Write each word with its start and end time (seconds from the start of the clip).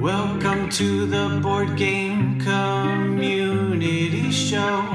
Welcome 0.00 0.70
to 0.70 1.06
the 1.06 1.40
board 1.42 1.76
game 1.76 2.40
community 2.40 4.30
show. 4.30 4.86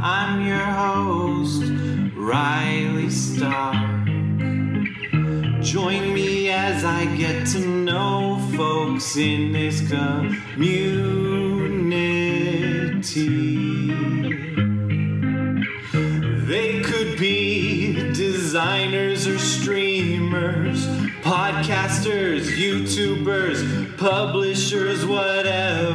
I'm 0.00 0.46
your 0.46 0.58
host, 0.58 1.64
Riley 2.14 3.10
Stark. 3.10 4.06
Join 5.60 6.14
me 6.14 6.50
as 6.50 6.84
I 6.84 7.06
get 7.16 7.48
to 7.48 7.58
know 7.58 8.38
folks 8.56 9.16
in 9.16 9.50
this 9.50 9.80
community. 9.88 11.29
Publishers, 24.00 25.04
whatever. 25.04 25.89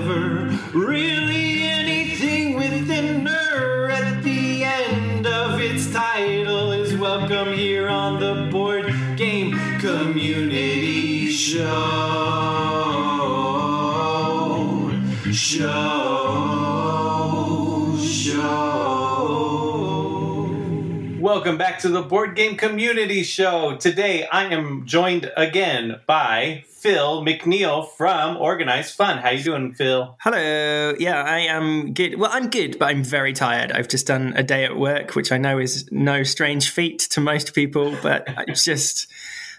Welcome 21.45 21.59
back 21.59 21.77
to 21.81 21.89
the 21.89 22.01
Board 22.01 22.35
Game 22.35 22.57
Community 22.57 23.21
Show. 23.21 23.77
Today 23.77 24.25
I 24.25 24.45
am 24.45 24.87
joined 24.87 25.31
again 25.37 26.01
by 26.07 26.63
Phil 26.67 27.23
McNeil 27.23 27.87
from 27.87 28.37
Organised 28.37 28.95
Fun. 28.95 29.19
How 29.19 29.29
you 29.29 29.43
doing, 29.43 29.75
Phil? 29.75 30.17
Hello. 30.21 30.95
Yeah, 30.97 31.21
I 31.21 31.41
am 31.41 31.93
good. 31.93 32.17
Well, 32.17 32.31
I'm 32.33 32.49
good, 32.49 32.79
but 32.79 32.85
I'm 32.87 33.03
very 33.03 33.31
tired. 33.31 33.71
I've 33.71 33.87
just 33.87 34.07
done 34.07 34.33
a 34.35 34.41
day 34.41 34.65
at 34.65 34.75
work, 34.75 35.13
which 35.13 35.31
I 35.31 35.37
know 35.37 35.59
is 35.59 35.87
no 35.91 36.23
strange 36.23 36.71
feat 36.71 36.97
to 37.11 37.21
most 37.21 37.53
people, 37.53 37.95
but 38.01 38.27
it's 38.47 38.63
just, 38.73 39.05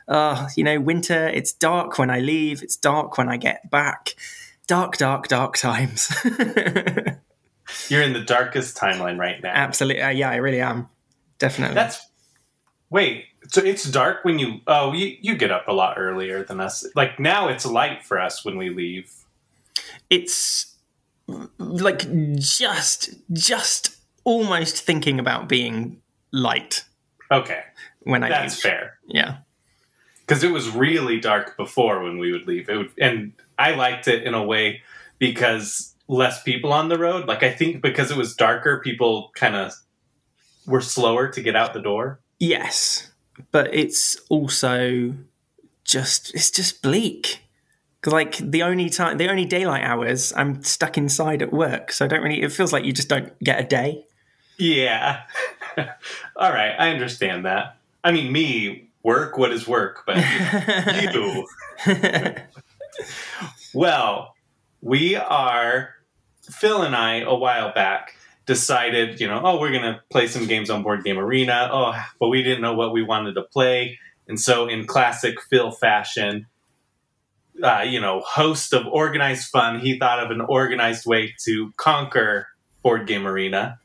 uh, 0.09 0.49
you 0.57 0.65
know, 0.65 0.81
winter. 0.81 1.29
It's 1.29 1.53
dark 1.53 1.99
when 1.99 2.11
I 2.11 2.19
leave. 2.19 2.65
It's 2.65 2.75
dark 2.75 3.17
when 3.17 3.29
I 3.29 3.37
get 3.37 3.71
back. 3.71 4.17
Dark, 4.67 4.97
dark, 4.97 5.29
dark 5.29 5.57
times. 5.57 6.13
You're 7.89 8.03
in 8.03 8.13
the 8.13 8.25
darkest 8.27 8.77
timeline 8.77 9.21
right 9.21 9.41
now. 9.41 9.53
Absolutely. 9.55 10.03
Uh, 10.03 10.09
yeah, 10.09 10.31
I 10.31 10.37
really 10.37 10.61
am. 10.61 10.89
Definitely. 11.39 11.75
That's 11.75 12.07
wait. 12.91 13.27
So 13.49 13.61
it's 13.63 13.85
dark 13.85 14.25
when 14.25 14.39
you. 14.39 14.61
Oh, 14.67 14.93
you 14.93 15.17
you 15.21 15.37
get 15.37 15.51
up 15.51 15.69
a 15.69 15.73
lot 15.73 15.99
earlier 15.99 16.43
than 16.45 16.61
us. 16.61 16.87
Like 16.95 17.19
now, 17.21 17.49
it's 17.49 17.65
light 17.67 18.05
for 18.05 18.19
us 18.21 18.45
when 18.45 18.57
we 18.57 18.71
leave. 18.71 19.13
it's 20.11 20.75
like 21.59 22.07
just, 22.39 23.11
just 23.33 23.97
almost 24.25 24.83
thinking 24.85 25.19
about 25.19 25.49
being 25.49 26.01
light 26.33 26.85
Okay, 27.31 27.63
when 28.01 28.23
I 28.23 28.29
that's 28.29 28.55
leave. 28.65 28.73
fair. 28.73 28.99
Yeah. 29.09 29.39
because 30.21 30.45
it 30.45 30.53
was 30.53 30.69
really 30.71 31.19
dark 31.21 31.57
before 31.57 32.03
when 32.05 32.19
we 32.19 32.31
would 32.33 32.47
leave. 32.47 32.69
It 32.69 32.77
would, 32.77 32.91
and 33.01 33.33
I 33.59 33.73
liked 33.75 34.07
it 34.09 34.23
in 34.23 34.35
a 34.35 34.43
way 34.45 34.83
because 35.19 35.95
less 36.09 36.43
people 36.45 36.73
on 36.73 36.89
the 36.89 36.99
road. 36.99 37.27
Like 37.27 37.43
I 37.43 37.51
think 37.53 37.83
because 37.83 38.11
it 38.13 38.17
was 38.17 38.35
darker, 38.37 38.81
people 38.81 39.33
kind 39.35 39.57
of 39.57 39.73
were 40.67 40.81
slower 40.81 41.29
to 41.29 41.41
get 41.43 41.57
out 41.57 41.73
the 41.75 41.81
door. 41.81 42.21
Yes, 42.39 43.13
but 43.53 43.73
it's 43.75 44.17
also 44.29 45.15
just 45.85 46.35
it's 46.35 46.51
just 46.51 46.83
bleak. 46.83 47.43
'Cause, 48.03 48.13
Like 48.13 48.37
the 48.37 48.63
only 48.63 48.89
time, 48.91 49.17
the 49.19 49.29
only 49.29 49.45
daylight 49.47 49.83
hours, 49.83 50.33
I'm 50.37 50.63
stuck 50.63 50.97
inside 50.99 51.43
at 51.43 51.53
work, 51.53 51.91
so 51.93 52.05
I 52.05 52.09
don't 52.09 52.23
really. 52.23 52.43
It 52.43 52.53
feels 52.53 52.73
like 52.73 52.85
you 52.85 52.93
just 52.93 53.09
don't 53.09 53.37
get 53.43 53.61
a 53.61 53.65
day. 53.65 54.05
Yeah. 54.59 55.23
All 56.37 56.53
right, 56.53 56.75
I 56.79 56.91
understand 56.91 57.45
that. 57.47 57.77
I 58.05 58.13
mean, 58.13 58.31
me 58.33 58.89
work. 59.03 59.37
What 59.39 59.51
is 59.53 59.67
work? 59.67 60.05
But 60.07 60.17
you. 61.15 61.47
Well, 63.75 64.35
we 64.81 65.17
are 65.17 65.91
Phil 66.43 66.83
and 66.83 66.97
I 66.97 67.21
a 67.21 67.35
while 67.35 67.73
back 67.75 68.15
decided, 68.47 69.21
you 69.21 69.27
know, 69.27 69.41
oh, 69.45 69.61
we're 69.61 69.73
gonna 69.73 70.01
play 70.11 70.27
some 70.29 70.47
games 70.47 70.71
on 70.71 70.83
Board 70.83 71.05
Game 71.05 71.19
Arena. 71.19 71.69
Oh, 71.71 71.95
but 72.19 72.29
we 72.29 72.43
didn't 72.43 72.63
know 72.63 72.75
what 72.75 72.93
we 72.93 73.03
wanted 73.03 73.35
to 73.35 73.43
play, 73.43 73.99
and 74.29 74.41
so 74.41 74.67
in 74.69 74.87
classic 74.87 75.41
Phil 75.43 75.71
fashion, 75.73 76.47
uh, 77.63 77.85
you 77.87 78.01
know, 78.01 78.21
host 78.21 78.73
of 78.73 78.87
organized 78.87 79.49
fun, 79.51 79.81
he 79.81 79.99
thought 79.99 80.21
of 80.21 80.31
an 80.31 80.41
organized 80.41 81.07
way 81.07 81.35
to 81.45 81.73
conquer 81.77 82.49
Board 82.83 83.07
Game 83.07 83.27
Arena, 83.27 83.79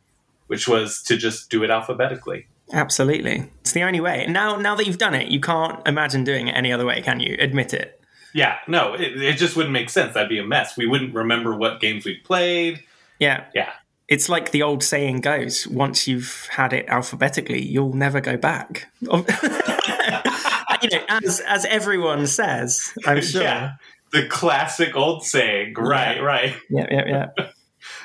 which 0.48 0.68
was 0.68 1.02
to 1.04 1.18
just 1.18 1.50
do 1.50 1.64
it 1.64 1.70
alphabetically. 1.70 2.48
Absolutely, 2.72 3.50
it's 3.62 3.74
the 3.74 3.84
only 3.84 4.00
way. 4.00 4.26
Now, 4.30 4.56
now 4.56 4.76
that 4.76 4.86
you've 4.86 4.98
done 4.98 5.16
it, 5.16 5.30
you 5.30 5.42
can't 5.42 5.86
imagine 5.88 6.24
doing 6.24 6.48
it 6.48 6.52
any 6.52 6.72
other 6.72 6.86
way, 6.86 7.02
can 7.02 7.20
you? 7.20 7.36
Admit 7.40 7.74
it. 7.74 8.00
Yeah, 8.34 8.60
no, 8.68 8.94
it, 8.94 9.22
it 9.22 9.38
just 9.38 9.58
wouldn't 9.58 9.74
make 9.74 9.90
sense. 9.90 10.14
That'd 10.14 10.30
be 10.30 10.40
a 10.40 10.46
mess. 10.46 10.78
We 10.78 10.88
wouldn't 10.88 11.14
remember 11.14 11.54
what 11.56 11.82
games 11.82 12.06
we 12.06 12.18
played. 12.18 12.82
Yeah, 13.20 13.46
Yeah. 13.54 13.72
It's 14.12 14.28
like 14.28 14.52
the 14.52 14.62
old 14.62 14.84
saying 14.84 15.22
goes: 15.22 15.66
once 15.68 16.06
you've 16.08 16.48
had 16.52 16.74
it 16.74 16.86
alphabetically, 16.90 17.64
you'll 17.64 17.94
never 17.94 18.20
go 18.20 18.36
back. 18.36 18.92
you 19.02 19.10
know, 19.10 21.04
as 21.08 21.40
as 21.48 21.66
everyone 21.66 22.28
says, 22.28 22.94
I'm 23.08 23.22
sure. 23.22 23.42
Yeah. 23.42 23.72
The 24.12 24.28
classic 24.28 24.94
old 24.98 25.24
saying. 25.24 25.76
Right, 25.78 26.18
Yeah. 26.18 26.24
right. 26.24 26.56
yeah, 26.70 26.88
yeah. 26.92 27.28
yeah. 27.38 27.48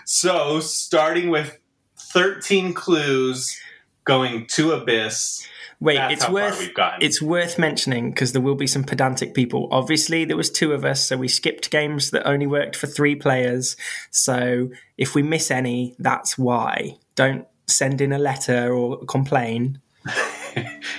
So, 0.07 0.61
starting 0.61 1.31
with 1.31 1.59
13 1.99 2.73
clues 2.73 3.61
going 4.05 4.47
to 4.47 4.73
Abyss. 4.73 5.47
Wait, 5.79 5.97
That's 5.97 6.15
it's 6.15 6.29
worth 6.29 6.71
it's 7.01 7.21
worth 7.21 7.59
mentioning 7.59 8.11
because 8.11 8.33
there 8.33 8.41
will 8.41 8.55
be 8.55 8.67
some 8.67 8.83
pedantic 8.83 9.35
people. 9.35 9.69
Obviously, 9.71 10.25
there 10.25 10.37
was 10.37 10.51
two 10.51 10.73
of 10.73 10.85
us, 10.85 11.07
so 11.07 11.17
we 11.17 11.29
skipped 11.29 11.71
games 11.71 12.11
that 12.13 12.27
only 12.27 12.47
worked 12.47 12.77
for 12.77 12.87
three 12.87 13.15
players. 13.15 13.77
So 14.11 14.71
if 14.97 15.15
we 15.15 15.23
miss 15.23 15.51
any, 15.51 15.95
that's 15.99 16.39
why. 16.39 16.97
Don't 17.15 17.47
send 17.67 18.01
in 18.01 18.13
a 18.13 18.19
letter 18.19 18.73
or 18.73 19.05
complain. 19.05 19.81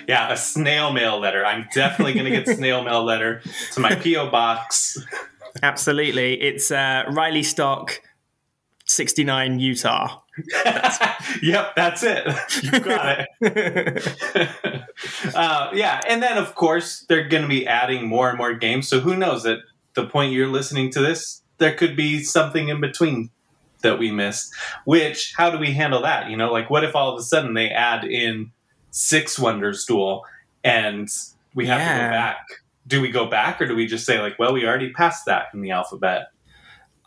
Yeah, 0.07 0.31
a 0.31 0.37
snail 0.37 0.93
mail 0.93 1.19
letter. 1.19 1.45
I'm 1.45 1.67
definitely 1.73 2.13
going 2.13 2.25
to 2.25 2.31
get 2.31 2.47
snail 2.57 2.83
mail 2.83 3.03
letter 3.03 3.41
to 3.73 3.79
my 3.79 3.95
P.O. 3.95 4.29
box. 4.29 4.97
Absolutely, 5.61 6.41
it's 6.41 6.71
uh, 6.71 7.03
Riley 7.09 7.43
Stark, 7.43 8.01
sixty 8.87 9.23
nine, 9.23 9.59
Utah. 9.59 10.21
yep, 11.41 11.75
that's 11.75 12.03
it. 12.03 12.27
You 12.61 12.79
got 12.79 13.25
it. 13.41 14.83
uh, 15.35 15.71
yeah, 15.73 16.01
and 16.07 16.21
then 16.21 16.37
of 16.37 16.55
course 16.55 17.05
they're 17.07 17.27
going 17.27 17.43
to 17.43 17.49
be 17.49 17.67
adding 17.67 18.07
more 18.07 18.29
and 18.29 18.37
more 18.37 18.53
games. 18.53 18.87
So 18.87 18.99
who 18.99 19.15
knows? 19.15 19.45
At 19.45 19.59
the 19.95 20.05
point 20.05 20.33
you're 20.33 20.47
listening 20.47 20.91
to 20.91 21.01
this, 21.01 21.41
there 21.57 21.73
could 21.73 21.95
be 21.95 22.21
something 22.21 22.69
in 22.69 22.79
between 22.79 23.31
that 23.81 23.99
we 23.99 24.11
missed. 24.11 24.53
Which, 24.85 25.33
how 25.35 25.49
do 25.49 25.57
we 25.57 25.73
handle 25.73 26.01
that? 26.03 26.29
You 26.29 26.37
know, 26.37 26.51
like 26.51 26.69
what 26.69 26.83
if 26.83 26.95
all 26.95 27.13
of 27.13 27.19
a 27.19 27.23
sudden 27.23 27.53
they 27.53 27.69
add 27.69 28.03
in 28.03 28.51
Six 28.91 29.39
Wonders 29.39 29.85
Duel 29.85 30.23
and 30.63 31.09
we 31.55 31.65
have 31.67 31.79
to 31.79 32.03
go 32.03 32.11
back? 32.11 32.45
Do 32.85 33.01
we 33.01 33.09
go 33.09 33.25
back, 33.25 33.61
or 33.61 33.67
do 33.67 33.75
we 33.75 33.85
just 33.85 34.05
say 34.05 34.21
like, 34.21 34.39
well, 34.39 34.53
we 34.53 34.65
already 34.65 34.93
passed 34.93 35.25
that 35.25 35.47
in 35.53 35.61
the 35.61 35.71
alphabet? 35.71 36.27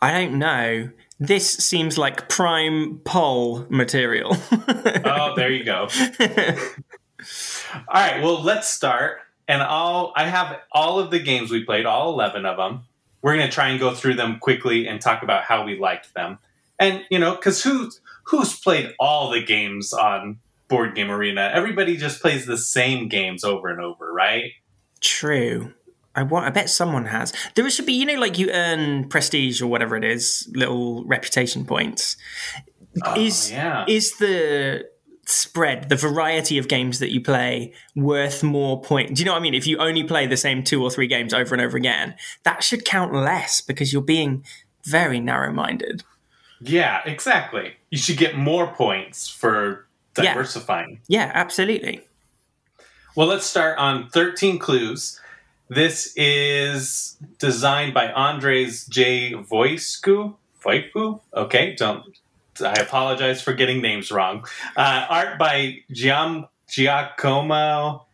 I 0.03 0.12
don't 0.12 0.39
know. 0.39 0.91
This 1.20 1.53
seems 1.53 1.98
like 1.98 2.31
prime 2.31 3.00
poll 3.04 3.66
material. 3.69 4.36
Oh, 5.03 5.34
there 5.36 5.50
you 5.50 5.64
go. 5.64 5.88
All 7.75 7.84
right, 7.92 8.22
well, 8.22 8.42
let's 8.42 8.69
start. 8.69 9.19
And 9.46 9.62
I'll 9.62 10.12
I 10.17 10.26
have 10.26 10.61
all 10.72 10.99
of 10.99 11.11
the 11.11 11.19
games 11.19 11.50
we 11.50 11.64
played, 11.64 11.84
all 11.87 12.12
11 12.12 12.46
of 12.46 12.56
them. 12.56 12.84
We're 13.22 13.37
going 13.37 13.46
to 13.46 13.52
try 13.52 13.69
and 13.69 13.78
go 13.81 13.94
through 13.94 14.14
them 14.14 14.38
quickly 14.38 14.87
and 14.87 15.00
talk 15.00 15.22
about 15.22 15.44
how 15.44 15.64
we 15.64 15.78
liked 15.78 16.14
them. 16.14 16.38
And, 16.78 17.05
you 17.11 17.19
know, 17.19 17.37
cuz 17.37 17.62
who 17.62 17.90
who's 18.25 18.58
played 18.58 18.94
all 18.99 19.31
the 19.31 19.43
games 19.43 19.93
on 19.93 20.38
Board 20.69 20.94
Game 20.94 21.11
Arena? 21.11 21.50
Everybody 21.52 21.96
just 21.96 22.23
plays 22.23 22.46
the 22.46 22.58
same 22.58 23.08
games 23.08 23.44
over 23.44 23.69
and 23.69 23.81
over, 23.81 24.12
right? 24.12 24.52
True. 25.00 25.73
I 26.15 26.23
want. 26.25 26.47
I 26.47 26.51
bet 26.51 26.69
someone 26.71 27.07
has. 27.07 27.33
There 27.55 27.69
should 27.71 27.87
be, 27.87 27.93
you 27.93 28.05
know, 28.07 28.15
like 28.21 28.39
you 28.39 28.51
earn 28.51 29.09
prestige 29.09 29.62
or 29.62 29.67
whatever 29.69 29.97
it 29.97 30.05
is, 30.05 30.51
little 30.55 31.05
reputation 31.05 31.65
points. 31.65 32.17
Oh, 33.05 33.15
is 33.21 33.51
oh, 33.53 33.55
yeah. 33.55 33.85
is 33.89 34.17
the 34.19 34.89
spread, 35.27 35.89
the 35.89 35.95
variety 35.97 36.59
of 36.59 36.67
games 36.67 36.99
that 36.99 37.12
you 37.12 37.21
play, 37.21 37.73
worth 37.95 38.43
more 38.43 38.81
points? 38.83 39.12
Do 39.12 39.21
you 39.21 39.27
know 39.27 39.33
what 39.33 39.39
I 39.39 39.43
mean? 39.43 39.55
If 39.55 39.67
you 39.69 39.79
only 39.79 40.03
play 40.03 40.27
the 40.27 40.37
same 40.37 40.65
two 40.65 40.83
or 40.83 40.91
three 40.91 41.07
games 41.07 41.33
over 41.33 41.55
and 41.55 41.62
over 41.62 41.77
again, 41.77 42.17
that 42.43 42.65
should 42.65 42.85
count 42.85 43.15
less 43.15 43.61
because 43.61 43.93
you're 43.93 44.03
being 44.03 44.45
very 44.85 45.21
narrow-minded. 45.21 46.03
yeah, 46.61 47.01
exactly. 47.07 47.75
You 47.91 47.99
should 47.99 48.17
get 48.19 48.37
more 48.37 48.67
points 48.67 49.29
for 49.29 49.87
Yeah. 50.19 50.35
diversifying. 50.35 51.01
Yeah, 51.07 51.31
absolutely. 51.33 52.01
Well, 53.15 53.29
let's 53.29 53.47
start 53.47 53.79
on 53.79 54.09
13 54.09 54.59
Clues. 54.59 55.21
This 55.70 56.12
is 56.17 57.17
designed 57.38 57.94
by 57.94 58.11
Andres 58.11 58.87
J. 58.87 59.34
Voiscu. 59.34 60.34
Voicu? 60.64 61.20
Okay, 61.32 61.76
don't. 61.76 62.05
I 62.61 62.72
apologize 62.72 63.40
for 63.40 63.52
getting 63.52 63.81
names 63.81 64.11
wrong. 64.11 64.44
Uh, 64.76 65.06
art 65.08 65.38
by 65.38 65.76
Giam, 65.93 66.49
Giacomo 66.69 68.05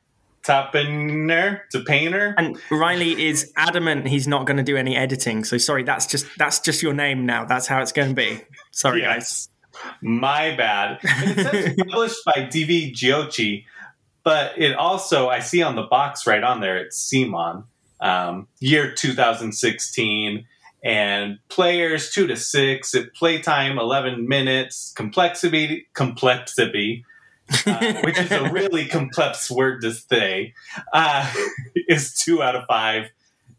Tappainer. 0.45 1.63
Tappainer. 1.75 2.35
And 2.37 2.59
Riley 2.71 3.27
is 3.27 3.51
adamant 3.57 4.07
he's 4.07 4.29
not 4.29 4.47
going 4.47 4.59
to 4.59 4.63
do 4.63 4.77
any 4.77 4.95
editing. 4.95 5.43
So 5.45 5.57
sorry, 5.57 5.83
that's 5.83 6.05
just 6.05 6.27
that's 6.37 6.61
just 6.61 6.83
your 6.83 6.93
name 6.93 7.25
now. 7.25 7.47
That's 7.47 7.67
how 7.67 7.81
it's 7.81 7.93
going 7.93 8.11
to 8.11 8.15
be. 8.15 8.43
Sorry, 8.71 9.01
guys. 9.01 9.49
My 10.03 10.55
bad. 10.55 10.99
And 11.03 11.31
it 11.31 11.53
says 11.53 11.77
published 11.89 12.25
by 12.27 12.33
DV 12.33 12.93
Giochi, 12.93 13.65
but 14.27 14.59
it 14.61 14.75
also 14.75 15.29
I 15.29 15.39
see 15.39 15.63
on 15.63 15.77
the 15.77 15.85
box 15.85 16.27
right 16.27 16.43
on 16.43 16.61
there 16.61 16.79
it's 16.79 17.09
CMON, 17.09 17.63
um, 18.01 18.49
year 18.59 18.93
2016, 18.93 20.45
and 20.83 21.39
players 21.49 22.11
two 22.11 22.27
to 22.27 22.37
six. 22.37 22.93
At 22.97 23.15
playtime 23.15 23.79
11 23.79 24.27
minutes. 24.29 24.93
Complexity 24.97 25.87
complexity. 25.95 27.05
uh, 27.67 28.01
which 28.03 28.19
is 28.19 28.33
a 28.33 28.49
really 28.53 28.87
complex 28.87 29.49
word 29.49 29.81
to 29.83 29.93
say, 29.95 30.53
uh, 30.93 31.33
is 31.89 32.13
two 32.13 32.43
out 32.43 32.57
of 32.57 32.65
five. 32.67 33.05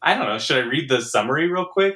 I 0.01 0.15
don't 0.15 0.27
know. 0.27 0.37
Should 0.37 0.57
I 0.57 0.67
read 0.67 0.89
the 0.89 1.01
summary 1.01 1.49
real 1.49 1.63
quick? 1.63 1.95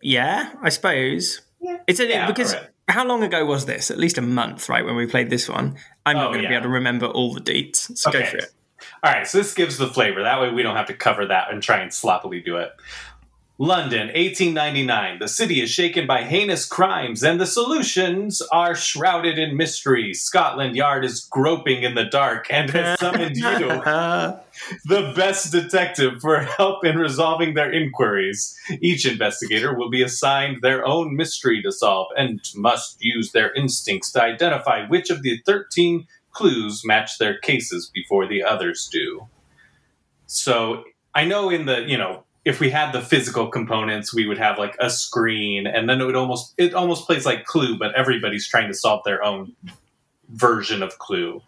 Yeah, 0.00 0.52
I 0.62 0.68
suppose. 0.68 1.40
Yeah. 1.60 1.78
It's 1.88 1.98
a, 1.98 2.06
Yeah, 2.06 2.26
because 2.28 2.54
alright. 2.54 2.70
how 2.88 3.04
long 3.04 3.24
ago 3.24 3.44
was 3.44 3.66
this? 3.66 3.90
At 3.90 3.98
least 3.98 4.18
a 4.18 4.22
month, 4.22 4.68
right? 4.68 4.84
When 4.84 4.94
we 4.94 5.06
played 5.06 5.30
this 5.30 5.48
one, 5.48 5.76
I'm 6.10 6.16
not 6.16 6.26
Oh, 6.26 6.32
going 6.32 6.42
to 6.42 6.48
be 6.48 6.54
able 6.54 6.64
to 6.64 6.68
remember 6.68 7.06
all 7.06 7.32
the 7.32 7.40
dates. 7.40 7.90
So 8.00 8.10
go 8.10 8.24
for 8.24 8.36
it. 8.38 8.52
All 9.02 9.12
right, 9.12 9.26
so 9.26 9.38
this 9.38 9.54
gives 9.54 9.78
the 9.78 9.86
flavor. 9.86 10.22
That 10.22 10.40
way 10.40 10.50
we 10.50 10.62
don't 10.62 10.76
have 10.76 10.86
to 10.86 10.94
cover 10.94 11.26
that 11.26 11.52
and 11.52 11.62
try 11.62 11.80
and 11.80 11.92
sloppily 11.92 12.40
do 12.40 12.56
it. 12.56 12.72
London, 13.62 14.06
1899. 14.06 15.18
The 15.18 15.28
city 15.28 15.60
is 15.60 15.68
shaken 15.68 16.06
by 16.06 16.24
heinous 16.24 16.64
crimes, 16.64 17.22
and 17.22 17.38
the 17.38 17.44
solutions 17.44 18.40
are 18.50 18.74
shrouded 18.74 19.38
in 19.38 19.54
mystery. 19.54 20.14
Scotland 20.14 20.76
Yard 20.76 21.04
is 21.04 21.20
groping 21.30 21.82
in 21.82 21.94
the 21.94 22.06
dark 22.06 22.46
and 22.48 22.70
has 22.70 22.98
summoned 23.00 23.36
you, 23.36 23.68
the 24.86 25.12
best 25.14 25.52
detective, 25.52 26.22
for 26.22 26.40
help 26.40 26.86
in 26.86 26.96
resolving 26.96 27.52
their 27.52 27.70
inquiries. 27.70 28.58
Each 28.80 29.04
investigator 29.04 29.76
will 29.76 29.90
be 29.90 30.02
assigned 30.02 30.62
their 30.62 30.86
own 30.86 31.14
mystery 31.14 31.60
to 31.60 31.70
solve 31.70 32.08
and 32.16 32.40
must 32.56 32.96
use 33.04 33.32
their 33.32 33.52
instincts 33.52 34.10
to 34.12 34.22
identify 34.22 34.86
which 34.86 35.10
of 35.10 35.22
the 35.22 35.38
13 35.44 36.06
clues 36.32 36.80
match 36.82 37.18
their 37.18 37.36
cases 37.36 37.90
before 37.92 38.26
the 38.26 38.42
others 38.42 38.88
do. 38.90 39.26
So 40.24 40.84
I 41.14 41.26
know 41.26 41.50
in 41.50 41.66
the, 41.66 41.82
you 41.82 41.98
know, 41.98 42.24
if 42.44 42.58
we 42.60 42.70
had 42.70 42.92
the 42.92 43.00
physical 43.02 43.48
components, 43.48 44.14
we 44.14 44.26
would 44.26 44.38
have 44.38 44.58
like 44.58 44.74
a 44.80 44.88
screen 44.90 45.66
and 45.66 45.88
then 45.88 46.00
it 46.00 46.04
would 46.04 46.16
almost 46.16 46.54
it 46.58 46.74
almost 46.74 47.06
plays 47.06 47.26
like 47.26 47.44
Clue, 47.44 47.78
but 47.78 47.94
everybody's 47.94 48.48
trying 48.48 48.68
to 48.68 48.74
solve 48.74 49.02
their 49.04 49.22
own 49.24 49.54
version 50.30 50.82
of 50.82 50.98
Clue. 50.98 51.42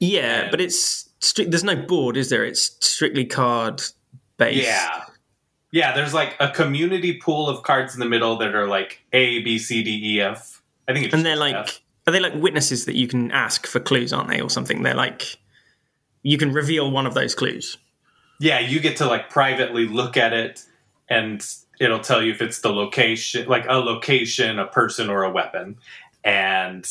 yeah, 0.00 0.42
And- 0.42 0.50
but 0.50 0.60
it's 0.60 1.08
stri- 1.20 1.48
there's 1.50 1.64
no 1.64 1.76
board, 1.76 2.16
is 2.16 2.28
there? 2.28 2.44
It's 2.44 2.76
strictly 2.80 3.24
card 3.24 3.82
based. 4.36 4.66
Yeah. 4.66 5.04
Yeah, 5.70 5.94
there's 5.94 6.12
like 6.12 6.36
a 6.38 6.50
community 6.50 7.18
pool 7.18 7.48
of 7.48 7.62
cards 7.62 7.94
in 7.94 8.00
the 8.00 8.06
middle 8.06 8.36
that 8.38 8.54
are 8.54 8.66
like 8.66 9.00
A, 9.14 9.40
B, 9.42 9.58
C, 9.58 9.82
D, 9.82 10.16
E, 10.16 10.20
F. 10.20 10.60
I 10.88 10.92
think 10.92 11.06
it's 11.06 11.14
and 11.14 11.24
they're 11.24 11.36
like 11.36 11.54
F. 11.54 11.80
are 12.06 12.12
they 12.12 12.20
like 12.20 12.34
witnesses 12.34 12.84
that 12.86 12.94
you 12.96 13.06
can 13.06 13.30
ask 13.30 13.66
for 13.66 13.80
clues, 13.80 14.12
aren't 14.12 14.28
they, 14.28 14.40
or 14.40 14.50
something? 14.50 14.82
They're 14.82 14.94
like 14.94 15.36
you 16.24 16.36
can 16.36 16.52
reveal 16.52 16.90
one 16.90 17.06
of 17.06 17.14
those 17.14 17.34
clues. 17.34 17.78
Yeah, 18.42 18.58
you 18.58 18.80
get 18.80 18.96
to 18.96 19.06
like 19.06 19.30
privately 19.30 19.86
look 19.86 20.16
at 20.16 20.32
it 20.32 20.64
and 21.08 21.46
it'll 21.78 22.00
tell 22.00 22.20
you 22.20 22.32
if 22.32 22.42
it's 22.42 22.60
the 22.60 22.70
location, 22.72 23.46
like 23.46 23.64
a 23.68 23.74
location, 23.74 24.58
a 24.58 24.66
person, 24.66 25.08
or 25.08 25.22
a 25.22 25.30
weapon. 25.30 25.76
And 26.24 26.84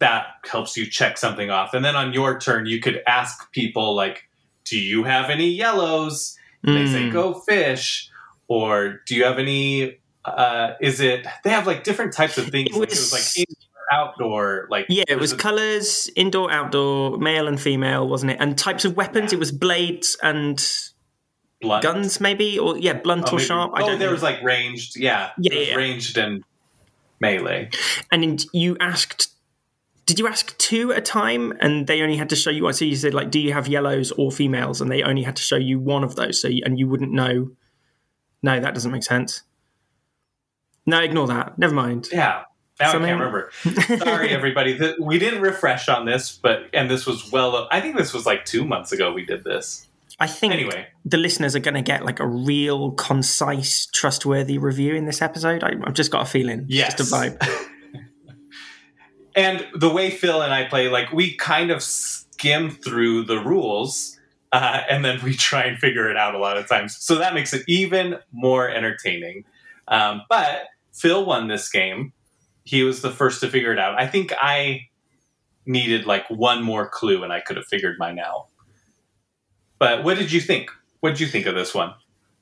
that 0.00 0.26
helps 0.50 0.76
you 0.76 0.86
check 0.86 1.16
something 1.16 1.50
off. 1.50 1.72
And 1.72 1.84
then 1.84 1.94
on 1.94 2.12
your 2.12 2.40
turn, 2.40 2.66
you 2.66 2.80
could 2.80 3.00
ask 3.06 3.52
people, 3.52 3.94
like, 3.94 4.28
do 4.64 4.76
you 4.76 5.04
have 5.04 5.30
any 5.30 5.48
yellows? 5.50 6.36
They 6.64 6.86
say, 6.86 7.02
Mm. 7.02 7.12
go 7.12 7.34
fish. 7.34 8.10
Or 8.48 9.00
do 9.06 9.14
you 9.14 9.24
have 9.24 9.38
any, 9.38 9.98
uh, 10.24 10.72
is 10.80 11.00
it, 11.00 11.26
they 11.44 11.50
have 11.50 11.66
like 11.66 11.84
different 11.84 12.12
types 12.12 12.38
of 12.38 12.48
things. 12.48 12.70
It 12.70 12.74
like, 12.74 12.88
it 12.88 12.90
was- 12.90 13.12
was 13.12 13.36
like 13.38 13.46
outdoor, 13.92 14.66
like, 14.70 14.86
Yeah, 14.88 15.04
it 15.08 15.18
was 15.18 15.32
a- 15.32 15.36
colors, 15.36 16.10
indoor, 16.16 16.50
outdoor, 16.50 17.18
male 17.18 17.46
and 17.48 17.60
female, 17.60 18.06
wasn't 18.08 18.32
it? 18.32 18.38
And 18.40 18.56
types 18.58 18.84
of 18.84 18.96
weapons. 18.96 19.32
It 19.32 19.38
was 19.38 19.50
blades 19.52 20.16
and 20.22 20.64
blunt. 21.60 21.82
guns, 21.82 22.20
maybe, 22.20 22.58
or 22.58 22.76
yeah, 22.78 22.94
blunt 22.94 23.24
Oh, 23.28 23.32
or 23.32 23.36
maybe- 23.36 23.44
sharp. 23.46 23.72
I 23.74 23.82
oh, 23.82 23.96
there 23.96 24.08
know. 24.08 24.12
was 24.12 24.22
like 24.22 24.42
ranged. 24.42 24.96
Yeah. 24.96 25.30
Yeah, 25.38 25.58
was 25.58 25.68
yeah. 25.68 25.74
Ranged 25.76 26.18
and 26.18 26.44
melee. 27.20 27.70
and 28.12 28.24
in, 28.24 28.38
you 28.52 28.76
asked. 28.80 29.32
Did 30.06 30.18
you 30.18 30.26
ask 30.26 30.56
two 30.56 30.90
at 30.92 30.98
a 30.98 31.02
time, 31.02 31.52
and 31.60 31.86
they 31.86 32.00
only 32.00 32.16
had 32.16 32.30
to 32.30 32.36
show 32.36 32.48
you 32.48 32.64
one? 32.64 32.72
So 32.72 32.86
you 32.86 32.96
said, 32.96 33.12
like, 33.12 33.30
do 33.30 33.38
you 33.38 33.52
have 33.52 33.68
yellows 33.68 34.10
or 34.12 34.32
females, 34.32 34.80
and 34.80 34.90
they 34.90 35.02
only 35.02 35.22
had 35.22 35.36
to 35.36 35.42
show 35.42 35.56
you 35.56 35.78
one 35.78 36.02
of 36.02 36.16
those, 36.16 36.40
so 36.40 36.48
you, 36.48 36.62
and 36.64 36.78
you 36.78 36.88
wouldn't 36.88 37.12
know. 37.12 37.50
No, 38.42 38.58
that 38.58 38.72
doesn't 38.72 38.90
make 38.90 39.02
sense. 39.02 39.42
No, 40.86 41.00
ignore 41.00 41.26
that. 41.26 41.58
Never 41.58 41.74
mind. 41.74 42.08
Yeah. 42.10 42.44
Now 42.80 42.90
I 42.90 42.92
can't 42.92 43.02
remember. 43.20 43.50
Sorry, 43.98 44.30
everybody. 44.30 44.78
Th- 44.78 44.96
We 45.00 45.18
didn't 45.18 45.40
refresh 45.42 45.88
on 45.88 46.06
this, 46.06 46.38
but 46.40 46.68
and 46.72 46.88
this 46.90 47.06
was 47.06 47.30
well. 47.32 47.66
I 47.72 47.80
think 47.80 47.96
this 47.96 48.12
was 48.14 48.24
like 48.26 48.44
two 48.44 48.64
months 48.64 48.92
ago. 48.92 49.12
We 49.12 49.24
did 49.24 49.42
this. 49.44 49.86
I 50.20 50.26
think 50.26 50.52
Anyway. 50.52 50.86
the 51.04 51.16
listeners 51.16 51.54
are 51.54 51.60
going 51.60 51.74
to 51.74 51.82
get 51.82 52.04
like 52.04 52.18
a 52.18 52.26
real, 52.26 52.90
concise, 52.92 53.86
trustworthy 53.86 54.58
review 54.58 54.94
in 54.96 55.04
this 55.06 55.22
episode. 55.22 55.62
I, 55.62 55.74
I've 55.84 55.94
just 55.94 56.10
got 56.10 56.22
a 56.22 56.24
feeling. 56.28 56.64
Yes. 56.68 56.94
just 56.96 57.12
a 57.12 57.16
vibe. 57.16 57.38
And 59.36 59.64
the 59.74 59.88
way 59.88 60.10
Phil 60.10 60.42
and 60.42 60.52
I 60.52 60.64
play, 60.64 60.88
like 60.88 61.12
we 61.12 61.36
kind 61.36 61.70
of 61.70 61.82
skim 61.82 62.70
through 62.70 63.24
the 63.24 63.38
rules, 63.38 64.18
uh, 64.52 64.80
and 64.90 65.04
then 65.04 65.20
we 65.22 65.34
try 65.36 65.62
and 65.64 65.78
figure 65.78 66.10
it 66.10 66.16
out 66.16 66.34
a 66.34 66.38
lot 66.38 66.56
of 66.56 66.66
times. 66.68 66.96
So 66.96 67.16
that 67.16 67.34
makes 67.34 67.52
it 67.52 67.62
even 67.68 68.18
more 68.32 68.68
entertaining. 68.68 69.44
Um, 69.86 70.22
but 70.28 70.64
Phil 70.92 71.24
won 71.24 71.46
this 71.46 71.68
game. 71.68 72.12
He 72.68 72.82
was 72.82 73.00
the 73.00 73.10
first 73.10 73.40
to 73.40 73.48
figure 73.48 73.72
it 73.72 73.78
out. 73.78 73.98
I 73.98 74.06
think 74.06 74.34
I 74.38 74.88
needed 75.64 76.04
like 76.04 76.28
one 76.28 76.62
more 76.62 76.86
clue, 76.86 77.24
and 77.24 77.32
I 77.32 77.40
could 77.40 77.56
have 77.56 77.64
figured 77.64 77.96
mine 77.98 78.18
out. 78.18 78.48
But 79.78 80.04
what 80.04 80.18
did 80.18 80.30
you 80.30 80.40
think? 80.40 80.70
What 81.00 81.10
did 81.10 81.20
you 81.20 81.28
think 81.28 81.46
of 81.46 81.54
this 81.54 81.74
one? 81.74 81.94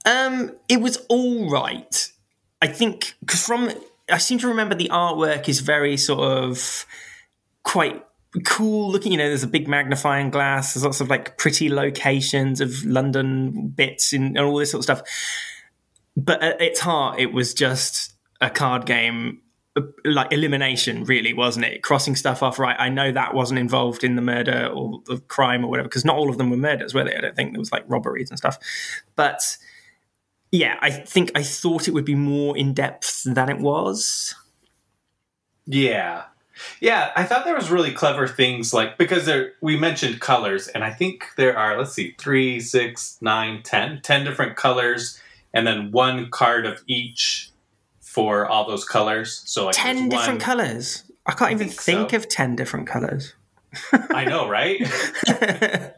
Um, 0.05 0.51
it 0.69 0.81
was 0.81 0.97
all 1.09 1.49
right. 1.49 2.13
I 2.61 2.67
think 2.67 3.15
because 3.21 3.47
from 3.47 3.71
I 4.11 4.19
seem 4.19 4.39
to 4.41 4.49
remember 4.49 4.75
the 4.75 4.89
artwork 4.89 5.49
is 5.49 5.61
very 5.61 5.97
sort 5.97 6.21
of 6.21 6.85
quite 7.63 8.05
cool 8.45 8.91
looking. 8.91 9.13
You 9.13 9.19
know, 9.19 9.29
there's 9.29 9.45
a 9.45 9.49
big 9.49 9.69
magnifying 9.69 10.31
glass. 10.31 10.75
There's 10.75 10.85
lots 10.85 11.01
of 11.01 11.09
like 11.09 11.39
pretty 11.39 11.69
locations 11.69 12.61
of 12.61 12.85
London 12.85 13.69
bits 13.69 14.13
and 14.13 14.37
all 14.37 14.57
this 14.57 14.73
sort 14.73 14.81
of 14.81 14.85
stuff. 14.85 15.03
But 16.17 16.43
at 16.43 16.61
its 16.61 16.81
heart, 16.81 17.21
it 17.21 17.33
was 17.33 17.55
just 17.55 18.15
a 18.41 18.51
card 18.51 18.87
game. 18.87 19.43
Like 20.05 20.33
elimination, 20.33 21.05
really, 21.05 21.35
wasn't 21.35 21.67
it? 21.67 21.83
Crossing 21.83 22.17
stuff 22.17 22.43
off. 22.43 22.59
Right, 22.59 22.77
I 22.79 22.89
know 22.89 23.13
that 23.13 23.35
wasn't 23.35 23.59
involved 23.59 24.05
in 24.05 24.17
the 24.17 24.23
murder 24.23 24.71
or 24.75 25.03
the 25.05 25.19
crime 25.19 25.65
or 25.65 25.69
whatever, 25.69 25.89
because 25.89 26.05
not 26.05 26.17
all 26.17 26.31
of 26.31 26.39
them 26.39 26.49
were 26.49 26.57
murders, 26.57 26.95
were 26.95 27.05
they? 27.05 27.15
I 27.15 27.21
don't 27.21 27.37
think 27.37 27.53
there 27.53 27.61
was 27.61 27.73
like 27.73 27.85
robberies 27.87 28.31
and 28.31 28.39
stuff. 28.39 28.59
But 29.17 29.59
yeah, 30.51 30.79
I 30.81 30.91
think 30.91 31.31
I 31.35 31.43
thought 31.43 31.89
it 31.89 31.95
would 31.95 32.07
be 32.07 32.15
more 32.15 32.57
in 32.57 32.73
depth 32.73 33.23
than 33.25 33.51
it 33.51 33.59
was. 33.59 34.35
Yeah. 35.67 36.25
Yeah, 36.81 37.13
I 37.15 37.25
thought 37.25 37.45
there 37.45 37.55
was 37.55 37.71
really 37.71 37.93
clever 37.93 38.27
things 38.27 38.73
like 38.73 38.97
because 38.97 39.27
there 39.27 39.53
we 39.61 39.79
mentioned 39.79 40.21
colors, 40.21 40.69
and 40.69 40.83
I 40.85 40.91
think 40.91 41.27
there 41.37 41.57
are 41.57 41.77
let's 41.77 41.93
see, 41.93 42.15
three, 42.19 42.61
six, 42.61 43.19
nine, 43.21 43.63
ten, 43.63 44.01
ten 44.03 44.25
different 44.25 44.57
colors, 44.57 45.21
and 45.53 45.67
then 45.67 45.93
one 45.93 46.31
card 46.31 46.65
of 46.65 46.83
each 46.87 47.51
for 48.17 48.47
all 48.49 48.67
those 48.67 48.83
colors. 48.83 49.43
So 49.45 49.67
like 49.67 49.75
Ten 49.75 50.09
different 50.09 50.41
one- 50.41 50.57
colors. 50.57 51.05
I 51.27 51.33
can't 51.33 51.53
even 51.53 51.69
think 51.69 51.81
think, 51.81 52.11
so. 52.13 52.17
of 52.17 52.29
ten 52.29 52.57
different 52.57 52.87
colors. 52.87 53.35
I 53.93 54.25
know, 54.25 54.49
right? 54.49 54.81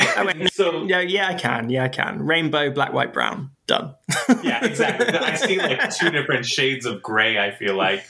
I 0.00 0.22
went, 0.24 0.52
so 0.52 0.84
yeah, 0.84 1.00
yeah, 1.00 1.26
I 1.28 1.34
can. 1.34 1.70
Yeah, 1.70 1.84
I 1.84 1.88
can. 1.88 2.22
Rainbow, 2.22 2.70
black, 2.70 2.92
white, 2.92 3.12
brown. 3.12 3.50
Done. 3.66 3.96
yeah, 4.44 4.64
exactly. 4.64 5.08
I 5.08 5.34
see 5.34 5.58
like 5.58 5.92
two 5.92 6.10
different 6.10 6.46
shades 6.46 6.86
of 6.86 7.02
gray. 7.02 7.36
I 7.36 7.50
feel 7.50 7.74
like, 7.74 8.06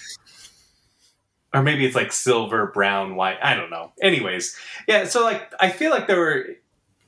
or 1.54 1.62
maybe 1.62 1.86
it's 1.86 1.96
like 1.96 2.12
silver, 2.12 2.66
brown, 2.66 3.16
white. 3.16 3.38
I 3.42 3.54
don't 3.54 3.70
know. 3.70 3.92
Anyways, 4.02 4.54
yeah. 4.86 5.04
So 5.06 5.22
like, 5.22 5.50
I 5.60 5.70
feel 5.70 5.90
like 5.90 6.08
there 6.08 6.20
were 6.20 6.44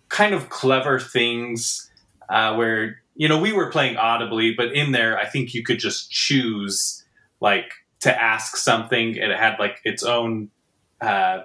kind 0.09 0.35
of 0.35 0.49
clever 0.49 0.99
things 0.99 1.91
uh, 2.31 2.55
where 2.55 3.03
you 3.21 3.29
know 3.29 3.39
we 3.39 3.53
were 3.53 3.71
playing 3.71 3.99
audibly, 3.99 4.55
but 4.55 4.73
in 4.73 4.93
there, 4.93 5.19
I 5.19 5.27
think 5.27 5.53
you 5.53 5.63
could 5.63 5.79
just 5.79 6.11
choose 6.11 7.05
like 7.39 7.71
to 8.01 8.23
ask 8.23 8.57
something, 8.57 9.09
and 9.21 9.31
it 9.31 9.39
had 9.39 9.59
like 9.59 9.79
its 9.85 10.03
own 10.03 10.49
uh, 11.03 11.41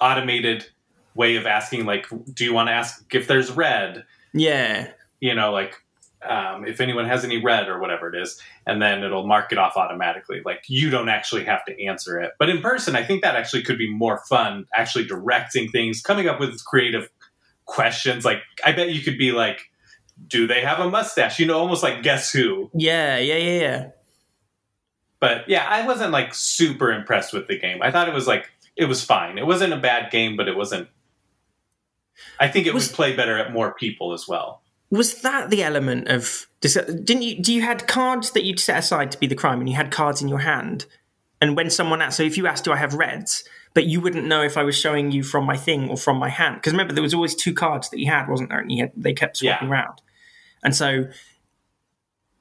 automated 0.00 0.66
way 1.14 1.36
of 1.36 1.46
asking 1.46 1.86
like, 1.86 2.08
do 2.34 2.44
you 2.44 2.52
want 2.52 2.66
to 2.66 2.72
ask 2.72 3.14
if 3.14 3.28
there's 3.28 3.52
red? 3.52 4.04
Yeah. 4.32 4.88
You 5.20 5.36
know, 5.36 5.52
like 5.52 5.76
um, 6.28 6.66
if 6.66 6.80
anyone 6.80 7.04
has 7.04 7.24
any 7.24 7.40
red 7.40 7.68
or 7.68 7.78
whatever 7.78 8.12
it 8.12 8.20
is, 8.20 8.42
and 8.66 8.82
then 8.82 9.04
it'll 9.04 9.24
mark 9.24 9.52
it 9.52 9.58
off 9.58 9.76
automatically. 9.76 10.42
Like 10.44 10.64
you 10.66 10.90
don't 10.90 11.08
actually 11.08 11.44
have 11.44 11.64
to 11.66 11.86
answer 11.86 12.18
it. 12.18 12.32
But 12.40 12.50
in 12.50 12.60
person, 12.60 12.96
I 12.96 13.04
think 13.04 13.22
that 13.22 13.36
actually 13.36 13.62
could 13.62 13.78
be 13.78 13.88
more 13.88 14.18
fun. 14.28 14.66
Actually 14.74 15.04
directing 15.04 15.70
things, 15.70 16.02
coming 16.02 16.26
up 16.26 16.40
with 16.40 16.64
creative 16.64 17.08
questions. 17.66 18.24
Like 18.24 18.42
I 18.64 18.72
bet 18.72 18.92
you 18.92 19.00
could 19.00 19.16
be 19.16 19.30
like, 19.30 19.69
do 20.26 20.46
they 20.46 20.60
have 20.62 20.78
a 20.80 20.88
mustache? 20.90 21.38
You 21.38 21.46
know, 21.46 21.58
almost 21.58 21.82
like 21.82 22.02
guess 22.02 22.30
who. 22.32 22.70
Yeah, 22.74 23.18
yeah, 23.18 23.36
yeah, 23.36 23.60
yeah. 23.60 23.88
But 25.18 25.48
yeah, 25.48 25.66
I 25.68 25.86
wasn't 25.86 26.12
like 26.12 26.34
super 26.34 26.90
impressed 26.92 27.32
with 27.32 27.46
the 27.46 27.58
game. 27.58 27.82
I 27.82 27.90
thought 27.90 28.08
it 28.08 28.14
was 28.14 28.26
like 28.26 28.50
it 28.76 28.86
was 28.86 29.04
fine. 29.04 29.36
It 29.38 29.46
wasn't 29.46 29.72
a 29.72 29.76
bad 29.78 30.10
game, 30.10 30.36
but 30.36 30.48
it 30.48 30.56
wasn't. 30.56 30.88
I 32.38 32.48
think 32.48 32.66
it 32.66 32.74
Was- 32.74 32.88
would 32.88 32.96
play 32.96 33.16
better 33.16 33.38
at 33.38 33.52
more 33.52 33.74
people 33.74 34.12
as 34.12 34.26
well. 34.28 34.62
Was 34.90 35.22
that 35.22 35.50
the 35.50 35.62
element 35.62 36.08
of 36.08 36.48
didn't 36.60 37.22
you 37.22 37.40
do 37.40 37.52
you 37.52 37.62
had 37.62 37.86
cards 37.86 38.32
that 38.32 38.44
you'd 38.44 38.58
set 38.58 38.78
aside 38.78 39.12
to 39.12 39.18
be 39.18 39.26
the 39.28 39.36
crime 39.36 39.60
and 39.60 39.68
you 39.68 39.76
had 39.76 39.90
cards 39.92 40.20
in 40.20 40.26
your 40.26 40.40
hand 40.40 40.84
and 41.40 41.56
when 41.56 41.70
someone 41.70 42.02
asked 42.02 42.16
so 42.16 42.24
if 42.24 42.36
you 42.36 42.48
asked 42.48 42.64
do 42.64 42.72
I 42.72 42.76
have 42.76 42.92
reds 42.94 43.44
but 43.72 43.84
you 43.84 44.00
wouldn't 44.00 44.26
know 44.26 44.42
if 44.42 44.58
I 44.58 44.64
was 44.64 44.76
showing 44.76 45.12
you 45.12 45.22
from 45.22 45.44
my 45.44 45.56
thing 45.56 45.88
or 45.88 45.96
from 45.96 46.16
my 46.16 46.28
hand 46.28 46.56
because 46.56 46.72
remember 46.72 46.92
there 46.92 47.04
was 47.04 47.14
always 47.14 47.36
two 47.36 47.54
cards 47.54 47.88
that 47.90 48.00
you 48.00 48.10
had 48.10 48.26
wasn't 48.28 48.48
there 48.50 48.58
and 48.58 48.72
had, 48.78 48.90
they 48.96 49.12
kept 49.14 49.36
swapping 49.36 49.68
Yeah. 49.68 49.74
around 49.74 50.00
and 50.64 50.74
so 50.74 51.06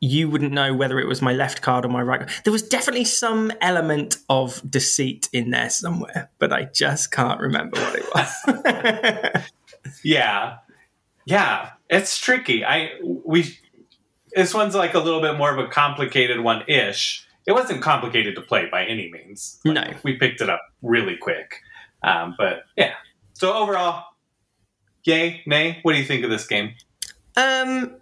you 0.01 0.29
wouldn't 0.29 0.53
know 0.53 0.73
whether 0.73 0.97
it 0.99 1.07
was 1.07 1.21
my 1.21 1.33
left 1.33 1.61
card 1.61 1.83
or 1.83 1.89
my 1.89 2.01
right 2.01 2.19
card. 2.21 2.31
There 2.45 2.53
was 2.53 2.63
definitely 2.63 3.03
some 3.03 3.51
element 3.59 4.17
of 4.29 4.61
deceit 4.69 5.27
in 5.33 5.49
there 5.51 5.69
somewhere, 5.69 6.29
but 6.39 6.53
I 6.53 6.63
just 6.73 7.11
can't 7.11 7.39
remember 7.41 7.77
what 7.79 7.95
it 7.95 8.05
was. 9.35 9.43
Yeah, 10.03 10.57
yeah, 11.25 11.71
it's 11.89 12.17
tricky. 12.17 12.63
I 12.63 12.91
we 13.03 13.57
this 14.33 14.53
one's 14.53 14.75
like 14.75 14.93
a 14.93 14.99
little 14.99 15.21
bit 15.21 15.37
more 15.37 15.51
of 15.51 15.57
a 15.57 15.67
complicated 15.69 16.41
one 16.41 16.63
ish. 16.67 17.25
It 17.47 17.53
wasn't 17.53 17.81
complicated 17.81 18.35
to 18.35 18.41
play 18.41 18.67
by 18.71 18.85
any 18.85 19.11
means. 19.11 19.59
Like, 19.65 19.73
No. 19.75 19.93
we 20.03 20.17
picked 20.17 20.41
it 20.41 20.49
up 20.49 20.61
really 20.83 21.17
quick. 21.17 21.61
Um, 22.03 22.35
but 22.37 22.63
yeah, 22.77 22.93
so 23.33 23.53
overall, 23.53 24.03
yay, 25.03 25.41
nay. 25.47 25.79
What 25.81 25.93
do 25.93 25.99
you 25.99 26.05
think 26.05 26.23
of 26.23 26.29
this 26.29 26.45
game? 26.45 26.75
Um, 27.35 27.95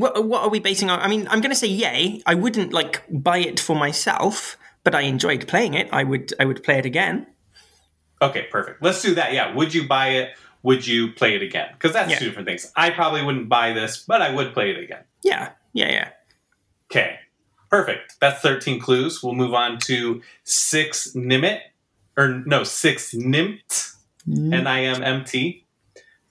what 0.00 0.24
what 0.24 0.42
are 0.42 0.48
we 0.50 0.60
basing 0.60 0.90
on? 0.90 1.00
I 1.00 1.08
mean, 1.08 1.26
I'm 1.30 1.40
going 1.40 1.50
to 1.50 1.56
say 1.56 1.66
yay. 1.68 2.22
I 2.26 2.34
wouldn't 2.34 2.72
like 2.72 3.02
buy 3.10 3.38
it 3.38 3.60
for 3.60 3.76
myself, 3.76 4.56
but 4.84 4.94
I 4.94 5.02
enjoyed 5.02 5.46
playing 5.48 5.74
it. 5.74 5.88
I 5.92 6.04
would 6.04 6.32
I 6.40 6.44
would 6.44 6.62
play 6.62 6.78
it 6.78 6.86
again. 6.86 7.26
Okay, 8.20 8.46
perfect. 8.50 8.82
Let's 8.82 9.00
do 9.02 9.14
that. 9.14 9.32
Yeah, 9.32 9.54
would 9.54 9.72
you 9.74 9.86
buy 9.86 10.08
it? 10.10 10.30
Would 10.64 10.86
you 10.86 11.12
play 11.12 11.36
it 11.36 11.42
again? 11.42 11.68
Because 11.72 11.92
that's 11.92 12.10
Yeah. 12.10 12.18
two 12.18 12.24
different 12.26 12.48
things. 12.48 12.72
I 12.74 12.90
probably 12.90 13.22
wouldn't 13.22 13.48
buy 13.48 13.72
this, 13.72 14.04
but 14.06 14.20
I 14.22 14.30
would 14.34 14.52
play 14.54 14.70
it 14.70 14.78
again. 14.82 15.04
Yeah, 15.22 15.50
yeah, 15.72 15.90
yeah. 15.90 16.08
Okay, 16.90 17.18
perfect. 17.70 18.16
That's 18.20 18.40
13 18.40 18.80
clues. 18.80 19.22
We'll 19.22 19.34
move 19.34 19.54
on 19.54 19.78
to 19.80 20.20
six 20.42 21.12
Nimit, 21.14 21.60
or 22.16 22.42
no, 22.44 22.64
six 22.64 23.14
Nimt, 23.14 23.92
N 24.28 24.66
I 24.66 24.82
M 24.84 25.02
M 25.02 25.24
T. 25.24 25.64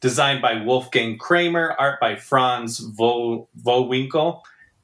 Designed 0.08 0.42
by 0.42 0.64
Wolfgang 0.64 1.18
Kramer, 1.18 1.76
art 1.78 2.00
by 2.00 2.16
Franz 2.16 2.80
Vo- 2.80 3.50
Vohwinkel, 3.62 4.42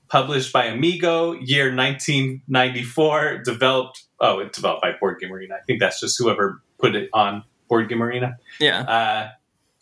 published 0.09 0.51
by 0.51 0.65
Amigo, 0.65 1.31
year 1.31 1.73
1994, 1.73 3.37
developed, 3.37 4.03
oh, 4.19 4.39
it's 4.39 4.57
developed 4.57 4.81
by 4.81 4.91
Board 4.99 5.21
Game 5.21 5.31
Arena. 5.31 5.55
I 5.55 5.63
think 5.65 5.79
that's 5.79 6.01
just 6.01 6.17
whoever 6.19 6.61
put 6.77 6.93
it 6.93 7.09
on 7.13 7.45
Board 7.69 7.87
Game 7.87 8.03
Arena. 8.03 8.35
Yeah. 8.59 8.81
Uh, 8.81 9.29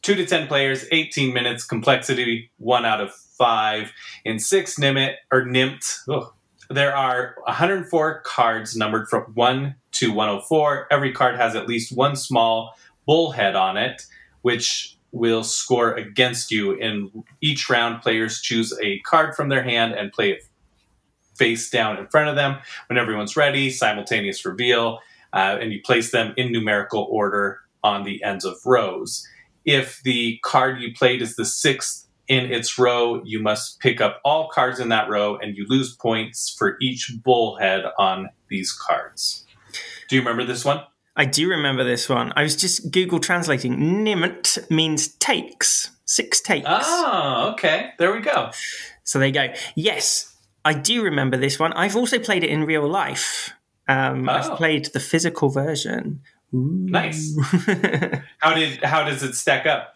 two 0.03 0.13
to 0.13 0.27
ten 0.27 0.45
players, 0.45 0.85
18 0.91 1.33
minutes, 1.33 1.65
complexity 1.65 2.51
one 2.59 2.85
out 2.85 3.01
of 3.01 3.11
five. 3.11 3.91
In 4.23 4.37
six 4.37 4.75
Nimit 4.77 5.15
or 5.31 5.41
Nimt, 5.41 5.83
there 6.69 6.95
are 6.95 7.33
104 7.45 8.21
cards 8.21 8.75
numbered 8.75 9.09
from 9.09 9.23
1 9.33 9.73
to 9.93 10.13
104. 10.13 10.85
Every 10.91 11.11
card 11.11 11.37
has 11.37 11.55
at 11.55 11.67
least 11.67 11.97
one 11.97 12.15
small 12.15 12.75
bullhead 13.07 13.55
on 13.55 13.77
it, 13.77 14.03
which 14.43 14.99
will 15.11 15.43
score 15.43 15.93
against 15.93 16.51
you. 16.51 16.73
In 16.73 17.23
each 17.41 17.69
round, 17.69 18.01
players 18.01 18.41
choose 18.41 18.77
a 18.81 18.99
card 18.99 19.35
from 19.35 19.49
their 19.49 19.63
hand 19.63 19.93
and 19.93 20.11
play 20.11 20.31
it 20.31 20.43
face 21.35 21.69
down 21.69 21.97
in 21.97 22.07
front 22.07 22.29
of 22.29 22.35
them. 22.35 22.57
When 22.87 22.97
everyone's 22.97 23.35
ready, 23.35 23.69
simultaneous 23.69 24.45
reveal, 24.45 24.99
uh, 25.33 25.57
and 25.59 25.71
you 25.71 25.81
place 25.81 26.11
them 26.11 26.33
in 26.37 26.51
numerical 26.51 27.07
order 27.09 27.61
on 27.83 28.03
the 28.03 28.23
ends 28.23 28.45
of 28.45 28.57
rows. 28.65 29.27
If 29.65 30.01
the 30.03 30.39
card 30.43 30.81
you 30.81 30.93
played 30.93 31.21
is 31.21 31.35
the 31.35 31.45
sixth 31.45 32.07
in 32.27 32.51
its 32.51 32.77
row, 32.77 33.21
you 33.25 33.41
must 33.41 33.79
pick 33.79 33.99
up 34.01 34.21
all 34.23 34.49
cards 34.49 34.79
in 34.79 34.89
that 34.89 35.09
row 35.09 35.37
and 35.37 35.57
you 35.57 35.65
lose 35.67 35.95
points 35.95 36.53
for 36.57 36.77
each 36.81 37.11
bullhead 37.23 37.85
on 37.97 38.29
these 38.49 38.71
cards. 38.71 39.45
Do 40.09 40.15
you 40.15 40.21
remember 40.21 40.45
this 40.45 40.65
one? 40.65 40.83
I 41.15 41.25
do 41.25 41.49
remember 41.49 41.83
this 41.83 42.07
one. 42.07 42.31
I 42.35 42.43
was 42.43 42.55
just 42.55 42.91
Google 42.91 43.19
translating. 43.19 43.77
Nimmt 43.77 44.69
means 44.71 45.09
takes. 45.15 45.91
Six 46.05 46.41
takes. 46.41 46.65
Oh, 46.69 47.51
okay. 47.53 47.91
There 47.97 48.11
we 48.13 48.19
go. 48.21 48.51
So 49.03 49.19
there 49.19 49.27
you 49.27 49.33
go. 49.33 49.53
Yes, 49.75 50.35
I 50.63 50.73
do 50.73 51.03
remember 51.03 51.37
this 51.37 51.59
one. 51.59 51.73
I've 51.73 51.95
also 51.95 52.19
played 52.19 52.43
it 52.43 52.49
in 52.49 52.65
real 52.65 52.87
life. 52.87 53.53
Um, 53.87 54.27
Oh. 54.29 54.33
I've 54.33 54.57
played 54.57 54.85
the 54.93 54.99
physical 54.99 55.49
version. 55.49 56.21
Ooh. 56.53 56.85
Nice. 56.89 57.33
How 58.39 58.53
did 58.53 58.83
how 58.83 59.03
does 59.05 59.23
it 59.23 59.35
stack 59.35 59.65
up? 59.65 59.95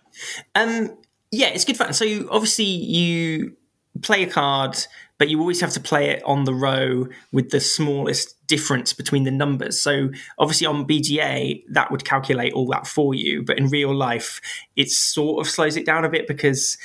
Um, 0.53 0.97
yeah, 1.31 1.47
it's 1.47 1.65
good 1.65 1.75
fun. 1.77 1.93
So 1.93 2.05
obviously 2.29 2.65
you 2.65 3.55
play 4.01 4.23
a 4.23 4.27
card, 4.29 4.77
but 5.17 5.29
you 5.29 5.39
always 5.39 5.61
have 5.61 5.71
to 5.71 5.79
play 5.79 6.09
it 6.09 6.23
on 6.25 6.43
the 6.43 6.53
row 6.53 7.07
with 7.31 7.49
the 7.49 7.59
smallest 7.59 8.35
difference 8.47 8.93
between 8.93 9.23
the 9.23 9.31
numbers. 9.31 9.81
So 9.81 10.09
obviously 10.37 10.67
on 10.67 10.85
BGA 10.85 11.63
that 11.69 11.91
would 11.91 12.03
calculate 12.05 12.53
all 12.53 12.67
that 12.67 12.87
for 12.87 13.13
you, 13.13 13.43
but 13.43 13.57
in 13.57 13.69
real 13.69 13.93
life 13.93 14.41
it 14.75 14.89
sort 14.89 15.45
of 15.45 15.49
slows 15.49 15.77
it 15.77 15.85
down 15.85 16.05
a 16.05 16.09
bit 16.09 16.27
because 16.27 16.77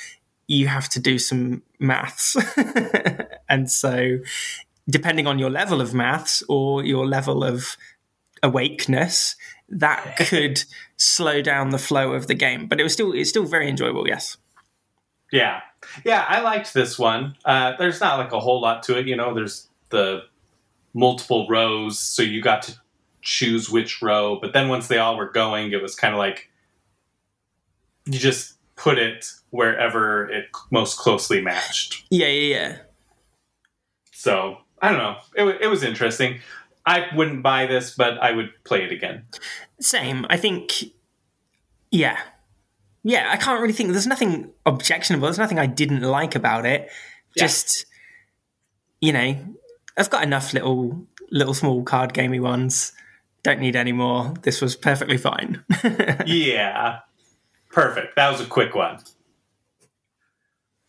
you 0.47 0.67
have 0.67 0.89
to 0.89 0.99
do 0.99 1.19
some 1.19 1.61
maths. 1.79 2.37
and 3.49 3.69
so 3.69 4.19
depending 4.89 5.27
on 5.27 5.39
your 5.39 5.49
level 5.49 5.81
of 5.81 5.93
maths 5.93 6.43
or 6.47 6.83
your 6.83 7.05
level 7.05 7.43
of 7.43 7.77
awakeness, 8.43 9.35
that 9.69 10.15
could 10.27 10.63
slow 10.97 11.41
down 11.41 11.69
the 11.69 11.77
flow 11.77 12.13
of 12.13 12.27
the 12.27 12.33
game. 12.33 12.67
But 12.67 12.79
it 12.79 12.83
was 12.83 12.93
still 12.93 13.13
it's 13.13 13.29
still 13.29 13.45
very 13.45 13.69
enjoyable, 13.69 14.07
yes. 14.07 14.37
Yeah. 15.31 15.61
Yeah, 16.03 16.25
I 16.27 16.41
liked 16.41 16.73
this 16.73 16.97
one. 16.99 17.35
Uh, 17.43 17.73
there's 17.77 17.99
not 17.99 18.17
like 18.17 18.31
a 18.31 18.39
whole 18.39 18.61
lot 18.61 18.83
to 18.83 18.97
it, 18.97 19.07
you 19.07 19.15
know, 19.15 19.33
there's 19.33 19.67
the 19.89 20.23
multiple 20.93 21.47
rows, 21.49 21.99
so 21.99 22.21
you 22.21 22.41
got 22.41 22.61
to 22.63 22.75
choose 23.21 23.69
which 23.69 24.01
row, 24.01 24.39
but 24.39 24.53
then 24.53 24.69
once 24.69 24.87
they 24.87 24.97
all 24.97 25.17
were 25.17 25.29
going, 25.29 25.71
it 25.71 25.81
was 25.81 25.95
kind 25.95 26.13
of 26.13 26.17
like 26.17 26.49
you 28.05 28.19
just 28.19 28.55
put 28.75 28.97
it 28.97 29.31
wherever 29.51 30.29
it 30.29 30.47
most 30.71 30.97
closely 30.97 31.41
matched. 31.41 32.03
Yeah, 32.09 32.27
yeah, 32.27 32.55
yeah. 32.55 32.77
So, 34.11 34.57
I 34.81 34.89
don't 34.89 34.97
know. 34.97 35.17
It, 35.35 35.61
it 35.61 35.67
was 35.67 35.83
interesting. 35.83 36.39
I 36.85 37.07
wouldn't 37.15 37.43
buy 37.43 37.67
this, 37.67 37.95
but 37.95 38.17
I 38.19 38.31
would 38.31 38.51
play 38.63 38.83
it 38.83 38.91
again. 38.91 39.25
Same. 39.79 40.25
I 40.29 40.37
think 40.37 40.91
yeah. 41.91 42.17
Yeah, 43.03 43.29
I 43.31 43.37
can't 43.37 43.61
really 43.61 43.73
think 43.73 43.91
there's 43.91 44.07
nothing 44.07 44.51
objectionable. 44.65 45.27
There's 45.27 45.37
nothing 45.39 45.59
I 45.59 45.65
didn't 45.65 46.01
like 46.01 46.35
about 46.35 46.65
it. 46.65 46.89
Yeah. 47.35 47.43
Just 47.43 47.85
you 48.99 49.11
know, 49.11 49.35
I've 49.97 50.09
got 50.09 50.23
enough 50.23 50.53
little 50.53 51.07
little 51.31 51.53
small 51.53 51.83
card 51.83 52.13
gamey 52.13 52.39
ones. 52.39 52.93
Don't 53.43 53.59
need 53.59 53.75
any 53.75 53.91
more. 53.91 54.33
This 54.43 54.61
was 54.61 54.75
perfectly 54.75 55.17
fine. 55.17 55.63
yeah. 56.25 56.99
Perfect. 57.71 58.15
That 58.15 58.31
was 58.31 58.41
a 58.41 58.45
quick 58.45 58.75
one. 58.75 58.99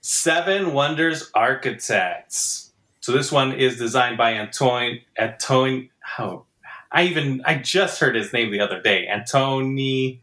Seven 0.02 0.75
Wonders 0.75 1.31
Architects. 1.35 2.73
So 3.00 3.12
this 3.12 3.33
one 3.33 3.52
is 3.52 3.78
designed 3.78 4.19
by 4.19 4.38
Antoine 4.38 5.00
Antoine 5.19 5.88
how 6.00 6.45
I 6.90 7.04
even 7.04 7.42
I 7.47 7.54
just 7.54 8.00
heard 8.00 8.14
his 8.14 8.33
name 8.33 8.50
the 8.50 8.61
other 8.61 8.81
day. 8.81 9.09
Antoni 9.11 10.21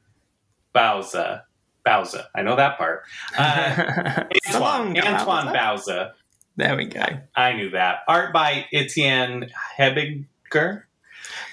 Bauza. 0.76 1.44
Bauza. 1.86 2.26
I 2.36 2.42
know 2.42 2.56
that 2.56 2.78
part. 2.78 3.04
Uh, 3.38 4.24
Antoine, 4.48 4.98
Antoine. 4.98 5.54
Bauza. 5.54 6.12
there 6.56 6.76
we 6.76 6.86
go. 6.86 7.04
I 7.36 7.54
knew 7.54 7.72
that. 7.72 8.00
Art 8.08 8.34
by 8.34 8.66
Etienne 8.74 9.50
Hebinger. 9.78 10.84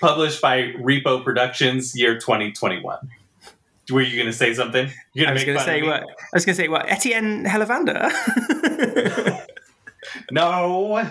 Published 0.00 0.40
by 0.40 0.72
Repo 0.78 1.22
Productions, 1.22 1.94
year 1.94 2.18
2021. 2.18 2.98
Were 3.92 4.00
you 4.00 4.16
going 4.16 4.26
to 4.26 4.32
say 4.32 4.52
something? 4.52 4.90
You're 5.14 5.28
I 5.28 5.32
was 5.32 5.44
going 5.44 5.58
to 5.58 5.64
say 5.64 5.82
what? 5.82 6.02
I 6.02 6.06
was 6.32 6.44
going 6.44 6.56
to 6.56 6.62
say 6.62 6.68
what? 6.68 6.90
Etienne 6.90 7.44
Hellavander. 7.44 8.10
no. 10.30 10.94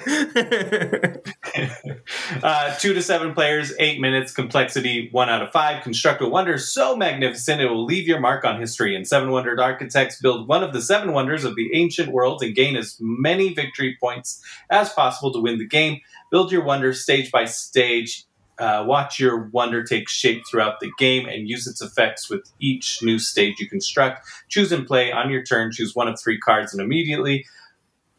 uh, 2.43 2.75
two 2.77 2.93
to 2.93 3.01
seven 3.01 3.33
players, 3.33 3.73
eight 3.79 3.99
minutes, 3.99 4.31
complexity 4.31 5.09
one 5.11 5.29
out 5.29 5.41
of 5.41 5.51
five. 5.51 5.83
Construct 5.83 6.21
a 6.21 6.27
wonder 6.27 6.57
so 6.57 6.95
magnificent 6.95 7.61
it 7.61 7.67
will 7.67 7.85
leave 7.85 8.07
your 8.07 8.19
mark 8.19 8.45
on 8.45 8.59
history. 8.59 8.95
And 8.95 9.07
Seven 9.07 9.31
Wonders 9.31 9.59
Architects 9.59 10.21
build 10.21 10.47
one 10.47 10.63
of 10.63 10.73
the 10.73 10.81
seven 10.81 11.13
wonders 11.13 11.43
of 11.43 11.55
the 11.55 11.69
ancient 11.73 12.11
world 12.11 12.41
and 12.43 12.55
gain 12.55 12.75
as 12.75 12.97
many 12.99 13.53
victory 13.53 13.97
points 13.99 14.43
as 14.69 14.89
possible 14.89 15.31
to 15.33 15.39
win 15.39 15.57
the 15.57 15.67
game. 15.67 16.01
Build 16.31 16.51
your 16.51 16.63
wonder 16.63 16.93
stage 16.93 17.31
by 17.31 17.45
stage. 17.45 18.25
Uh, 18.57 18.85
watch 18.87 19.19
your 19.19 19.49
wonder 19.49 19.83
take 19.83 20.07
shape 20.07 20.41
throughout 20.49 20.79
the 20.79 20.89
game 20.97 21.27
and 21.27 21.49
use 21.49 21.67
its 21.67 21.81
effects 21.81 22.29
with 22.29 22.49
each 22.61 22.99
new 23.03 23.19
stage 23.19 23.59
you 23.59 23.67
construct. 23.67 24.25
Choose 24.47 24.71
and 24.71 24.87
play 24.87 25.11
on 25.11 25.29
your 25.29 25.43
turn. 25.43 25.71
Choose 25.73 25.93
one 25.93 26.07
of 26.07 26.19
three 26.19 26.39
cards 26.39 26.71
and 26.73 26.81
immediately 26.81 27.45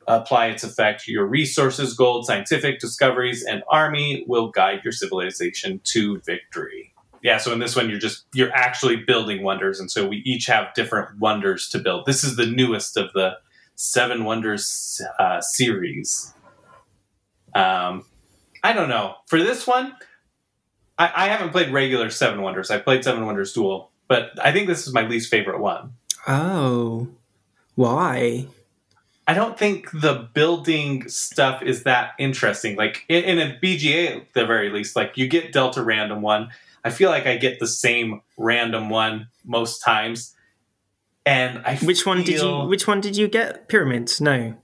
apply 0.09 0.47
its 0.47 0.65
effect. 0.65 1.09
Your 1.09 1.27
resources, 1.27 1.95
gold, 1.95 2.27
scientific 2.27 2.79
discoveries, 2.79 3.45
and 3.45 3.63
army 3.69 4.25
will 4.27 4.51
guide 4.51 4.81
your 4.85 4.93
civilization 4.93 5.81
to 5.85 6.21
victory. 6.21 6.93
Yeah, 7.23 7.39
so 7.39 7.53
in 7.53 7.59
this 7.59 7.75
one, 7.75 7.91
you're 7.91 7.99
just 7.99 8.25
you're 8.35 8.53
actually 8.53 8.97
building 8.97 9.43
wonders, 9.43 9.81
and 9.81 9.91
so 9.91 10.07
we 10.07 10.19
each 10.19 10.47
have 10.47 10.73
different 10.75 11.19
wonders 11.19 11.69
to 11.71 11.79
build. 11.79 12.07
This 12.07 12.23
is 12.23 12.37
the 12.37 12.47
newest 12.47 12.97
of 12.97 13.13
the 13.15 13.39
Seven 13.75 14.25
Wonders 14.25 15.01
uh, 15.19 15.41
series. 15.41 16.33
Um, 17.55 18.05
I 18.63 18.73
don't 18.73 18.89
know 18.89 19.17
for 19.27 19.43
this 19.43 19.67
one. 19.67 19.95
I, 20.99 21.11
I 21.15 21.29
haven't 21.29 21.51
played 21.51 21.73
regular 21.73 22.11
Seven 22.11 22.43
Wonders. 22.43 22.71
I 22.71 22.79
played 22.79 23.03
Seven 23.03 23.27
Wonders 23.27 23.53
Duel, 23.53 23.91
but 24.09 24.31
I 24.43 24.53
think 24.53 24.67
this 24.67 24.87
is 24.87 24.93
my 24.93 25.07
least 25.07 25.31
favorite 25.31 25.61
one. 25.61 25.95
oh, 26.29 27.09
why? 27.75 28.47
I 29.27 29.35
don't 29.35 29.59
think 29.59 29.91
the 29.91 30.29
building 30.35 31.09
stuff 31.09 31.63
is 31.63 31.83
that 31.83 32.13
interesting. 32.19 32.77
Like 32.77 33.05
in, 33.09 33.25
in 33.25 33.39
a 33.39 33.59
BGA, 33.61 34.17
at 34.17 34.33
the 34.35 34.47
very 34.47 34.71
least, 34.71 34.95
like 34.95 35.17
you 35.17 35.27
get 35.27 35.53
Delta 35.53 35.83
random 35.83 36.23
one. 36.23 36.51
I 36.85 36.91
feel 36.91 37.11
like 37.11 37.27
I 37.27 37.37
get 37.37 37.59
the 37.59 37.67
same 37.67 38.23
random 38.37 38.89
one 38.89 39.29
most 39.45 39.81
times. 39.81 40.35
And 41.25 41.59
I 41.67 41.77
Which 41.79 42.07
one 42.07 42.23
did 42.23 42.41
you? 42.41 42.61
Which 42.69 42.87
one 42.87 43.01
did 43.01 43.17
you 43.17 43.27
get? 43.27 43.69
Pyramids? 43.69 44.21
No, 44.21 44.55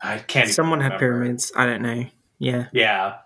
I 0.00 0.18
can't. 0.18 0.48
someone 0.48 0.80
had 0.80 0.98
pyramids. 0.98 1.50
I 1.56 1.66
don't 1.66 1.82
know. 1.82 2.06
Yeah. 2.38 2.66
Yeah, 2.72 3.16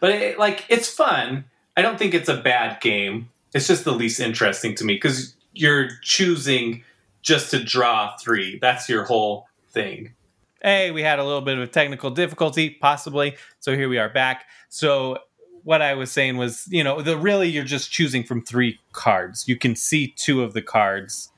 but 0.00 0.10
it, 0.10 0.38
like 0.38 0.64
it's 0.68 0.88
fun. 0.88 1.44
I 1.76 1.82
don't 1.82 1.98
think 1.98 2.14
it's 2.14 2.28
a 2.28 2.36
bad 2.36 2.80
game. 2.80 3.28
It's 3.54 3.68
just 3.68 3.84
the 3.84 3.92
least 3.92 4.20
interesting 4.20 4.74
to 4.76 4.84
me 4.84 4.94
because 4.94 5.34
you're 5.52 5.88
choosing 6.02 6.82
just 7.26 7.50
to 7.50 7.62
draw 7.62 8.16
three. 8.16 8.58
That's 8.60 8.88
your 8.88 9.04
whole 9.04 9.48
thing. 9.72 10.14
hey, 10.62 10.90
we 10.90 11.02
had 11.02 11.18
a 11.18 11.24
little 11.24 11.42
bit 11.42 11.58
of 11.58 11.62
a 11.62 11.66
technical 11.66 12.10
difficulty, 12.10 12.70
possibly. 12.70 13.36
So 13.60 13.76
here 13.76 13.88
we 13.88 13.98
are 13.98 14.08
back. 14.08 14.46
So 14.68 15.18
what 15.64 15.82
I 15.82 15.94
was 15.94 16.10
saying 16.10 16.36
was, 16.36 16.66
you 16.70 16.82
know, 16.82 17.02
the 17.02 17.16
really 17.16 17.48
you're 17.48 17.64
just 17.64 17.90
choosing 17.90 18.24
from 18.24 18.42
three 18.42 18.78
cards. 18.92 19.46
You 19.48 19.56
can 19.56 19.76
see 19.76 20.08
two 20.08 20.42
of 20.42 20.54
the 20.54 20.62
cards, 20.62 21.30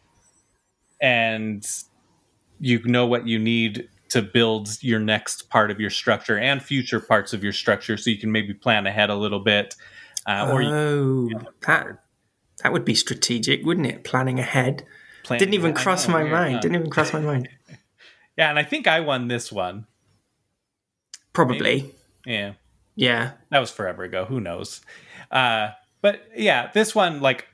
and 1.00 1.66
you 2.60 2.80
know 2.84 3.06
what 3.06 3.26
you 3.26 3.38
need 3.38 3.88
to 4.10 4.22
build 4.22 4.82
your 4.82 5.00
next 5.00 5.50
part 5.50 5.70
of 5.70 5.80
your 5.80 5.90
structure 5.90 6.38
and 6.38 6.62
future 6.62 7.00
parts 7.00 7.32
of 7.32 7.42
your 7.42 7.52
structure, 7.52 7.96
so 7.96 8.10
you 8.10 8.18
can 8.18 8.32
maybe 8.32 8.54
plan 8.54 8.86
ahead 8.86 9.10
a 9.10 9.16
little 9.16 9.40
bit. 9.40 9.74
Uh, 10.26 10.50
or 10.52 10.62
you 10.62 10.70
oh, 10.70 11.28
that 11.66 11.98
that 12.62 12.72
would 12.72 12.84
be 12.84 12.94
strategic, 12.94 13.64
wouldn't 13.64 13.86
it? 13.86 14.04
Planning 14.04 14.38
ahead. 14.38 14.84
Plan- 15.28 15.38
Didn't 15.38 15.54
even 15.54 15.74
cross 15.74 16.08
my 16.08 16.24
mind. 16.24 16.60
Didn't 16.62 16.74
even 16.76 16.90
cross 16.90 17.12
my 17.12 17.20
mind. 17.20 17.48
Yeah, 18.36 18.50
and 18.50 18.58
I 18.58 18.62
think 18.64 18.86
I 18.86 19.00
won 19.00 19.28
this 19.28 19.50
one. 19.52 19.86
Probably. 21.32 21.94
Yeah. 22.26 22.54
Yeah. 22.96 23.32
that 23.50 23.58
was 23.60 23.70
forever 23.70 24.02
ago 24.02 24.24
who 24.24 24.40
knows 24.40 24.80
uh 25.30 25.68
but 26.02 26.20
yeah 26.36 26.68
this 26.74 26.96
one 26.96 27.20
like 27.20 27.46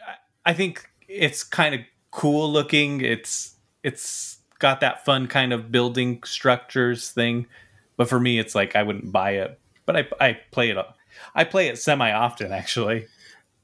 I- 0.00 0.50
i 0.50 0.54
think 0.54 0.88
it's 1.08 1.44
kind 1.44 1.74
of 1.74 1.82
cool 2.10 2.50
looking 2.50 3.02
it's 3.02 3.54
it's 3.82 4.38
got 4.60 4.80
that 4.80 5.04
fun 5.04 5.26
kind 5.26 5.52
of 5.52 5.70
building 5.70 6.22
structures 6.24 7.10
thing 7.10 7.46
but 7.98 8.08
for 8.08 8.18
me 8.18 8.38
it's 8.38 8.54
like 8.54 8.74
i 8.76 8.82
wouldn't 8.82 9.12
buy 9.12 9.32
it 9.32 9.60
but 9.84 9.94
i 9.94 10.08
i 10.20 10.32
play 10.52 10.70
it 10.70 10.78
i 11.34 11.44
play 11.44 11.68
it 11.68 11.76
semi 11.78 12.10
often 12.10 12.50
actually 12.50 13.06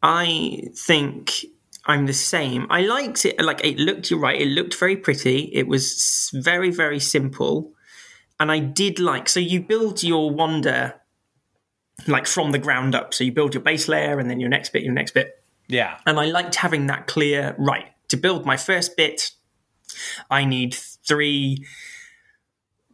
I 0.03 0.65
think 0.77 1.47
I'm 1.87 2.07
the 2.07 2.15
same. 2.15 2.67
I 2.71 2.83
liked 2.83 3.25
it. 3.27 3.41
Like 3.41 3.65
it 3.65 3.79
looked. 3.79 4.11
You're 4.11 4.21
right. 4.21 4.41
It 4.41 4.49
looked 4.49 4.75
very 4.75 4.97
pretty. 4.97 5.51
It 5.53 5.67
was 5.69 6.31
very 6.33 6.71
very 6.71 7.01
simple, 7.01 7.73
and 8.41 8.51
I 8.51 8.59
did 8.59 8.99
like. 8.99 9.29
So 9.29 9.41
you 9.41 9.61
build 9.61 10.03
your 10.03 10.31
wonder 10.31 10.95
like 12.07 12.27
from 12.27 12.53
the 12.53 12.59
ground 12.59 12.95
up. 12.95 13.15
So 13.15 13.25
you 13.25 13.33
build 13.33 13.55
your 13.55 13.63
base 13.63 13.89
layer, 13.89 14.19
and 14.19 14.31
then 14.31 14.41
your 14.41 14.49
next 14.49 14.73
bit, 14.73 14.83
your 14.83 14.95
next 14.95 15.13
bit. 15.13 15.43
yeah 15.69 15.99
And 16.07 16.19
I 16.19 16.27
liked 16.27 16.55
having 16.57 16.87
that 16.87 17.07
clear. 17.07 17.55
Right 17.59 17.87
to 18.09 18.17
build 18.17 18.47
my 18.47 18.57
first 18.57 18.97
bit, 18.97 19.33
I 20.31 20.45
need 20.45 20.75
three. 20.75 21.67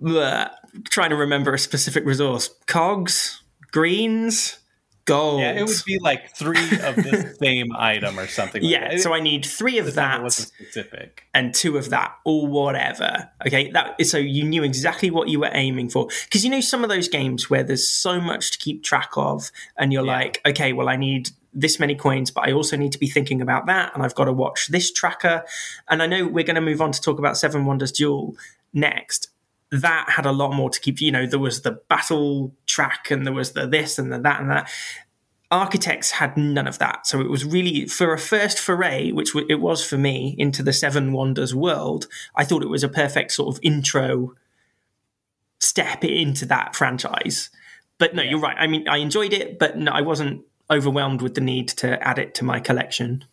Bleh, 0.02 0.50
trying 0.84 1.10
to 1.10 1.16
remember 1.16 1.52
a 1.54 1.58
specific 1.58 2.04
resource: 2.04 2.50
cogs, 2.66 3.42
greens, 3.70 4.59
gold. 5.10 5.40
yeah 5.40 5.52
it 5.52 5.64
would 5.66 5.82
be 5.86 5.98
like 6.00 6.34
three 6.36 6.56
of 6.80 6.96
the 6.96 7.34
same 7.42 7.68
item 7.76 8.18
or 8.18 8.26
something 8.26 8.62
like 8.62 8.70
Yeah, 8.70 8.90
that. 8.92 9.00
so 9.00 9.12
I 9.12 9.20
need 9.20 9.44
three 9.44 9.78
of 9.78 9.94
that 9.94 10.22
wasn't 10.22 10.48
specific 10.48 11.24
and 11.34 11.54
two 11.54 11.76
of 11.76 11.90
that, 11.90 12.14
or 12.24 12.46
whatever. 12.46 13.28
Okay, 13.46 13.70
that 13.72 14.04
so 14.06 14.18
you 14.18 14.44
knew 14.44 14.62
exactly 14.62 15.10
what 15.10 15.28
you 15.28 15.40
were 15.40 15.50
aiming 15.52 15.88
for. 15.90 16.08
Because 16.24 16.44
you 16.44 16.50
know 16.50 16.60
some 16.60 16.82
of 16.82 16.88
those 16.90 17.08
games 17.08 17.48
where 17.50 17.62
there's 17.62 17.88
so 17.88 18.20
much 18.20 18.50
to 18.52 18.58
keep 18.58 18.82
track 18.82 19.10
of, 19.16 19.50
and 19.76 19.92
you're 19.92 20.04
Yeah. 20.06 20.16
like, 20.16 20.40
okay, 20.46 20.72
well, 20.72 20.88
I 20.88 20.96
need 20.96 21.30
this 21.52 21.80
many 21.80 21.94
coins, 21.96 22.30
but 22.30 22.48
I 22.48 22.52
also 22.52 22.76
need 22.76 22.92
to 22.92 22.98
be 22.98 23.08
thinking 23.08 23.40
about 23.42 23.66
that, 23.66 23.92
and 23.94 24.02
I've 24.04 24.14
got 24.14 24.26
to 24.26 24.32
watch 24.32 24.68
this 24.68 24.92
tracker. 24.92 25.44
And 25.88 26.02
I 26.02 26.06
know 26.06 26.26
we're 26.28 26.44
going 26.44 26.54
to 26.54 26.60
move 26.60 26.80
on 26.80 26.92
to 26.92 27.00
talk 27.00 27.18
about 27.18 27.36
Seven 27.36 27.64
Wonders 27.66 27.90
Duel 27.92 28.36
next. 28.72 29.28
That 29.72 30.10
had 30.10 30.26
a 30.26 30.32
lot 30.32 30.52
more 30.52 30.70
to 30.70 30.80
keep. 30.80 31.00
You 31.00 31.12
know, 31.12 31.26
there 31.26 31.38
was 31.38 31.62
the 31.62 31.72
battle 31.72 32.54
track, 32.70 33.10
and 33.10 33.26
there 33.26 33.32
was 33.32 33.52
the 33.52 33.66
this 33.66 33.98
and 33.98 34.12
the 34.12 34.18
that 34.18 34.40
and 34.40 34.50
that. 34.50 34.70
Architects 35.52 36.12
had 36.12 36.36
none 36.36 36.68
of 36.68 36.78
that, 36.78 37.08
so 37.08 37.20
it 37.20 37.28
was 37.28 37.44
really 37.44 37.84
for 37.86 38.12
a 38.12 38.18
first 38.18 38.60
foray, 38.60 39.10
which 39.10 39.32
w- 39.32 39.48
it 39.50 39.60
was 39.60 39.84
for 39.84 39.98
me 39.98 40.36
into 40.38 40.62
the 40.62 40.72
Seven 40.72 41.12
Wonders 41.12 41.52
world. 41.52 42.06
I 42.36 42.44
thought 42.44 42.62
it 42.62 42.68
was 42.68 42.84
a 42.84 42.88
perfect 42.88 43.32
sort 43.32 43.56
of 43.56 43.60
intro 43.60 44.36
step 45.58 46.04
into 46.04 46.46
that 46.46 46.76
franchise. 46.76 47.50
But 47.98 48.14
no, 48.14 48.22
you're 48.22 48.40
right. 48.40 48.56
I 48.58 48.66
mean, 48.66 48.88
I 48.88 48.98
enjoyed 48.98 49.32
it, 49.32 49.58
but 49.58 49.76
no, 49.76 49.92
I 49.92 50.00
wasn't 50.00 50.44
overwhelmed 50.70 51.20
with 51.20 51.34
the 51.34 51.40
need 51.40 51.68
to 51.68 52.00
add 52.06 52.18
it 52.18 52.34
to 52.36 52.44
my 52.44 52.60
collection. 52.60 53.24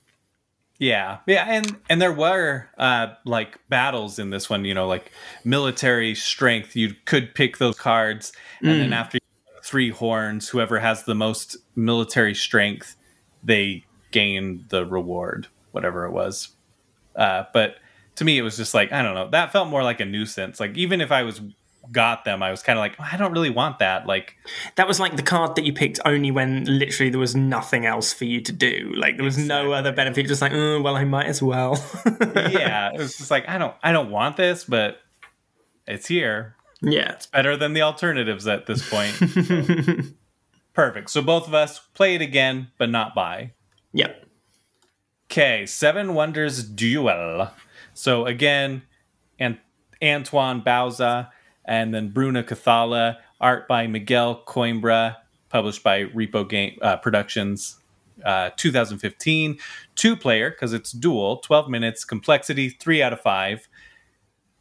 Yeah, 0.80 1.20
yeah, 1.26 1.46
and 1.48 1.78
and 1.90 2.00
there 2.00 2.14
were 2.14 2.68
uh, 2.78 3.08
like 3.26 3.58
battles 3.68 4.20
in 4.20 4.30
this 4.30 4.48
one. 4.50 4.64
You 4.64 4.76
know, 4.76 4.88
like 4.88 5.12
military 5.44 6.14
strength. 6.14 6.76
You 6.76 6.94
could 7.06 7.34
pick 7.34 7.58
those 7.58 7.76
cards, 7.76 8.32
and 8.62 8.80
then 8.80 8.94
after 8.94 9.18
three 9.64 9.90
horns, 9.90 10.50
whoever 10.50 10.80
has 10.80 11.04
the 11.04 11.16
most 11.16 11.58
military 11.76 12.36
strength, 12.36 12.96
they 13.44 13.86
gain 14.12 14.66
the 14.70 14.86
reward, 14.86 15.48
whatever 15.72 16.06
it 16.06 16.12
was. 16.12 16.50
Uh, 17.16 17.44
but 17.54 17.76
to 18.16 18.26
me, 18.26 18.38
it 18.38 18.42
was 18.42 18.58
just 18.58 18.74
like 18.74 18.92
I 18.92 19.02
don't 19.02 19.16
know. 19.16 19.30
That 19.30 19.52
felt 19.52 19.70
more 19.70 19.84
like 19.84 20.00
a 20.00 20.06
nuisance. 20.06 20.60
Like 20.60 20.78
even 20.78 21.02
if 21.02 21.12
I 21.12 21.24
was 21.24 21.42
got 21.92 22.26
them, 22.26 22.44
I 22.44 22.52
was 22.52 22.62
kind 22.62 22.78
of 22.78 22.82
like 22.82 23.00
I 23.00 23.18
don't 23.18 23.32
really 23.32 23.50
want 23.50 23.80
that. 23.80 24.06
Like 24.08 24.36
That 24.76 24.88
was 24.88 25.00
like 25.00 25.16
the 25.16 25.24
card 25.24 25.56
that 25.56 25.66
you 25.66 25.74
picked 25.74 26.00
only 26.06 26.32
when 26.32 26.66
literally 26.66 27.10
there 27.10 27.20
was 27.20 27.36
nothing 27.36 27.86
else 27.86 28.14
for 28.14 28.26
you 28.26 28.42
to 28.42 28.52
do. 28.52 28.92
Like 28.96 29.18
there 29.18 29.26
was 29.26 29.38
no 29.38 29.72
other 29.72 29.92
benefit. 29.92 30.28
Just 30.28 30.42
like, 30.42 30.54
oh, 30.54 30.82
well, 30.82 30.96
I 30.96 31.06
might 31.06 31.28
as 31.28 31.42
well. 31.42 31.84
yeah, 32.36 32.92
it 32.94 32.98
was 32.98 33.18
just 33.18 33.32
like 33.32 33.48
I 33.48 33.58
don't 33.58 33.76
I 33.84 33.92
don't 33.92 34.10
want 34.10 34.38
this, 34.38 34.64
but 34.64 34.98
it's 35.88 36.08
here. 36.08 36.56
Yeah. 36.82 37.14
It's 37.14 37.26
better 37.26 37.58
than 37.58 37.74
the 37.74 37.82
alternatives 37.82 38.48
at 38.48 38.66
this 38.66 38.88
point. 38.88 39.16
Perfect. 40.74 41.10
So 41.10 41.22
both 41.22 41.48
of 41.48 41.54
us 41.54 41.80
play 41.94 42.16
it 42.16 42.22
again, 42.22 42.68
but 42.78 42.90
not 42.90 43.16
buy. 43.16 43.54
Yep. 43.94 44.26
Okay, 45.30 45.66
Seven 45.66 46.14
Wonders 46.14 46.64
Duel. 46.64 47.52
So 47.94 48.26
again, 48.26 48.84
and 49.40 49.58
Antoine 50.04 50.62
Bauza, 50.62 51.30
and 51.66 51.94
then 51.94 52.10
Bruno 52.10 52.44
Cathala, 52.44 53.18
art 53.42 53.68
by 53.68 53.88
Miguel 53.88 54.44
Coimbra, 54.48 55.18
published 55.50 55.84
by 55.84 56.06
Repo 56.06 56.48
Game 56.48 56.78
uh, 56.82 56.98
Productions, 56.98 57.78
uh, 58.24 58.52
2015. 58.56 59.58
Two 59.96 60.16
player 60.16 60.50
because 60.50 60.74
it's 60.74 60.92
dual, 60.92 61.38
12 61.38 61.70
minutes, 61.70 62.06
complexity 62.06 62.70
three 62.70 63.02
out 63.02 63.14
of 63.14 63.20
five, 63.20 63.68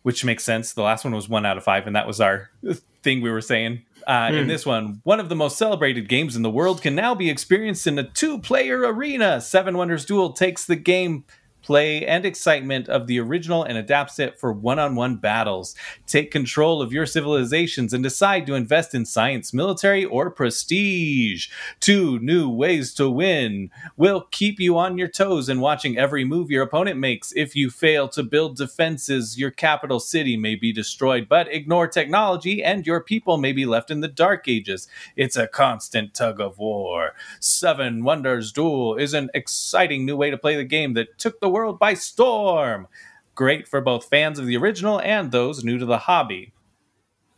which 0.06 0.24
makes 0.24 0.44
sense. 0.44 0.72
The 0.72 0.82
last 0.82 1.02
one 1.02 1.12
was 1.12 1.28
one 1.28 1.44
out 1.44 1.56
of 1.56 1.64
five, 1.64 1.88
and 1.88 1.96
that 1.96 2.06
was 2.06 2.20
our 2.20 2.48
thing 3.02 3.22
we 3.22 3.28
were 3.28 3.40
saying. 3.40 3.82
Uh, 4.06 4.30
In 4.32 4.46
this 4.46 4.64
one, 4.64 5.00
one 5.02 5.18
of 5.18 5.28
the 5.28 5.34
most 5.34 5.58
celebrated 5.58 6.08
games 6.08 6.36
in 6.36 6.42
the 6.42 6.50
world 6.50 6.80
can 6.80 6.94
now 6.94 7.12
be 7.16 7.28
experienced 7.28 7.88
in 7.88 7.98
a 7.98 8.04
two 8.04 8.38
player 8.38 8.78
arena. 8.82 9.40
Seven 9.40 9.76
Wonders 9.76 10.04
Duel 10.04 10.32
takes 10.32 10.64
the 10.64 10.76
game 10.76 11.24
play, 11.66 12.06
and 12.06 12.24
excitement 12.24 12.88
of 12.88 13.08
the 13.08 13.18
original 13.18 13.64
and 13.64 13.76
adapts 13.76 14.20
it 14.20 14.38
for 14.38 14.52
one 14.52 14.78
on 14.78 14.94
one 14.94 15.16
battles. 15.16 15.74
Take 16.06 16.30
control 16.30 16.80
of 16.80 16.92
your 16.92 17.06
civilizations 17.06 17.92
and 17.92 18.04
decide 18.04 18.46
to 18.46 18.54
invest 18.54 18.94
in 18.94 19.04
science, 19.04 19.52
military, 19.52 20.04
or 20.04 20.30
prestige. 20.30 21.48
Two 21.80 22.20
new 22.20 22.48
ways 22.48 22.94
to 22.94 23.10
win 23.10 23.70
will 23.96 24.28
keep 24.30 24.60
you 24.60 24.78
on 24.78 24.96
your 24.96 25.08
toes 25.08 25.48
and 25.48 25.60
watching 25.60 25.98
every 25.98 26.24
move 26.24 26.50
your 26.50 26.62
opponent 26.62 26.98
makes. 26.98 27.32
If 27.34 27.56
you 27.56 27.68
fail 27.68 28.08
to 28.10 28.22
build 28.22 28.56
defenses, 28.56 29.38
your 29.38 29.50
capital 29.50 29.98
city 29.98 30.36
may 30.36 30.54
be 30.54 30.72
destroyed, 30.72 31.28
but 31.28 31.52
ignore 31.52 31.88
technology 31.88 32.62
and 32.62 32.86
your 32.86 33.00
people 33.00 33.38
may 33.38 33.52
be 33.52 33.66
left 33.66 33.90
in 33.90 34.00
the 34.00 34.08
dark 34.08 34.46
ages. 34.46 34.86
It's 35.16 35.36
a 35.36 35.48
constant 35.48 36.14
tug 36.14 36.40
of 36.40 36.58
war. 36.58 37.14
Seven 37.40 38.04
Wonders 38.04 38.52
Duel 38.52 38.94
is 38.94 39.14
an 39.14 39.30
exciting 39.34 40.06
new 40.06 40.16
way 40.16 40.30
to 40.30 40.38
play 40.38 40.54
the 40.54 40.64
game 40.64 40.94
that 40.94 41.18
took 41.18 41.40
the 41.40 41.55
world 41.56 41.78
by 41.78 41.94
storm. 41.94 42.86
Great 43.34 43.66
for 43.66 43.80
both 43.80 44.08
fans 44.08 44.38
of 44.38 44.46
the 44.46 44.56
original 44.56 45.00
and 45.00 45.32
those 45.32 45.64
new 45.64 45.78
to 45.78 45.86
the 45.86 45.98
hobby. 45.98 46.52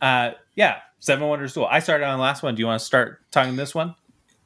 Uh, 0.01 0.33
yeah, 0.55 0.79
Seven 1.01 1.29
Wonders 1.29 1.55
Duel. 1.55 1.67
I 1.67 1.81
started 1.81 2.05
on 2.05 2.19
the 2.19 2.23
last 2.23 2.43
one. 2.43 2.55
Do 2.55 2.61
you 2.61 2.67
want 2.67 2.81
to 2.81 2.87
start 2.87 3.21
talking 3.31 3.57
this 3.57 3.75
one? 3.75 3.95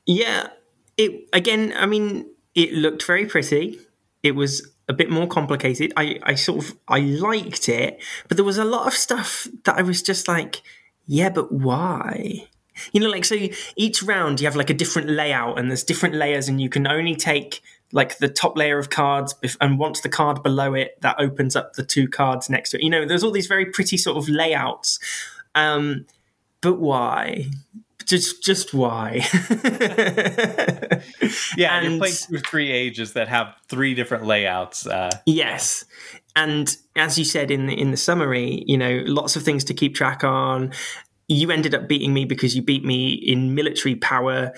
Yeah. 0.07 0.49
It 0.97 1.29
again, 1.33 1.73
I 1.77 1.87
mean, 1.87 2.27
it 2.55 2.73
looked 2.73 3.05
very 3.05 3.27
pretty. 3.27 3.79
It 4.23 4.33
was 4.33 4.69
a 4.89 4.93
bit 4.93 5.11
more 5.11 5.27
complicated. 5.27 5.93
I, 5.97 6.19
I 6.23 6.35
sort 6.35 6.65
of 6.65 6.79
I 6.89 7.01
liked 7.01 7.69
it, 7.69 8.03
but 8.29 8.37
there 8.37 8.45
was 8.45 8.59
a 8.59 8.65
lot 8.65 8.87
of 8.87 8.95
stuff 8.95 9.49
that 9.65 9.79
I 9.79 9.83
was 9.83 10.03
just 10.03 10.29
like, 10.29 10.63
yeah, 11.07 11.31
but 11.31 11.51
why? 11.51 12.49
You 12.93 13.01
know, 13.01 13.09
like 13.09 13.25
so 13.25 13.37
each 13.77 14.03
round 14.03 14.41
you 14.41 14.47
have 14.47 14.57
like 14.57 14.71
a 14.71 14.75
different 14.75 15.09
layout 15.09 15.59
and 15.59 15.71
there's 15.71 15.85
different 15.85 16.15
layers 16.15 16.49
and 16.49 16.61
you 16.61 16.69
can 16.69 16.87
only 16.87 17.15
take 17.15 17.63
like 17.93 18.19
the 18.19 18.29
top 18.29 18.57
layer 18.57 18.79
of 18.79 18.91
cards 18.91 19.35
bef- 19.35 19.57
and 19.61 19.79
once 19.79 20.01
the 20.01 20.09
card 20.09 20.43
below 20.43 20.75
it 20.75 21.01
that 21.03 21.17
opens 21.19 21.55
up 21.55 21.75
the 21.75 21.85
two 21.85 22.09
cards 22.09 22.49
next 22.51 22.71
to 22.71 22.79
it. 22.79 22.83
You 22.83 22.91
know, 22.91 23.07
there's 23.07 23.23
all 23.23 23.31
these 23.31 23.47
very 23.47 23.67
pretty 23.67 23.97
sort 23.97 24.17
of 24.17 24.29
layouts. 24.29 24.99
Um 25.55 26.07
but 26.61 26.79
why? 26.81 27.47
Just 28.05 28.43
just 28.43 28.73
why? 28.75 29.21
Yeah, 31.57 31.81
you're 31.81 31.91
And- 31.93 31.99
playing 32.01 32.15
through 32.15 32.39
three 32.41 32.71
ages 32.71 33.13
that 33.15 33.29
have 33.29 33.55
three 33.69 33.95
different 33.95 34.25
layouts. 34.27 34.87
Uh, 34.87 35.11
Yes, 35.27 35.85
and 36.37 36.75
as 36.97 37.19
you 37.19 37.25
said 37.25 37.51
in 37.51 37.67
the, 37.67 37.79
in 37.79 37.91
the 37.91 37.97
summary, 37.97 38.65
you 38.67 38.77
know, 38.79 39.03
lots 39.07 39.37
of 39.37 39.43
things 39.43 39.65
to 39.65 39.75
keep 39.75 39.95
track 39.95 40.25
on. 40.25 40.73
You 41.29 41.51
ended 41.51 41.75
up 41.75 41.89
beating 41.89 42.13
me 42.13 42.25
because 42.25 42.55
you 42.57 42.63
beat 42.63 42.85
me 42.85 43.13
in 43.13 43.55
military 43.55 43.95
power, 43.97 44.53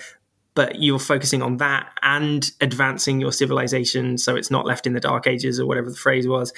but 0.55 0.81
you're 0.81 0.99
focusing 0.99 1.41
on 1.41 1.57
that 1.57 1.91
and 2.01 2.51
advancing 2.61 3.21
your 3.21 3.31
civilization 3.31 4.17
so 4.17 4.35
it's 4.35 4.49
not 4.49 4.65
left 4.65 4.87
in 4.87 4.93
the 4.93 4.99
dark 4.99 5.27
ages 5.27 5.59
or 5.59 5.65
whatever 5.65 5.89
the 5.89 5.95
phrase 5.95 6.27
was, 6.27 6.53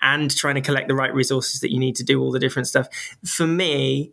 and 0.00 0.34
trying 0.34 0.54
to 0.54 0.60
collect 0.60 0.88
the 0.88 0.94
right 0.94 1.12
resources 1.14 1.60
that 1.60 1.72
you 1.72 1.78
need 1.78 1.96
to 1.96 2.04
do 2.04 2.20
all 2.20 2.32
the 2.32 2.38
different 2.38 2.68
stuff. 2.68 2.88
For 3.24 3.46
me, 3.46 4.12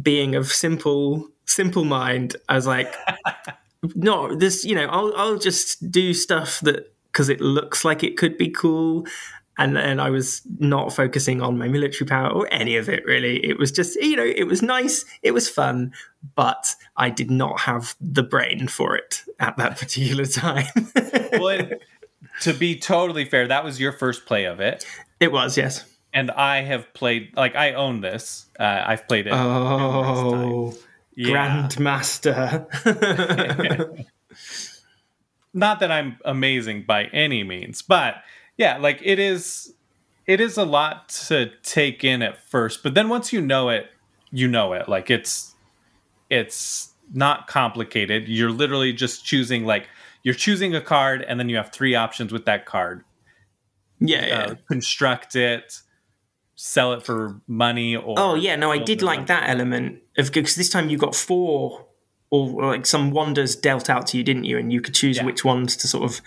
being 0.00 0.34
of 0.34 0.46
simple 0.46 1.28
simple 1.46 1.84
mind, 1.84 2.36
I 2.48 2.54
was 2.54 2.66
like, 2.66 2.94
no, 3.94 4.34
this, 4.34 4.64
you 4.64 4.74
know, 4.74 4.86
I'll 4.86 5.12
I'll 5.16 5.38
just 5.38 5.90
do 5.90 6.14
stuff 6.14 6.60
that 6.60 6.94
because 7.12 7.28
it 7.28 7.40
looks 7.40 7.84
like 7.84 8.04
it 8.04 8.16
could 8.16 8.38
be 8.38 8.50
cool. 8.50 9.06
And 9.60 9.76
then 9.76 10.00
I 10.00 10.08
was 10.08 10.40
not 10.58 10.90
focusing 10.92 11.42
on 11.42 11.58
my 11.58 11.68
military 11.68 12.08
power 12.08 12.30
or 12.30 12.48
any 12.50 12.78
of 12.78 12.88
it 12.88 13.04
really. 13.04 13.44
It 13.44 13.58
was 13.58 13.70
just, 13.70 13.94
you 14.00 14.16
know, 14.16 14.24
it 14.24 14.44
was 14.44 14.62
nice, 14.62 15.04
it 15.22 15.32
was 15.32 15.50
fun, 15.50 15.92
but 16.34 16.74
I 16.96 17.10
did 17.10 17.30
not 17.30 17.60
have 17.60 17.94
the 18.00 18.22
brain 18.22 18.68
for 18.68 18.96
it 18.96 19.22
at 19.38 19.58
that 19.58 19.78
particular 19.78 20.24
time. 20.24 20.64
well, 21.32 21.48
and 21.48 21.74
to 22.40 22.54
be 22.54 22.78
totally 22.78 23.26
fair, 23.26 23.46
that 23.48 23.62
was 23.62 23.78
your 23.78 23.92
first 23.92 24.24
play 24.24 24.46
of 24.46 24.60
it. 24.60 24.86
it 25.20 25.30
was, 25.30 25.58
yes. 25.58 25.84
And 26.14 26.30
I 26.30 26.62
have 26.62 26.94
played, 26.94 27.36
like, 27.36 27.54
I 27.54 27.74
own 27.74 28.00
this. 28.00 28.46
Uh, 28.58 28.82
I've 28.86 29.06
played 29.06 29.26
it. 29.26 29.34
Oh, 29.34 30.74
Yeah. 31.14 31.68
Grandmaster. 31.68 32.66
not 35.52 35.80
that 35.80 35.92
I'm 35.92 36.16
amazing 36.24 36.84
by 36.86 37.04
any 37.04 37.44
means, 37.44 37.82
but 37.82 38.22
yeah, 38.60 38.76
like 38.76 39.00
it 39.02 39.18
is 39.18 39.72
it 40.26 40.38
is 40.38 40.58
a 40.58 40.64
lot 40.64 41.08
to 41.28 41.50
take 41.62 42.04
in 42.04 42.20
at 42.20 42.40
first, 42.42 42.82
but 42.82 42.92
then 42.94 43.08
once 43.08 43.32
you 43.32 43.40
know 43.40 43.70
it, 43.70 43.86
you 44.30 44.46
know 44.46 44.74
it. 44.74 44.86
Like 44.86 45.10
it's 45.10 45.54
it's 46.28 46.92
not 47.12 47.46
complicated. 47.48 48.28
You're 48.28 48.50
literally 48.52 48.92
just 48.92 49.24
choosing 49.24 49.64
like 49.64 49.88
you're 50.22 50.34
choosing 50.34 50.74
a 50.74 50.80
card 50.82 51.22
and 51.26 51.40
then 51.40 51.48
you 51.48 51.56
have 51.56 51.72
three 51.72 51.94
options 51.94 52.32
with 52.32 52.44
that 52.44 52.66
card. 52.66 53.02
yeah, 53.98 54.26
yeah. 54.26 54.38
Uh, 54.42 54.54
construct 54.68 55.34
it, 55.34 55.80
sell 56.54 56.92
it 56.92 57.02
for 57.02 57.40
money 57.46 57.96
or 57.96 58.14
Oh 58.18 58.34
yeah, 58.34 58.56
no, 58.56 58.70
I 58.70 58.76
did 58.78 59.00
like 59.00 59.26
that 59.28 59.48
element 59.48 60.00
of 60.18 60.26
because 60.32 60.54
this 60.54 60.68
time 60.68 60.90
you 60.90 60.98
got 60.98 61.14
four 61.14 61.86
or 62.28 62.62
like 62.66 62.84
some 62.84 63.10
wonders 63.10 63.56
dealt 63.56 63.88
out 63.88 64.06
to 64.08 64.18
you, 64.18 64.22
didn't 64.22 64.44
you? 64.44 64.58
And 64.58 64.70
you 64.70 64.82
could 64.82 64.94
choose 64.94 65.16
Yeah. 65.16 65.24
which 65.24 65.44
ones 65.46 65.76
to 65.78 65.88
sort 65.88 66.04
of 66.04 66.20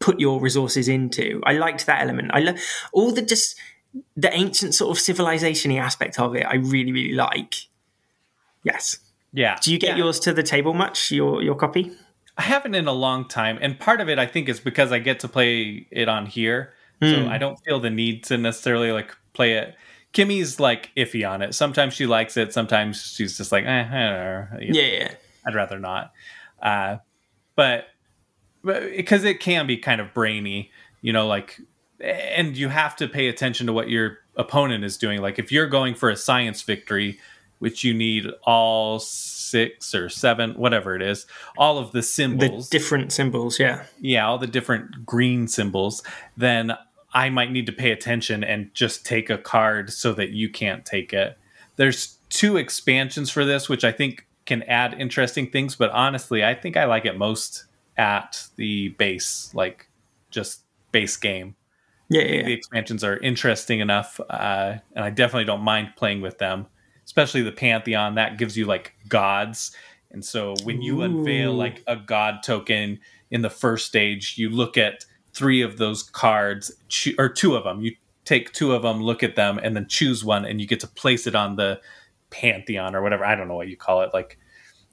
put 0.00 0.20
your 0.20 0.40
resources 0.40 0.88
into. 0.88 1.40
I 1.44 1.54
liked 1.54 1.86
that 1.86 2.02
element. 2.02 2.30
I 2.32 2.40
love 2.40 2.56
all 2.92 3.12
the 3.12 3.22
just 3.22 3.56
the 4.16 4.32
ancient 4.34 4.74
sort 4.74 4.90
of 4.96 5.00
civilization-y 5.00 5.76
aspect 5.78 6.18
of 6.20 6.36
it. 6.36 6.44
I 6.46 6.56
really, 6.56 6.92
really 6.92 7.14
like. 7.14 7.54
Yes. 8.62 8.98
Yeah. 9.32 9.56
Do 9.62 9.72
you 9.72 9.78
get 9.78 9.90
Yeah. 9.96 10.04
yours 10.04 10.20
to 10.20 10.32
the 10.32 10.42
table 10.42 10.74
much? 10.74 11.10
Your 11.10 11.42
your 11.42 11.54
copy? 11.54 11.92
I 12.36 12.42
haven't 12.42 12.74
in 12.74 12.86
a 12.86 12.92
long 12.92 13.26
time, 13.26 13.58
and 13.60 13.78
part 13.78 14.00
of 14.00 14.08
it 14.08 14.18
I 14.18 14.26
think 14.26 14.48
is 14.48 14.60
because 14.60 14.92
I 14.92 14.98
get 15.00 15.20
to 15.20 15.28
play 15.28 15.86
it 15.90 16.08
on 16.08 16.26
here, 16.26 16.72
so 17.02 17.22
Hmm. 17.24 17.28
I 17.28 17.38
don't 17.38 17.58
feel 17.64 17.80
the 17.80 17.90
need 17.90 18.24
to 18.24 18.38
necessarily 18.38 18.92
like 18.92 19.16
play 19.32 19.54
it. 19.54 19.74
Kimmy's 20.12 20.58
like 20.60 20.90
iffy 20.96 21.28
on 21.28 21.42
it. 21.42 21.54
Sometimes 21.54 21.94
she 21.94 22.06
likes 22.06 22.36
it. 22.36 22.52
Sometimes 22.52 23.02
she's 23.02 23.36
just 23.36 23.52
like, 23.52 23.64
eh, 23.64 23.68
I 23.68 23.82
don't 23.82 23.90
know. 23.90 24.46
You 24.60 24.72
know, 24.72 24.80
Yeah, 24.80 24.98
yeah. 24.98 25.14
I'd 25.46 25.54
rather 25.54 25.78
not. 25.78 26.12
Uh, 26.62 26.96
but 27.56 27.88
because 28.64 29.24
it 29.24 29.40
can 29.40 29.66
be 29.66 29.76
kind 29.76 30.00
of 30.00 30.12
brainy, 30.14 30.70
you 31.00 31.12
know, 31.12 31.26
like, 31.26 31.60
and 32.00 32.56
you 32.56 32.68
have 32.68 32.96
to 32.96 33.08
pay 33.08 33.28
attention 33.28 33.66
to 33.66 33.72
what 33.72 33.88
your 33.88 34.18
opponent 34.36 34.84
is 34.84 34.96
doing. 34.96 35.20
Like, 35.20 35.38
if 35.38 35.50
you're 35.50 35.66
going 35.66 35.94
for 35.94 36.10
a 36.10 36.16
science 36.16 36.62
victory, 36.62 37.18
which 37.58 37.82
you 37.82 37.92
need 37.92 38.26
all 38.44 38.98
six 39.00 39.94
or 39.94 40.08
seven, 40.08 40.52
whatever 40.54 40.94
it 40.94 41.02
is, 41.02 41.26
all 41.56 41.78
of 41.78 41.92
the 41.92 42.02
symbols, 42.02 42.68
The 42.68 42.78
different 42.78 43.12
symbols. 43.12 43.58
Yeah. 43.58 43.84
yeah, 44.00 44.26
all 44.26 44.38
the 44.38 44.46
different 44.46 45.04
green 45.04 45.48
symbols, 45.48 46.02
then 46.36 46.72
I 47.12 47.30
might 47.30 47.50
need 47.50 47.66
to 47.66 47.72
pay 47.72 47.90
attention 47.90 48.44
and 48.44 48.72
just 48.74 49.04
take 49.04 49.30
a 49.30 49.38
card 49.38 49.92
so 49.92 50.12
that 50.12 50.30
you 50.30 50.48
can't 50.48 50.84
take 50.84 51.12
it. 51.12 51.36
There's 51.76 52.18
two 52.28 52.56
expansions 52.56 53.30
for 53.30 53.44
this, 53.44 53.68
which 53.68 53.84
I 53.84 53.92
think 53.92 54.26
can 54.46 54.62
add 54.64 54.94
interesting 54.94 55.50
things, 55.50 55.74
but 55.74 55.90
honestly, 55.90 56.44
I 56.44 56.54
think 56.54 56.76
I 56.76 56.84
like 56.84 57.04
it 57.06 57.16
most 57.18 57.64
at 57.98 58.46
the 58.56 58.90
base, 58.90 59.50
like 59.54 59.88
just 60.30 60.62
base 60.92 61.16
game. 61.16 61.54
Yeah, 62.08 62.22
yeah. 62.22 62.42
the 62.44 62.52
expansions 62.54 63.04
are 63.04 63.18
interesting 63.18 63.80
enough, 63.80 64.18
uh, 64.30 64.76
and 64.94 65.04
I 65.04 65.10
definitely 65.10 65.44
don't 65.44 65.60
mind 65.60 65.92
playing 65.96 66.22
with 66.22 66.38
them. 66.38 66.66
Especially 67.04 67.42
the 67.42 67.52
Pantheon, 67.52 68.14
that 68.14 68.38
gives 68.38 68.56
you 68.56 68.64
like 68.64 68.94
gods, 69.08 69.72
and 70.10 70.24
so 70.24 70.54
when 70.64 70.80
you 70.80 71.02
unveil 71.02 71.52
like 71.52 71.82
a 71.86 71.96
god 71.96 72.42
token 72.42 73.00
in 73.30 73.42
the 73.42 73.50
first 73.50 73.86
stage, 73.86 74.36
you 74.38 74.48
look 74.48 74.78
at 74.78 75.04
three 75.34 75.60
of 75.60 75.76
those 75.78 76.02
cards, 76.02 76.72
choo- 76.88 77.14
or 77.18 77.28
two 77.28 77.56
of 77.56 77.64
them. 77.64 77.80
You 77.80 77.94
take 78.24 78.52
two 78.52 78.72
of 78.72 78.82
them, 78.82 79.02
look 79.02 79.22
at 79.22 79.36
them, 79.36 79.58
and 79.62 79.76
then 79.76 79.86
choose 79.86 80.24
one, 80.24 80.44
and 80.44 80.60
you 80.60 80.66
get 80.66 80.80
to 80.80 80.86
place 80.86 81.26
it 81.26 81.34
on 81.34 81.56
the 81.56 81.80
Pantheon 82.30 82.94
or 82.94 83.02
whatever. 83.02 83.24
I 83.24 83.34
don't 83.34 83.48
know 83.48 83.54
what 83.54 83.68
you 83.68 83.76
call 83.76 84.02
it, 84.02 84.10
like 84.12 84.38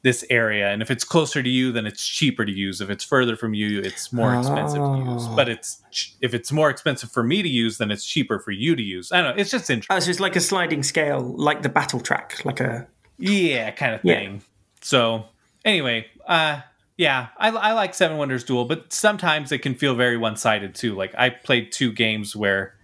this 0.06 0.24
area. 0.30 0.70
And 0.70 0.84
if 0.84 0.92
it's 0.92 1.04
closer 1.04 1.42
to 1.42 1.50
you, 1.50 1.72
then 1.72 1.88
it's 1.88 2.08
cheaper 2.08 2.46
to 2.46 2.52
use. 2.52 2.80
If 2.80 2.92
it's 2.92 3.04
further 3.04 3.36
from 3.36 3.56
you, 3.56 3.80
it's 3.80 4.14
more 4.14 4.36
expensive 4.36 4.80
to 4.84 4.98
use. 5.00 5.26
Oh. 5.28 5.36
But 5.36 5.50
it's 5.50 5.82
if 6.22 6.36
it's 6.36 6.52
more 6.52 6.70
expensive 6.70 7.12
for 7.12 7.24
me 7.24 7.42
to 7.42 7.50
use, 7.50 7.80
then 7.80 7.90
it's 7.90 8.06
cheaper 8.06 8.38
for 8.38 8.52
you 8.52 8.76
to 8.76 8.84
use. 8.84 9.12
I 9.12 9.24
don't 9.24 9.36
know. 9.36 9.42
It's 9.42 9.50
just 9.50 9.68
interesting. 9.72 9.98
Oh, 9.98 10.00
so 10.00 10.12
it's 10.12 10.20
like 10.20 10.36
a 10.36 10.42
sliding 10.42 10.84
scale, 10.84 11.22
like 11.22 11.64
the 11.64 11.70
battle 11.70 12.00
track, 12.00 12.46
like 12.46 12.60
a 12.60 12.86
Yeah, 13.18 13.72
kind 13.72 13.96
of 13.96 14.02
Yeah. 14.04 14.14
thing. 14.20 14.42
So 14.82 15.26
anyway, 15.66 16.06
uh 16.28 16.62
yeah, 16.98 17.30
I, 17.38 17.50
I 17.50 17.72
like 17.74 17.96
Seven 17.96 18.18
Wonders 18.18 18.44
Duel, 18.44 18.66
but 18.66 18.94
sometimes 18.94 19.52
it 19.52 19.58
can 19.64 19.74
feel 19.74 19.96
very 19.96 20.18
one 20.18 20.38
sided 20.38 20.76
too. 20.76 20.94
Like 20.94 21.16
I 21.18 21.32
played 21.32 21.72
two 21.72 21.92
games 21.92 22.36
where 22.36 22.76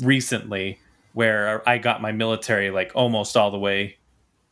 recently 0.00 0.78
where 1.14 1.66
I 1.66 1.78
got 1.78 2.02
my 2.02 2.12
military 2.12 2.70
like 2.70 2.92
almost 2.94 3.34
all 3.34 3.50
the 3.50 3.58
way 3.58 3.96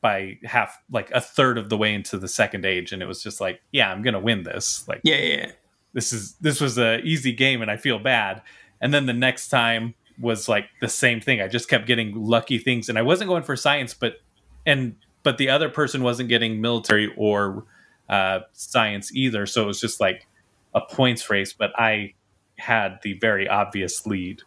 by 0.01 0.39
half 0.45 0.79
like 0.91 1.11
a 1.11 1.21
third 1.21 1.59
of 1.59 1.69
the 1.69 1.77
way 1.77 1.95
into 1.95 2.19
the 2.19 2.29
second 2.29 2.65
age 2.65 2.93
and 2.93 3.03
it 3.03 3.07
was 3.07 3.23
just 3.23 3.41
like 3.41 3.61
yeah 3.73 3.91
i'm 3.91 4.03
gonna 4.03 4.21
win 4.21 4.45
this 4.45 4.87
like 4.87 5.01
yeah, 5.03 5.17
yeah. 5.17 5.37
yeah. 5.37 5.53
this 5.93 6.13
is 6.13 6.35
this 6.41 6.61
was 6.61 6.79
a 6.79 7.01
easy 7.01 7.33
game 7.33 7.63
and 7.63 7.71
I 7.71 7.77
feel 7.77 7.99
bad. 7.99 8.43
And 8.81 8.95
then 8.95 9.07
the 9.07 9.13
next 9.13 9.49
time 9.49 9.95
was 10.21 10.49
like 10.49 10.67
the 10.81 10.89
same 10.89 11.21
thing. 11.21 11.41
I 11.41 11.49
just 11.49 11.69
kept 11.69 11.87
getting 11.87 12.15
lucky 12.15 12.59
things 12.59 12.89
and 12.89 12.99
I 12.99 13.03
wasn't 13.03 13.29
going 13.29 13.43
for 13.43 13.57
science, 13.57 13.95
but 13.95 14.21
and 14.67 14.97
but 15.23 15.39
the 15.39 15.51
other 15.51 15.69
person 15.69 16.03
wasn't 16.03 16.29
getting 16.29 16.61
military 16.61 17.13
or 17.17 17.65
uh, 18.09 18.41
science 18.53 19.15
either. 19.15 19.47
So 19.47 19.63
it 19.63 19.67
was 19.67 19.81
just 19.81 20.01
like 20.01 20.27
a 20.75 20.81
points 20.81 21.29
race. 21.29 21.53
But 21.53 21.73
I 21.79 22.15
had 22.57 23.01
the 23.03 23.15
very 23.15 23.49
obvious 23.49 24.07
lead. 24.07 24.43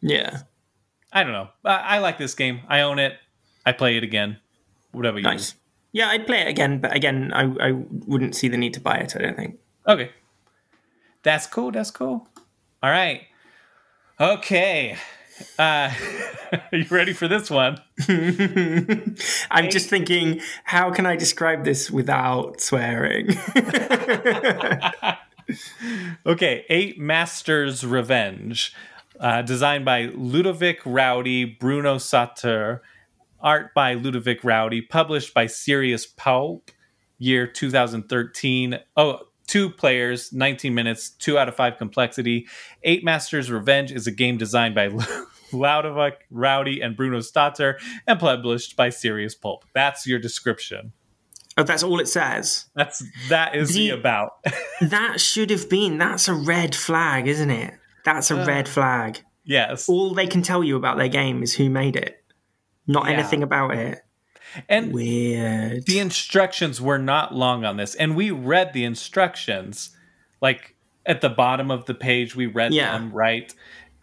Yeah. 0.00 0.42
I 1.12 1.24
don't 1.24 1.32
know. 1.32 1.48
I, 1.64 1.96
I 1.96 1.98
like 1.98 2.18
this 2.18 2.34
game. 2.34 2.60
I 2.68 2.82
own 2.82 2.98
it. 2.98 3.14
I 3.66 3.72
play 3.72 3.96
it 3.96 4.04
again. 4.04 4.38
Whatever 4.92 5.18
you 5.18 5.24
Nice. 5.24 5.54
Yeah, 5.92 6.08
I'd 6.08 6.26
play 6.26 6.42
it 6.42 6.48
again, 6.48 6.78
but 6.78 6.94
again, 6.94 7.32
I, 7.32 7.68
I 7.68 7.72
wouldn't 7.72 8.36
see 8.36 8.48
the 8.48 8.56
need 8.56 8.74
to 8.74 8.80
buy 8.80 8.98
it, 8.98 9.16
I 9.16 9.20
don't 9.20 9.36
think. 9.36 9.58
Okay. 9.86 10.10
That's 11.22 11.46
cool. 11.46 11.72
That's 11.72 11.90
cool. 11.90 12.28
All 12.82 12.90
right. 12.90 13.22
Okay. 14.20 14.96
Uh, 15.58 15.92
are 16.52 16.78
you 16.78 16.86
ready 16.90 17.12
for 17.12 17.26
this 17.26 17.50
one? 17.50 17.78
I'm 19.50 19.70
just 19.70 19.88
thinking, 19.88 20.40
how 20.64 20.90
can 20.90 21.06
I 21.06 21.16
describe 21.16 21.64
this 21.64 21.90
without 21.90 22.60
swearing? 22.60 23.30
Okay. 26.26 26.64
Eight 26.68 26.98
Masters 26.98 27.84
Revenge. 27.84 28.72
Uh, 29.18 29.42
designed 29.42 29.84
by 29.84 30.06
Ludovic 30.06 30.80
Roudy, 30.82 31.58
Bruno 31.58 31.96
Sautter. 31.96 32.80
Art 33.42 33.74
by 33.74 33.94
Ludovic 33.94 34.42
Roudy. 34.42 34.82
Published 34.88 35.34
by 35.34 35.46
Sirius 35.46 36.06
Pulp. 36.06 36.70
Year 37.18 37.46
2013. 37.46 38.78
Oh, 38.96 39.20
two 39.46 39.68
players, 39.68 40.32
19 40.32 40.74
minutes, 40.74 41.10
two 41.10 41.36
out 41.38 41.48
of 41.48 41.56
five 41.56 41.76
complexity. 41.76 42.46
Eight 42.82 43.04
Masters 43.04 43.50
Revenge 43.50 43.92
is 43.92 44.06
a 44.06 44.10
game 44.10 44.38
designed 44.38 44.74
by 44.74 44.88
Ludovic 45.52 46.26
Roudy 46.32 46.80
and 46.82 46.96
Bruno 46.96 47.18
Sautter 47.18 47.74
and 48.06 48.18
published 48.18 48.76
by 48.76 48.88
Sirius 48.90 49.34
Pulp. 49.34 49.64
That's 49.74 50.06
your 50.06 50.18
description. 50.18 50.92
oh, 51.58 51.62
that's 51.62 51.82
all 51.82 52.00
it 52.00 52.08
says. 52.08 52.66
That's 52.74 53.02
that 53.28 53.54
is 53.54 53.74
the 53.74 53.90
The- 53.90 53.98
about. 53.98 54.30
That 54.80 55.20
should 55.20 55.50
have 55.50 55.68
been, 55.68 55.98
that's 55.98 56.26
a 56.26 56.32
red 56.32 56.74
flag, 56.74 57.26
isn't 57.28 57.50
it? 57.50 57.74
That's 58.06 58.30
a 58.30 58.40
uh, 58.42 58.46
red 58.46 58.66
flag. 58.66 59.20
yes. 59.44 59.90
All 59.90 60.14
they 60.14 60.26
can 60.26 60.40
tell 60.40 60.64
you 60.64 60.76
about 60.76 60.96
their 60.96 61.08
game 61.08 61.42
is 61.42 61.52
who 61.54 61.68
made 61.68 61.96
it, 61.96 62.19
not 62.90 63.06
Yeah. 63.06 63.12
anything 63.12 63.42
about 63.42 63.74
it. 63.74 64.00
And 64.68 64.92
Weird. 64.92 65.86
the 65.86 66.00
instructions 66.00 66.80
were 66.80 66.98
not 66.98 67.32
long 67.34 67.64
on 67.64 67.76
this 67.76 67.94
and 67.94 68.16
we 68.16 68.30
read 68.32 68.72
the 68.72 68.84
instructions 68.84 69.96
like 70.40 70.74
at 71.06 71.20
the 71.20 71.28
bottom 71.28 71.70
of 71.70 71.86
the 71.86 71.94
page 71.94 72.34
we 72.34 72.46
read 72.46 72.74
Yeah. 72.74 72.92
them 72.92 73.12
right 73.12 73.54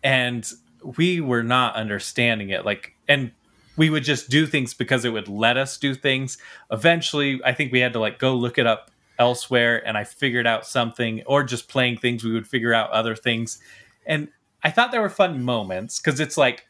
and 0.03 0.49
we 0.97 1.19
were 1.19 1.43
not 1.43 1.75
understanding 1.75 2.49
it 2.49 2.63
like 2.65 2.93
and 3.09 3.31
we 3.75 3.89
would 3.89 4.03
just 4.05 4.29
do 4.29 4.47
things 4.47 4.73
because 4.73 5.03
it 5.03 5.09
would 5.09 5.27
let 5.27 5.57
us 5.57 5.77
do 5.77 5.93
things 5.93 6.37
eventually 6.71 7.41
i 7.43 7.51
think 7.51 7.73
we 7.73 7.79
had 7.81 7.91
to 7.93 7.99
like 7.99 8.17
go 8.17 8.33
look 8.33 8.57
it 8.57 8.65
up 8.65 8.89
elsewhere 9.19 9.85
and 9.85 9.97
i 9.97 10.03
figured 10.05 10.47
out 10.47 10.65
something 10.65 11.21
or 11.25 11.43
just 11.43 11.67
playing 11.67 11.97
things 11.97 12.23
we 12.23 12.31
would 12.31 12.47
figure 12.47 12.73
out 12.73 12.89
other 12.91 13.15
things 13.15 13.59
and 14.05 14.29
i 14.63 14.71
thought 14.71 14.91
there 14.91 15.01
were 15.01 15.09
fun 15.09 15.43
moments 15.43 15.99
because 15.99 16.19
it's 16.21 16.37
like 16.37 16.65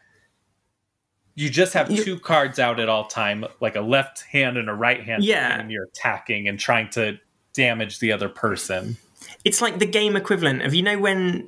you 1.39 1.50
just 1.52 1.73
have 1.73 1.88
two 1.88 2.17
cards 2.19 2.58
out 2.58 2.80
at 2.80 2.89
all 2.89 3.06
time 3.06 3.45
like 3.62 3.76
a 3.76 3.82
left 3.82 4.23
hand 4.23 4.58
and 4.58 4.69
a 4.69 4.73
right 4.73 5.04
hand 5.04 5.23
Yeah. 5.23 5.60
and 5.60 5.71
you're 5.71 5.84
attacking 5.86 6.47
and 6.47 6.60
trying 6.60 6.89
to 6.91 7.19
damage 7.54 8.00
the 8.00 8.12
other 8.12 8.28
person 8.28 8.97
It's 9.45 9.62
like 9.62 9.78
the 9.80 9.86
game 9.86 10.15
equivalent 10.15 10.63
of, 10.63 10.73
you 10.73 10.82
know, 10.82 10.97
when, 10.97 11.47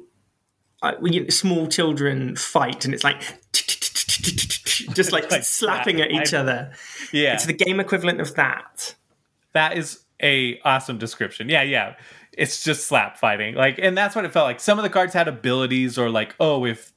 uh, 0.83 0.93
when 0.99 1.13
you, 1.13 1.29
small 1.31 1.67
children 1.67 2.35
fight 2.35 2.85
and 2.85 2.93
it's 2.93 3.03
like, 3.03 3.21
just 4.93 5.11
like, 5.11 5.29
Like 5.31 5.43
slapping 5.43 5.97
slap. 5.97 6.09
at 6.09 6.11
each 6.11 6.33
I- 6.33 6.37
other. 6.37 6.71
yeah 7.11 7.33
It's 7.33 7.45
the 7.45 7.53
game 7.53 7.79
equivalent 7.79 8.21
of 8.21 8.35
that. 8.35 8.95
that 9.53 9.77
is 9.77 9.99
a 10.21 10.59
awesome 10.65 10.97
description 10.97 11.47
yeah 11.47 11.61
yeah 11.63 11.95
it's 12.33 12.61
just 12.63 12.87
slap 12.87 13.15
fighting 13.17 13.55
like 13.55 13.79
and 13.81 13.97
that's 13.97 14.15
what 14.17 14.25
it 14.25 14.33
felt 14.33 14.43
like 14.45 14.59
some 14.59 14.77
of 14.77 14.83
the 14.83 14.89
cards 14.89 15.13
had 15.13 15.29
abilities 15.29 15.97
or 15.97 16.09
like 16.09 16.35
oh 16.41 16.65
if 16.65 16.91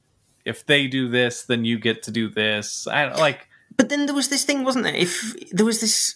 if 0.45 0.65
they 0.65 0.87
do 0.87 1.07
this 1.07 1.43
then 1.43 1.65
you 1.65 1.77
get 1.79 2.03
to 2.03 2.11
do 2.11 2.29
this 2.29 2.87
i 2.87 3.03
don't 3.05 3.17
like 3.17 3.47
But 3.77 3.89
then 3.89 4.05
there 4.05 4.15
was 4.15 4.29
this 4.29 4.45
thing, 4.45 4.63
wasn't 4.63 4.85
there? 4.85 4.95
If 4.95 5.33
there 5.51 5.65
was 5.65 5.81
this, 5.81 6.15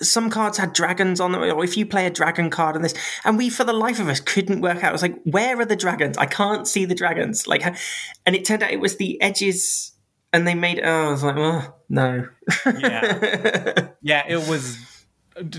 some 0.00 0.30
cards 0.30 0.58
had 0.58 0.72
dragons 0.72 1.20
on 1.20 1.32
them, 1.32 1.42
or 1.42 1.64
if 1.64 1.76
you 1.76 1.86
play 1.86 2.06
a 2.06 2.10
dragon 2.10 2.50
card 2.50 2.76
and 2.76 2.84
this, 2.84 2.94
and 3.24 3.36
we, 3.36 3.50
for 3.50 3.64
the 3.64 3.72
life 3.72 3.98
of 3.98 4.08
us, 4.08 4.20
couldn't 4.20 4.60
work 4.60 4.82
out. 4.82 4.90
It 4.90 4.92
was 4.92 5.02
like, 5.02 5.20
where 5.24 5.58
are 5.58 5.64
the 5.64 5.76
dragons? 5.76 6.16
I 6.18 6.26
can't 6.26 6.68
see 6.68 6.84
the 6.84 6.94
dragons. 6.94 7.46
Like, 7.46 7.62
and 8.24 8.36
it 8.36 8.44
turned 8.44 8.62
out 8.62 8.70
it 8.70 8.80
was 8.80 8.96
the 8.96 9.20
edges, 9.20 9.92
and 10.32 10.46
they 10.46 10.54
made. 10.54 10.80
Oh, 10.84 11.08
I 11.08 11.10
was 11.10 11.22
like, 11.24 11.36
well, 11.36 11.80
no. 11.88 12.28
yeah 12.78 13.88
yeah 14.02 14.22
it 14.28 14.48
was 14.48 14.78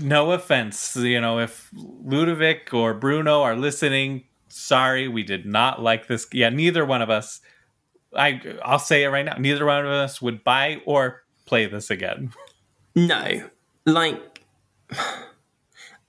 no 0.02 0.32
offense 0.32 0.96
you 0.96 1.20
know 1.20 1.38
if 1.38 1.68
ludovic 1.74 2.72
or 2.72 2.94
bruno 2.94 3.42
are 3.42 3.54
listening 3.54 4.24
sorry 4.48 5.06
we 5.06 5.22
did 5.22 5.44
not 5.44 5.82
like 5.82 6.06
this 6.06 6.26
yeah 6.32 6.48
neither 6.48 6.82
one 6.82 7.02
of 7.02 7.10
us 7.10 7.40
i 8.14 8.40
i'll 8.64 8.78
say 8.78 9.02
it 9.04 9.08
right 9.08 9.24
now 9.24 9.36
neither 9.38 9.64
one 9.66 9.84
of 9.84 9.90
us 9.90 10.20
would 10.22 10.44
buy 10.44 10.80
or 10.86 11.22
play 11.46 11.66
this 11.66 11.90
again 11.90 12.32
No, 12.94 13.50
like 13.84 14.42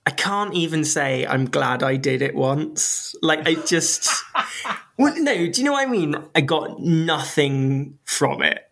I 0.06 0.12
can't 0.12 0.54
even 0.54 0.86
say 0.86 1.26
I'm 1.28 1.50
glad 1.50 1.84
I 1.84 1.98
did 1.98 2.22
it 2.22 2.34
once. 2.34 3.14
Like 3.22 3.46
I 3.46 3.56
just, 3.56 4.10
well, 4.98 5.14
no. 5.22 5.36
Do 5.52 5.60
you 5.62 5.66
know 5.66 5.74
what 5.74 5.86
I 5.86 5.92
mean? 5.92 6.16
I 6.34 6.40
got 6.40 6.80
nothing 6.80 8.00
from 8.06 8.42
it. 8.42 8.72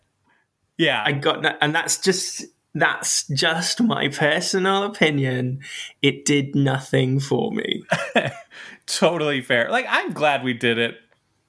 yeah 0.78 1.02
I 1.04 1.12
got, 1.12 1.42
no, 1.42 1.52
and 1.60 1.74
that's 1.74 1.98
just 1.98 2.46
that's 2.74 3.26
just 3.28 3.82
my 3.82 4.08
personal 4.08 4.84
opinion. 4.84 5.60
It 6.00 6.24
did 6.24 6.54
nothing 6.54 7.20
for 7.20 7.52
me. 7.52 7.82
totally 8.86 9.42
fair. 9.42 9.70
Like 9.70 9.84
I'm 9.90 10.12
glad 10.14 10.42
we 10.42 10.54
did 10.54 10.78
it, 10.78 10.94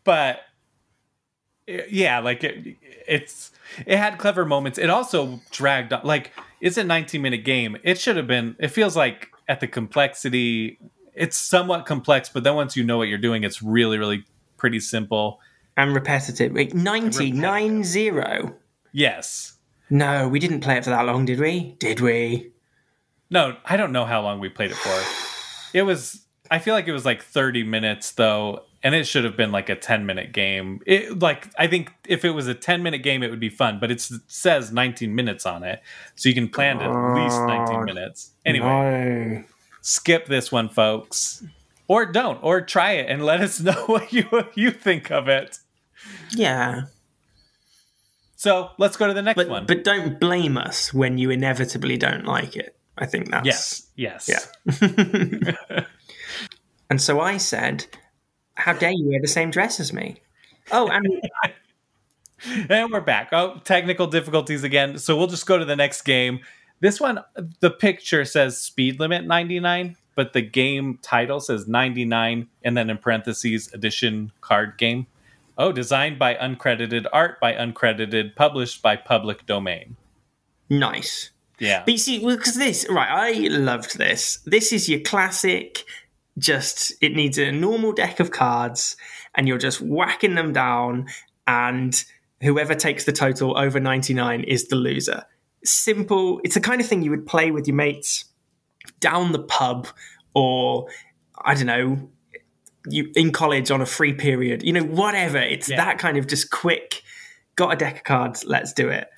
but 0.04 0.40
yeah, 1.68 2.20
like 2.20 2.44
it, 2.44 2.78
it's 3.08 3.52
it 3.86 3.98
had 3.98 4.18
clever 4.18 4.46
moments. 4.46 4.78
It 4.78 4.90
also 4.90 5.42
dragged 5.52 5.94
on. 5.94 6.02
Like 6.04 6.32
it's 6.62 6.78
a 6.78 6.84
19 6.84 7.22
minute 7.22 7.44
game. 7.44 7.78
It 7.84 8.00
should 8.00 8.18
have 8.18 8.28
been. 8.28 8.56
It 8.60 8.70
feels 8.70 8.96
like 8.96 9.30
at 9.48 9.60
the 9.60 9.68
complexity, 9.68 10.80
it's 11.14 11.38
somewhat 11.38 11.86
complex, 11.86 12.30
but 12.30 12.44
then 12.44 12.56
once 12.56 12.76
you 12.76 12.84
know 12.84 12.98
what 12.98 13.08
you're 13.08 13.18
doing, 13.18 13.44
it's 13.44 13.62
really 13.62 13.98
really 13.98 14.24
pretty 14.58 14.80
simple. 14.80 15.40
And 15.76 15.94
repetitive. 15.94 16.54
Wait, 16.54 16.74
90, 16.74 17.06
Repetitive. 17.06 17.36
nine 17.36 17.84
zero. 17.84 18.56
Yes. 18.92 19.54
No, 19.92 20.28
we 20.28 20.40
didn't 20.40 20.62
play 20.62 20.78
it 20.78 20.84
for 20.84 20.90
that 20.90 21.06
long, 21.06 21.26
did 21.26 21.40
we? 21.40 21.76
Did 21.80 22.00
we? 22.02 22.52
No, 23.30 23.56
I 23.64 23.78
don't 23.78 23.92
know 23.92 24.06
how 24.06 24.22
long 24.22 24.40
we 24.40 24.50
played 24.50 24.72
it 24.72 24.78
for. 24.78 25.78
It 25.78 25.84
was. 25.84 26.26
I 26.50 26.60
feel 26.60 26.74
like 26.74 26.88
it 26.88 26.94
was 26.94 27.06
like 27.06 27.22
30 27.22 27.64
minutes 27.64 28.14
though, 28.14 28.64
and 28.84 28.94
it 28.96 29.06
should 29.08 29.24
have 29.24 29.36
been 29.36 29.52
like 29.52 29.70
a 29.70 29.76
10 29.76 30.06
minute 30.06 30.32
game. 30.34 30.82
It 30.86 31.20
like 31.20 31.50
I 31.58 31.68
think 31.68 31.92
if 32.08 32.24
it 32.24 32.32
was 32.32 32.48
a 32.48 32.54
10 32.54 32.84
minute 32.84 33.00
game, 33.04 33.24
it 33.24 33.30
would 33.30 33.40
be 33.40 33.50
fun. 33.50 33.80
But 33.80 33.92
it's, 33.92 34.12
it 34.12 34.22
says 34.28 34.72
19 34.72 35.14
minutes 35.16 35.46
on 35.46 35.64
it, 35.64 35.82
so 36.16 36.30
you 36.30 36.36
can 36.36 36.50
plan 36.50 36.80
at 36.80 36.90
least 37.16 37.40
19 37.42 37.76
ah, 37.76 37.84
minutes. 37.84 38.32
Anyway, 38.46 38.68
No. 38.68 39.44
skip 39.82 40.28
this 40.28 40.52
one, 40.52 40.70
folks, 40.70 41.44
or 41.88 42.06
don't, 42.06 42.42
or 42.44 42.62
try 42.62 42.94
it 42.94 43.10
and 43.10 43.26
let 43.26 43.42
us 43.42 43.60
know 43.68 43.84
what 43.88 44.14
you 44.14 44.24
what 44.24 44.58
you 44.58 44.72
think 44.72 45.12
of 45.12 45.28
it. 45.28 45.60
Yeah. 46.32 46.84
So 48.36 48.70
let's 48.78 48.98
go 48.98 49.08
to 49.08 49.14
the 49.16 49.24
next 49.24 49.36
But 49.38 49.50
one. 49.50 49.66
but 49.66 49.84
don't 49.84 50.20
blame 50.20 50.58
us 50.58 50.94
when 50.94 51.18
you 51.18 51.32
inevitably 51.32 51.98
don't 51.98 52.26
like 52.26 52.56
it. 52.56 52.76
I 52.96 53.08
think 53.08 53.32
that's 53.32 53.46
yes, 53.96 54.28
yes, 54.28 54.50
Yeah. 54.80 55.82
And 56.90 57.02
so 57.02 57.20
I 57.20 57.38
said, 57.38 57.86
"How 58.58 58.74
dare 58.74 58.92
you 58.92 59.10
wear 59.10 59.22
the 59.22 59.28
same 59.28 59.52
dress 59.52 59.80
as 59.80 59.94
me?" 59.94 60.22
Oh, 60.72 60.90
and 60.90 61.06
And 62.70 62.92
we're 62.92 63.02
back. 63.02 63.30
Oh, 63.32 63.60
technical 63.64 64.08
difficulties 64.08 64.64
again. 64.64 64.98
So 65.00 65.18
we'll 65.18 65.28
just 65.28 65.46
go 65.46 65.58
to 65.58 65.66
the 65.66 65.76
next 65.76 66.04
game. 66.04 66.42
This 66.80 67.00
one, 67.00 67.20
the 67.60 67.72
picture 67.72 68.26
says 68.26 68.62
speed 68.62 69.00
limit 69.00 69.26
99, 69.26 69.96
but 70.16 70.34
the 70.34 70.42
game 70.42 71.00
title 71.02 71.40
says 71.40 71.68
99, 71.68 72.48
and 72.64 72.78
then 72.78 72.90
in 72.92 72.98
parentheses, 73.00 73.74
addition 73.74 74.32
card 74.42 74.78
game. 74.78 75.08
Oh, 75.58 75.72
designed 75.72 76.20
by 76.20 76.36
uncredited, 76.36 77.08
art 77.12 77.40
by 77.40 77.54
uncredited, 77.54 78.36
published 78.36 78.84
by 78.84 78.96
public 78.96 79.46
domain. 79.48 79.98
nice. 80.70 81.32
Yeah. 81.60 81.82
But 81.84 81.94
you 81.94 81.98
see, 81.98 82.20
because 82.24 82.54
this, 82.54 82.86
right, 82.88 83.10
I 83.10 83.48
loved 83.48 83.98
this. 83.98 84.38
This 84.46 84.72
is 84.72 84.88
your 84.88 85.00
classic, 85.00 85.84
just, 86.38 86.94
it 87.02 87.14
needs 87.16 87.38
a 87.38 87.52
normal 87.52 87.92
deck 87.92 88.20
of 88.20 88.32
cards, 88.32 88.96
and 89.36 89.48
you're 89.48 89.58
just 89.58 89.82
whacking 89.82 90.36
them 90.36 90.54
down, 90.54 91.08
and 91.48 92.04
whoever 92.42 92.76
takes 92.76 93.06
the 93.06 93.12
total 93.12 93.58
over 93.58 93.80
99 93.80 94.44
is 94.44 94.68
the 94.68 94.76
loser. 94.76 95.24
Simple. 95.64 96.40
It's 96.44 96.54
the 96.54 96.62
kind 96.62 96.80
of 96.82 96.88
thing 96.88 97.02
you 97.02 97.12
would 97.12 97.26
play 97.26 97.52
with 97.52 97.68
your 97.68 97.76
mates 97.76 98.26
down 99.00 99.32
the 99.32 99.42
pub, 99.44 99.88
or, 100.34 100.88
I 101.44 101.56
don't 101.56 101.66
know, 101.66 102.10
you 102.90 103.12
in 103.16 103.32
college 103.32 103.70
on 103.72 103.82
a 103.82 103.86
free 103.86 104.14
period, 104.14 104.64
you 104.64 104.72
know, 104.72 104.84
whatever. 104.84 105.40
It's 105.40 105.68
Yeah. 105.70 105.78
that 105.78 105.98
kind 105.98 106.18
of 106.18 106.28
just 106.28 106.52
quick, 106.52 107.02
got 107.56 107.74
a 107.74 107.76
deck 107.76 107.98
of 107.98 108.04
cards, 108.04 108.46
let's 108.46 108.72
do 108.72 108.90
it. 108.90 109.10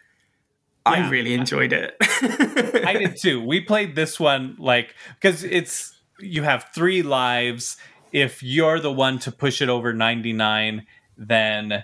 Yeah. 0.87 0.91
I 0.93 1.09
really 1.09 1.33
enjoyed 1.35 1.71
it. 1.73 1.95
I 2.01 2.93
did 2.93 3.17
too. 3.17 3.45
We 3.45 3.59
played 3.61 3.95
this 3.95 4.19
one 4.19 4.55
like 4.57 4.95
because 5.21 5.43
it's 5.43 5.98
you 6.21 6.43
have 6.43 6.67
three 6.73 7.01
lives 7.01 7.77
if 8.11 8.41
you're 8.41 8.79
the 8.79 8.91
one 8.91 9.19
to 9.19 9.31
push 9.31 9.61
it 9.61 9.69
over 9.69 9.93
99, 9.93 10.85
then 11.17 11.83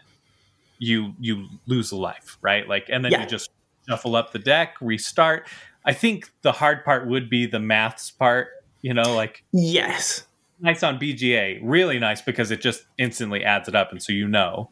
you 0.80 1.13
you 1.19 1.48
lose 1.67 1.91
a 1.91 1.95
life, 1.98 2.38
right? 2.41 2.67
Like, 2.67 2.86
and 2.89 3.04
then 3.06 3.12
Yeah. 3.12 3.21
you 3.21 3.28
just 3.28 3.50
shuffle 3.88 4.15
up 4.15 4.32
the 4.32 4.39
deck, 4.39 4.76
restart. 4.82 5.48
I 5.86 5.93
think 5.93 6.30
the 6.41 6.52
hard 6.52 6.84
part 6.84 7.08
would 7.08 7.30
be 7.30 7.45
the 7.45 7.60
maths 7.60 8.10
part. 8.12 8.48
You 8.82 8.93
know, 8.93 9.13
like 9.15 9.43
Yes. 9.54 10.26
nice 10.60 10.84
on 10.84 10.98
BGA, 11.00 11.60
really 11.63 12.00
nice 12.00 12.21
because 12.21 12.50
it 12.52 12.62
just 12.62 12.84
instantly 12.98 13.43
adds 13.43 13.67
it 13.67 13.76
up, 13.76 13.91
and 13.91 14.02
so 14.02 14.12
you 14.13 14.28
know. 14.28 14.71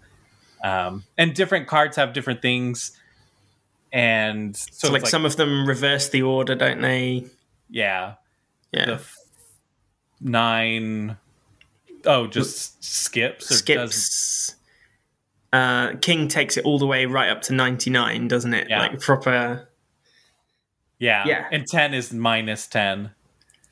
Um, 0.64 1.04
and 1.18 1.34
different 1.36 1.68
cards 1.68 1.98
have 1.98 2.14
different 2.14 2.42
things, 2.42 2.92
and 3.92 4.56
so, 4.56 4.88
So, 4.90 4.96
it's 4.96 5.04
like, 5.04 5.12
some 5.12 5.26
of 5.26 5.36
them 5.36 5.68
reverse 5.68 6.10
the 6.10 6.22
order, 6.24 6.56
don't 6.56 6.82
they? 6.82 7.26
yeah, 7.70 8.16
Yeah. 8.72 8.86
the 8.86 9.06
nine 10.24 11.18
oh 12.06 12.28
just 12.28 12.84
skips 12.84 13.46
or 13.52 13.64
does 13.66 13.94
Skips. 13.96 14.56
Uh, 15.52 15.94
King 16.02 16.28
takes 16.28 16.58
it 16.58 16.66
all 16.66 16.80
the 16.80 16.88
way 16.88 17.06
right 17.06 17.30
up 17.30 17.44
to 17.44 17.54
99, 17.54 18.28
doesn't 18.28 18.54
it? 18.56 18.68
Yeah. 18.70 18.80
Like 18.80 19.00
proper. 19.00 19.70
yeah 20.98 21.24
Yeah. 21.28 21.48
and 21.52 21.68
10 21.68 21.94
is 21.94 22.12
minus 22.12 22.66
10 22.68 23.12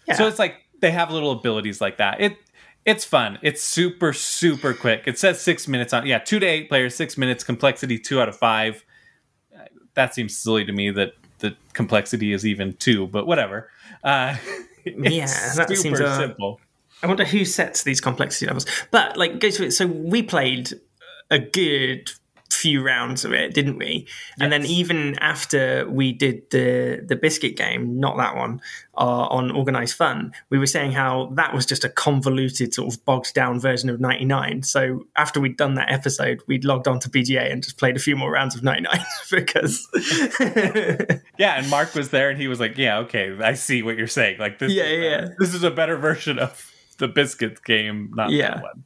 Yeah. 0.07 0.13
so 0.15 0.27
it's 0.27 0.37
like 0.39 0.55
they 0.79 0.91
have 0.91 1.09
little 1.11 1.31
abilities 1.31 1.79
like 1.81 1.97
that 1.97 2.19
it 2.21 2.37
it's 2.85 3.05
fun 3.05 3.37
it's 3.41 3.61
super 3.63 4.11
super 4.13 4.73
quick 4.73 5.03
it 5.05 5.17
says 5.19 5.39
six 5.41 5.67
minutes 5.67 5.93
on 5.93 6.05
yeah 6.05 6.17
two 6.19 6.39
to 6.39 6.45
eight 6.45 6.67
players 6.69 6.95
six 6.95 7.17
minutes 7.17 7.43
complexity 7.43 7.97
two 7.99 8.19
out 8.21 8.27
of 8.29 8.35
five 8.37 8.83
that 9.93 10.13
seems 10.15 10.35
silly 10.35 10.65
to 10.65 10.71
me 10.71 10.89
that 10.89 11.13
the 11.39 11.55
complexity 11.73 12.33
is 12.33 12.45
even 12.45 12.73
two 12.73 13.05
but 13.07 13.25
whatever 13.27 13.69
uh 14.03 14.35
Yeah, 14.97 15.53
that 15.55 15.69
seems, 15.69 15.99
uh, 15.99 16.17
simple 16.17 16.59
I 17.03 17.07
wonder 17.07 17.25
who 17.25 17.45
sets 17.45 17.83
these 17.83 17.99
complexity 17.99 18.45
levels. 18.45 18.65
But 18.91 19.17
like, 19.17 19.39
go 19.39 19.49
to 19.49 19.65
it. 19.65 19.71
So 19.71 19.87
we 19.87 20.21
played 20.21 20.73
a 21.29 21.39
good 21.39 22.11
few 22.61 22.83
rounds 22.83 23.25
of 23.25 23.33
it, 23.33 23.53
didn't 23.53 23.77
we? 23.77 24.07
And 24.39 24.51
then 24.51 24.65
even 24.65 25.17
after 25.19 25.89
we 25.89 26.11
did 26.13 26.49
the 26.51 27.03
the 27.05 27.15
biscuit 27.15 27.57
game, 27.57 27.99
not 27.99 28.17
that 28.17 28.35
one, 28.35 28.61
uh, 28.97 29.25
on 29.37 29.51
organized 29.51 29.95
fun, 29.95 30.31
we 30.49 30.57
were 30.59 30.67
saying 30.67 30.91
how 30.91 31.31
that 31.35 31.53
was 31.53 31.65
just 31.65 31.83
a 31.83 31.89
convoluted 31.89 32.73
sort 32.73 32.93
of 32.93 33.03
bogged 33.05 33.33
down 33.33 33.59
version 33.59 33.89
of 33.89 33.99
99. 33.99 34.63
So 34.63 35.05
after 35.15 35.39
we'd 35.39 35.57
done 35.57 35.75
that 35.75 35.91
episode, 35.91 36.41
we'd 36.47 36.63
logged 36.65 36.87
on 36.87 36.99
to 36.99 37.09
BGA 37.09 37.51
and 37.51 37.63
just 37.63 37.77
played 37.77 37.95
a 37.95 37.99
few 37.99 38.15
more 38.15 38.31
rounds 38.31 38.55
of 38.55 38.63
99 38.63 38.99
because 39.31 39.87
Yeah, 41.37 41.57
and 41.57 41.69
Mark 41.69 41.95
was 41.95 42.09
there, 42.09 42.29
and 42.29 42.39
he 42.39 42.47
was 42.47 42.59
like, 42.59 42.77
"Yeah, 42.77 42.99
okay, 42.99 43.35
I 43.41 43.53
see 43.53 43.81
what 43.81 43.97
you're 43.97 44.07
saying. 44.07 44.37
Like 44.39 44.59
this, 44.59 44.71
Yeah, 44.71 44.83
is, 44.83 45.03
yeah. 45.03 45.27
this 45.39 45.53
is 45.53 45.63
a 45.63 45.71
better 45.71 45.97
version 45.97 46.37
of 46.39 46.69
the 46.97 47.07
biscuit 47.07 47.63
game, 47.63 48.11
not 48.13 48.29
Yeah. 48.29 48.55
that 48.55 48.63
one." 48.63 48.83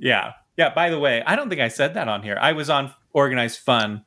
Yeah, 0.00 0.32
yeah. 0.58 0.74
By 0.74 0.90
the 0.90 0.98
way, 0.98 1.22
I 1.24 1.34
don't 1.36 1.48
think 1.48 1.62
I 1.62 1.68
said 1.68 1.94
that 1.94 2.06
on 2.08 2.22
here. 2.22 2.36
I 2.38 2.52
was 2.52 2.68
on 2.68 2.92
Organized 3.14 3.60
Fun 3.60 4.04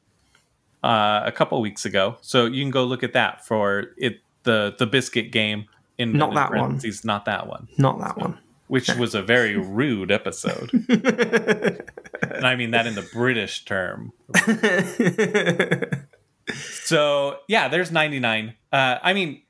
uh, 0.83 1.21
a 1.25 1.31
couple 1.31 1.59
weeks 1.61 1.83
ago, 1.85 2.17
so 2.21 2.45
you 2.45 2.61
can 2.63 2.69
go 2.69 2.83
look 2.85 3.01
at 3.03 3.13
that 3.13 3.43
for 3.47 3.85
it. 3.97 4.17
The 4.43 4.75
the 4.77 4.85
biscuit 4.85 5.31
game 5.31 5.65
in 5.97 6.13
Not 6.13 6.33
that 6.35 6.49
one. 6.51 6.59
parentheses, 6.59 7.03
not 7.05 7.25
that 7.25 7.47
one, 7.47 7.67
not 7.77 7.99
that 7.99 8.17
one. 8.17 8.39
which 8.67 8.89
was 8.95 9.13
a 9.15 9.21
very 9.21 9.55
rude 9.55 10.11
episode, 10.11 10.71
and 10.89 12.45
I 12.45 12.55
mean 12.55 12.71
that 12.71 12.87
in 12.87 12.95
the 12.95 13.07
British 13.13 13.65
term. 13.65 14.11
So 16.53 17.37
yeah, 17.47 17.67
there's 17.67 17.91
99. 17.91 18.55
Uh, 18.73 18.97
I 19.01 19.13
mean, 19.13 19.43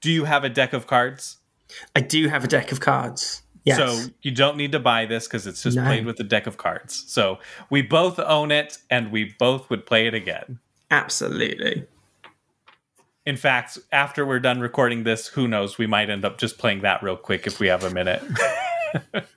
do 0.00 0.10
you 0.12 0.24
have 0.24 0.44
a 0.44 0.48
deck 0.48 0.72
of 0.72 0.86
cards? 0.86 1.38
I 1.96 2.00
do 2.00 2.28
have 2.28 2.44
a 2.44 2.46
deck 2.46 2.70
of 2.70 2.80
cards. 2.80 3.41
Yes. 3.64 3.78
So 3.78 4.10
you 4.22 4.30
don't 4.32 4.56
need 4.56 4.72
to 4.72 4.80
buy 4.80 5.06
this 5.06 5.26
because 5.28 5.46
it's 5.46 5.62
just 5.62 5.76
No. 5.76 5.84
played 5.84 6.04
with 6.04 6.18
a 6.20 6.24
deck 6.24 6.46
of 6.46 6.56
cards. 6.56 7.04
So 7.06 7.38
we 7.70 7.82
both 7.82 8.18
own 8.18 8.50
it, 8.50 8.78
and 8.90 9.12
we 9.12 9.34
both 9.38 9.70
would 9.70 9.86
play 9.86 10.06
it 10.06 10.14
again. 10.14 10.58
Absolutely. 10.90 11.86
In 13.24 13.36
fact, 13.36 13.78
after 13.92 14.26
we're 14.26 14.40
done 14.40 14.58
recording 14.60 15.04
this, 15.04 15.28
who 15.28 15.46
knows? 15.46 15.78
We 15.78 15.86
might 15.86 16.10
end 16.10 16.24
up 16.24 16.38
just 16.38 16.58
playing 16.58 16.80
that 16.80 17.02
real 17.04 17.16
quick 17.16 17.46
if 17.46 17.60
we 17.60 17.68
have 17.68 17.84
a 17.84 17.90
minute. 17.90 18.22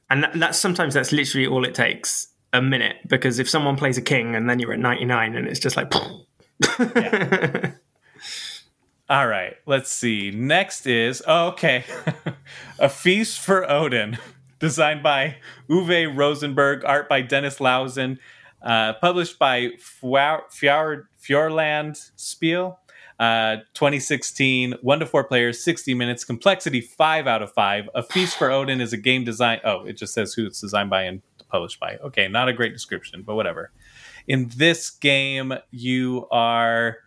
And 0.10 0.22
that, 0.22 0.34
that's 0.34 0.60
sometimes 0.60 0.94
that's 0.96 1.14
literally 1.14 1.48
all 1.48 1.64
it 1.64 1.74
takes 1.74 2.28
a 2.52 2.62
minute 2.62 2.98
because 3.08 3.40
if 3.40 3.50
someone 3.50 3.78
plays 3.78 3.98
a 3.98 4.02
king 4.02 4.36
and 4.36 4.50
then 4.50 4.60
you're 4.60 4.74
at 4.74 4.80
99 4.80 5.34
and 5.34 5.48
it's 5.48 5.62
just 5.62 5.78
like 5.78 5.90
All 9.08 9.28
right, 9.28 9.56
let's 9.68 9.92
see. 9.92 10.32
Next 10.32 10.88
is 10.88 11.22
oh, 11.28 11.50
okay, 11.50 11.84
a 12.80 12.90
feast 12.90 13.40
for 13.40 13.70
Odin, 13.70 14.18
designed 14.60 15.04
by 15.04 15.36
Uwe 15.70 16.18
Rosenberg, 16.18 16.84
art 16.84 17.08
by 17.08 17.22
Dennis 17.22 17.60
Lohausen, 17.60 18.18
uh, 18.64 18.94
published 18.94 19.38
by 19.38 19.74
Fjord, 19.78 20.42
Fjord, 20.50 21.08
Fjordland 21.22 22.10
Spiel. 22.16 22.80
Uh, 23.20 23.58
2016, 23.76 24.74
one 24.82 25.00
to 25.00 25.06
four 25.06 25.24
players, 25.24 25.64
60 25.64 25.94
minutes, 25.94 26.26
complexity 26.26 26.82
five 26.82 27.28
out 27.28 27.44
of 27.44 27.54
five. 27.54 27.88
A 27.94 28.02
Feast 28.02 28.36
for 28.36 28.50
Odin 28.50 28.82
is 28.82 28.92
a 28.92 28.98
game 28.98 29.24
design. 29.24 29.60
Oh, 29.64 29.86
it 29.86 29.94
just 29.94 30.16
says 30.16 30.34
who 30.34 30.48
it's 30.48 30.60
designed 30.60 30.90
by 30.90 31.04
and 31.04 31.22
published 31.48 31.80
by. 31.80 31.98
Okay, 31.98 32.28
not 32.28 32.50
a 32.50 32.54
great 32.54 32.74
description, 32.74 33.22
but 33.22 33.36
whatever. 33.36 33.72
In 34.28 34.50
this 34.58 34.90
game, 34.90 35.54
you 35.70 36.28
are 36.32 36.98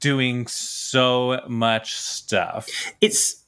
doing 0.00 0.46
so 0.46 1.40
much 1.48 1.94
stuff. 1.94 2.68
it's 3.00 3.42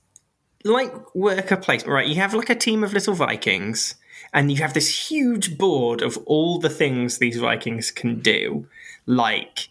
like 0.64 0.92
worker 1.14 1.56
placement, 1.56 1.92
right? 1.92 2.06
You 2.08 2.14
have 2.16 2.32
like 2.34 2.48
a 2.50 2.54
team 2.54 2.82
of 2.82 2.92
little 2.94 3.14
Vikings 3.14 3.96
and 4.32 4.50
you 4.50 4.58
have 4.58 4.72
this 4.74 5.10
huge 5.10 5.58
board 5.58 6.00
of 6.02 6.16
all 6.26 6.58
the 6.58 6.70
things 6.70 7.18
these 7.18 7.36
Vikings 7.38 7.90
can 7.90 8.20
do, 8.20 8.66
like 9.06 9.68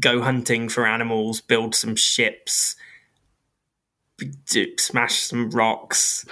go 0.00 0.22
hunting 0.22 0.68
for 0.68 0.86
animals, 0.86 1.40
build 1.40 1.74
some 1.74 1.94
ships, 1.94 2.74
do- 4.46 4.76
smash 4.78 5.16
some 5.20 5.50
rocks. 5.50 6.24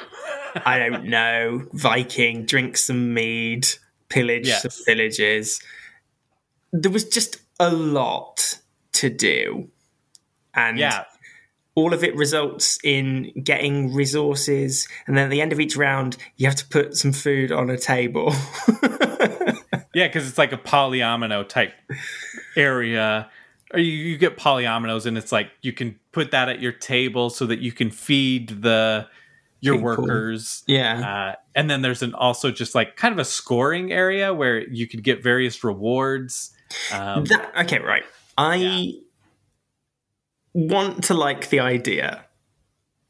I 0.65 0.79
don't 0.79 1.05
know. 1.17 1.67
Viking, 1.73 2.47
drink 2.47 2.77
some 2.77 3.13
mead, 3.15 3.67
pillage 4.09 4.47
Yes. 4.49 4.63
some 4.63 4.85
villages. 4.87 5.61
There 6.73 6.91
was 6.91 7.05
just 7.05 7.39
a 7.61 7.71
lot 7.71 8.59
to 8.97 9.11
do. 9.11 9.69
And 10.55 10.79
Yeah, 10.79 11.05
all 11.75 11.93
of 11.93 12.03
it 12.03 12.17
results 12.17 12.79
in 12.83 13.33
getting 13.43 13.93
resources. 13.95 14.89
And 15.07 15.17
then 15.17 15.25
at 15.25 15.31
the 15.31 15.41
end 15.41 15.53
of 15.53 15.61
each 15.61 15.77
round, 15.77 16.17
you 16.37 16.47
have 16.47 16.57
to 16.57 16.67
put 16.67 16.97
some 16.97 17.13
food 17.13 17.53
on 17.53 17.71
a 17.71 17.79
table. 17.79 18.33
Yeah, 19.97 20.09
because 20.09 20.29
it's 20.29 20.37
like 20.37 20.53
a 20.53 20.59
polyomino 20.59 21.49
type 21.49 21.73
area. 22.55 23.31
Or 23.73 23.81
you, 23.81 23.93
you 23.93 24.19
get 24.19 24.37
polyominoes, 24.37 25.07
and 25.07 25.17
it's 25.17 25.33
like 25.33 25.51
you 25.63 25.73
can 25.73 25.99
put 26.13 26.33
that 26.33 26.51
at 26.51 26.61
your 26.61 26.73
table 26.73 27.31
so 27.31 27.47
that 27.47 27.61
you 27.61 27.73
can 27.73 27.91
feed 27.91 28.63
the 28.63 29.09
your 29.61 29.77
People. 29.77 29.85
workers. 29.87 30.65
yeah. 30.67 31.33
Uh, 31.33 31.35
and 31.55 31.71
then 31.71 31.81
there's 31.81 32.03
an 32.03 32.13
also 32.13 32.51
just 32.51 32.75
like 32.75 32.97
kind 32.97 33.13
of 33.13 33.19
a 33.19 33.25
scoring 33.25 33.91
area 33.91 34.35
where 34.35 34.69
you 34.69 34.87
could 34.87 35.03
get 35.03 35.23
various 35.23 35.65
rewards. 35.65 36.51
Um, 36.93 37.25
That, 37.25 37.53
okay, 37.65 37.79
right. 37.79 38.05
I 38.37 38.95
want 40.53 41.05
to 41.05 41.15
like 41.15 41.51
the 41.51 41.61
idea. 41.61 42.25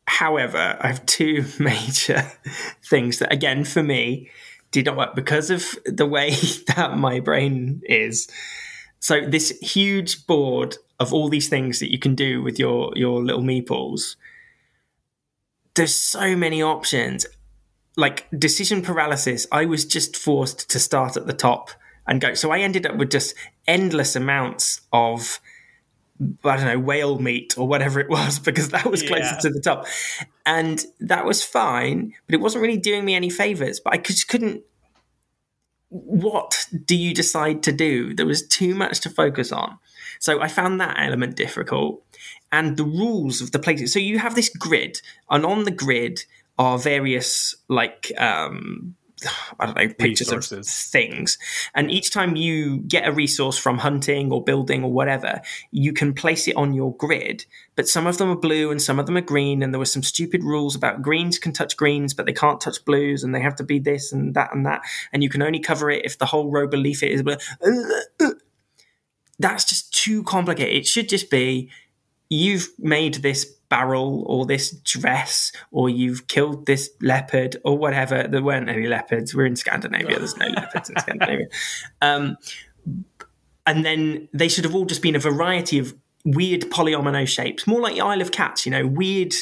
However, 0.07 0.79
I 0.81 0.87
have 0.87 1.07
two 1.07 1.45
major 1.59 2.31
things 2.85 3.19
that, 3.19 3.33
again, 3.33 3.65
for 3.65 3.83
me, 3.83 4.31
did 4.71 4.87
not 4.87 4.97
work 4.97 5.15
because 5.15 5.51
of 5.51 5.77
the 5.85 6.07
way 6.07 6.31
that 6.77 6.97
my 6.97 7.21
brain 7.21 7.83
is. 7.85 8.29
So 9.01 9.21
this 9.21 9.51
huge 9.61 10.27
board 10.27 10.77
of 10.99 11.13
all 11.13 11.29
these 11.29 11.49
things 11.49 11.79
that 11.81 11.93
you 11.93 11.99
can 11.99 12.15
do 12.15 12.43
with 12.43 12.59
your 12.59 12.93
your 12.97 13.23
little 13.23 13.43
meeples. 13.43 14.17
There's 15.75 15.95
so 15.95 16.35
many 16.35 16.63
options. 16.63 17.27
Like 17.97 18.27
decision 18.37 18.83
paralysis, 18.83 19.47
I 19.53 19.65
was 19.65 19.85
just 19.85 20.17
forced 20.17 20.69
to 20.71 20.79
start 20.79 21.17
at 21.17 21.27
the 21.27 21.33
top 21.33 21.71
and 22.07 22.21
go. 22.21 22.35
So 22.35 22.51
I 22.51 22.59
ended 22.61 22.87
up 22.87 22.97
with 22.97 23.11
just 23.11 23.35
endless 23.67 24.17
amounts 24.17 24.81
of 24.93 25.41
I 26.45 26.57
don't 26.57 26.65
know 26.67 26.79
whale 26.79 27.19
meat 27.19 27.59
or 27.59 27.69
whatever 27.69 28.01
it 28.01 28.09
was 28.09 28.39
because 28.49 28.71
that 28.71 28.87
was 28.87 29.03
closer 29.03 29.35
Yeah. 29.35 29.39
to 29.41 29.51
the 29.51 29.61
top, 29.61 29.87
and 30.45 30.85
that 31.01 31.25
was 31.27 31.45
fine. 31.45 32.15
But 32.27 32.35
it 32.35 32.41
wasn't 32.41 32.63
really 32.63 32.79
doing 32.79 33.05
me 33.05 33.15
any 33.15 33.31
favors. 33.31 33.81
But 33.81 33.95
I 33.95 33.99
just 33.99 34.29
couldn't. 34.29 34.63
What 35.89 36.67
do 36.85 36.97
you 36.97 37.15
decide 37.15 37.63
to 37.65 37.73
do? 37.73 38.13
There 38.15 38.27
was 38.27 38.47
too 38.47 38.75
much 38.75 39.01
to 39.01 39.11
focus 39.11 39.53
on, 39.53 39.79
so 40.19 40.41
I 40.41 40.49
found 40.49 40.81
that 40.81 40.97
element 40.99 41.37
difficult. 41.37 42.03
And 42.53 42.77
the 42.77 42.85
rules 42.85 43.41
of 43.41 43.51
the 43.53 43.59
places. 43.59 43.93
So 43.93 43.99
you 43.99 44.19
have 44.19 44.35
this 44.35 44.49
grid, 44.49 45.01
and 45.31 45.45
on 45.45 45.65
the 45.65 45.71
grid 45.71 46.25
are 46.59 46.79
various 46.79 47.55
like 47.69 48.11
um, 48.19 48.95
I 49.59 49.67
don't 49.67 49.77
know 49.77 49.89
pictures 49.89 50.29
Resources. 50.29 50.69
of 50.69 50.75
things, 50.75 51.39
and 51.75 51.91
each 51.91 52.11
time 52.11 52.37
you 52.37 52.79
get 52.79 53.07
a 53.07 53.13
resource 53.13 53.59
from 53.59 53.79
hunting 53.79 54.33
or 54.33 54.43
building 54.43 54.85
or 54.85 54.93
whatever, 54.93 55.41
you 55.71 55.93
can 55.93 56.15
place 56.15 56.49
it 56.49 56.57
on 56.57 56.73
your 56.75 56.97
grid. 56.97 57.45
But 57.75 57.89
some 57.89 58.07
of 58.07 58.19
them 58.19 58.31
are 58.31 58.37
blue 58.37 58.71
and 58.71 58.81
some 58.81 58.99
of 58.99 59.07
them 59.07 59.17
are 59.17 59.23
green, 59.23 59.63
and 59.63 59.73
there 59.73 59.79
were 59.79 59.85
some 59.85 60.03
stupid 60.03 60.43
rules 60.43 60.75
about 60.75 61.03
greens 61.03 61.39
can 61.39 61.53
touch 61.53 61.77
greens, 61.77 62.15
but 62.15 62.27
they 62.27 62.33
can't 62.33 62.61
touch 62.61 62.85
blues, 62.85 63.25
and 63.25 63.35
they 63.35 63.41
have 63.41 63.57
to 63.57 63.65
be 63.65 63.79
this 63.79 64.13
and 64.13 64.35
that 64.35 64.55
and 64.55 64.67
that, 64.67 64.83
and 65.13 65.23
you 65.23 65.29
can 65.29 65.43
only 65.43 65.61
cover 65.61 65.91
it 65.91 66.05
if 66.05 66.19
the 66.19 66.27
whole 66.27 66.51
row 66.51 66.67
beneath 66.67 67.03
it 67.03 67.11
is 67.11 67.23
blue. 67.23 67.37
That's 69.39 69.65
just 69.65 69.93
too 69.93 70.23
complicated. 70.23 70.75
It 70.75 70.87
should 70.87 71.09
just 71.09 71.31
be 71.31 71.71
you've 72.29 72.71
made 72.79 73.17
this 73.17 73.56
barrel 73.69 74.25
or 74.27 74.47
this 74.47 74.71
dress 74.71 75.53
or 75.71 75.89
you've 75.89 76.29
killed 76.29 76.67
this 76.67 76.91
leopard 77.01 77.57
or 77.65 77.77
whatever. 77.77 78.27
There 78.29 78.43
weren't 78.43 78.69
any 78.69 78.87
leopards. 78.87 79.35
We're 79.35 79.47
in 79.47 79.57
Scandinavia. 79.57 80.19
There's 80.19 80.37
no 80.37 80.47
leopards 80.57 80.91
in 80.91 80.99
Scandinavia. 80.99 81.47
Um, 82.01 82.37
and 83.67 83.85
then 83.85 84.29
they 84.33 84.49
should 84.49 84.65
have 84.65 84.75
all 84.75 84.85
just 84.85 85.03
been 85.03 85.17
a 85.17 85.21
variety 85.21 85.79
of 85.79 85.95
weird 86.25 86.63
polyomino 86.63 87.27
shapes, 87.27 87.67
more 87.67 87.81
like 87.81 87.95
the 87.95 88.01
Isle 88.01 88.21
of 88.21 88.33
Cats, 88.33 88.67
you 88.67 88.73
know, 88.73 88.87
weird 88.87 89.35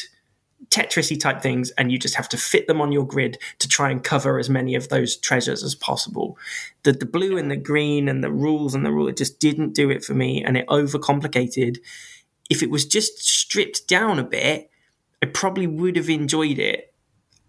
Tetrisy 0.71 1.19
type 1.21 1.43
things, 1.43 1.71
and 1.73 1.93
you 1.93 1.99
just 1.99 2.15
have 2.15 2.29
to 2.31 2.37
fit 2.37 2.67
them 2.67 2.81
on 2.81 2.91
your 2.91 3.07
grid 3.07 3.39
to 3.59 3.69
try 3.69 3.91
and 3.91 4.03
cover 4.03 4.39
as 4.39 4.49
many 4.49 4.75
of 4.75 4.89
those 4.89 5.17
treasures 5.17 5.63
as 5.63 5.75
possible. 5.75 6.39
The 6.85 6.93
the 6.93 7.07
blue 7.07 7.37
and 7.37 7.51
the 7.51 7.57
green 7.57 8.09
and 8.09 8.25
the 8.25 8.31
rules 8.31 8.75
and 8.75 8.85
the 8.85 8.91
rule 8.91 9.09
it 9.09 9.17
just 9.17 9.41
didn't 9.41 9.75
do 9.75 9.91
it 9.91 10.05
for 10.05 10.15
me, 10.15 10.43
and 10.43 10.57
it 10.57 10.67
overcomplicated. 10.69 11.79
If 12.51 12.63
it 12.63 12.71
was 12.71 12.85
just 12.85 13.19
stripped 13.19 13.89
down 13.89 14.19
a 14.19 14.25
bit, 14.25 14.71
I 15.23 15.27
probably 15.27 15.67
would 15.67 15.97
have 15.97 16.11
enjoyed 16.11 16.59
it 16.59 16.95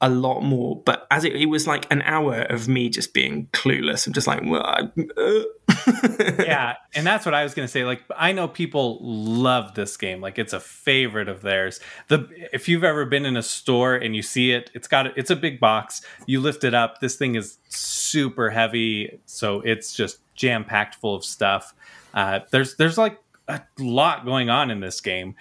a 0.02 0.10
lot 0.10 0.42
more. 0.42 0.82
But 0.86 1.08
as 1.10 1.24
it, 1.24 1.36
it 1.36 1.48
was 1.48 1.68
like 1.68 1.92
an 1.92 2.02
hour 2.04 2.42
of 2.42 2.68
me 2.68 2.90
just 2.90 3.14
being 3.14 3.48
clueless. 3.54 4.06
I'm 4.06 4.14
just 4.14 4.28
like, 4.28 4.42
well, 4.46 4.64
I, 4.64 4.90
uh. 5.18 5.44
yeah, 6.44 6.76
and 6.94 7.06
that's 7.06 7.26
what 7.26 7.34
I 7.34 7.44
was 7.44 7.54
gonna 7.54 7.68
say. 7.68 7.84
Like, 7.86 8.04
I 8.16 8.32
know 8.32 8.48
people 8.48 9.00
love 9.02 9.76
this 9.76 9.98
game. 9.98 10.22
Like, 10.22 10.38
it's 10.38 10.54
a 10.54 10.60
favorite 10.60 11.28
of 11.28 11.42
theirs. 11.42 11.80
The 12.08 12.28
if 12.54 12.68
you've 12.68 12.84
ever 12.84 13.06
been 13.06 13.26
in 13.26 13.38
a 13.38 13.44
store 13.44 13.96
and 13.96 14.16
you 14.16 14.22
see 14.22 14.52
it, 14.52 14.72
it's 14.74 14.88
got 14.88 15.18
it's 15.18 15.32
a 15.32 15.36
big 15.36 15.60
box. 15.60 16.02
You 16.26 16.40
lift 16.40 16.64
it 16.64 16.74
up. 16.74 17.02
This 17.02 17.16
thing 17.16 17.36
is 17.36 17.58
super 17.70 18.50
heavy, 18.50 19.20
so 19.26 19.62
it's 19.62 19.96
just 19.96 20.20
jam 20.36 20.64
packed 20.66 20.96
full 20.96 21.16
of 21.16 21.26
stuff. 21.26 21.74
Uh, 22.14 22.40
there's 22.52 22.76
there's 22.76 22.98
like 22.98 23.20
a 23.48 23.62
lot 23.80 24.26
going 24.26 24.50
on 24.50 24.72
in 24.72 24.80
this 24.80 25.02
game, 25.02 25.36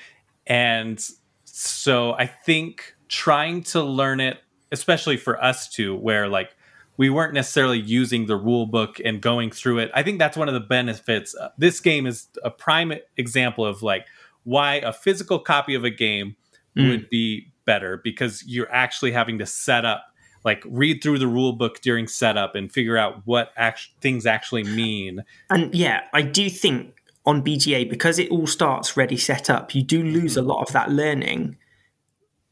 and 0.47 1.03
so 1.45 2.13
I 2.13 2.27
think 2.27 2.95
trying 3.09 3.63
to 3.65 3.83
learn 3.83 4.21
it, 4.21 4.39
especially 4.73 5.17
for 5.17 5.43
us 5.43 5.69
two, 5.69 5.97
where 5.97 6.29
like 6.29 6.55
we 6.97 7.11
weren't 7.11 7.35
necessarily 7.35 7.79
using 7.81 8.27
the 8.27 8.37
rule 8.37 8.67
book 8.67 9.01
and 9.05 9.21
going 9.21 9.51
through 9.51 9.79
it. 9.79 9.91
I 9.95 10.03
think 10.03 10.19
that's 10.19 10.37
one 10.37 10.49
of 10.49 10.55
the 10.55 10.61
benefits. 10.61 11.35
Uh, 11.35 11.49
This 11.59 11.81
game 11.81 12.07
is 12.07 12.29
a 12.45 12.51
prime 12.51 12.93
example 13.17 13.65
of 13.67 13.83
like 13.83 14.07
why 14.45 14.75
a 14.77 14.93
physical 14.93 15.39
copy 15.39 15.75
of 15.75 15.85
a 15.85 15.91
game 15.91 16.37
Mm. 16.77 16.89
would 16.89 17.09
be 17.09 17.53
better 17.67 18.01
because 18.03 18.43
you're 18.49 18.71
actually 18.73 19.13
having 19.13 19.39
to 19.39 19.47
set 19.47 19.85
up 19.85 20.07
like 20.45 20.61
read 20.67 21.01
through 21.05 21.21
the 21.21 21.29
rule 21.29 21.53
book 21.53 21.81
during 21.83 22.09
setup 22.09 22.57
and 22.57 22.73
figure 22.73 22.97
out 22.97 23.23
what 23.27 23.53
act- 23.57 23.91
things 24.01 24.27
actually 24.27 24.65
mean. 24.65 25.23
And 25.51 25.73
yeah, 25.73 26.01
I 26.13 26.23
do 26.23 26.51
think 26.51 26.97
on 27.27 27.43
BGA, 27.43 27.89
because 27.89 28.19
it 28.19 28.31
all 28.31 28.47
starts 28.47 28.97
ready 28.97 29.17
set 29.17 29.49
up, 29.49 29.75
you 29.75 29.83
do 29.83 30.03
lose 30.03 30.37
a 30.37 30.41
mm-hmm. 30.41 30.51
lot 30.51 30.63
of 30.63 30.73
that 30.73 30.91
learning 30.91 31.57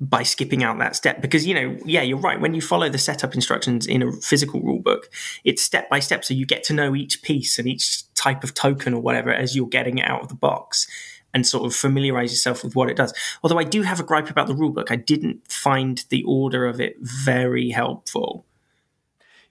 by 0.01 0.25
skipping 0.25 0.65
out 0.65 0.79
that 0.79 0.97
step. 0.97 1.23
Because, 1.23 1.47
you 1.47 1.55
know, 1.55 1.79
yeah, 1.85 2.03
you're 2.03 2.19
right. 2.19 2.41
When 2.41 2.55
you 2.55 2.61
follow 2.61 2.89
the 2.89 2.99
setup 2.99 3.35
instructions 3.35 3.87
in 3.87 4.03
a 4.03 4.13
physical 4.13 4.61
rule 4.61 4.81
book, 4.81 5.09
it's 5.45 5.63
step 5.63 5.89
by 5.89 6.01
step. 6.01 6.25
So 6.25 6.35
you 6.35 6.45
get 6.45 6.65
to 6.65 6.73
know 6.73 6.97
each 6.97 7.23
piece 7.23 7.59
and 7.59 7.69
each 7.69 8.13
type 8.15 8.43
of 8.43 8.53
token 8.55 8.95
or 8.95 9.01
whatever 9.01 9.33
as 9.33 9.55
you're 9.55 9.69
getting 9.69 9.99
it 9.99 10.09
out 10.09 10.23
of 10.23 10.29
the 10.29 10.35
box 10.35 10.89
and 11.33 11.47
sort 11.47 11.65
of 11.65 11.75
familiarize 11.75 12.33
yourself 12.33 12.65
with 12.65 12.75
what 12.75 12.91
it 12.91 12.97
does. 12.97 13.15
Although 13.43 13.59
I 13.59 13.65
do 13.65 13.83
have 13.83 14.01
a 14.01 14.05
gripe 14.05 14.29
about 14.29 14.49
the 14.49 14.55
rule 14.55 14.71
book, 14.71 14.91
I 14.91 14.97
didn't 14.97 15.51
find 15.51 16.05
the 16.09 16.25
order 16.25 16.67
of 16.67 16.81
it 16.81 16.97
very 17.01 17.71
helpful. 17.71 18.45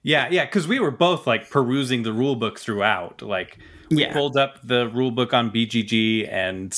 Yeah, 0.02 0.28
yeah, 0.30 0.44
because 0.44 0.66
we 0.66 0.80
were 0.80 0.90
both 0.90 1.26
like 1.26 1.48
perusing 1.48 2.02
the 2.02 2.12
rule 2.12 2.36
book 2.36 2.58
throughout. 2.58 3.22
Like 3.22 3.58
Yeah. 3.98 4.12
pulled 4.12 4.36
up 4.36 4.58
the 4.66 4.88
rule 4.88 5.10
book 5.10 5.32
on 5.34 5.50
BGG 5.50 6.28
and 6.30 6.76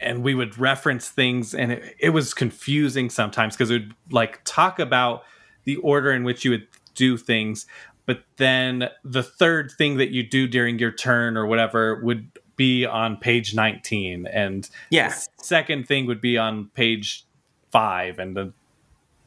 and 0.00 0.22
we 0.22 0.34
would 0.34 0.58
reference 0.58 1.08
things 1.08 1.54
and 1.54 1.72
it, 1.72 1.96
it 1.98 2.10
was 2.10 2.34
confusing 2.34 3.08
sometimes 3.10 3.54
because 3.56 3.70
it 3.70 3.74
would 3.82 3.94
like 4.10 4.40
talk 4.44 4.78
about 4.78 5.22
the 5.64 5.76
order 5.76 6.12
in 6.12 6.24
which 6.24 6.44
you 6.44 6.50
would 6.50 6.66
do 6.94 7.16
things 7.16 7.66
but 8.06 8.22
then 8.36 8.88
the 9.02 9.22
third 9.22 9.70
thing 9.78 9.96
that 9.96 10.10
you 10.10 10.22
do 10.22 10.46
during 10.46 10.78
your 10.78 10.90
turn 10.92 11.36
or 11.36 11.46
whatever 11.46 12.00
would 12.02 12.28
be 12.56 12.84
on 12.84 13.16
page 13.16 13.54
19 13.54 14.26
and 14.26 14.68
Yeah. 14.90 15.12
second 15.40 15.88
thing 15.88 16.06
would 16.06 16.20
be 16.20 16.36
on 16.36 16.68
page 16.74 17.24
5 17.72 18.18
and 18.18 18.36
the 18.36 18.52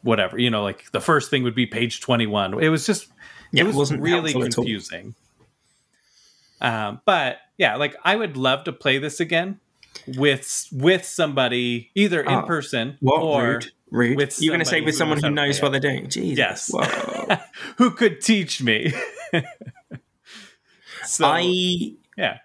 whatever 0.04 0.38
you 0.38 0.50
know 0.50 0.62
like 0.64 0.92
the 0.92 1.02
first 1.02 1.30
thing 1.32 1.44
would 1.44 1.56
be 1.56 1.66
page 1.66 2.02
21 2.02 2.62
it 2.62 2.70
was 2.70 2.86
just 2.86 3.08
Yeah, 3.52 3.62
it 3.62 3.64
it 3.64 3.68
was 3.68 3.76
wasn't 3.76 4.02
really 4.02 4.32
helpful 4.32 4.44
at 4.44 4.58
all. 4.58 4.64
confusing 4.64 5.16
um, 6.62 7.02
but 7.06 7.38
yeah 7.58 7.76
like 7.76 7.96
i 8.04 8.16
would 8.16 8.36
love 8.38 8.64
to 8.64 8.72
play 8.74 8.98
this 8.98 9.20
again 9.20 9.60
with 10.18 10.68
with 10.72 11.04
somebody 11.06 11.90
either 11.96 12.22
in 12.22 12.30
Oh, 12.34 12.42
person 12.44 12.98
What? 13.02 13.22
or 13.22 13.44
rude. 13.54 13.72
Rude. 13.90 14.18
with 14.18 14.42
You're 14.42 14.52
going 14.54 14.60
to 14.64 14.70
say 14.70 14.82
with 14.82 14.96
someone 14.96 15.20
who 15.22 15.30
knows 15.32 15.62
what 15.62 15.72
they're 15.72 15.80
doing. 15.82 16.10
Jesus. 16.10 16.38
Yes. 16.38 16.70
Whoa. 16.72 17.38
who 17.78 17.92
could 17.92 18.20
teach 18.22 18.62
me 18.62 18.94
so 21.06 21.26
I 21.26 21.94
yeah 22.18 22.40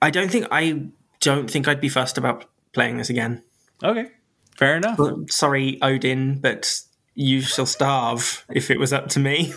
I 0.00 0.10
don't 0.10 0.30
think 0.30 0.46
I 0.50 0.88
don't 1.20 1.50
think 1.50 1.68
I'd 1.68 1.80
be 1.80 1.88
fussed 1.88 2.18
about 2.18 2.46
playing 2.72 2.96
this 2.98 3.10
again. 3.10 3.42
okay 3.82 4.10
fair 4.56 4.76
enough 4.76 4.96
But, 4.98 5.30
sorry, 5.32 5.78
Odin, 5.82 6.38
but 6.40 6.80
you 7.14 7.40
shall 7.40 7.66
starve 7.66 8.44
if 8.50 8.70
it 8.70 8.78
was 8.78 8.92
up 8.92 9.08
to 9.08 9.20
me. 9.20 9.52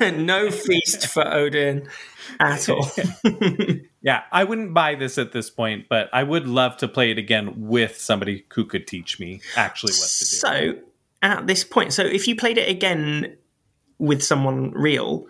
no 0.00 0.50
feast 0.50 1.06
for 1.06 1.26
Odin 1.26 1.88
at 2.38 2.68
all. 2.68 2.88
yeah 4.02 4.22
i 4.30 4.44
wouldn't 4.44 4.72
buy 4.72 4.94
this 4.94 5.18
at 5.18 5.32
this 5.32 5.50
point 5.50 5.86
but 5.88 6.08
i 6.12 6.22
would 6.22 6.46
love 6.46 6.76
to 6.76 6.86
play 6.86 7.10
it 7.10 7.18
again 7.18 7.52
with 7.56 7.98
somebody 7.98 8.46
who 8.54 8.64
could 8.64 8.86
teach 8.86 9.18
me 9.18 9.40
actually 9.56 9.92
what 9.92 10.08
to 10.08 10.24
do 10.24 10.24
so 10.24 10.74
at 11.22 11.46
this 11.46 11.64
point, 11.64 11.92
so 11.92 12.02
if 12.02 12.26
you 12.26 12.34
played 12.34 12.58
it 12.58 12.68
again 12.68 13.36
with 13.98 14.22
someone 14.22 14.70
real 14.72 15.26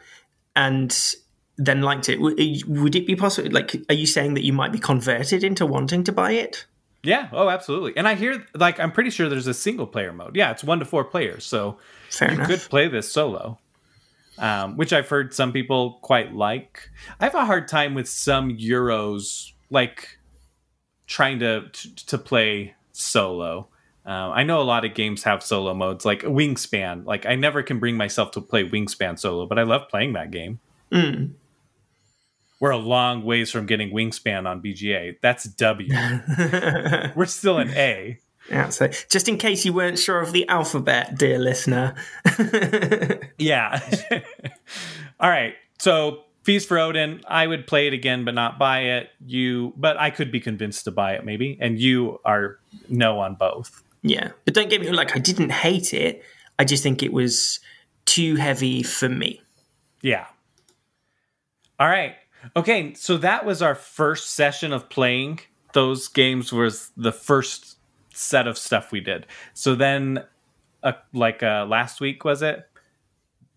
and 0.55 1.15
then 1.57 1.83
liked 1.83 2.09
it, 2.09 2.21
would, 2.21 2.39
would 2.69 2.95
it 2.95 3.07
be 3.07 3.17
possible? 3.17 3.51
Like, 3.51 3.77
are 3.89 3.95
you 3.95 4.07
saying 4.07 4.35
that 4.35 4.45
you 4.45 4.53
might 4.53 4.73
be 4.73 4.79
converted 4.79 5.43
into 5.43 5.67
wanting 5.67 6.05
to 6.05 6.13
buy 6.13 6.33
it? 6.33 6.67
Yeah 7.03 7.29
oh 7.33 7.49
absolutely. 7.49 7.97
And 7.97 8.07
i 8.07 8.15
hear 8.15 8.47
like 8.55 8.79
i'm 8.81 8.93
pretty 8.93 9.11
sure 9.11 9.29
there's 9.29 9.47
a 9.47 9.55
single 9.55 9.87
player 9.87 10.13
mode. 10.13 10.37
Yeah 10.37 10.51
it's 10.51 10.63
one 10.65 10.79
to 10.81 10.85
four 10.85 11.05
players 11.05 11.45
so 11.45 11.79
Fair 12.11 12.29
you 12.31 12.35
enough. 12.37 12.49
could 12.49 12.61
play 12.61 12.89
this 12.89 13.11
solo 13.11 13.59
um, 14.39 14.77
which 14.77 14.93
i've 14.93 15.09
heard 15.09 15.35
some 15.35 15.53
people 15.53 15.99
quite 16.03 16.35
like. 16.35 16.89
I 17.21 17.25
have 17.25 17.35
a 17.35 17.45
hard 17.45 17.69
time 17.69 17.95
with 17.95 18.09
some 18.09 18.57
euros 18.57 19.53
like 19.71 20.19
trying 21.07 21.39
to 21.41 21.69
to, 21.69 22.07
to 22.07 22.19
play 22.19 22.75
solo. 22.93 23.69
Um, 24.07 24.33
i 24.33 24.43
know 24.43 24.61
a 24.61 24.65
lot 24.65 24.85
of 24.87 24.95
games 24.95 25.25
have 25.25 25.43
solo 25.43 25.75
modes 25.75 26.05
like 26.07 26.23
wingspan. 26.23 27.05
Like 27.05 27.27
i 27.27 27.35
never 27.35 27.63
can 27.63 27.79
bring 27.79 27.97
myself 27.97 28.31
to 28.33 28.41
play 28.41 28.67
wingspan 28.69 29.19
solo 29.19 29.47
but 29.47 29.59
i 29.59 29.63
love 29.63 29.89
playing 29.89 30.15
that 30.15 30.31
game. 30.31 30.59
Mm. 30.93 31.33
We're 32.61 32.71
a 32.71 32.77
long 32.77 33.25
ways 33.25 33.51
from 33.51 33.67
getting 33.67 33.91
wingspan 33.91 34.47
on 34.49 34.63
bga 34.63 35.17
that's 35.21 35.45
w 35.45 35.89
we're 37.17 37.27
still 37.27 37.59
an 37.59 37.71
a 37.71 38.19
Yeah, 38.51 38.69
so 38.71 38.89
just 39.09 39.29
in 39.29 39.39
case 39.39 39.65
you 39.65 39.73
weren't 39.73 39.99
sure 39.99 40.21
of 40.21 40.33
the 40.33 40.49
alphabet, 40.49 41.17
dear 41.19 41.39
listener. 41.39 41.95
Yeah. 43.39 43.81
All 45.21 45.31
right. 45.31 45.55
So 45.79 46.25
Feast 46.43 46.67
for 46.69 46.79
Odin, 46.79 47.21
I 47.29 47.47
would 47.47 47.67
play 47.67 47.87
it 47.87 47.93
again, 47.93 48.25
but 48.25 48.35
not 48.35 48.59
buy 48.59 48.81
it. 48.81 49.11
You, 49.25 49.73
but 49.77 49.99
I 50.01 50.11
could 50.11 50.33
be 50.33 50.41
convinced 50.41 50.85
to 50.85 50.91
buy 50.91 51.13
it, 51.15 51.25
maybe. 51.25 51.59
And 51.61 51.79
you 51.79 52.19
are 52.25 52.59
no 52.89 53.21
on 53.21 53.35
both. 53.37 53.83
yeah, 54.03 54.31
but 54.45 54.55
don't 54.55 54.69
get 54.71 54.81
me 54.81 54.87
wrong, 54.89 54.97
like 54.97 55.15
I 55.15 55.21
didn't 55.21 55.51
hate 55.51 55.93
it. 55.95 56.23
I 56.59 56.65
just 56.65 56.83
think 56.83 57.03
it 57.03 57.13
was 57.13 57.61
too 58.07 58.37
heavy 58.37 58.83
for 58.83 59.09
me. 59.09 59.41
Yeah. 60.03 60.27
All 61.79 61.89
right. 61.89 62.15
Okay. 62.57 62.95
So 62.95 63.17
that 63.19 63.45
was 63.45 63.63
our 63.63 63.75
first 63.75 64.31
session 64.33 64.73
of 64.73 64.89
playing. 64.89 65.41
Those 65.73 66.09
games 66.09 66.53
was 66.53 66.91
the 66.97 67.13
first 67.13 67.79
set 68.13 68.47
of 68.47 68.59
stuff 68.59 68.93
we 68.93 69.01
did. 69.01 69.27
So 69.55 69.75
then, 69.75 70.25
uh, 70.83 70.93
like 71.13 71.43
uh, 71.43 71.67
last 71.69 72.01
week, 72.01 72.25
was 72.25 72.43
it? 72.43 72.67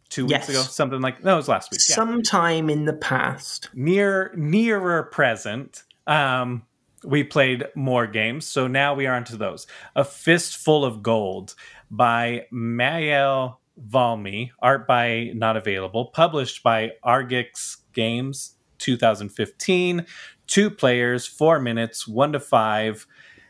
Two 0.09 0.27
Yes. 0.27 0.47
weeks 0.47 0.49
ago, 0.49 0.61
something 0.61 1.01
like 1.01 1.23
no, 1.23 1.33
it 1.33 1.37
was 1.37 1.47
last 1.47 1.71
week. 1.71 1.81
Yeah. 1.89 1.95
Sometime 1.95 2.69
in 2.69 2.85
the 2.85 2.93
past, 2.93 3.69
near 3.73 4.31
nearer 4.35 5.03
present 5.03 5.83
um 6.05 6.63
we 7.05 7.23
played 7.23 7.65
more 7.75 8.05
games 8.05 8.45
so 8.45 8.67
now 8.67 8.93
we 8.93 9.07
are 9.07 9.15
onto 9.15 9.37
those 9.37 9.65
a 9.95 10.03
fistful 10.03 10.83
of 10.85 11.01
gold 11.01 11.55
by 11.89 12.45
mael 12.51 13.61
Valmy, 13.89 14.51
art 14.59 14.85
by 14.87 15.31
not 15.33 15.57
available, 15.57 16.05
published 16.07 16.61
by 16.61 16.91
Argix 17.03 17.77
Games 17.93 18.52
2015. 18.83 20.05
Two 20.47 20.69
players, 20.69 21.25
four 21.25 21.59
minutes, 21.59 22.07
one 22.07 22.33
to 22.33 22.39
five. 22.39 23.07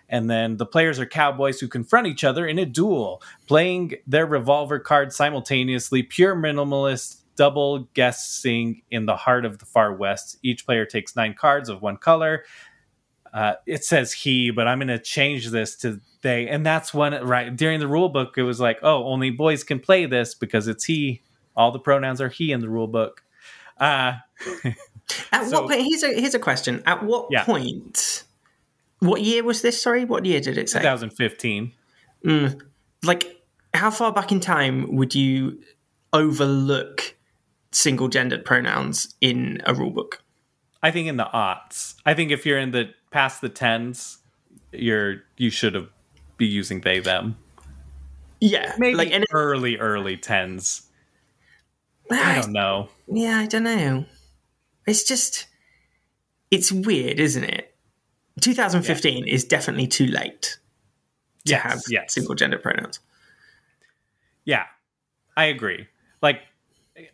And 0.10 0.30
then 0.30 0.58
the 0.58 0.66
players 0.66 1.00
are 1.00 1.06
cowboys 1.06 1.60
who 1.60 1.68
confront 1.68 2.08
each 2.08 2.24
other 2.24 2.46
in 2.46 2.60
a 2.60 2.66
duel, 2.66 3.22
playing 3.48 3.96
their 4.06 4.26
revolver 4.26 4.80
cards 4.80 5.16
simultaneously, 5.16 6.04
pure 6.04 6.36
minimalist 6.36 7.22
double 7.36 7.90
guessing 7.94 8.82
in 8.92 9.06
the 9.06 9.16
heart 9.16 9.46
of 9.46 9.58
the 9.58 9.66
far 9.66 9.94
west. 9.94 10.38
Each 10.44 10.66
player 10.66 10.86
takes 10.86 11.16
nine 11.16 11.34
cards 11.34 11.70
of 11.70 11.82
one 11.82 11.98
color. 11.98 12.44
Uh, 13.34 13.54
it 13.66 13.84
says 13.84 14.14
he, 14.14 14.52
but 14.52 14.68
I'm 14.68 14.78
going 14.78 14.88
to 14.90 15.00
change 15.00 15.50
this 15.50 15.76
to 15.78 16.00
they. 16.22 16.48
And 16.48 16.66
that's 16.66 16.94
when, 16.94 17.14
right 17.26 17.56
during 17.56 17.80
the 17.80 17.88
rule 17.88 18.10
book, 18.10 18.38
it 18.38 18.44
was 18.44 18.60
like, 18.60 18.80
oh, 18.84 19.06
only 19.06 19.32
boys 19.32 19.64
can 19.64 19.80
play 19.80 20.06
this 20.06 20.36
because 20.36 20.68
it's 20.68 20.86
he. 20.86 21.22
All 21.56 21.72
the 21.72 21.80
pronouns 21.80 22.22
are 22.22 22.30
he 22.30 22.52
in 22.52 22.62
the 22.62 22.70
rule 22.70 22.88
book. 22.88 23.24
Uh, 23.80 24.14
At 25.32 25.48
So- 25.48 25.62
what 25.62 25.70
point? 25.70 25.82
Here's 25.86 26.04
a 26.04 26.14
here's 26.20 26.34
a 26.36 26.40
question. 26.40 26.82
At 26.86 27.04
what 27.04 27.28
Yeah. 27.32 27.44
point? 27.44 28.24
What 29.00 29.22
year 29.22 29.44
was 29.44 29.62
this? 29.62 29.82
Sorry, 29.82 30.06
what 30.06 30.26
year 30.26 30.40
did 30.40 30.58
it 30.58 30.70
say? 30.70 30.80
2015. 30.80 31.74
Mm. 32.26 32.62
Like, 33.04 33.42
how 33.74 33.92
far 33.92 34.14
back 34.14 34.32
in 34.32 34.40
time 34.40 34.96
would 34.96 35.14
you 35.14 35.60
overlook 36.14 37.16
single 37.72 38.08
gendered 38.08 38.46
pronouns 38.46 39.16
in 39.20 39.62
a 39.66 39.74
rule 39.74 39.90
book? 39.92 40.22
I 40.82 40.92
think 40.92 41.08
in 41.08 41.18
the 41.18 41.26
aughts. 41.34 41.96
I 42.06 42.14
think 42.14 42.32
if 42.32 42.46
you're 42.46 42.60
in 42.60 42.72
the 42.72 42.94
past 43.12 43.42
the 43.42 43.50
tens, 43.50 44.20
you're 44.72 45.24
you 45.38 45.50
should 45.50 45.76
have 45.76 45.90
be 46.38 46.46
using 46.46 46.82
they 46.82 47.00
them. 47.00 47.38
Yeah, 48.40 48.74
Maybe 48.78 48.96
like 48.96 49.12
and 49.12 49.26
early 49.32 49.78
early 49.78 50.18
tens. 50.18 50.84
I 52.12 52.42
don't 52.42 52.52
know. 52.52 52.90
Yeah, 53.08 53.38
I 53.40 53.46
don't 53.48 53.64
know. 53.64 54.06
It's 54.86 55.04
just, 55.04 55.48
it's 56.52 56.72
weird, 56.72 57.20
isn't 57.20 57.44
it? 57.44 57.74
2015 58.42 59.28
is 59.28 59.44
definitely 59.46 59.88
too 59.88 60.08
late 60.08 60.58
to 61.46 61.52
Yes, 61.52 61.62
have 61.64 61.82
yes. 61.90 62.14
single 62.14 62.36
gender 62.36 62.58
pronouns. 62.58 63.00
Yeah, 64.46 64.66
I 65.38 65.46
agree. 65.46 65.88
Like, 66.22 66.42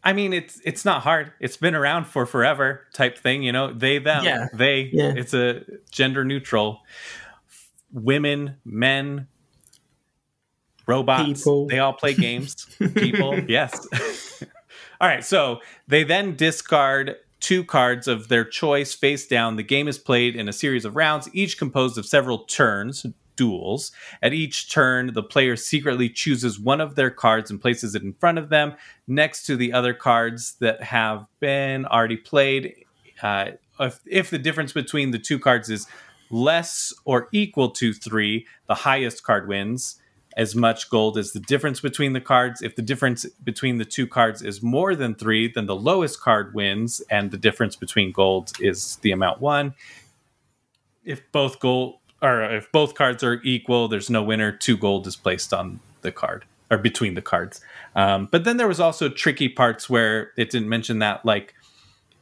I 0.04 0.14
mean, 0.14 0.34
it's 0.34 0.60
it's 0.66 0.84
not 0.84 1.04
hard. 1.04 1.32
It's 1.40 1.56
been 1.58 1.74
around 1.76 2.06
for 2.06 2.26
forever, 2.26 2.82
type 2.94 3.18
thing. 3.18 3.44
You 3.44 3.52
know, 3.52 3.72
they 3.74 3.98
them 4.00 4.24
Yeah. 4.24 4.48
they. 4.54 4.90
Yeah. 4.92 5.14
It's 5.16 5.34
a 5.34 5.62
gender 5.92 6.24
neutral. 6.26 6.82
Women, 7.92 8.58
men, 8.66 9.28
robots. 10.86 11.40
People. 11.40 11.68
They 11.68 11.80
all 11.80 11.94
play 11.94 12.14
games. 12.14 12.66
People, 12.94 13.40
yes. 13.50 13.88
all 15.02 15.08
right. 15.08 15.24
So 15.24 15.60
they 15.88 16.04
then 16.04 16.36
discard 16.36 17.16
two 17.40 17.64
cards 17.64 18.08
of 18.08 18.28
their 18.28 18.44
choice 18.44 18.94
face 18.94 19.28
down. 19.28 19.56
The 19.56 19.64
game 19.64 19.88
is 19.88 19.98
played 19.98 20.36
in 20.36 20.50
a 20.50 20.54
series 20.54 20.86
of 20.86 20.96
rounds, 20.96 21.30
each 21.34 21.58
composed 21.58 21.98
of 21.98 22.06
several 22.06 22.40
turns, 22.40 23.06
duels. 23.36 23.92
At 24.22 24.34
each 24.34 24.70
turn, 24.70 25.14
the 25.14 25.24
player 25.24 25.56
secretly 25.56 26.10
chooses 26.10 26.60
one 26.60 26.82
of 26.82 26.96
their 26.96 27.10
cards 27.10 27.50
and 27.50 27.62
places 27.62 27.96
it 27.96 28.04
in 28.04 28.14
front 28.14 28.38
of 28.38 28.50
them 28.50 28.74
next 29.08 29.46
to 29.46 29.56
the 29.56 29.72
other 29.72 29.94
cards 29.94 30.56
that 30.60 30.84
have 30.84 31.26
been 31.40 31.86
already 31.86 32.18
played. 32.18 32.86
Uh, 33.22 33.52
if, 33.80 34.02
if 34.06 34.30
the 34.30 34.38
difference 34.38 34.74
between 34.74 35.12
the 35.12 35.20
two 35.20 35.40
cards 35.40 35.70
is 35.70 35.88
less 36.30 36.94
or 37.06 37.30
equal 37.32 37.70
to 37.72 37.94
three, 37.94 38.46
the 38.68 38.76
highest 38.76 39.24
card 39.24 39.48
wins 39.48 39.99
as 40.40 40.56
much 40.56 40.90
gold 40.90 41.18
as 41.18 41.34
the 41.34 41.40
difference 41.42 41.82
between 41.82 42.14
the 42.14 42.22
cards. 42.22 42.62
If 42.62 42.78
the 42.78 42.82
difference 42.82 43.26
between 43.44 43.78
the 43.78 43.84
two 43.84 44.08
cards 44.08 44.42
is 44.42 44.64
more 44.64 44.96
than 44.96 45.14
three, 45.14 45.52
then 45.52 45.66
the 45.66 45.76
lowest 45.76 46.22
card 46.22 46.54
wins, 46.54 47.02
and 47.12 47.30
the 47.30 47.38
difference 47.38 47.76
between 47.76 48.14
gold 48.14 48.54
is 48.62 48.96
the 49.02 49.12
amount 49.12 49.42
won. 49.42 49.74
If 51.04 51.30
both 51.34 51.60
gold 51.60 51.96
or 52.22 52.44
if 52.44 52.72
both 52.72 52.96
cards 52.96 53.22
are 53.22 53.42
equal, 53.44 53.90
there's 53.90 54.10
no 54.10 54.24
winner. 54.24 54.54
Two 54.54 54.78
gold 54.78 55.08
is 55.08 55.18
placed 55.18 55.54
on 55.54 55.82
the 56.02 56.12
card 56.12 56.46
or 56.72 56.78
between 56.78 57.16
the 57.16 57.22
cards. 57.22 57.60
Um, 57.96 58.30
but 58.32 58.46
then 58.46 58.56
there 58.56 58.68
was 58.68 58.80
also 58.80 59.10
tricky 59.10 59.50
parts 59.50 59.90
where 59.90 60.32
it 60.38 60.52
didn't 60.52 60.70
mention 60.70 61.00
that, 61.00 61.26
like 61.26 61.54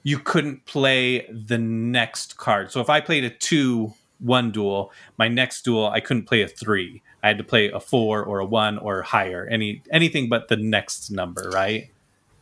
you 0.01 0.17
couldn't 0.17 0.65
play 0.65 1.27
the 1.29 1.59
next 1.59 2.37
card. 2.37 2.71
So 2.71 2.81
if 2.81 2.89
I 2.89 2.99
played 2.99 3.25
a 3.25 3.29
two 3.29 3.93
one 4.19 4.49
duel, 4.49 4.91
my 5.17 5.27
next 5.27 5.61
duel 5.63 5.87
I 5.87 5.99
couldn't 5.99 6.25
play 6.25 6.41
a 6.41 6.47
three. 6.47 7.03
I 7.27 7.31
had 7.31 7.37
to 7.39 7.43
play 7.43 7.69
a 7.69 7.79
four 7.79 8.23
or 8.23 8.39
a 8.39 8.45
one 8.45 8.77
or 8.77 9.01
higher. 9.01 9.45
Any 9.45 9.81
anything 9.91 10.29
but 10.29 10.47
the 10.47 10.55
next 10.55 11.11
number, 11.11 11.49
right? 11.53 11.91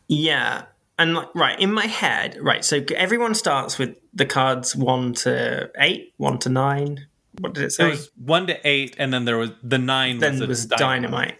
Yeah. 0.06 0.66
And 0.96 1.14
like, 1.14 1.34
right, 1.34 1.58
in 1.60 1.72
my 1.72 1.86
head, 1.86 2.38
right, 2.40 2.64
so 2.64 2.82
everyone 2.94 3.34
starts 3.34 3.78
with 3.78 3.98
the 4.14 4.24
cards 4.24 4.74
1 4.74 5.12
to 5.12 5.70
8, 5.76 6.14
1 6.16 6.38
to 6.38 6.48
9. 6.48 7.06
What 7.40 7.52
did 7.52 7.64
it 7.64 7.70
say? 7.72 7.82
There 7.82 7.90
was 7.90 8.10
one 8.16 8.46
to 8.46 8.58
eight, 8.66 8.96
and 8.98 9.12
then 9.12 9.26
there 9.26 9.36
was 9.36 9.50
the 9.62 9.76
nine. 9.76 10.20
then 10.20 10.38
was, 10.38 10.48
was 10.48 10.66
dynamite. 10.66 11.38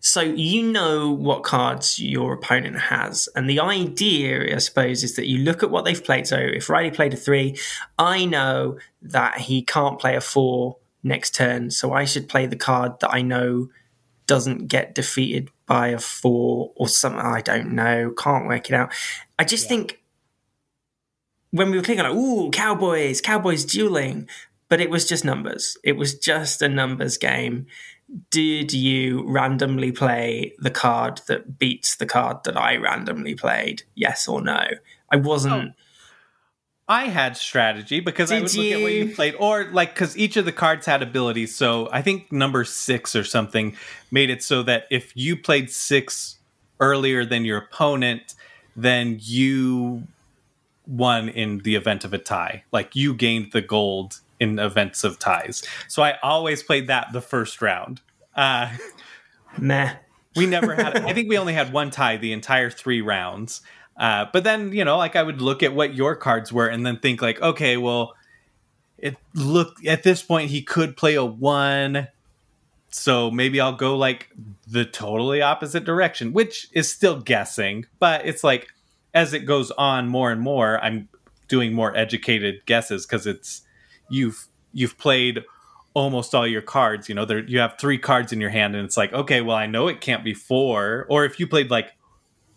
So 0.00 0.20
you 0.20 0.62
know 0.62 1.12
what 1.12 1.44
cards 1.44 2.00
your 2.00 2.32
opponent 2.34 2.78
has, 2.78 3.28
and 3.36 3.48
the 3.48 3.60
idea, 3.60 4.54
I 4.54 4.58
suppose, 4.58 5.04
is 5.04 5.14
that 5.14 5.26
you 5.26 5.38
look 5.38 5.62
at 5.62 5.70
what 5.70 5.84
they've 5.84 6.02
played. 6.02 6.26
So 6.26 6.36
if 6.36 6.68
Riley 6.68 6.90
played 6.90 7.14
a 7.14 7.16
three, 7.16 7.56
I 7.96 8.24
know 8.24 8.78
that 9.02 9.38
he 9.38 9.62
can't 9.62 10.00
play 10.00 10.16
a 10.16 10.20
four 10.20 10.78
next 11.06 11.34
turn, 11.34 11.70
so 11.70 11.92
I 11.92 12.04
should 12.04 12.28
play 12.28 12.46
the 12.46 12.56
card 12.56 13.00
that 13.00 13.12
I 13.12 13.22
know 13.22 13.68
doesn't 14.26 14.66
get 14.66 14.94
defeated 14.94 15.50
by 15.66 15.88
a 15.88 15.98
four 15.98 16.72
or 16.76 16.88
something. 16.88 17.20
I 17.20 17.40
don't 17.40 17.72
know, 17.72 18.12
can't 18.16 18.46
work 18.46 18.70
it 18.70 18.74
out. 18.74 18.92
I 19.38 19.44
just 19.44 19.68
think 19.68 20.00
when 21.50 21.70
we 21.70 21.76
were 21.76 21.82
clicking, 21.82 22.04
like, 22.04 22.14
ooh, 22.14 22.50
cowboys, 22.50 23.20
cowboys 23.20 23.64
dueling, 23.64 24.28
but 24.68 24.80
it 24.80 24.90
was 24.90 25.08
just 25.08 25.24
numbers. 25.24 25.76
It 25.84 25.92
was 25.92 26.18
just 26.18 26.60
a 26.60 26.68
numbers 26.68 27.16
game 27.16 27.66
did 28.30 28.72
you 28.72 29.24
randomly 29.26 29.92
play 29.92 30.54
the 30.58 30.70
card 30.70 31.20
that 31.28 31.58
beats 31.58 31.96
the 31.96 32.06
card 32.06 32.38
that 32.44 32.56
I 32.56 32.76
randomly 32.76 33.34
played? 33.34 33.82
Yes 33.94 34.28
or 34.28 34.40
no? 34.40 34.64
I 35.10 35.16
wasn't. 35.16 35.70
Oh. 35.70 35.82
I 36.88 37.06
had 37.06 37.36
strategy 37.36 37.98
because 38.00 38.30
I 38.30 38.36
Did 38.36 38.42
would 38.44 38.54
look 38.54 38.66
at 38.72 38.82
what 38.82 38.92
you 38.92 39.04
you? 39.06 39.14
played, 39.14 39.34
or 39.38 39.64
like 39.72 39.94
because 39.94 40.16
each 40.16 40.36
of 40.36 40.44
the 40.44 40.52
cards 40.52 40.86
had 40.86 41.02
abilities. 41.02 41.54
So 41.54 41.88
I 41.90 42.00
think 42.02 42.30
number 42.30 42.64
six 42.64 43.16
or 43.16 43.24
something 43.24 43.76
made 44.10 44.30
it 44.30 44.42
so 44.42 44.62
that 44.62 44.86
if 44.90 45.12
you 45.16 45.36
played 45.36 45.70
six 45.70 46.38
earlier 46.78 47.24
than 47.24 47.44
your 47.44 47.58
opponent, 47.58 48.34
then 48.76 49.18
you 49.20 50.04
won 50.86 51.28
in 51.28 51.58
the 51.58 51.74
event 51.74 52.04
of 52.04 52.14
a 52.14 52.18
tie. 52.18 52.62
Like 52.70 52.94
you 52.94 53.14
gained 53.14 53.50
the 53.52 53.62
gold 53.62 54.20
in 54.38 54.58
events 54.60 55.02
of 55.02 55.18
ties. 55.18 55.64
So 55.88 56.02
I 56.04 56.18
always 56.22 56.62
played 56.62 56.86
that 56.86 57.08
the 57.12 57.20
first 57.20 57.60
round. 57.60 58.00
Uh, 58.36 58.70
Meh. 59.58 59.94
we 60.36 60.46
never 60.46 60.74
had. 60.74 60.98
I 60.98 61.12
think 61.14 61.28
we 61.28 61.38
only 61.38 61.54
had 61.54 61.72
one 61.72 61.90
tie 61.90 62.16
the 62.18 62.32
entire 62.32 62.70
three 62.70 63.00
rounds. 63.00 63.62
Uh, 63.98 64.26
but 64.32 64.44
then 64.44 64.72
you 64.72 64.84
know, 64.84 64.98
like 64.98 65.16
I 65.16 65.22
would 65.22 65.40
look 65.40 65.62
at 65.62 65.74
what 65.74 65.94
your 65.94 66.14
cards 66.16 66.52
were 66.52 66.66
and 66.66 66.84
then 66.84 66.98
think 66.98 67.22
like, 67.22 67.40
okay, 67.40 67.76
well, 67.76 68.14
it 68.98 69.16
look 69.34 69.84
at 69.86 70.02
this 70.02 70.22
point 70.22 70.50
he 70.50 70.62
could 70.62 70.96
play 70.96 71.14
a 71.14 71.24
one, 71.24 72.08
so 72.90 73.30
maybe 73.30 73.60
I'll 73.60 73.72
go 73.72 73.96
like 73.96 74.30
the 74.66 74.84
totally 74.84 75.42
opposite 75.42 75.84
direction, 75.84 76.32
which 76.32 76.68
is 76.72 76.90
still 76.90 77.20
guessing. 77.20 77.86
But 77.98 78.26
it's 78.26 78.44
like 78.44 78.68
as 79.14 79.32
it 79.32 79.40
goes 79.40 79.70
on 79.72 80.08
more 80.08 80.30
and 80.30 80.40
more, 80.40 80.78
I'm 80.82 81.08
doing 81.48 81.72
more 81.72 81.96
educated 81.96 82.64
guesses 82.66 83.06
because 83.06 83.26
it's 83.26 83.62
you've 84.10 84.46
you've 84.72 84.98
played 84.98 85.42
almost 85.94 86.34
all 86.34 86.46
your 86.46 86.62
cards. 86.62 87.08
You 87.08 87.14
know, 87.14 87.24
there 87.24 87.42
you 87.42 87.58
have 87.58 87.78
three 87.78 87.98
cards 87.98 88.32
in 88.32 88.40
your 88.40 88.50
hand, 88.50 88.76
and 88.76 88.84
it's 88.84 88.96
like, 88.96 89.12
okay, 89.12 89.40
well, 89.40 89.56
I 89.56 89.66
know 89.66 89.88
it 89.88 90.00
can't 90.00 90.22
be 90.22 90.34
four. 90.34 91.06
Or 91.08 91.24
if 91.24 91.40
you 91.40 91.46
played 91.46 91.70
like 91.70 91.95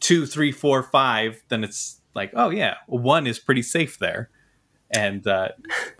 two, 0.09 0.25
three, 0.25 0.51
four, 0.51 0.81
five, 0.81 1.43
then 1.49 1.63
it's 1.63 2.01
like, 2.15 2.31
oh 2.33 2.49
yeah, 2.49 2.77
one 2.87 3.27
is 3.27 3.37
pretty 3.37 3.61
safe 3.61 3.99
there. 3.99 4.31
And 4.89 5.25
uh, 5.27 5.49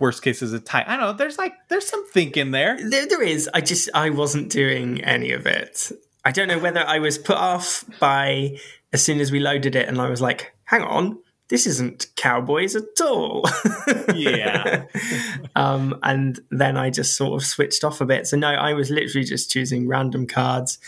worst 0.00 0.24
case 0.24 0.42
is 0.42 0.52
a 0.52 0.58
tie. 0.58 0.82
I 0.84 0.96
don't 0.96 1.00
know. 1.00 1.12
There's 1.12 1.38
like 1.38 1.54
there's 1.68 1.86
some 1.86 2.04
thinking 2.08 2.50
there. 2.50 2.76
There, 2.90 3.06
there 3.06 3.22
is. 3.22 3.48
I 3.54 3.60
just 3.60 3.88
I 3.94 4.10
wasn't 4.10 4.50
doing 4.50 5.00
any 5.04 5.30
of 5.30 5.46
it. 5.46 5.92
I 6.24 6.32
don't 6.32 6.48
know 6.48 6.58
whether 6.58 6.80
I 6.84 6.98
was 6.98 7.18
put 7.18 7.36
off 7.36 7.84
by 8.00 8.58
as 8.92 9.00
soon 9.00 9.20
as 9.20 9.30
we 9.30 9.38
loaded 9.38 9.76
it, 9.76 9.86
and 9.86 10.00
I 10.00 10.10
was 10.10 10.20
like, 10.20 10.56
"Hang 10.64 10.82
on, 10.82 11.20
this 11.48 11.68
isn't 11.68 12.08
cowboys 12.16 12.74
at 12.74 13.00
all." 13.00 13.48
Yeah. 14.12 14.86
um, 15.54 15.96
and 16.02 16.40
then 16.50 16.76
I 16.76 16.90
just 16.90 17.16
sort 17.16 17.40
of 17.40 17.46
switched 17.46 17.84
off 17.84 18.00
a 18.00 18.06
bit. 18.06 18.26
So 18.26 18.36
no, 18.36 18.48
I 18.48 18.72
was 18.72 18.90
literally 18.90 19.24
just 19.24 19.52
choosing 19.52 19.86
random 19.86 20.26
cards. 20.26 20.80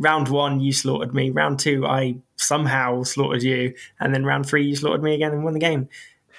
Round 0.00 0.28
one, 0.28 0.60
you 0.60 0.72
slaughtered 0.72 1.12
me. 1.12 1.30
Round 1.30 1.58
two, 1.58 1.84
I 1.84 2.16
somehow 2.36 3.02
slaughtered 3.02 3.42
you, 3.42 3.74
and 3.98 4.14
then 4.14 4.24
round 4.24 4.46
three, 4.46 4.64
you 4.64 4.76
slaughtered 4.76 5.02
me 5.02 5.12
again 5.14 5.32
and 5.32 5.42
won 5.44 5.52
the 5.54 5.58
game. 5.60 5.88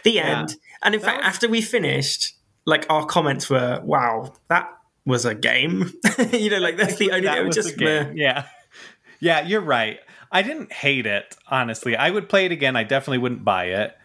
The 0.03 0.19
end. 0.21 0.55
And 0.81 0.95
in 0.95 1.01
fact, 1.01 1.17
was- 1.17 1.27
after 1.27 1.47
we 1.49 1.61
finished, 1.61 2.35
like 2.65 2.85
our 2.89 3.05
comments 3.05 3.49
were, 3.49 3.81
"Wow, 3.83 4.33
that 4.47 4.69
was 5.05 5.25
a 5.25 5.35
game." 5.35 5.91
you 6.31 6.49
know, 6.49 6.59
like 6.59 6.77
that's 6.77 6.95
the 6.95 7.11
only. 7.11 7.27
That 7.27 7.39
it 7.39 7.45
was 7.45 7.55
just 7.55 7.77
game. 7.77 8.13
Yeah. 8.15 8.45
Yeah, 9.19 9.41
you're 9.45 9.59
right. 9.61 9.99
I 10.31 10.41
didn't 10.41 10.71
hate 10.71 11.05
it, 11.05 11.35
honestly. 11.49 11.97
I 11.97 12.09
would 12.11 12.29
play 12.29 12.45
it 12.45 12.53
again. 12.53 12.77
I 12.77 12.83
definitely 12.83 13.17
wouldn't 13.17 13.43
buy 13.43 13.65
it. 13.65 13.97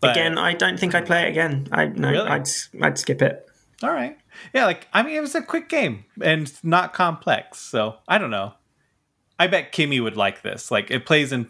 But- 0.00 0.12
Again, 0.12 0.38
I 0.38 0.54
don't 0.54 0.78
think 0.80 0.94
I'd 0.94 1.04
play 1.06 1.26
it 1.26 1.28
again. 1.28 1.68
I 1.72 1.86
no, 1.86 2.10
Really? 2.10 2.28
I'd 2.28 2.48
I'd 2.80 2.98
skip 2.98 3.20
it. 3.20 3.45
All 3.82 3.92
right. 3.92 4.16
Yeah, 4.54 4.64
like 4.64 4.88
I 4.92 5.02
mean, 5.02 5.16
it 5.16 5.20
was 5.20 5.34
a 5.34 5.42
quick 5.42 5.68
game 5.68 6.04
and 6.22 6.52
not 6.62 6.94
complex, 6.94 7.58
so 7.58 7.96
I 8.08 8.18
don't 8.18 8.30
know. 8.30 8.54
I 9.38 9.46
bet 9.48 9.72
Kimmy 9.72 10.02
would 10.02 10.16
like 10.16 10.42
this. 10.42 10.70
Like 10.70 10.90
it 10.90 11.04
plays 11.04 11.30
in 11.32 11.48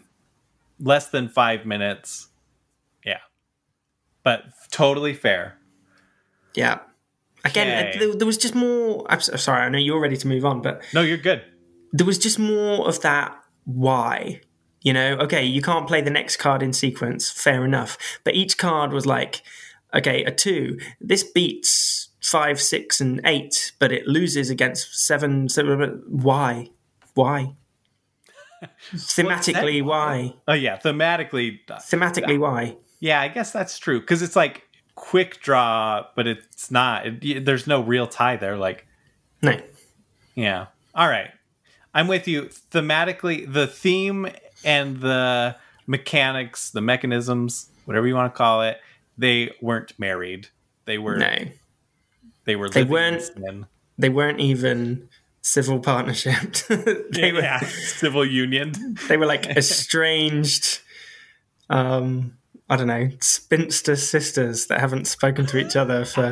less 0.79 1.07
than 1.09 1.29
five 1.29 1.65
minutes. 1.65 2.27
Yeah, 3.05 3.19
but 4.23 4.43
totally 4.71 5.13
fair. 5.13 5.57
Yeah. 6.53 6.79
Again, 7.45 8.17
there 8.17 8.25
was 8.27 8.37
just 8.37 8.55
more. 8.55 9.05
I'm 9.09 9.21
sorry, 9.21 9.61
I 9.61 9.69
know 9.69 9.77
you're 9.77 10.01
ready 10.01 10.17
to 10.17 10.27
move 10.27 10.43
on, 10.43 10.61
but 10.61 10.81
No, 10.93 11.01
you're 11.01 11.17
good. 11.17 11.43
there 11.93 12.05
was 12.05 12.17
just 12.17 12.37
more 12.39 12.87
of 12.87 12.99
that 13.01 13.37
why. 13.63 14.41
You 14.81 14.91
know, 14.93 15.17
okay, 15.19 15.43
you 15.45 15.61
can't 15.61 15.87
play 15.87 16.01
the 16.01 16.09
next 16.09 16.37
card 16.37 16.61
in 16.61 16.73
sequence, 16.73 17.31
fair 17.31 17.63
enough. 17.63 17.97
But 18.25 18.33
each 18.35 18.57
card 18.57 18.91
was 18.91 19.05
like, 19.05 19.43
okay, 19.93 20.23
a 20.25 20.31
two. 20.31 20.77
This 20.99 21.23
beats 21.23 22.06
five, 22.27 22.61
six, 22.61 22.99
and 22.99 23.21
eight, 23.25 23.71
but 23.79 23.91
it 23.91 24.07
loses 24.07 24.49
against 24.49 25.05
seven. 25.05 25.47
So 25.49 25.63
why? 26.07 26.69
Why? 27.13 27.55
Thematically, 28.93 29.83
why? 29.83 30.33
Oh 30.47 30.53
yeah, 30.53 30.77
thematically, 30.77 31.59
uh, 31.69 31.77
Thematically, 31.77 32.39
why? 32.39 32.75
yeah, 32.99 33.21
I 33.21 33.27
guess 33.27 33.51
that's 33.51 33.77
true 33.79 33.99
because 33.99 34.21
it's 34.21 34.35
like 34.35 34.63
quick 34.95 35.39
draw, 35.41 36.05
but 36.15 36.27
it's 36.27 36.69
not. 36.71 37.05
It, 37.23 37.45
there's 37.45 37.67
no 37.67 37.81
real 37.81 38.07
tie 38.07 38.35
there. 38.35 38.57
Like 38.57 38.85
No. 39.41 39.57
Yeah. 40.35 40.67
All 40.93 41.07
right. 41.07 41.31
I'm 41.93 42.07
with 42.07 42.27
you. 42.27 42.49
Thematically, 42.71 43.51
the 43.51 43.67
theme 43.67 44.27
and 44.63 44.97
the 44.97 45.55
mechanics, 45.87 46.71
the 46.71 46.81
mechanisms, 46.81 47.69
whatever 47.85 48.07
you 48.07 48.15
want 48.15 48.33
to 48.33 48.37
call 48.37 48.63
it, 48.63 48.79
they 49.17 49.51
weren't 49.61 49.97
married. 49.97 50.49
They 50.85 50.97
were. 50.97 51.17
No. 51.17 51.35
They 52.47 52.55
were 52.55 52.69
they 52.69 52.83
weren't. 52.83 53.29
They 53.99 54.09
weren't 54.09 54.39
even 54.39 55.09
civil 55.41 55.79
partnership. 55.79 56.53
they 56.69 57.31
were 57.31 57.41
yeah. 57.41 57.59
Civil 57.67 58.25
union. 58.25 58.97
they 59.07 59.17
were 59.17 59.25
like 59.25 59.45
estranged 59.47 60.79
um 61.69 62.33
i 62.69 62.77
don't 62.77 62.87
know 62.87 63.09
spinster 63.19 63.97
sisters 63.97 64.67
that 64.67 64.79
haven't 64.79 65.05
spoken 65.05 65.45
to 65.45 65.57
each 65.57 65.75
other 65.75 66.05
for 66.05 66.31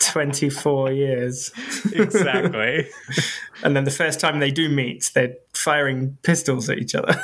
24 0.00 0.92
years 0.92 1.52
exactly. 1.92 2.88
and 3.62 3.76
then 3.76 3.84
the 3.84 3.90
first 3.90 4.20
time 4.20 4.38
they 4.38 4.50
do 4.50 4.70
meet 4.70 5.10
they're 5.14 5.34
firing 5.52 6.16
pistols 6.22 6.70
at 6.70 6.78
each 6.78 6.94
other 6.94 7.14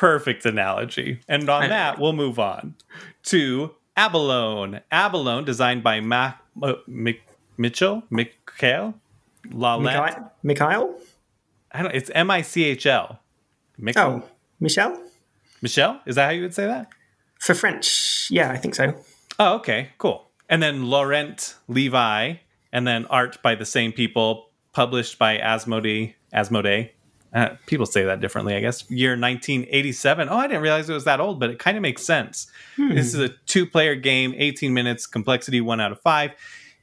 Perfect 0.00 0.46
analogy. 0.46 1.20
And 1.28 1.46
on 1.50 1.68
that, 1.68 1.98
we'll 1.98 2.14
move 2.14 2.38
on 2.38 2.74
to 3.24 3.74
Abalone. 3.96 4.80
Abalone, 4.90 5.44
designed 5.44 5.82
by 5.82 6.00
Ma- 6.00 6.34
uh, 6.62 6.74
Mick- 6.88 7.20
Mitchell, 7.56 8.02
Mikhail, 8.10 8.94
Lalet. 9.48 9.82
mikhail, 9.82 10.32
mikhail? 10.42 10.94
I 11.72 11.82
don't. 11.82 11.94
It's 11.94 12.10
M 12.14 12.30
I 12.30 12.42
C 12.42 12.64
H 12.64 12.86
L. 12.86 13.20
Oh 13.96 14.22
michelle 14.60 15.02
Michelle, 15.62 16.00
is 16.06 16.16
that 16.16 16.24
how 16.26 16.30
you 16.30 16.42
would 16.42 16.54
say 16.54 16.66
that? 16.66 16.88
for 17.38 17.54
french 17.54 18.28
yeah 18.30 18.50
i 18.50 18.56
think 18.58 18.74
so 18.74 18.94
Oh, 19.38 19.54
okay, 19.54 19.88
cool. 19.96 20.28
And 20.50 20.62
then 20.62 20.90
Laurent 20.90 21.54
Levi, 21.66 22.34
and 22.74 22.86
then 22.86 23.06
art 23.06 23.42
by 23.42 23.54
the 23.54 23.64
same 23.64 23.90
people, 23.90 24.50
published 24.74 25.18
by 25.18 25.38
Asmodee. 25.38 26.12
Asmodee. 26.34 26.90
Uh, 27.32 27.50
people 27.66 27.86
say 27.86 28.04
that 28.04 28.20
differently, 28.20 28.56
I 28.56 28.60
guess. 28.60 28.90
Year 28.90 29.10
1987. 29.10 30.28
Oh, 30.28 30.36
I 30.36 30.48
didn't 30.48 30.62
realize 30.62 30.90
it 30.90 30.94
was 30.94 31.04
that 31.04 31.20
old, 31.20 31.38
but 31.38 31.50
it 31.50 31.58
kind 31.58 31.76
of 31.76 31.82
makes 31.82 32.02
sense. 32.02 32.48
This 32.76 33.14
is 33.14 33.20
a 33.20 33.28
two 33.46 33.66
player 33.66 33.94
game, 33.94 34.34
18 34.36 34.74
minutes, 34.74 35.06
complexity 35.06 35.60
one 35.60 35.80
out 35.80 35.92
of 35.92 36.00
five. 36.00 36.32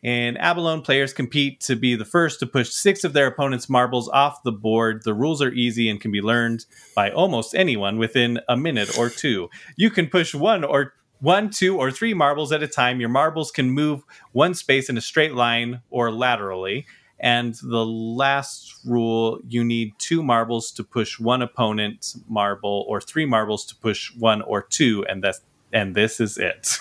And 0.04 0.38
Abalone, 0.38 0.84
players 0.84 1.12
compete 1.12 1.60
to 1.62 1.76
be 1.76 1.96
the 1.96 2.06
first 2.06 2.40
to 2.40 2.46
push 2.46 2.70
six 2.70 3.04
of 3.04 3.14
their 3.14 3.28
opponent's 3.28 3.68
marbles 3.68 4.08
off 4.10 4.44
the 4.44 4.52
board. 4.52 5.04
The 5.04 5.14
rules 5.14 5.42
are 5.42 5.52
easy 5.52 5.90
and 5.90 6.00
can 6.00 6.12
be 6.12 6.22
learned 6.22 6.66
by 6.96 7.12
almost 7.12 7.56
anyone 7.56 7.98
within 7.98 8.40
a 8.48 8.56
minute 8.56 8.98
or 8.98 9.10
two. 9.10 9.50
You 9.76 9.90
can 9.90 10.08
push 10.08 10.36
one 10.36 10.64
or 10.64 10.94
one, 11.20 11.50
two, 11.50 11.78
or 11.78 11.92
three 11.92 12.14
marbles 12.14 12.52
at 12.52 12.62
a 12.62 12.68
time. 12.68 13.00
Your 13.00 13.10
marbles 13.10 13.50
can 13.50 13.72
move 13.72 14.04
one 14.34 14.54
space 14.54 14.88
in 14.88 14.98
a 14.98 15.02
straight 15.02 15.34
line 15.34 15.82
or 15.90 16.12
laterally. 16.12 16.86
And 17.20 17.56
the 17.56 17.86
last 17.86 18.76
rule, 18.86 19.40
you 19.48 19.64
need 19.64 19.94
two 19.98 20.22
marbles 20.22 20.72
to 20.74 20.84
push 20.84 21.20
one 21.20 21.42
opponent's 21.42 22.20
marble, 22.28 22.86
or 22.88 23.02
three 23.02 23.26
marbles 23.26 23.66
to 23.66 23.76
push 23.76 24.16
one 24.16 24.42
or 24.44 24.62
two, 24.62 25.06
and 25.10 25.24
that's 25.24 25.42
and 25.74 25.96
this 25.96 26.20
is 26.20 26.38
it. 26.38 26.78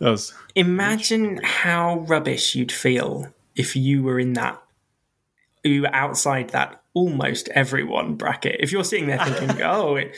Imagine 0.54 1.40
how 1.42 2.00
rubbish 2.00 2.54
you'd 2.54 2.70
feel 2.70 3.32
if 3.56 3.74
you 3.74 4.02
were 4.02 4.20
in 4.20 4.34
that 4.34 4.62
you 5.64 5.82
were 5.82 5.94
outside 5.94 6.50
that 6.50 6.82
almost 6.94 7.48
everyone 7.48 8.14
bracket 8.14 8.56
if 8.60 8.72
you're 8.72 8.84
sitting 8.84 9.06
there 9.06 9.18
thinking 9.24 9.62
oh 9.64 9.96
it 9.96 10.14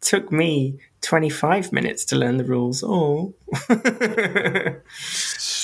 took 0.00 0.30
me 0.32 0.78
25 1.00 1.72
minutes 1.72 2.04
to 2.04 2.16
learn 2.16 2.36
the 2.36 2.44
rules 2.44 2.82
oh 2.86 3.34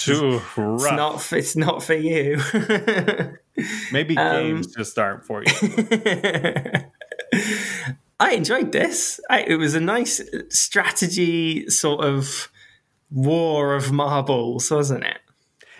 Ooh, 0.09 0.41
it's 0.75 0.93
not 0.93 1.21
for, 1.21 1.37
it's 1.37 1.57
not 1.57 1.83
for 1.83 1.95
you 1.95 2.41
Maybe 3.93 4.17
Um, 4.17 4.33
games 4.33 4.75
just 4.75 4.99
aren't 4.99 5.25
for 5.25 5.43
you. 5.45 5.53
I 8.21 8.33
enjoyed 8.33 8.73
this. 8.73 9.21
I, 9.31 9.43
it 9.43 9.57
was 9.57 9.75
a 9.75 9.81
nice 9.81 10.21
strategy 10.51 11.69
sort 11.69 12.05
of 12.05 12.51
war 13.11 13.75
of 13.75 13.93
marbles, 13.93 14.71
wasn't 14.71 15.05
it? 15.05 15.19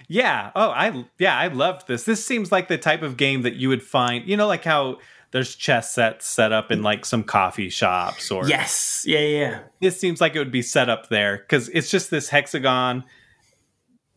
Yeah. 0.09 0.51
Oh, 0.57 0.71
I 0.71 1.05
yeah, 1.19 1.39
I 1.39 1.49
loved 1.49 1.87
this. 1.87 2.05
This 2.05 2.25
seems 2.25 2.51
like 2.51 2.69
the 2.69 2.79
type 2.79 3.03
of 3.03 3.17
game 3.17 3.43
that 3.43 3.55
you 3.55 3.69
would 3.69 3.83
find. 3.83 4.27
You 4.29 4.37
know, 4.37 4.47
like 4.49 4.65
how 4.65 4.99
there's 5.31 5.55
chess 5.55 5.95
sets 5.95 6.27
set 6.27 6.51
up 6.53 6.73
in 6.73 6.83
like 6.83 7.05
some 7.05 7.23
coffee 7.23 7.69
shops, 7.69 8.31
or 8.31 8.49
Yes. 8.49 9.05
Yeah, 9.07 9.21
yeah. 9.21 9.61
this 9.81 10.01
seems 10.01 10.21
like 10.21 10.35
it 10.35 10.39
would 10.41 10.51
be 10.51 10.63
set 10.63 10.89
up 10.89 11.09
there 11.09 11.39
because 11.39 11.69
it's 11.69 11.91
just 11.91 12.11
this 12.11 12.29
hexagon 12.31 13.05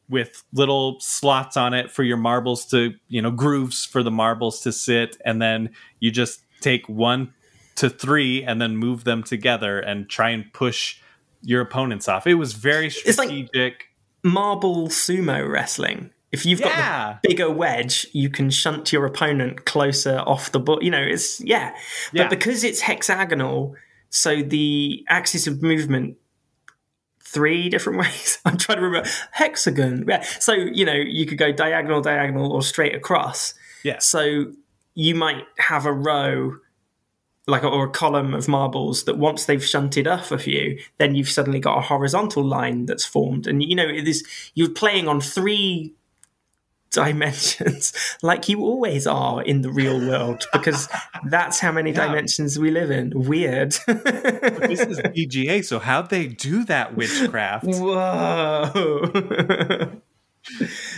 with 0.10 0.43
little 0.54 0.99
slots 0.99 1.56
on 1.58 1.74
it 1.74 1.89
for 1.89 2.04
your 2.04 2.18
marbles 2.18 2.66
to, 2.68 2.93
you 3.08 3.22
know, 3.22 3.32
grooves 3.32 3.86
for 3.86 4.04
the 4.04 4.12
marbles 4.12 4.62
to 4.62 4.72
sit, 4.72 5.18
and 5.26 5.41
then 5.41 5.70
you 5.99 6.12
just 6.12 6.41
take 6.62 6.88
one 6.88 7.34
to 7.76 7.89
three 7.89 8.43
and 8.43 8.62
then 8.62 8.78
move 8.78 9.04
them 9.04 9.24
together 9.24 9.80
and 9.80 10.10
try 10.10 10.30
and 10.30 10.51
push 10.54 10.97
your 11.41 11.62
opponents 11.62 12.08
off. 12.08 12.28
It 12.28 12.36
was 12.36 12.54
very 12.54 12.86
like- 12.86 13.16
strategic. 13.16 13.86
Marble 14.24 14.88
sumo 14.88 15.49
wrestling. 15.51 16.12
If 16.32 16.45
you've 16.45 16.62
got 16.62 16.70
Yeah. 16.72 17.18
the 17.22 17.30
bigger 17.30 17.51
wedge, 17.51 18.08
you 18.14 18.30
can 18.30 18.49
shunt 18.49 18.91
your 18.93 19.06
opponent 19.06 19.66
closer 19.66 20.20
off 20.20 20.51
the 20.51 20.60
board. 20.60 20.82
You 20.84 20.91
know, 20.91 21.01
it's 21.01 21.41
yeah. 21.41 21.76
Yeah. 22.12 22.24
But 22.24 22.30
because 22.32 22.64
it's 22.64 22.80
hexagonal, 22.82 23.76
so 24.10 24.41
the 24.41 25.06
axis 25.10 25.45
of 25.45 25.62
movement 25.62 26.18
three 27.34 27.69
different 27.69 27.99
ways. 28.03 28.39
I'm 28.45 28.57
trying 28.57 28.77
to 28.77 28.84
remember 28.84 29.09
hexagon. 29.31 30.05
Yeah. 30.07 30.21
So 30.21 30.53
you 30.53 30.86
know, 30.86 30.93
you 30.93 31.25
could 31.25 31.38
go 31.38 31.51
diagonal, 31.51 32.01
diagonal, 32.01 32.51
or 32.51 32.61
straight 32.61 32.95
across. 32.95 33.53
Yeah. 33.84 33.99
So 33.99 34.53
you 34.95 35.15
might 35.15 35.43
have 35.57 35.86
a 35.86 35.91
row, 35.91 36.57
like 37.47 37.63
or 37.63 37.86
a 37.86 37.89
column 37.89 38.34
of 38.34 38.47
marbles 38.47 39.03
that 39.05 39.17
once 39.17 39.45
they've 39.45 39.63
shunted 39.63 40.07
off 40.07 40.31
a 40.31 40.38
few, 40.38 40.79
then 40.97 41.15
you've 41.15 41.29
suddenly 41.29 41.59
got 41.59 41.77
a 41.77 41.81
horizontal 41.81 42.43
line 42.43 42.86
that's 42.86 43.05
formed, 43.05 43.47
and 43.47 43.63
you 43.63 43.75
know 43.75 43.88
it 43.88 44.07
is 44.07 44.23
you're 44.53 44.69
playing 44.69 45.07
on 45.07 45.19
three 45.19 45.93
dimensions 46.94 47.91
like 48.22 48.48
you 48.48 48.62
always 48.62 49.06
are 49.06 49.41
in 49.44 49.62
the 49.62 49.70
real 49.72 50.00
world 50.00 50.46
because 50.54 50.88
that's 51.30 51.60
how 51.60 51.72
many 51.72 51.91
Yeah. 51.91 52.08
dimensions 52.08 52.58
we 52.58 52.72
live 52.72 52.89
in 52.91 53.12
weird 53.14 53.72
this 53.88 54.80
is 54.80 55.00
BGA, 55.00 55.66
so 55.66 55.80
how'd 55.80 56.10
they 56.10 56.28
do 56.28 56.64
that 56.66 56.96
witchcraft? 56.96 57.66
whoa 57.66 58.70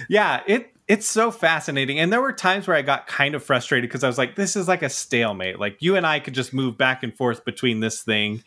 yeah, 0.09 0.41
it 0.47 0.71
it's 0.87 1.07
so 1.07 1.31
fascinating. 1.31 1.99
And 1.99 2.11
there 2.13 2.21
were 2.21 2.33
times 2.33 2.67
where 2.67 2.77
I 2.77 2.81
got 2.83 3.07
kind 3.07 3.33
of 3.33 3.43
frustrated 3.43 3.89
because 3.89 4.03
I 4.03 4.07
was 4.07 4.17
like, 4.19 4.35
this 4.35 4.55
is 4.55 4.67
like 4.67 4.83
a 4.83 4.89
stalemate. 4.89 5.59
Like 5.59 5.77
you 5.81 5.95
and 5.95 6.05
I 6.05 6.19
could 6.19 6.33
just 6.35 6.53
move 6.53 6.77
back 6.77 7.01
and 7.03 7.15
forth 7.15 7.43
between 7.45 7.79
this 7.79 8.03
thing. 8.03 8.43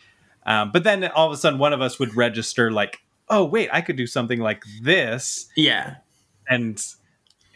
Um, 0.47 0.71
but 0.73 0.85
then 0.85 1.05
all 1.09 1.27
of 1.27 1.33
a 1.33 1.37
sudden 1.37 1.59
one 1.59 1.73
of 1.73 1.81
us 1.81 1.99
would 1.99 2.17
register 2.17 2.71
like, 2.71 2.99
oh 3.29 3.45
wait, 3.45 3.69
I 3.73 3.81
could 3.81 3.97
do 3.97 4.07
something 4.07 4.39
like 4.41 4.63
this. 4.83 5.49
yeah 5.57 5.97
And 6.49 6.81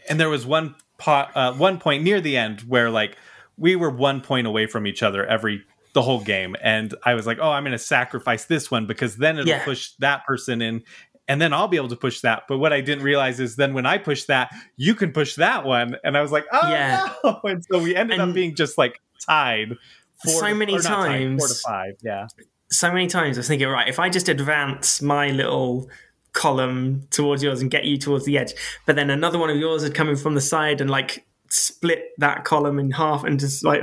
and 0.09 0.19
there 0.21 0.29
was 0.29 0.45
one 0.47 0.75
pot 0.99 1.33
uh, 1.35 1.53
one 1.55 1.79
point 1.79 2.03
near 2.05 2.21
the 2.21 2.37
end 2.37 2.61
where 2.63 2.91
like 2.91 3.17
we 3.57 3.77
were 3.77 3.91
one 3.91 4.21
point 4.21 4.47
away 4.47 4.67
from 4.67 4.87
each 4.87 5.03
other 5.03 5.25
every 5.27 5.63
the 5.95 6.03
whole 6.03 6.21
game. 6.23 6.57
And 6.63 6.95
I 7.05 7.15
was 7.15 7.27
like, 7.27 7.39
oh, 7.41 7.51
I'm 7.51 7.65
gonna 7.65 7.79
sacrifice 7.79 8.47
this 8.47 8.71
one 8.71 8.87
because 8.87 9.17
then 9.17 9.37
it'll 9.39 9.49
Yeah. 9.49 9.65
push 9.65 9.91
that 9.99 10.25
person 10.25 10.63
in 10.63 10.83
and 11.29 11.41
then 11.41 11.53
I'll 11.53 11.69
be 11.69 11.77
able 11.77 11.89
to 11.91 11.97
push 11.97 12.21
that. 12.23 12.45
But 12.49 12.59
what 12.59 12.73
I 12.73 12.81
didn't 12.81 13.05
realize 13.05 13.39
is 13.41 13.57
then 13.57 13.75
when 13.75 13.85
I 13.87 13.99
push 13.99 14.25
that, 14.25 14.53
you 14.77 14.95
can 14.95 15.13
push 15.13 15.37
that 15.37 15.65
one. 15.65 15.97
And 16.03 16.17
I 16.17 16.23
was 16.23 16.33
like, 16.33 16.47
oh 16.53 16.69
Yeah. 16.69 17.13
no. 17.25 17.41
And 17.45 17.65
so 17.71 17.79
we 17.83 17.95
ended 17.95 18.21
up 18.21 18.33
being 18.35 18.55
just 18.55 18.79
like 18.79 19.01
tied. 19.27 19.77
four 20.25 20.41
So 20.41 20.55
many 20.55 20.73
not 20.75 20.83
tied, 20.83 21.39
four 21.39 21.47
to 21.49 21.55
times- 21.55 21.61
five. 21.61 21.93
Yeah. 22.03 22.27
so 22.71 22.91
many 22.91 23.07
times 23.07 23.37
I 23.37 23.41
was 23.41 23.49
thinking, 23.49 23.69
right, 23.69 23.87
if 23.89 23.99
I 23.99 24.09
just 24.09 24.29
advance 24.31 25.03
my 25.03 25.29
little 25.29 25.91
column 26.33 27.07
towards 27.11 27.43
yours 27.43 27.61
and 27.61 27.71
get 27.71 27.85
you 27.85 27.99
towards 27.99 28.25
the 28.25 28.39
edge, 28.39 28.53
but 28.87 28.97
then 28.97 29.11
another 29.11 29.39
one 29.39 29.51
of 29.51 29.57
yours 29.57 29.83
had 29.83 29.95
come 29.95 30.09
in 30.09 30.17
from 30.17 30.35
the 30.35 30.41
side 30.41 30.81
and 30.81 30.91
like 30.91 31.27
split 31.49 32.11
that 32.19 32.45
column 32.45 32.79
in 32.79 32.91
half 32.91 33.25
and 33.25 33.39
just 33.39 33.65
like, 33.65 33.83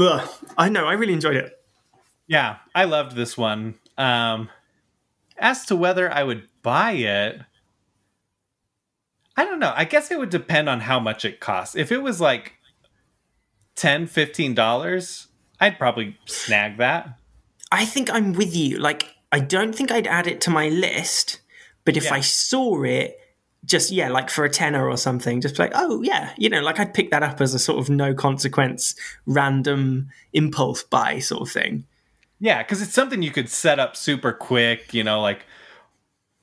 ugh. 0.00 0.28
I 0.56 0.68
know, 0.68 0.86
I 0.86 0.94
really 0.94 1.12
enjoyed 1.12 1.36
it. 1.36 1.52
Yeah, 2.26 2.56
I 2.74 2.84
loved 2.84 3.16
this 3.16 3.38
one. 3.38 3.76
Um, 3.96 4.50
as 5.38 5.64
to 5.66 5.76
whether 5.76 6.12
I 6.12 6.22
would 6.24 6.48
buy 6.62 6.92
it, 6.92 7.40
I 9.36 9.44
don't 9.44 9.60
know. 9.60 9.72
I 9.74 9.84
guess 9.84 10.10
it 10.10 10.18
would 10.18 10.30
depend 10.30 10.68
on 10.68 10.80
how 10.80 10.98
much 10.98 11.24
it 11.24 11.38
costs. 11.40 11.76
If 11.76 11.92
it 11.92 12.02
was 12.02 12.20
like 12.20 12.54
10 13.76 14.08
dollars, 14.54 15.28
I'd 15.60 15.78
probably 15.78 16.18
snag 16.26 16.78
that. 16.78 17.18
I 17.70 17.84
think 17.84 18.12
I'm 18.12 18.32
with 18.32 18.56
you. 18.56 18.78
Like, 18.78 19.14
I 19.32 19.40
don't 19.40 19.74
think 19.74 19.90
I'd 19.90 20.06
add 20.06 20.26
it 20.26 20.40
to 20.42 20.50
my 20.50 20.68
list, 20.68 21.40
but 21.84 21.96
if 21.96 22.04
Yeah. 22.04 22.14
I 22.14 22.20
saw 22.20 22.82
it, 22.82 23.18
just 23.64 23.90
yeah, 23.90 24.08
like 24.08 24.30
for 24.30 24.44
a 24.44 24.50
tenner 24.50 24.88
or 24.88 24.96
something, 24.96 25.40
just 25.40 25.58
like, 25.58 25.72
oh 25.74 26.00
yeah, 26.02 26.32
you 26.38 26.48
know, 26.48 26.60
like 26.60 26.78
I'd 26.78 26.94
pick 26.94 27.10
that 27.10 27.22
up 27.22 27.40
as 27.40 27.54
a 27.54 27.58
sort 27.58 27.78
of 27.78 27.90
no 27.90 28.14
consequence, 28.14 28.94
random 29.26 30.10
impulse 30.32 30.82
buy 30.82 31.18
sort 31.18 31.42
of 31.42 31.50
thing. 31.50 31.84
Yeah, 32.40 32.62
because 32.62 32.80
it's 32.80 32.94
something 32.94 33.20
you 33.20 33.32
could 33.32 33.48
set 33.50 33.78
up 33.78 33.96
super 33.96 34.32
quick, 34.32 34.94
you 34.94 35.02
know, 35.04 35.20
like, 35.20 35.44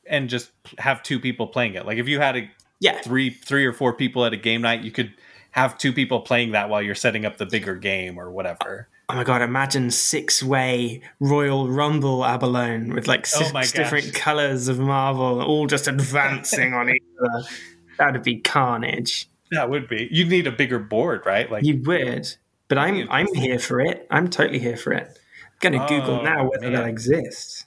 and 0.05 0.29
just 0.29 0.51
have 0.77 1.01
two 1.01 1.19
people 1.19 1.47
playing 1.47 1.75
it. 1.75 1.85
Like 1.85 1.97
if 1.97 2.07
you 2.07 2.19
had 2.19 2.35
a 2.35 2.51
Yeah, 2.79 2.99
three, 3.01 3.29
three 3.31 3.65
or 3.65 3.73
four 3.73 3.93
people 3.93 4.25
at 4.25 4.33
a 4.33 4.37
game 4.37 4.61
night, 4.61 4.81
you 4.81 4.91
could 4.91 5.13
have 5.51 5.77
two 5.77 5.93
people 5.93 6.19
playing 6.19 6.51
that 6.51 6.69
while 6.69 6.81
you're 6.81 6.93
setting 6.95 7.25
up 7.25 7.37
the 7.37 7.45
bigger 7.45 7.75
game 7.75 8.19
or 8.19 8.29
whatever. 8.29 8.89
Oh 9.07 9.13
my 9.15 9.23
god, 9.23 9.41
imagine 9.43 9.91
six 9.91 10.41
way 10.41 11.01
Royal 11.19 11.69
Rumble 11.69 12.25
abalone 12.25 12.91
with 12.93 13.07
like 13.07 13.27
Oh 13.35 13.39
six 13.39 13.51
gosh. 13.51 13.71
different 13.71 14.13
colours 14.15 14.67
of 14.67 14.79
Marvel 14.79 15.41
all 15.41 15.67
just 15.67 15.87
advancing 15.87 16.73
on 16.73 16.89
each 16.89 17.03
other. 17.19 17.47
That'd 17.99 18.23
be 18.23 18.39
carnage. 18.41 19.29
That 19.51 19.69
would 19.69 19.87
be. 19.87 20.07
You'd 20.11 20.29
need 20.29 20.47
a 20.47 20.51
bigger 20.51 20.79
board, 20.79 21.21
right? 21.25 21.49
Like 21.51 21.63
You 21.63 21.81
would. 21.85 22.27
But 22.67 22.79
I'm 22.79 23.07
I'm 23.11 23.31
here 23.35 23.59
for 23.59 23.79
it. 23.79 24.07
I'm 24.09 24.27
totally 24.29 24.57
here 24.59 24.75
for 24.75 24.91
it. 24.91 25.07
I'm 25.07 25.71
gonna 25.71 25.87
Google 25.87 26.21
Oh, 26.21 26.23
now 26.23 26.49
whether 26.49 26.71
man. 26.71 26.73
that 26.73 26.87
exists. 26.89 27.65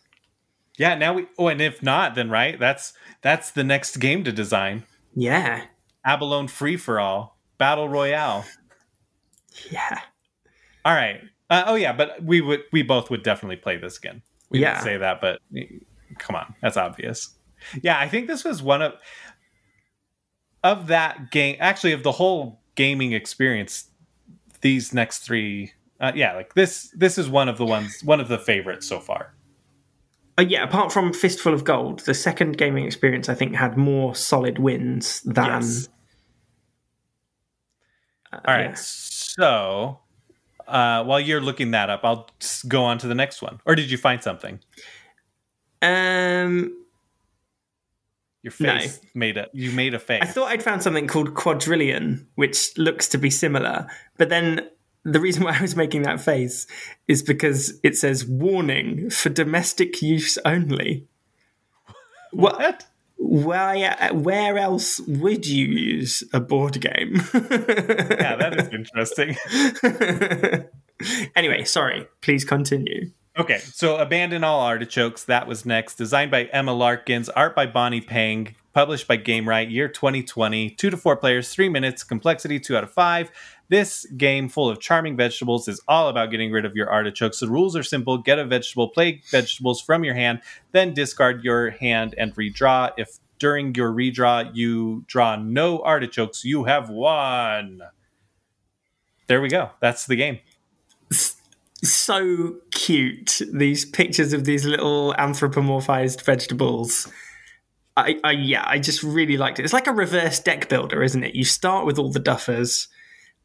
Yeah, 0.77 0.97
now 0.97 1.15
we. 1.15 1.27
Oh, 1.39 1.49
and 1.49 1.61
if 1.61 1.83
not, 1.83 2.15
then 2.17 2.31
right, 2.31 2.59
that's 2.59 2.93
that's 3.23 3.53
the 3.53 3.63
next 3.65 3.99
game 3.99 4.25
to 4.25 4.33
design. 4.33 4.85
Yeah. 5.15 5.65
Abalone 6.05 6.49
free 6.49 6.77
for 6.77 6.99
all 6.99 7.39
battle 7.59 7.89
royale. 7.89 8.45
Yeah. 9.71 10.01
All 10.89 10.95
right. 10.95 11.21
Uh, 11.51 11.65
oh 11.67 11.75
yeah, 11.75 11.93
but 11.93 12.23
we 12.25 12.41
would 12.41 12.63
we 12.73 12.83
both 12.83 13.11
would 13.11 13.23
definitely 13.23 13.57
play 13.57 13.77
this 13.77 13.99
again. 13.99 14.23
We 14.49 14.61
Yeah. 14.61 14.81
say 14.81 14.97
that, 14.97 15.21
but 15.21 15.39
come 16.17 16.35
on, 16.35 16.55
that's 16.63 16.79
obvious. 16.79 17.35
Yeah, 17.83 17.99
I 17.99 18.09
think 18.09 18.27
this 18.27 18.43
was 18.43 18.63
one 18.63 18.81
of 18.81 18.95
of 20.65 20.87
that 20.87 21.31
game. 21.31 21.57
Actually, 21.61 21.93
of 21.93 22.03
the 22.05 22.13
whole 22.13 22.63
gaming 22.75 23.13
experience, 23.13 23.91
these 24.63 24.95
next 24.95 25.19
three. 25.19 25.73
Uh, 26.01 26.13
yeah, 26.15 26.35
like 26.35 26.55
this. 26.55 26.91
This 26.97 27.19
is 27.19 27.29
one 27.29 27.51
of 27.51 27.59
the 27.59 27.67
ones, 27.67 28.01
one 28.03 28.19
of 28.21 28.29
the 28.29 28.39
favorites 28.39 28.87
so 28.89 28.99
far. 28.99 29.35
Uh, 30.39 30.43
yeah, 30.43 30.63
apart 30.63 30.91
from 30.91 31.13
Fistful 31.13 31.53
of 31.53 31.65
Gold, 31.65 32.01
the 32.01 32.15
second 32.15 32.57
gaming 32.57 32.87
experience 32.87 33.29
I 33.29 33.35
think 33.35 33.55
had 33.55 33.77
more 33.77 34.15
solid 34.15 34.59
wins 34.59 35.21
than 35.23 35.45
Yes. 35.47 35.89
uh, 38.33 38.37
All 38.47 38.55
right. 38.55 38.71
yeah. 38.71 38.75
So, 38.77 40.01
uh, 40.69 41.05
while 41.05 41.21
you're 41.21 41.41
looking 41.41 41.71
that 41.73 41.91
up, 41.91 42.01
I'll 42.05 42.29
just 42.39 42.69
go 42.69 42.85
on 42.85 42.99
to 42.99 43.09
the 43.09 43.15
next 43.15 43.43
one. 43.43 43.61
Or 43.67 43.75
did 43.75 43.91
you 43.91 43.99
find 43.99 44.23
something? 44.23 44.61
Um 45.83 46.75
Your 48.43 48.53
No. 48.61 48.79
face 48.79 49.01
made 49.15 49.37
a 49.37 49.49
you 49.53 49.71
made 49.73 49.95
a 49.95 49.99
face. 49.99 50.23
I 50.23 50.27
thought 50.27 50.49
I'd 50.49 50.63
found 50.63 50.83
something 50.83 51.07
called 51.07 51.35
Quadrillion, 51.35 52.27
which 52.37 52.77
looks 52.77 53.09
to 53.09 53.19
be 53.19 53.31
similar. 53.31 53.87
But 54.17 54.29
then 54.29 54.69
the 55.05 55.21
reason 55.21 55.45
why 55.45 55.57
I 55.59 55.63
was 55.63 55.77
making 55.77 56.03
that 56.03 56.21
face 56.21 56.67
is 57.07 57.23
because 57.23 57.79
it 57.83 57.97
says 57.97 58.27
warning 58.27 59.11
for 59.11 59.29
domestic 59.29 60.03
use 60.03 60.39
only. 60.45 61.07
What? 62.33 62.85
Why, 63.19 63.83
uh, 63.83 64.15
where 64.15 64.57
else 64.59 65.01
would 65.01 65.47
you 65.47 65.67
use 65.67 66.23
a 66.33 66.41
board 66.41 66.81
game? 66.81 67.21
Yeah, 68.19 68.37
that 68.37 68.59
is 68.59 68.69
interesting. 68.69 69.37
anyway, 71.37 71.65
sorry. 71.65 72.07
Please 72.21 72.45
continue. 72.45 73.11
Okay, 73.39 73.59
so 73.59 73.97
Abandon 73.99 74.43
All 74.43 74.61
Artichokes, 74.61 75.25
that 75.25 75.47
was 75.47 75.65
next. 75.65 75.95
Designed 75.95 76.31
by 76.31 76.45
Emma 76.47 76.73
Larkins, 76.73 77.29
art 77.29 77.55
by 77.55 77.67
Bonnie 77.67 78.01
Pang, 78.01 78.57
published 78.73 79.07
by 79.07 79.17
Gamewright, 79.17 79.71
year 79.71 79.89
2020. 79.89 80.71
Two 80.71 80.91
to 80.91 80.97
four 80.97 81.17
players, 81.17 81.55
three 81.55 81.69
minutes, 81.69 82.03
complexity 82.03 82.59
two 82.59 82.77
out 82.77 82.83
of 82.83 82.91
five. 82.91 83.31
This 83.71 84.07
game, 84.17 84.49
full 84.49 84.71
of 84.71 84.81
charming 84.81 85.17
vegetables, 85.17 85.69
is 85.69 85.81
all 85.87 86.09
about 86.09 86.31
getting 86.31 86.51
rid 86.51 86.65
of 86.65 86.75
your 86.75 86.91
artichokes. 86.91 87.41
The 87.41 87.49
rules 87.49 87.77
are 87.77 87.83
simple 87.83 88.17
get 88.17 88.39
a 88.39 88.45
vegetable, 88.45 88.89
play 88.89 89.23
vegetables 89.31 89.81
from 89.83 90.05
your 90.05 90.15
hand, 90.15 90.41
then 90.73 90.95
discard 90.95 91.45
your 91.45 91.71
hand 91.71 92.15
and 92.17 92.35
redraw. 92.35 92.93
If 92.97 93.19
during 93.39 93.75
your 93.75 93.93
redraw 93.93 94.51
you 94.55 95.05
draw 95.07 95.37
no 95.37 95.81
artichokes, 95.81 96.45
you 96.45 96.65
have 96.65 96.89
won. 96.89 97.83
There 99.27 99.43
we 99.43 99.49
go. 99.49 99.71
That's 99.81 100.07
the 100.07 100.17
game. 100.17 100.39
so 101.83 102.57
cute. 102.71 103.43
These 103.53 103.85
pictures 103.85 104.33
of 104.33 104.45
these 104.45 104.65
little 104.65 105.15
anthropomorphized 105.19 106.23
vegetables. 106.23 107.11
I, 107.99 108.19
I 108.25 108.31
yeah, 108.33 108.65
I 108.67 108.79
just 108.79 109.03
really 109.03 109.37
liked 109.37 109.59
it. 109.59 109.65
It's 109.65 109.73
like 109.73 109.87
a 109.87 109.93
reverse 109.93 110.39
deck 110.41 110.69
builder, 110.69 111.03
isn't 111.03 111.23
it? 111.23 111.35
You 111.35 111.45
start 111.45 111.85
with 111.85 111.99
all 111.99 112.11
the 112.11 112.21
duffers, 112.21 112.87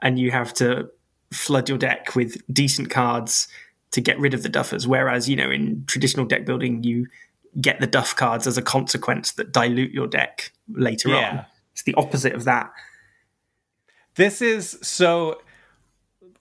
and 0.03 0.19
you 0.19 0.29
have 0.29 0.53
to 0.55 0.89
flood 1.31 1.67
your 1.67 1.79
deck 1.79 2.15
with 2.15 2.37
decent 2.53 2.91
cards 2.91 3.47
to 3.89 4.01
get 4.01 4.19
rid 4.19 4.35
of 4.35 4.43
the 4.43 4.49
duffers. 4.49 4.85
Whereas 4.85 5.27
you 5.27 5.35
know 5.35 5.49
in 5.49 5.83
traditional 5.87 6.25
deck 6.27 6.45
building, 6.45 6.83
you 6.83 7.07
get 7.59 7.79
the 7.79 7.87
duff 7.87 8.15
cards 8.15 8.45
as 8.45 8.57
a 8.57 8.61
consequence 8.61 9.31
that 9.33 9.51
dilute 9.51 9.91
your 9.91 10.07
deck 10.07 10.51
later 10.71 11.09
Yeah. 11.09 11.29
on. 11.31 11.45
It's 11.71 11.83
the 11.83 11.95
opposite 11.95 12.33
of 12.33 12.43
that. 12.45 12.71
this 14.15 14.41
is 14.43 14.77
so 14.83 15.41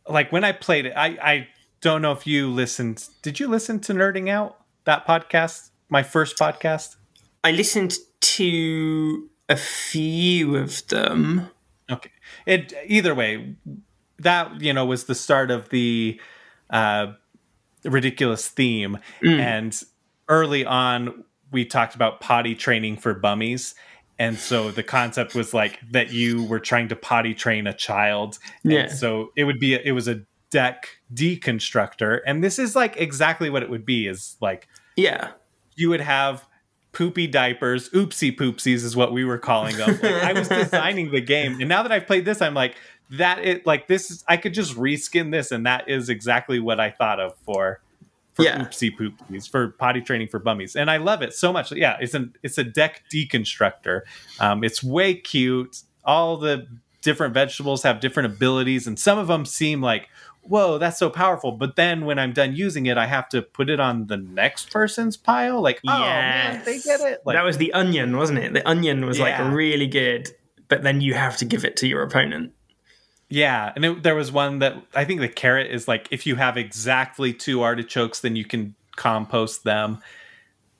like 0.09 0.31
when 0.33 0.45
I 0.45 0.53
played 0.53 0.87
it, 0.87 0.93
I 0.97 1.07
I 1.23 1.49
don't 1.81 2.03
know 2.03 2.13
if 2.13 2.27
you 2.27 2.51
listened. 2.51 3.09
Did 3.23 3.41
you 3.41 3.49
listen 3.49 3.81
to 3.81 3.93
Nerding 3.95 4.29
Out 4.29 4.59
that 4.85 5.07
podcast? 5.07 5.71
My 5.89 6.03
first 6.03 6.37
podcast. 6.39 6.97
I 7.45 7.51
listened 7.53 7.95
to 8.21 9.29
a 9.49 9.57
few 9.57 10.57
of 10.57 10.87
them. 10.89 11.49
Okay. 11.91 12.11
It 12.47 12.73
either 12.87 13.15
way, 13.15 13.55
that 14.19 14.61
you 14.61 14.73
know 14.73 14.87
was 14.87 15.05
the 15.05 15.15
start 15.15 15.51
of 15.51 15.69
the 15.71 16.21
uh, 16.71 17.13
ridiculous 17.85 18.49
theme, 18.49 18.99
and 19.23 19.81
early 20.29 20.65
on 20.65 21.25
we 21.51 21.65
talked 21.67 21.95
about 21.95 22.21
potty 22.21 22.55
training 22.55 22.97
for 22.97 23.13
bummies. 23.15 23.75
And 24.19 24.39
so 24.39 24.71
the 24.71 24.83
concept 24.83 25.35
was 25.35 25.53
like 25.53 25.81
that 25.91 26.11
you 26.13 26.45
were 26.45 26.61
trying 26.61 26.89
to 26.89 26.97
potty 26.97 27.35
train 27.35 27.67
a 27.67 27.75
child. 27.75 28.39
And 28.63 28.73
Yeah. 28.73 28.87
so 28.89 29.33
it 29.37 29.45
would 29.45 29.59
be 29.59 29.75
a, 29.75 29.81
it 29.85 29.93
was 29.93 30.07
a 30.09 30.23
deck 30.51 30.89
deconstructor, 31.13 32.21
and 32.27 32.43
this 32.45 32.59
is 32.59 32.77
like 32.77 32.97
exactly 32.97 33.51
what 33.51 33.63
it 33.63 33.71
would 33.71 33.85
be. 33.85 34.07
Is 34.07 34.37
like 34.41 34.69
Yeah. 34.97 35.33
you 35.77 35.89
would 35.91 36.01
have 36.01 36.47
poopy 36.93 37.27
diapers, 37.27 37.89
oopsie 37.91 38.37
poopsies 38.37 38.85
is 38.85 38.95
what 38.95 39.13
we 39.13 39.25
were 39.25 39.39
calling 39.39 39.77
them. 39.77 39.91
Like, 40.03 40.05
I 40.05 40.33
was 40.33 40.49
designing 40.49 41.11
the 41.11 41.21
game, 41.21 41.59
and 41.61 41.69
now 41.69 41.83
that 41.83 41.93
I've 41.93 42.07
played 42.07 42.25
this, 42.25 42.41
I'm 42.43 42.55
like 42.55 42.77
that. 43.11 43.39
It 43.45 43.67
like 43.67 43.89
this 43.89 44.11
is 44.11 44.25
I 44.29 44.37
could 44.37 44.55
just 44.55 44.75
reskin 44.77 45.33
this, 45.33 45.51
and 45.51 45.67
that 45.67 45.89
is 45.89 46.09
exactly 46.09 46.61
what 46.61 46.81
I 46.81 46.91
thought 46.91 47.21
of 47.21 47.35
for 47.45 47.81
for 48.35 48.45
Yeah. 48.45 48.59
oopsie 48.65 48.91
poopsies 48.97 49.51
for 49.51 49.69
potty 49.69 50.01
training 50.01 50.29
for 50.29 50.39
bummies, 50.39 50.77
and 50.77 50.91
I 50.91 50.97
love 50.99 51.23
it 51.23 51.35
so 51.35 51.53
much. 51.53 51.73
Yeah, 51.73 51.97
it's 52.01 52.15
an 52.15 52.35
it's 52.43 52.59
a 52.59 52.65
deck 52.65 53.03
deconstructor. 53.13 54.03
Um, 54.41 54.65
it's 54.65 54.83
way 54.83 55.15
cute. 55.15 55.83
All 56.05 56.37
the 56.37 56.67
different 57.03 57.35
vegetables 57.35 57.83
have 57.83 58.01
different 58.01 58.33
abilities, 58.33 58.87
and 58.87 58.99
some 58.99 59.19
of 59.19 59.27
them 59.27 59.45
seem 59.45 59.81
like 59.83 60.09
whoa, 60.43 60.79
that's 60.79 60.99
so 60.99 61.09
powerful. 61.11 61.53
But 61.53 61.77
then 61.77 62.05
when 62.05 62.19
I'm 62.19 62.33
done 62.33 62.55
using 62.55 62.87
it, 62.87 62.99
I 62.99 63.07
have 63.07 63.29
to 63.31 63.43
put 63.43 63.71
it 63.71 63.81
on 63.81 64.07
the 64.07 64.17
next 64.17 64.71
person's 64.71 65.17
pile. 65.17 65.61
Like, 65.63 65.81
oh 65.87 65.99
man, 65.99 66.63
they 66.65 66.79
get 66.81 67.01
it. 67.01 67.23
Like, 67.25 67.37
that 67.37 67.45
was 67.45 67.59
the 67.59 67.73
onion, 67.73 68.17
wasn't 68.17 68.39
it? 68.41 68.53
The 68.53 68.69
onion 68.69 69.05
was 69.07 69.19
Yeah. 69.19 69.43
like 69.45 69.55
really 69.55 69.87
good, 69.87 70.29
but 70.69 70.83
then 70.83 71.01
you 71.01 71.15
have 71.15 71.37
to 71.39 71.45
give 71.45 71.65
it 71.65 71.77
to 71.79 71.89
your 71.89 72.03
opponent. 72.03 72.53
yeah. 73.29 73.73
And 73.75 73.85
it, 73.85 74.03
there 74.03 74.15
was 74.15 74.31
one 74.33 74.59
that 74.59 74.75
I 74.95 75.05
think 75.05 75.21
the 75.21 75.29
carrot 75.29 75.71
is 75.71 75.89
like 75.89 76.09
if 76.11 76.27
you 76.27 76.37
have 76.37 76.57
exactly 76.57 77.33
two 77.33 77.63
artichokes, 77.63 78.21
then 78.21 78.37
you 78.37 78.45
can 78.45 78.75
compost 78.97 79.65
them. 79.65 79.99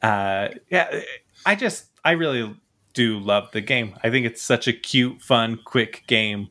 Uh, 0.03 0.49
yeah, 0.71 1.01
I 1.47 1.55
just 1.55 1.87
I 2.05 2.11
really 2.13 2.55
do 2.95 3.19
love 3.21 3.51
the 3.53 3.61
game. 3.61 3.95
I 4.03 4.11
think 4.11 4.27
it's 4.27 4.43
such 4.43 4.67
a 4.69 4.73
cute, 4.73 5.23
fun, 5.23 5.59
quick 5.65 6.03
game. 6.07 6.49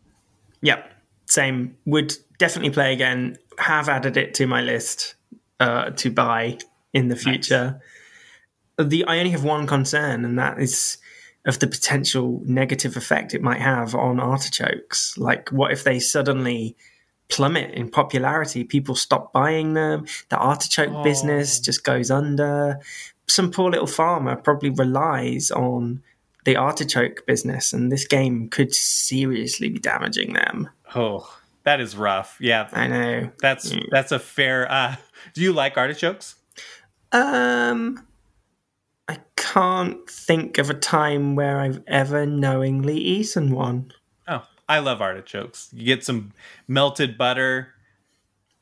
Yep, 0.61 0.89
same. 1.25 1.77
Would 1.85 2.15
definitely 2.41 2.71
play 2.71 2.91
again. 2.91 3.37
Have 3.59 3.87
added 3.87 4.17
it 4.17 4.33
to 4.35 4.47
my 4.47 4.61
list 4.61 5.15
uh, 5.59 5.91
to 5.91 6.09
buy 6.11 6.57
in 6.91 7.07
the 7.07 7.15
future. 7.15 7.79
The 8.79 9.05
I 9.05 9.19
only 9.19 9.29
have 9.31 9.43
one 9.43 9.67
concern, 9.67 10.25
and 10.25 10.37
that 10.39 10.59
is 10.59 10.97
of 11.45 11.59
the 11.59 11.67
potential 11.67 12.41
negative 12.45 12.97
effect 12.97 13.33
it 13.33 13.41
might 13.41 13.61
have 13.61 13.93
on 13.95 14.19
artichokes. 14.19 15.17
Like, 15.17 15.49
what 15.49 15.71
if 15.71 15.83
they 15.83 15.99
suddenly 15.99 16.75
plummet 17.29 17.71
in 17.75 17.89
popularity? 17.89 18.63
People 18.63 18.95
stop 18.95 19.31
buying 19.33 19.73
them. 19.75 20.05
The 20.29 20.37
artichoke 20.37 20.89
Oh. 20.93 21.03
business 21.03 21.59
just 21.59 21.83
goes 21.83 22.09
under. 22.09 22.79
Some 23.27 23.51
poor 23.51 23.69
little 23.69 23.87
farmer 23.87 24.35
probably 24.35 24.71
relies 24.71 25.51
on 25.51 26.01
the 26.45 26.55
artichoke 26.55 27.25
business, 27.27 27.71
and 27.71 27.91
this 27.91 28.05
game 28.07 28.49
could 28.49 28.73
seriously 28.73 29.69
be 29.69 29.79
damaging 29.79 30.33
them. 30.33 30.69
Oh, 30.95 31.29
that 31.63 31.79
is 31.79 31.95
rough. 31.95 32.37
Yeah, 32.39 32.69
I 32.73 32.87
know. 32.87 33.31
that's 33.39 33.73
that's 33.89 34.11
a 34.11 34.19
fair. 34.19 34.71
Uh, 34.71 34.95
do 35.33 35.41
you 35.41 35.53
like 35.53 35.77
artichokes? 35.77 36.35
Um, 37.11 38.05
I 39.07 39.19
can't 39.35 40.09
think 40.09 40.57
of 40.57 40.69
a 40.69 40.73
time 40.73 41.35
where 41.35 41.59
I've 41.59 41.81
ever 41.87 42.25
knowingly 42.25 42.97
eaten 42.97 43.51
one. 43.51 43.91
Oh, 44.27 44.43
I 44.69 44.79
love 44.79 45.01
artichokes. 45.01 45.69
You 45.73 45.85
get 45.85 46.05
some 46.05 46.31
melted 46.67 47.17
butter, 47.17 47.73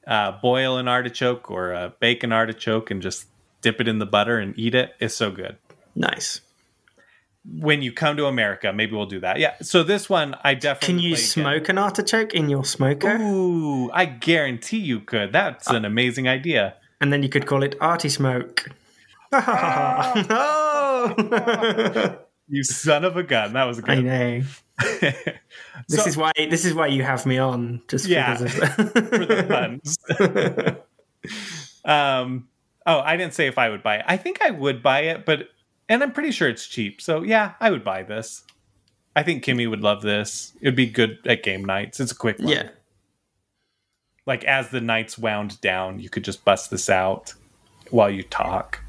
uh, 0.08 0.34
boil 0.42 0.78
an 0.78 0.88
artichoke 0.88 1.52
or 1.52 1.74
uh, 1.74 1.92
bake 2.00 2.24
an 2.24 2.34
artichoke, 2.34 2.90
and 2.90 3.02
just 3.02 3.28
dip 3.62 3.80
it 3.80 3.88
in 3.88 4.00
the 4.00 4.06
butter 4.06 4.40
and 4.40 4.58
eat 4.58 4.74
it. 4.74 4.96
It's 5.00 5.16
so 5.16 5.32
good. 5.32 5.58
Nice. 5.96 6.42
When 7.46 7.82
you 7.82 7.92
come 7.94 8.18
to 8.18 8.26
America, 8.26 8.74
maybe 8.74 8.96
we'll 8.96 9.06
do 9.06 9.22
that. 9.22 9.40
Yeah. 9.40 9.54
So 9.62 9.82
this 9.84 10.10
one, 10.10 10.36
I 10.44 10.54
definitely 10.56 10.88
Can 10.88 11.00
you 11.00 11.14
again. 11.14 11.24
smoke 11.26 11.70
an 11.70 11.78
artichoke 11.78 12.34
in 12.34 12.50
your 12.50 12.66
smoker? 12.66 13.16
Ooh, 13.18 13.90
I 13.92 14.06
guarantee 14.06 14.80
you 14.80 15.00
could. 15.00 15.32
That's 15.32 15.68
an 15.70 15.86
amazing 15.86 16.28
idea. 16.28 16.76
And 17.02 17.14
then 17.14 17.24
you 17.24 17.30
could 17.30 17.46
call 17.46 17.64
it 17.64 17.76
arty 17.80 18.10
smoke. 18.10 18.70
oh! 20.42 21.06
You 22.52 22.64
son 22.64 23.06
of 23.06 23.16
a 23.16 23.22
gun. 23.22 23.54
That 23.54 23.66
was 23.66 23.78
a 23.78 23.84
great. 23.84 24.00
I 24.00 24.02
good. 24.02 24.08
know. 24.10 24.42
This 25.88 26.02
So- 26.04 26.08
is 26.10 26.18
why 26.18 26.32
this 26.36 26.66
is 26.66 26.74
why 26.74 26.88
you 26.88 27.04
have 27.04 27.26
me 27.28 27.38
on 27.38 27.82
just 27.88 28.08
Yeah, 28.08 28.34
because 28.38 28.42
of 28.44 28.52
for 28.92 29.26
the 29.26 29.44
puns. 29.48 29.98
um, 31.86 32.48
oh, 32.88 33.00
I 33.00 33.18
didn't 33.18 33.34
say 33.36 33.46
if 33.48 33.58
I 33.60 33.70
would 33.70 33.84
buy 33.84 33.98
it. 33.98 34.06
I 34.08 34.18
think 34.18 34.42
I 34.42 34.50
would 34.52 34.82
buy 34.82 35.02
it, 35.02 35.26
but 35.28 35.48
and 35.90 36.04
I'm 36.04 36.14
pretty 36.14 36.32
sure 36.32 36.48
it's 36.48 36.68
cheap. 36.68 37.02
So 37.02 37.24
yeah, 37.24 37.54
I 37.60 37.72
would 37.72 37.84
buy 37.84 38.04
this. 38.04 38.44
I 39.16 39.24
think 39.24 39.44
Kimmy 39.44 39.70
would 39.70 39.82
love 39.82 40.02
this. 40.02 40.54
It'd 40.62 40.76
be 40.76 40.86
good 40.86 41.18
at 41.26 41.44
game 41.44 41.66
nights. 41.66 42.00
It's 42.00 42.12
a 42.12 42.16
quick 42.16 42.40
one. 42.40 42.48
yeah. 42.48 42.70
Like 44.26 44.44
as 44.46 44.70
the 44.70 44.80
nights 44.80 45.18
wound 45.18 45.60
down, 45.60 46.00
you 46.00 46.10
could 46.10 46.24
just 46.24 46.46
bust 46.46 46.70
this 46.70 46.90
out 46.90 47.34
while 47.90 48.10
you 48.10 48.24
talk. 48.24 48.80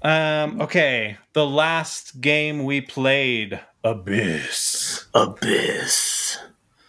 Um, 0.00 0.60
okay, 0.60 1.18
the 1.34 1.46
last 1.46 2.20
game 2.20 2.64
we 2.64 2.80
played, 2.80 3.60
Abyss. 3.84 5.06
Abyss. 5.14 6.38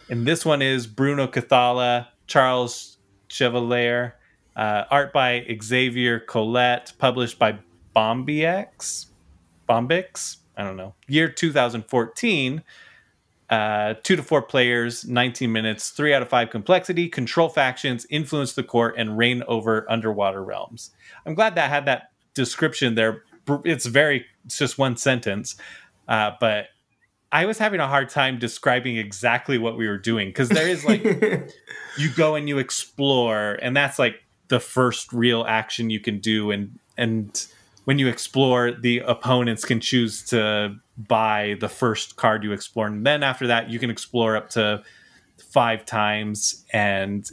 And 0.10 0.26
this 0.26 0.45
one 0.45 0.62
is 0.62 0.88
Bruno 0.88 1.28
Cathala, 1.28 2.08
Charles 2.26 2.97
Chevallier, 3.30 4.14
uh, 4.56 4.86
art 4.89 5.14
by 5.14 5.45
Xavier 5.62 6.20
Collette, 6.20 6.93
published 6.97 7.38
by 7.38 7.60
Bombyx. 7.96 9.08
Bombyx? 9.68 10.38
I 10.58 10.64
don't 10.64 10.78
know. 10.78 10.94
Year 11.08 11.30
2014. 11.30 12.64
Uh, 13.50 13.94
two 14.02 14.16
to 14.16 14.24
four 14.24 14.41
players, 14.41 15.06
19 15.06 15.52
minutes, 15.52 15.91
three 15.91 16.12
out 16.12 16.24
of 16.24 16.30
five 16.30 16.50
complexity, 16.50 17.08
control 17.08 17.50
factions, 17.50 18.08
influence 18.10 18.54
the 18.54 18.64
court, 18.64 18.96
and 18.98 19.16
reign 19.16 19.44
over 19.48 19.86
underwater 19.91 20.44
realms. 20.44 20.89
I'm 21.24 21.36
glad 21.36 21.54
that 21.56 21.70
had 21.70 21.86
that 21.86 22.10
description 22.34 22.96
there. 22.96 23.24
It's 23.64 23.86
very, 23.86 24.26
it's 24.46 24.58
just 24.58 24.80
one 24.80 24.98
sentence. 24.98 25.56
Uh, 26.08 26.32
but 26.39 26.70
I 27.32 27.46
was 27.46 27.58
having 27.58 27.80
a 27.80 27.88
hard 27.88 28.10
time 28.10 28.38
describing 28.38 28.98
exactly 28.98 29.58
what 29.58 29.76
we 29.76 29.88
were 29.88 29.98
doing 29.98 30.30
because 30.30 30.50
there 30.50 30.68
is 30.68 30.86
like 30.86 31.04
you 31.98 32.10
go 32.16 32.36
and 32.36 32.48
you 32.48 32.60
explore, 32.60 33.58
and 33.62 33.76
that's 33.76 33.98
like 33.98 34.24
the 34.50 34.60
first 34.60 35.12
real 35.12 35.44
action 35.48 35.89
you 35.89 36.00
can 36.00 36.20
do. 36.20 36.52
And 36.52 36.80
and 36.96 37.46
when 37.86 38.00
you 38.00 38.08
explore, 38.08 38.72
the 38.72 39.00
opponents 39.00 39.66
can 39.66 39.80
choose 39.80 40.24
to 40.24 40.76
buy 40.98 41.56
the 41.60 41.70
first 41.70 42.16
card 42.16 42.44
you 42.44 42.52
explore, 42.52 42.88
and 42.88 43.06
then 43.06 43.24
after 43.24 43.48
that, 43.48 43.70
you 43.70 43.80
can 43.80 43.90
explore 43.90 44.36
up 44.36 44.50
to 44.52 44.84
five 45.38 45.86
times. 45.86 46.64
And 46.72 47.30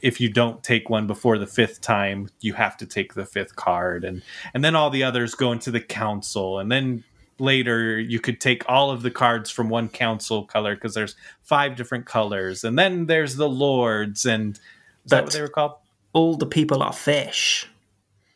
if 0.00 0.20
you 0.20 0.30
don't 0.30 0.62
take 0.62 0.88
one 0.88 1.06
before 1.06 1.38
the 1.38 1.46
fifth 1.46 1.80
time, 1.80 2.28
you 2.40 2.54
have 2.54 2.76
to 2.78 2.86
take 2.86 3.14
the 3.14 3.26
fifth 3.26 3.56
card, 3.56 4.04
and 4.04 4.22
and 4.54 4.64
then 4.64 4.74
all 4.74 4.90
the 4.90 5.04
others 5.04 5.34
go 5.34 5.52
into 5.52 5.70
the 5.70 5.80
council, 5.80 6.58
and 6.58 6.70
then 6.70 7.04
later 7.40 7.98
you 7.98 8.20
could 8.20 8.40
take 8.40 8.62
all 8.68 8.90
of 8.90 9.02
the 9.02 9.10
cards 9.10 9.50
from 9.50 9.68
one 9.68 9.88
council 9.88 10.44
color 10.44 10.74
because 10.74 10.94
there's 10.94 11.16
five 11.42 11.74
different 11.74 12.06
colors. 12.06 12.62
And 12.62 12.78
then 12.78 13.06
there's 13.06 13.36
the 13.36 13.48
lords 13.48 14.26
and 14.26 14.56
is 15.04 15.10
that 15.10 15.24
what 15.24 15.32
they 15.32 15.40
were 15.40 15.48
called? 15.48 15.72
All 16.12 16.36
the 16.36 16.46
people 16.46 16.82
are 16.82 16.92
fish. 16.92 17.66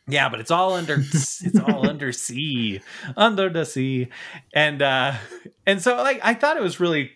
Yeah 0.07 0.29
but 0.29 0.41
it's 0.41 0.51
all 0.51 0.75
under 0.75 0.97
it's 0.99 1.59
all 1.61 1.89
under 1.89 2.13
sea 2.13 2.81
under 3.17 3.49
the 3.49 3.65
sea 3.65 4.09
and 4.53 4.83
uh 4.83 5.15
and 5.67 5.81
so 5.83 5.97
like 5.97 6.21
i 6.23 6.35
thought 6.35 6.57
it 6.57 6.63
was 6.63 6.79
really 6.81 7.13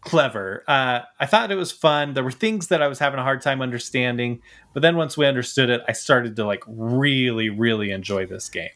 clever 0.00 0.62
uh 0.68 1.00
i 1.18 1.26
thought 1.26 1.50
it 1.50 1.56
was 1.56 1.72
fun 1.72 2.14
there 2.14 2.22
were 2.22 2.30
things 2.30 2.68
that 2.68 2.80
i 2.80 2.86
was 2.86 3.00
having 3.00 3.18
a 3.18 3.22
hard 3.22 3.42
time 3.42 3.60
understanding 3.60 4.40
but 4.72 4.80
then 4.80 4.96
once 4.96 5.16
we 5.16 5.26
understood 5.26 5.68
it 5.68 5.80
i 5.88 5.92
started 5.92 6.36
to 6.36 6.44
like 6.44 6.62
really 6.68 7.50
really 7.50 7.90
enjoy 7.90 8.24
this 8.24 8.48
game 8.48 8.70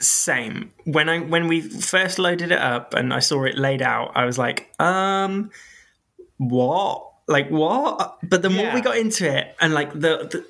Same. 0.00 0.72
When 0.84 1.10
I 1.10 1.18
when 1.18 1.46
we 1.46 1.60
first 1.60 2.18
loaded 2.18 2.52
it 2.52 2.58
up 2.58 2.94
and 2.94 3.12
I 3.12 3.18
saw 3.18 3.44
it 3.44 3.58
laid 3.58 3.82
out, 3.82 4.12
I 4.14 4.24
was 4.24 4.38
like, 4.38 4.72
um, 4.80 5.50
what? 6.38 7.06
Like 7.28 7.50
what? 7.50 8.16
But 8.22 8.40
the 8.40 8.48
more 8.48 8.72
we 8.72 8.80
got 8.80 8.96
into 8.96 9.30
it, 9.30 9.54
and 9.60 9.74
like 9.74 9.92
the 9.92 10.26
the, 10.32 10.46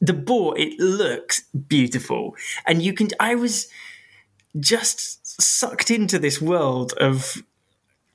the 0.00 0.12
board, 0.12 0.58
it 0.58 0.78
looks 0.78 1.42
beautiful, 1.68 2.34
and 2.66 2.82
you 2.82 2.92
can. 2.92 3.08
I 3.18 3.34
was 3.34 3.68
just 4.58 5.40
sucked 5.40 5.90
into 5.90 6.18
this 6.18 6.40
world 6.40 6.92
of 6.94 7.42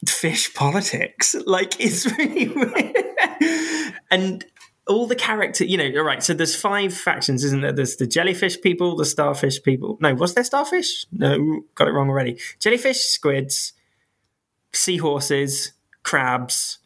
fish 0.07 0.53
politics. 0.53 1.35
Like 1.45 1.79
it's 1.79 2.05
really 2.17 2.47
weird. 2.47 3.93
and 4.11 4.45
all 4.87 5.07
the 5.07 5.15
character, 5.15 5.63
you 5.63 5.77
know, 5.77 5.99
all 5.99 6.05
right. 6.05 6.23
So 6.23 6.33
there's 6.33 6.55
five 6.55 6.93
factions, 6.93 7.43
isn't 7.43 7.61
there? 7.61 7.71
There's 7.71 7.95
the 7.95 8.07
jellyfish 8.07 8.61
people, 8.61 8.95
the 8.95 9.05
starfish 9.05 9.61
people. 9.63 9.97
No, 10.01 10.13
was 10.13 10.33
there 10.33 10.43
starfish? 10.43 11.05
No, 11.11 11.61
got 11.75 11.87
it 11.87 11.91
wrong 11.91 12.09
already. 12.09 12.37
Jellyfish, 12.59 12.99
squids, 12.99 13.73
seahorses, 14.73 15.73
crabs, 16.03 16.79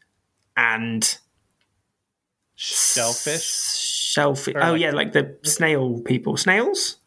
and 0.55 1.17
shellfish 2.59 3.43
shellfish. 4.13 4.55
Or 4.55 4.63
Oh 4.63 4.71
like- 4.73 4.81
yeah, 4.81 4.91
like 4.91 5.13
the 5.13 5.37
snail 5.43 6.01
people. 6.01 6.35
Snails, 6.35 6.97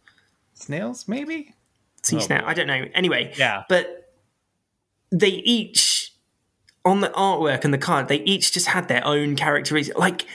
snails 0.55 1.07
maybe 1.07 1.55
sea 2.03 2.17
Oh, 2.17 2.21
snail. 2.21 2.43
I 2.47 2.55
don't 2.55 2.67
know. 2.67 2.85
Anyway, 2.95 3.33
yeah 3.37 3.65
but 3.69 4.13
they 5.11 5.29
each 5.29 6.15
on 6.85 7.01
the 7.01 7.09
artwork 7.11 7.65
and 7.65 7.73
the 7.75 7.79
card 7.79 8.09
they 8.09 8.21
each 8.23 8.53
just 8.53 8.67
had 8.67 8.89
their 8.89 9.07
own 9.07 9.37
characteristics 9.37 9.97
like 9.99 10.27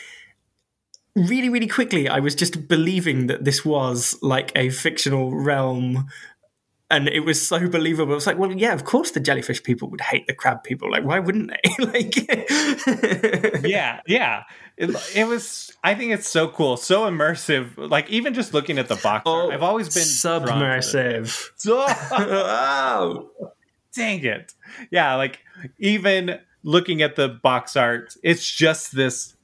really 1.15 1.49
really 1.49 1.67
quickly 1.67 2.07
i 2.07 2.19
was 2.19 2.35
just 2.35 2.67
believing 2.69 3.25
that 3.27 3.43
this 3.43 3.65
was 3.65 4.17
like 4.21 4.51
a 4.55 4.69
fictional 4.69 5.33
realm 5.35 6.07
and 6.89 7.09
it 7.09 7.21
was 7.21 7.45
so 7.45 7.67
believable. 7.67 8.13
It 8.13 8.15
was 8.15 8.27
like, 8.27 8.37
well, 8.37 8.53
yeah, 8.53 8.71
of 8.73 8.85
course 8.85 9.11
the 9.11 9.19
jellyfish 9.19 9.61
people 9.61 9.89
would 9.89 9.99
hate 9.99 10.25
the 10.27 10.33
crab 10.33 10.63
people. 10.63 10.89
Like, 10.89 11.03
why 11.03 11.19
wouldn't 11.19 11.51
they? 11.51 11.85
like, 11.85 12.15
yeah, 13.67 13.99
yeah. 14.07 14.43
It, 14.77 14.91
it 15.15 15.27
was. 15.27 15.71
I 15.83 15.95
think 15.95 16.11
it's 16.11 16.29
so 16.29 16.47
cool, 16.49 16.77
so 16.77 17.09
immersive. 17.09 17.71
Like 17.77 18.09
even 18.11 18.35
just 18.35 18.53
looking 18.53 18.77
at 18.77 18.87
the 18.87 18.95
box, 18.95 19.23
oh, 19.25 19.49
I've 19.49 19.63
always 19.63 19.93
been 19.93 20.05
drawn 20.21 20.59
to 20.59 20.77
it. 20.77 20.83
submersive. 20.83 21.51
Oh, 21.67 23.29
oh, 23.41 23.51
dang 23.95 24.23
it! 24.23 24.53
Yeah, 24.91 25.15
like 25.15 25.39
even 25.79 26.39
looking 26.61 27.01
at 27.01 27.15
the 27.15 27.27
box 27.27 27.75
art, 27.75 28.13
it's 28.21 28.49
just 28.49 28.95
this 28.95 29.35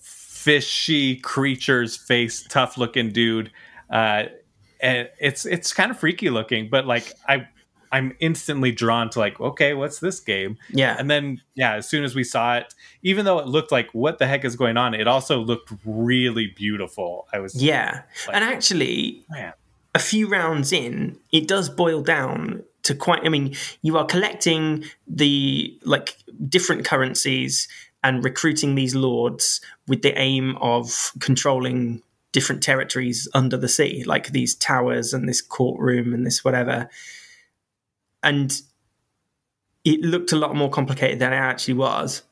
fishy 0.00 1.16
creature's 1.16 1.96
face, 1.96 2.42
tough 2.48 2.78
looking 2.78 3.12
dude. 3.12 3.50
Uh, 3.90 4.24
and 4.80 5.10
it's 5.20 5.44
it's 5.44 5.74
kind 5.74 5.90
of 5.90 5.98
freaky 5.98 6.30
looking, 6.30 6.70
but 6.70 6.86
like 6.86 7.12
I. 7.28 7.46
I'm 7.92 8.16
instantly 8.20 8.72
drawn 8.72 9.10
to 9.10 9.18
like, 9.18 9.40
okay, 9.40 9.74
what's 9.74 10.00
this 10.00 10.20
game? 10.20 10.58
yeah. 10.70 10.96
And 10.98 11.10
then, 11.10 11.40
yeah, 11.54 11.74
as 11.74 11.88
soon 11.88 12.04
as 12.04 12.14
we 12.14 12.24
saw 12.24 12.56
it, 12.56 12.74
even 13.02 13.24
though 13.24 13.38
it 13.38 13.46
looked 13.46 13.72
like 13.72 13.88
what 13.92 14.18
the 14.18 14.26
heck 14.26 14.44
is 14.44 14.56
going 14.56 14.76
on, 14.76 14.94
it 14.94 15.08
also 15.08 15.40
looked 15.40 15.72
really 15.84 16.48
beautiful. 16.54 17.26
I 17.32 17.38
was, 17.38 17.60
Yeah. 17.60 18.02
Like- 18.26 18.36
and 18.36 18.44
actually, 18.44 19.24
man, 19.30 19.52
a 19.94 19.98
few 19.98 20.28
rounds 20.28 20.72
in, 20.72 21.18
it 21.32 21.48
does 21.48 21.68
boil 21.68 22.02
down 22.02 22.62
to 22.84 22.94
quite. 22.94 23.24
I 23.24 23.28
mean, 23.28 23.54
you 23.82 23.96
are 23.98 24.04
collecting 24.06 24.84
the 25.06 25.78
like 25.84 26.16
different 26.48 26.84
currencies 26.84 27.68
and 28.04 28.24
recruiting 28.24 28.74
these 28.76 28.94
lords 28.94 29.60
with 29.88 30.02
the 30.02 30.16
aim 30.16 30.56
of 30.60 31.12
controlling 31.20 32.02
different 32.30 32.62
territories 32.62 33.26
under 33.34 33.56
the 33.56 33.68
sea, 33.68 34.04
like 34.04 34.28
these 34.28 34.54
towers 34.54 35.12
and 35.12 35.28
this 35.28 35.40
courtroom 35.40 36.14
and 36.14 36.24
this 36.26 36.44
whatever. 36.44 36.88
And 38.22 38.60
it 39.84 40.00
looked 40.00 40.32
a 40.32 40.36
lot 40.36 40.54
more 40.54 40.70
complicated 40.70 41.18
than 41.18 41.32
it 41.32 41.36
actually 41.36 41.74
was. 41.74 42.22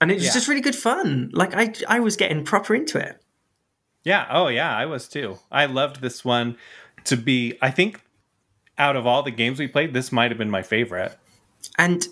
And 0.00 0.10
it 0.10 0.14
was 0.14 0.24
Yeah. 0.26 0.32
just 0.32 0.48
really 0.48 0.60
good 0.60 0.76
fun. 0.76 1.30
Like 1.32 1.54
I 1.54 1.74
I 1.88 2.00
was 2.00 2.16
getting 2.16 2.44
proper 2.44 2.74
into 2.74 2.98
it. 2.98 3.20
Yeah. 4.04 4.26
Oh, 4.30 4.48
yeah. 4.48 4.74
I 4.74 4.86
was 4.86 5.08
too. 5.08 5.38
I 5.50 5.66
loved 5.66 6.00
this 6.00 6.24
one 6.24 6.56
to 7.04 7.16
be. 7.16 7.58
I 7.60 7.70
think 7.70 8.00
out 8.78 8.96
of 8.96 9.06
all 9.06 9.22
the 9.22 9.30
games 9.32 9.58
we 9.58 9.66
played, 9.68 9.92
this 9.92 10.12
might 10.12 10.30
have 10.30 10.38
been 10.38 10.50
my 10.50 10.62
favorite. 10.62 11.18
And 11.76 12.06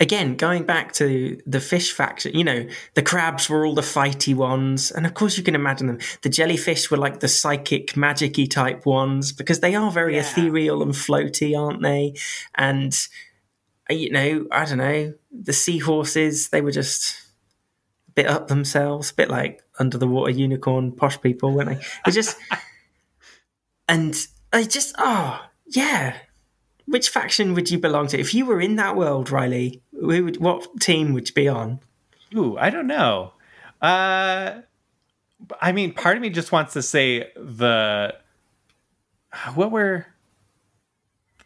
again, 0.00 0.36
going 0.36 0.64
back 0.64 0.92
to 0.94 1.40
the 1.46 1.60
fish 1.60 1.92
faction, 1.92 2.34
you 2.34 2.44
know, 2.44 2.66
the 2.94 3.02
crabs 3.02 3.48
were 3.48 3.64
all 3.64 3.74
the 3.74 3.82
fighty 3.82 4.34
ones. 4.34 4.90
And 4.90 5.06
of 5.06 5.14
course, 5.14 5.36
you 5.38 5.44
can 5.44 5.54
imagine 5.54 5.86
them. 5.86 5.98
The 6.22 6.28
jellyfish 6.28 6.90
were 6.90 6.96
like 6.96 7.20
the 7.20 7.28
psychic, 7.28 7.96
magic 7.96 8.34
y 8.36 8.46
type 8.46 8.86
ones 8.86 9.32
because 9.32 9.60
they 9.60 9.74
are 9.74 9.90
very 9.90 10.14
Yeah. 10.14 10.20
ethereal 10.22 10.82
and 10.82 10.92
floaty, 10.92 11.58
aren't 11.58 11.82
they? 11.82 12.14
And, 12.54 12.94
uh, 13.90 13.94
you 13.94 14.10
know, 14.10 14.46
I 14.50 14.64
don't 14.64 14.78
know, 14.78 15.14
the 15.30 15.52
seahorses, 15.52 16.48
they 16.48 16.60
were 16.60 16.72
just 16.72 17.16
a 18.08 18.12
bit 18.12 18.26
up 18.26 18.48
themselves, 18.48 19.10
a 19.10 19.14
bit 19.14 19.30
like 19.30 19.62
under 19.78 19.98
the 19.98 20.08
water 20.08 20.30
unicorn 20.32 20.92
posh 20.92 21.20
people, 21.20 21.52
weren't 21.52 21.68
they? 21.70 21.86
It 22.06 22.12
just. 22.12 22.36
and 23.88 24.14
I 24.52 24.64
just, 24.64 24.94
oh, 24.98 25.40
yeah. 25.66 26.16
Which 26.86 27.08
faction 27.08 27.54
would 27.54 27.70
you 27.70 27.78
belong 27.78 28.08
to? 28.08 28.20
If 28.20 28.34
you 28.34 28.44
were 28.44 28.60
in 28.60 28.76
that 28.76 28.94
world, 28.94 29.30
Riley, 29.30 29.82
who 30.10 30.24
would, 30.24 30.36
what 30.40 30.80
team 30.80 31.12
would 31.14 31.28
you 31.28 31.34
be 31.34 31.48
on? 31.48 31.80
Ooh, 32.36 32.56
I 32.58 32.70
don't 32.70 32.86
know. 32.86 33.32
Uh, 33.80 34.60
I 35.60 35.72
mean, 35.72 35.92
part 35.92 36.16
of 36.16 36.22
me 36.22 36.30
just 36.30 36.52
wants 36.52 36.72
to 36.72 36.82
say 36.82 37.30
the 37.36 38.14
what 39.54 39.70
were 39.70 40.06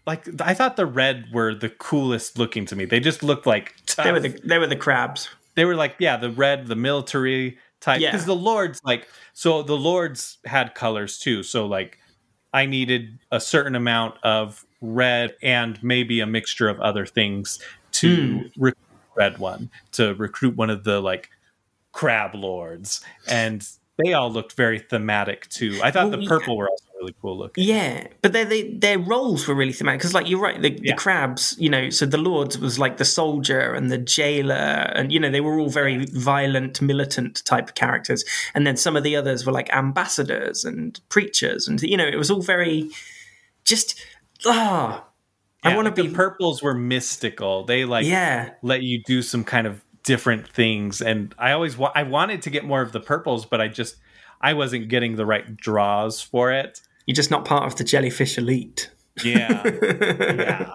like. 0.06 0.26
I 0.40 0.54
thought 0.54 0.76
the 0.76 0.86
red 0.86 1.26
were 1.32 1.54
the 1.54 1.68
coolest 1.68 2.38
looking 2.38 2.64
to 2.66 2.76
me. 2.76 2.84
They 2.84 3.00
just 3.00 3.22
looked 3.22 3.46
like 3.46 3.74
tough. 3.86 4.04
They 4.04 4.12
were 4.12 4.20
the 4.20 4.40
they 4.44 4.58
were 4.58 4.66
the 4.66 4.76
crabs. 4.76 5.28
they 5.56 5.64
were 5.64 5.74
like 5.74 5.96
yeah 5.98 6.16
the 6.16 6.30
red 6.30 6.66
the 6.68 6.76
military 6.76 7.58
type 7.80 8.00
Yeah. 8.00 8.10
because 8.12 8.26
the 8.26 8.34
lords 8.36 8.80
like 8.84 9.08
so 9.32 9.62
the 9.62 9.76
lords 9.76 10.38
had 10.44 10.74
colors 10.74 11.18
too 11.18 11.42
so 11.44 11.64
like 11.66 11.98
i 12.52 12.66
needed 12.66 13.18
a 13.30 13.38
certain 13.40 13.74
amount 13.76 14.16
of 14.24 14.64
red 14.80 15.36
and 15.42 15.80
maybe 15.82 16.18
a 16.20 16.26
mixture 16.26 16.68
of 16.68 16.80
other 16.80 17.06
things 17.06 17.60
to 18.00 18.50
recruit 18.56 18.78
red 19.16 19.38
one 19.38 19.70
to 19.92 20.14
recruit 20.14 20.56
one 20.56 20.70
of 20.70 20.84
the 20.84 21.00
like 21.00 21.28
crab 21.92 22.34
lords 22.34 23.00
and 23.26 23.68
they 24.04 24.12
all 24.12 24.30
looked 24.30 24.52
very 24.52 24.78
thematic 24.78 25.48
too 25.48 25.78
i 25.82 25.90
thought 25.90 26.08
Well, 26.10 26.18
the 26.18 26.22
yeah. 26.22 26.28
purple 26.28 26.56
were 26.56 26.68
also 26.68 26.84
really 27.00 27.14
cool 27.22 27.38
looking 27.38 27.62
Yeah, 27.64 28.06
but 28.22 28.32
their 28.32 28.44
they, 28.44 28.72
their 28.74 28.98
roles 28.98 29.46
were 29.46 29.54
really 29.54 29.72
thematic 29.72 30.00
because, 30.00 30.14
like, 30.14 30.28
you're 30.28 30.40
right. 30.40 30.60
The, 30.60 30.72
Yeah. 30.72 30.92
the 30.92 30.98
crabs, 30.98 31.54
you 31.56 31.70
know, 31.70 31.90
so 31.90 32.06
the 32.06 32.18
lords 32.18 32.58
was 32.58 32.76
like 32.78 32.96
the 32.96 33.04
soldier 33.04 33.72
and 33.72 33.88
the 33.88 33.98
jailer, 33.98 34.54
and 34.96 35.12
you 35.12 35.20
know, 35.20 35.30
they 35.30 35.40
were 35.40 35.60
all 35.60 35.68
very 35.70 36.06
violent, 36.06 36.82
militant 36.82 37.44
type 37.44 37.76
characters. 37.76 38.24
And 38.52 38.66
then 38.66 38.76
some 38.76 38.96
of 38.96 39.04
the 39.04 39.14
others 39.14 39.46
were 39.46 39.52
like 39.52 39.72
ambassadors 39.72 40.64
and 40.64 40.98
preachers, 41.08 41.68
and 41.68 41.80
you 41.82 41.96
know, 41.96 42.06
it 42.06 42.16
was 42.16 42.32
all 42.32 42.42
very 42.42 42.90
just 43.64 43.94
ah. 44.44 45.04
Yeah, 45.64 45.76
want 45.76 45.94
to 45.94 46.02
the 46.02 46.08
be 46.08 46.14
purples 46.14 46.62
were 46.62 46.74
mystical 46.74 47.64
they 47.64 47.84
like 47.84 48.06
yeah. 48.06 48.50
let 48.62 48.82
you 48.82 49.02
do 49.04 49.22
some 49.22 49.44
kind 49.44 49.66
of 49.66 49.84
different 50.04 50.48
things 50.48 51.00
and 51.02 51.34
i 51.38 51.52
always 51.52 51.76
wa- 51.76 51.92
i 51.94 52.02
wanted 52.02 52.42
to 52.42 52.50
get 52.50 52.64
more 52.64 52.80
of 52.80 52.92
the 52.92 53.00
purples 53.00 53.44
but 53.44 53.60
i 53.60 53.68
just 53.68 53.96
i 54.40 54.54
wasn't 54.54 54.88
getting 54.88 55.16
the 55.16 55.26
right 55.26 55.56
draws 55.56 56.20
for 56.22 56.52
it 56.52 56.80
You're 57.06 57.14
just 57.16 57.30
not 57.30 57.44
part 57.44 57.64
of 57.64 57.76
the 57.76 57.84
jellyfish 57.84 58.38
elite. 58.38 58.90
yeah 59.24 59.62
yeah 59.92 60.70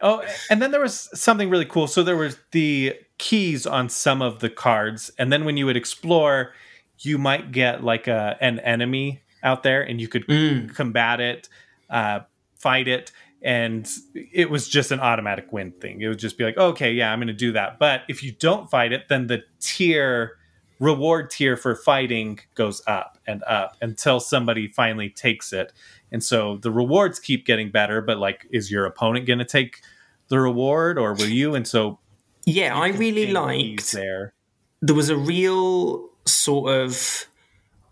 oh 0.00 0.22
and 0.50 0.62
then 0.62 0.70
there 0.70 0.80
was 0.80 1.08
something 1.18 1.50
really 1.50 1.64
cool 1.66 1.86
so 1.86 2.02
there 2.02 2.16
was 2.16 2.38
the 2.52 2.94
keys 3.18 3.66
on 3.66 3.88
some 3.88 4.22
of 4.22 4.38
the 4.40 4.48
cards 4.48 5.10
and 5.18 5.32
then 5.32 5.44
when 5.44 5.56
you 5.56 5.66
would 5.66 5.76
explore 5.76 6.52
you 7.00 7.18
might 7.18 7.52
get 7.52 7.82
like 7.84 8.06
a 8.06 8.36
an 8.40 8.58
enemy 8.60 9.20
out 9.42 9.62
there 9.64 9.82
and 9.82 10.00
you 10.00 10.08
could 10.08 10.26
Mm. 10.28 10.72
combat 10.74 11.20
it 11.20 11.48
uh 11.90 12.20
fight 12.58 12.86
it 12.88 13.10
and 13.44 13.88
it 14.14 14.50
was 14.50 14.68
just 14.68 14.92
an 14.92 15.00
automatic 15.00 15.52
win 15.52 15.72
thing. 15.72 16.00
It 16.00 16.08
would 16.08 16.18
just 16.18 16.38
be 16.38 16.44
like 16.44 16.56
okay 16.56 16.92
yeah 16.92 17.12
i'm 17.12 17.18
gonna 17.20 17.32
do 17.32 17.52
that. 17.52 17.78
But 17.78 18.02
if 18.08 18.22
you 18.22 18.32
don't 18.32 18.70
fight 18.70 18.92
it 18.92 19.08
then 19.08 19.26
the 19.26 19.42
tier 19.60 20.38
reward 20.78 21.30
tier 21.30 21.56
for 21.56 21.76
fighting 21.76 22.40
goes 22.54 22.82
up 22.86 23.18
and 23.26 23.42
up 23.44 23.76
until 23.80 24.18
somebody 24.20 24.66
finally 24.68 25.08
takes 25.10 25.52
it. 25.52 25.72
And 26.10 26.22
so 26.24 26.56
the 26.56 26.70
rewards 26.70 27.18
keep 27.18 27.46
getting 27.46 27.70
better 27.70 28.00
but 28.00 28.18
like 28.18 28.46
is 28.50 28.70
your 28.70 28.84
opponent 28.86 29.26
gonna 29.26 29.44
take 29.44 29.80
the 30.28 30.38
reward 30.40 30.98
or 30.98 31.14
will 31.14 31.28
you? 31.28 31.54
And 31.54 31.66
so 31.66 31.98
Yeah, 32.46 32.76
I 32.76 32.88
really 32.88 33.32
liked 33.32 33.92
there. 33.92 34.34
there 34.80 34.94
was 34.96 35.08
a 35.08 35.16
real 35.16 36.08
sort 36.26 36.70
of 36.72 37.26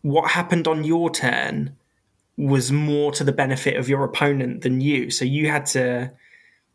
what 0.03 0.31
happened 0.31 0.67
on 0.67 0.83
your 0.85 1.11
turn 1.11 1.77
was 2.41 2.73
more 2.73 3.13
to 3.13 3.23
the 3.23 3.33
benefit 3.33 3.77
of 3.77 3.89
your 3.89 4.03
opponent 4.03 4.63
than 4.63 4.81
you. 4.81 5.11
So 5.11 5.25
you 5.25 5.49
had 5.49 5.67
to 5.67 6.13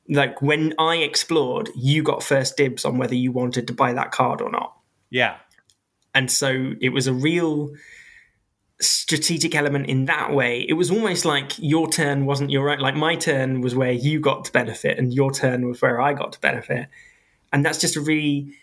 like 0.07 0.39
when 0.41 0.75
I 0.77 0.97
explored, 0.97 1.69
you 1.75 2.03
got 2.03 2.21
first 2.21 2.57
dibs 2.57 2.85
on 2.85 2.99
whether 2.99 3.15
you 3.15 3.31
wanted 3.31 3.65
to 3.67 3.73
buy 3.73 3.93
that 3.93 4.11
card 4.11 4.41
or 4.41 4.51
not. 4.51 4.75
yeah 5.09 5.37
And 6.13 6.29
so 6.29 6.73
it 6.79 6.89
was 6.89 7.07
a 7.07 7.13
real 7.13 7.71
strategic 8.79 9.55
element 9.55 9.87
in 9.87 10.05
that 10.05 10.33
way. 10.33 10.63
It 10.67 10.73
was 10.73 10.91
almost 10.91 11.25
like 11.25 11.53
your 11.57 11.89
turn 11.89 12.27
wasn't 12.27 12.51
your 12.51 12.69
own. 12.69 12.79
Like 12.79 12.95
my 12.95 13.15
turn 13.15 13.61
was 13.61 13.73
where 13.73 13.91
you 13.91 14.19
got 14.19 14.45
to 14.45 14.51
benefit, 14.51 14.99
and 14.99 15.11
your 15.11 15.31
turn 15.31 15.67
was 15.67 15.81
where 15.81 15.99
I 15.99 16.13
got 16.13 16.33
to 16.33 16.39
benefit. 16.39 16.87
And 17.51 17.65
that's 17.65 17.79
just 17.79 17.95
a 17.95 18.01
really 18.01 18.53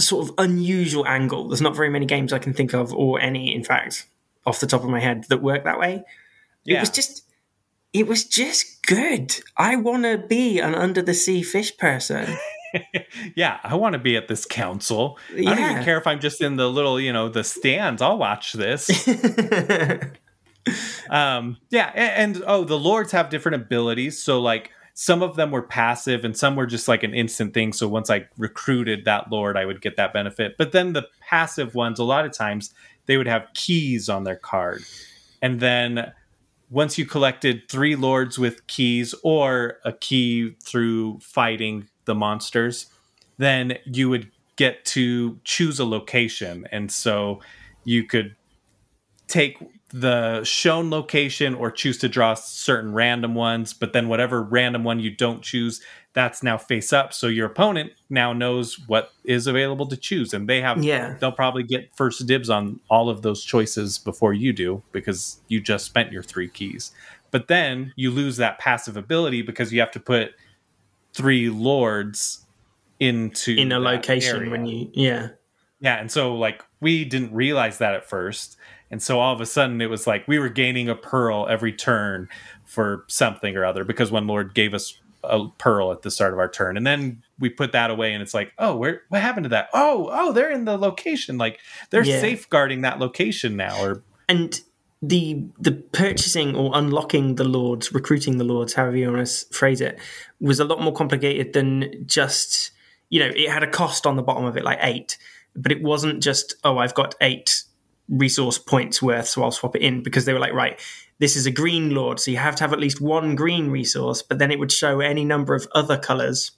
sort 0.00 0.28
of 0.28 0.34
unusual 0.38 1.06
angle. 1.06 1.48
There's 1.48 1.60
not 1.60 1.76
very 1.76 1.90
many 1.90 2.06
games 2.06 2.32
I 2.32 2.38
can 2.38 2.54
think 2.54 2.72
of, 2.72 2.94
or 2.94 3.20
any, 3.20 3.54
in 3.54 3.64
fact, 3.64 4.06
off 4.46 4.60
the 4.60 4.66
top 4.66 4.82
of 4.82 4.90
my 4.90 5.00
head, 5.00 5.24
that 5.28 5.42
work 5.42 5.64
that 5.64 5.78
way. 5.78 6.04
It 6.66 6.80
was 6.80 6.90
just. 6.90 7.24
It 7.94 8.06
was 8.06 8.26
just 8.26 8.86
good. 8.86 9.34
I 9.56 9.76
want 9.76 10.02
to 10.02 10.18
be 10.18 10.60
an 10.60 10.74
under 10.74 11.00
the 11.00 11.14
sea 11.14 11.42
fish 11.42 11.74
person. 11.78 12.36
yeah 13.34 13.58
i 13.64 13.74
want 13.74 13.92
to 13.92 13.98
be 13.98 14.16
at 14.16 14.28
this 14.28 14.44
council 14.44 15.18
i 15.36 15.42
don't 15.42 15.58
even 15.58 15.84
care 15.84 15.98
if 15.98 16.06
i'm 16.06 16.20
just 16.20 16.40
in 16.40 16.56
the 16.56 16.68
little 16.68 17.00
you 17.00 17.12
know 17.12 17.28
the 17.28 17.44
stands 17.44 18.02
i'll 18.02 18.18
watch 18.18 18.52
this 18.52 19.08
um 21.10 21.56
yeah 21.70 21.90
and, 21.94 22.36
and 22.36 22.44
oh 22.46 22.64
the 22.64 22.78
lords 22.78 23.12
have 23.12 23.30
different 23.30 23.56
abilities 23.56 24.22
so 24.22 24.40
like 24.40 24.70
some 24.94 25.22
of 25.22 25.36
them 25.36 25.50
were 25.50 25.62
passive 25.62 26.24
and 26.24 26.36
some 26.36 26.56
were 26.56 26.66
just 26.66 26.88
like 26.88 27.02
an 27.02 27.14
instant 27.14 27.54
thing 27.54 27.72
so 27.72 27.88
once 27.88 28.10
i 28.10 28.26
recruited 28.36 29.04
that 29.04 29.30
lord 29.30 29.56
i 29.56 29.64
would 29.64 29.80
get 29.80 29.96
that 29.96 30.12
benefit 30.12 30.56
but 30.58 30.72
then 30.72 30.92
the 30.92 31.06
passive 31.20 31.74
ones 31.74 31.98
a 31.98 32.04
lot 32.04 32.26
of 32.26 32.32
times 32.32 32.74
they 33.08 33.16
would 33.16 33.26
have 33.26 33.48
keys 33.54 34.08
on 34.08 34.22
their 34.22 34.36
card. 34.36 34.82
And 35.42 35.58
then 35.58 36.12
once 36.70 36.98
you 36.98 37.06
collected 37.06 37.62
three 37.68 37.96
lords 37.96 38.38
with 38.38 38.66
keys 38.68 39.14
or 39.24 39.78
a 39.84 39.92
key 39.92 40.54
through 40.62 41.18
fighting 41.18 41.88
the 42.04 42.14
monsters 42.14 42.86
then 43.38 43.78
you 43.84 44.08
would 44.10 44.30
get 44.56 44.84
to 44.84 45.38
choose 45.44 45.78
a 45.78 45.84
location. 45.84 46.66
And 46.72 46.90
so 46.90 47.40
you 47.84 48.04
could 48.04 48.36
take 49.28 49.58
the 49.90 50.44
shown 50.44 50.90
location 50.90 51.54
or 51.54 51.70
choose 51.70 51.96
to 51.98 52.08
draw 52.08 52.34
certain 52.34 52.92
random 52.92 53.34
ones 53.34 53.72
but 53.72 53.94
then 53.94 54.06
whatever 54.06 54.42
random 54.42 54.84
one 54.84 55.00
you 55.00 55.10
don't 55.10 55.42
choose 55.42 55.80
that's 56.18 56.42
now 56.42 56.58
face 56.58 56.92
up 56.92 57.12
so 57.12 57.28
your 57.28 57.46
opponent 57.46 57.92
now 58.10 58.32
knows 58.32 58.76
what 58.88 59.12
is 59.24 59.46
available 59.46 59.86
to 59.86 59.96
choose 59.96 60.34
and 60.34 60.48
they 60.48 60.60
have 60.60 60.82
Yeah. 60.82 61.16
they'll 61.20 61.30
probably 61.30 61.62
get 61.62 61.88
first 61.96 62.26
dibs 62.26 62.50
on 62.50 62.80
all 62.90 63.08
of 63.08 63.22
those 63.22 63.44
choices 63.44 63.98
before 63.98 64.32
you 64.34 64.52
do 64.52 64.82
because 64.92 65.40
you 65.48 65.60
just 65.60 65.84
spent 65.86 66.10
your 66.12 66.22
three 66.24 66.48
keys 66.48 66.90
but 67.30 67.46
then 67.46 67.92
you 67.96 68.10
lose 68.10 68.36
that 68.38 68.58
passive 68.58 68.96
ability 68.96 69.42
because 69.42 69.72
you 69.72 69.78
have 69.80 69.92
to 69.92 70.00
put 70.00 70.32
three 71.12 71.48
lords 71.50 72.44
into 73.00 73.54
in 73.56 73.70
a 73.72 73.78
location 73.78 74.36
area. 74.38 74.50
when 74.50 74.66
you 74.66 74.90
yeah 74.92 75.28
Yeah, 75.80 76.00
and 76.00 76.10
so 76.10 76.34
like 76.34 76.64
we 76.80 77.04
didn't 77.04 77.32
realize 77.32 77.78
that 77.78 77.94
at 77.94 78.04
first. 78.08 78.56
And 78.90 79.00
so 79.02 79.20
all 79.20 79.32
of 79.34 79.40
a 79.40 79.46
sudden 79.46 79.80
it 79.80 79.90
was 79.90 80.06
like 80.06 80.26
we 80.26 80.38
were 80.38 80.48
gaining 80.48 80.88
a 80.88 80.94
pearl 80.96 81.46
every 81.48 81.72
turn 81.72 82.28
for 82.64 83.04
something 83.08 83.56
or 83.56 83.64
other 83.64 83.84
because 83.84 84.10
one 84.10 84.26
lord 84.26 84.54
gave 84.54 84.74
us 84.74 84.98
a 85.24 85.48
pearl 85.58 85.90
at 85.92 86.02
the 86.02 86.10
start 86.10 86.32
of 86.32 86.38
our 86.38 86.48
turn. 86.48 86.76
And 86.76 86.86
then 86.86 87.22
we 87.38 87.48
put 87.50 87.72
that 87.72 87.90
away 87.90 88.12
and 88.12 88.22
it's 88.22 88.34
like, 88.34 88.52
"Oh, 88.58 88.76
where 88.76 89.02
what 89.08 89.20
happened 89.20 89.44
to 89.44 89.50
that? 89.50 89.68
Oh, 89.74 90.08
oh, 90.12 90.32
they're 90.32 90.50
in 90.50 90.64
the 90.64 90.76
location. 90.78 91.38
Like 91.38 91.58
they're 91.90 92.04
Yeah. 92.04 92.20
safeguarding 92.20 92.82
that 92.82 92.98
location 92.98 93.56
now 93.56 93.80
or 93.82 94.02
and 94.28 94.60
the 95.02 95.44
the 95.60 95.72
purchasing 95.72 96.56
or 96.56 96.70
unlocking 96.74 97.36
the 97.36 97.44
lords, 97.44 97.92
recruiting 97.92 98.38
the 98.38 98.44
lords, 98.44 98.74
however 98.74 98.96
you 98.96 99.10
want 99.12 99.26
to 99.26 99.46
phrase 99.54 99.80
it, 99.80 99.98
was 100.40 100.58
a 100.60 100.64
lot 100.64 100.80
more 100.80 100.92
complicated 100.92 101.52
than 101.52 102.04
just 102.06 102.70
you 103.08 103.20
know 103.20 103.30
it 103.34 103.48
had 103.48 103.62
a 103.62 103.70
cost 103.70 104.06
on 104.06 104.16
the 104.16 104.22
bottom 104.22 104.44
of 104.44 104.56
it 104.56 104.64
like 104.64 104.78
eight, 104.82 105.16
but 105.54 105.70
it 105.72 105.82
wasn't 105.82 106.22
just 106.22 106.54
oh 106.64 106.78
I've 106.78 106.94
got 106.94 107.14
eight 107.20 107.62
resource 108.08 108.58
points 108.58 109.02
worth, 109.02 109.28
so 109.28 109.42
I'll 109.42 109.50
swap 109.50 109.76
it 109.76 109.82
in 109.82 110.02
because 110.02 110.24
they 110.24 110.32
were 110.32 110.38
like 110.38 110.52
right. 110.52 110.80
This 111.18 111.36
is 111.36 111.46
a 111.46 111.50
green 111.50 111.90
lord, 111.90 112.20
so 112.20 112.30
you 112.30 112.36
have 112.36 112.56
to 112.56 112.64
have 112.64 112.72
at 112.72 112.78
least 112.78 113.00
one 113.00 113.34
green 113.34 113.70
resource, 113.70 114.22
but 114.22 114.38
then 114.38 114.50
it 114.50 114.58
would 114.58 114.70
show 114.70 115.00
any 115.00 115.24
number 115.24 115.54
of 115.54 115.66
other 115.74 115.98
colors 115.98 116.52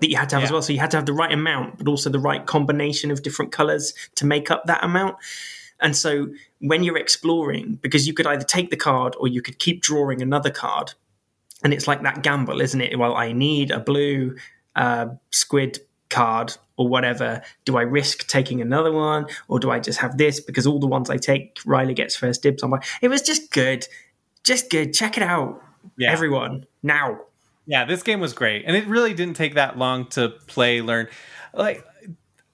that 0.00 0.08
you 0.08 0.16
had 0.16 0.28
to 0.28 0.36
have 0.36 0.44
as 0.44 0.52
well. 0.52 0.62
So 0.62 0.72
you 0.72 0.78
had 0.78 0.92
to 0.92 0.96
have 0.96 1.06
the 1.06 1.12
right 1.12 1.32
amount, 1.32 1.78
but 1.78 1.88
also 1.88 2.08
the 2.08 2.20
right 2.20 2.46
combination 2.46 3.10
of 3.10 3.22
different 3.22 3.50
colors 3.50 3.92
to 4.14 4.26
make 4.26 4.50
up 4.50 4.66
that 4.66 4.84
amount. 4.84 5.16
And 5.80 5.96
so 5.96 6.28
when 6.60 6.82
you're 6.82 6.96
exploring, 6.96 7.78
because 7.82 8.06
you 8.06 8.14
could 8.14 8.26
either 8.26 8.44
take 8.44 8.70
the 8.70 8.76
card 8.76 9.16
or 9.18 9.28
you 9.28 9.42
could 9.42 9.58
keep 9.58 9.80
drawing 9.82 10.22
another 10.22 10.50
card, 10.50 10.94
and 11.64 11.72
it's 11.72 11.88
like 11.88 12.02
that 12.02 12.22
gamble, 12.22 12.60
isn't 12.60 12.80
it? 12.80 12.98
Well, 12.98 13.16
I 13.16 13.32
need 13.32 13.72
a 13.72 13.80
blue 13.80 14.36
uh, 14.76 15.06
squid 15.30 15.80
card 16.10 16.56
or 16.76 16.88
whatever. 16.88 17.42
Do 17.64 17.76
I 17.76 17.82
risk 17.82 18.26
taking 18.28 18.60
another 18.60 18.92
one, 18.92 19.26
or 19.48 19.58
do 19.58 19.70
I 19.70 19.80
just 19.80 19.98
have 19.98 20.16
this 20.16 20.40
because 20.40 20.66
all 20.66 20.78
the 20.78 20.86
ones 20.86 21.10
I 21.10 21.16
take, 21.16 21.58
Riley 21.66 21.94
gets 21.94 22.14
first 22.16 22.42
dibs 22.42 22.62
on? 22.62 22.70
My 22.70 22.80
it 23.02 23.08
was 23.08 23.22
just 23.22 23.50
good, 23.50 23.86
just 24.44 24.70
good. 24.70 24.92
Check 24.94 25.16
it 25.16 25.22
out, 25.22 25.62
Yeah. 25.96 26.12
everyone 26.12 26.66
now. 26.82 27.20
Yeah, 27.66 27.84
this 27.84 28.02
game 28.02 28.20
was 28.20 28.32
great, 28.32 28.64
and 28.66 28.76
it 28.76 28.86
really 28.86 29.12
didn't 29.12 29.36
take 29.36 29.54
that 29.54 29.76
long 29.76 30.06
to 30.10 30.30
play, 30.46 30.80
learn. 30.80 31.08
Like, 31.52 31.84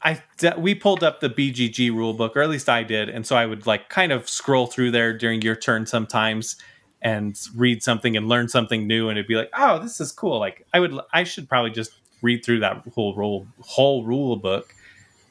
I 0.03 0.21
we 0.59 0.75
pulled 0.75 1.05
up 1.05 1.21
the 1.21 1.31
BGG 1.31 1.91
rule 1.91 2.15
book, 2.15 2.37
or 2.37 2.43
at 2.43 2.49
least 2.51 2.69
I 2.69 2.83
did, 2.83 3.09
and 3.09 3.25
so 3.27 3.37
I 3.37 3.47
would 3.47 3.67
like 3.67 3.89
kind 3.89 4.11
of 4.13 4.29
scroll 4.29 4.67
through 4.67 4.91
there 4.91 5.17
during 5.17 5.41
your 5.43 5.55
turn 5.57 5.87
sometimes 5.87 6.57
and 7.01 7.39
read 7.55 7.83
something 7.83 8.17
and 8.17 8.29
learn 8.29 8.49
something 8.49 8.87
new, 8.87 9.09
and 9.09 9.19
it'd 9.19 9.29
be 9.29 9.37
like, 9.37 9.51
oh, 9.57 9.79
this 9.79 10.01
is 10.01 10.11
cool. 10.11 10.39
Like, 10.39 10.67
I 10.73 10.81
would, 10.81 10.99
I 11.13 11.25
should 11.25 11.49
probably 11.49 11.71
just 11.71 11.93
read 12.25 12.45
through 12.45 12.61
that 12.61 12.83
whole 12.95 13.15
rule 13.15 13.47
whole 13.61 14.05
rule 14.05 14.37
book 14.37 14.75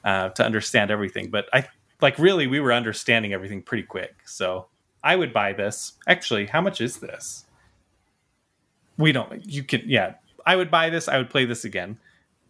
uh, 0.06 0.30
to 0.30 0.46
understand 0.46 0.92
everything. 0.92 1.30
But 1.30 1.50
I 1.52 1.68
like 2.02 2.18
really, 2.18 2.48
we 2.48 2.60
were 2.60 2.72
understanding 2.72 3.34
everything 3.34 3.62
pretty 3.62 3.84
quick, 3.84 4.16
so 4.26 4.68
I 5.04 5.16
would 5.18 5.34
buy 5.34 5.54
this. 5.54 5.94
Actually, 6.08 6.46
how 6.46 6.62
much 6.62 6.80
is 6.80 6.98
this? 6.98 7.46
we 8.98 9.12
don't 9.12 9.46
you 9.46 9.64
can 9.64 9.82
yeah. 9.86 10.16
I 10.46 10.56
would 10.56 10.70
buy 10.70 10.90
this. 10.90 11.08
I 11.08 11.18
would 11.18 11.30
play 11.30 11.46
this 11.46 11.64
again. 11.64 11.98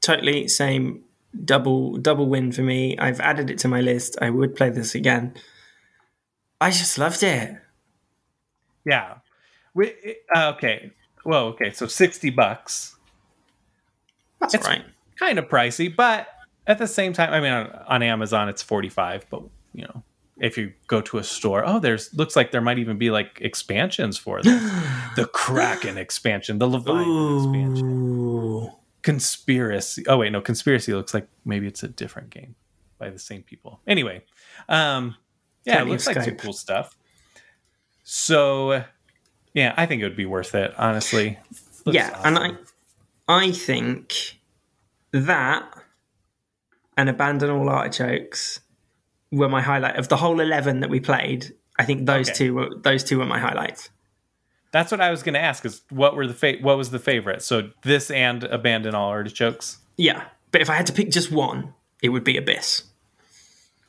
Totally 0.02 0.48
same. 0.48 1.04
Double 1.46 1.98
double 1.98 2.28
win 2.28 2.52
for 2.52 2.62
me. 2.62 2.98
I've 2.98 3.20
added 3.20 3.50
it 3.50 3.58
to 3.60 3.68
my 3.68 3.82
list. 3.82 4.18
I 4.22 4.30
would 4.30 4.56
play 4.56 4.70
this 4.70 4.96
again. 4.96 5.34
I 6.62 6.70
just 6.70 6.98
loved 6.98 7.24
it. 7.24 7.58
Yeah. 8.86 9.16
We, 9.74 9.96
uh, 10.36 10.54
okay. 10.56 10.92
Well 11.26 11.46
okay. 11.48 11.72
So 11.72 11.88
60 11.88 12.30
bucks 12.32 12.96
that's 14.52 14.54
It's- 14.56 14.68
right. 14.70 14.86
kind 15.20 15.40
of 15.40 15.48
pricey 15.48 15.94
but 15.96 16.28
at 16.68 16.78
the 16.78 16.88
same 16.88 17.14
time 17.14 17.34
i 17.34 17.40
mean 17.40 17.52
on, 17.54 17.68
on 17.88 18.04
amazon 18.04 18.50
it's 18.50 18.62
45 18.64 19.26
but 19.30 19.44
you 19.74 19.84
know 19.84 20.04
if 20.40 20.58
you 20.58 20.74
go 20.88 21.00
to 21.02 21.18
a 21.20 21.24
store 21.24 21.64
oh 21.66 21.80
there's 21.80 22.14
looks 22.14 22.36
like 22.36 22.52
there 22.52 22.62
might 22.62 22.80
even 22.80 22.98
be 22.98 23.12
like 23.12 23.38
expansions 23.42 24.18
for 24.18 24.42
this 24.42 24.62
the 25.16 25.26
kraken 25.34 25.98
expansion 25.98 26.58
the 26.60 26.68
leviathan 26.68 27.38
expansion. 27.38 28.72
Conspiracy 29.04 30.04
oh 30.08 30.18
wait 30.18 30.32
no 30.32 30.42
conspiracy 30.42 30.94
looks 30.94 31.14
like 31.14 31.28
maybe 31.46 31.68
it's 31.68 31.84
a 31.84 31.88
different 31.88 32.30
game 32.30 32.56
by 32.98 33.10
the 33.10 33.20
same 33.20 33.44
people. 33.44 33.82
Anyway 33.86 34.24
um 34.70 35.16
yeah 35.66 35.76
Plenty 35.76 35.90
it 35.90 35.92
looks 35.92 36.08
like 36.08 36.22
some 36.24 36.36
cool 36.38 36.54
stuff. 36.54 36.98
So 38.04 38.84
yeah 39.54 39.74
i 39.78 39.86
think 39.86 40.02
it 40.02 40.06
would 40.06 40.16
be 40.18 40.26
worth 40.26 40.56
it 40.56 40.74
honestly. 40.78 41.38
Looks 41.86 41.96
yeah 41.96 42.20
and 42.24 42.38
i 42.38 42.48
awesome. 42.50 42.66
I 43.28 43.52
think 43.52 44.38
that 45.12 45.64
and 46.98 47.10
abandon 47.10 47.50
all 47.50 47.70
artichokes 47.70 48.60
were 49.32 49.50
my 49.50 49.62
highlight. 49.62 49.96
Of 49.96 50.10
the 50.10 50.18
whole 50.18 50.40
11 50.40 50.82
that 50.82 50.90
we 50.90 51.00
played 51.00 51.54
i 51.80 51.86
think 51.86 52.06
those 52.06 52.30
Okay. 52.30 52.38
two 52.38 52.54
were 52.56 52.70
those 52.82 53.04
two 53.04 53.18
were 53.20 53.26
my 53.26 53.40
highlights. 53.40 53.90
That's 54.72 54.92
what 54.92 55.02
i 55.02 55.10
was 55.12 55.24
going 55.24 55.34
to 55.36 55.40
ask 55.40 55.66
is 55.66 55.82
what 55.90 56.16
were 56.16 56.28
the 56.28 56.34
fa- 56.34 56.58
what 56.62 56.78
was 56.78 56.90
the 56.92 57.00
favorite? 57.00 57.42
So 57.44 57.70
this 57.84 58.10
and 58.12 58.44
abandon 58.44 58.96
all 58.96 59.10
artichokes 59.10 59.78
yeah 59.98 60.26
but 60.52 60.62
if 60.62 60.70
i 60.70 60.76
had 60.76 60.88
to 60.88 60.94
pick 60.94 61.10
just 61.12 61.32
one 61.32 61.74
it 62.02 62.10
would 62.10 62.24
be 62.24 62.38
abyss. 62.38 62.84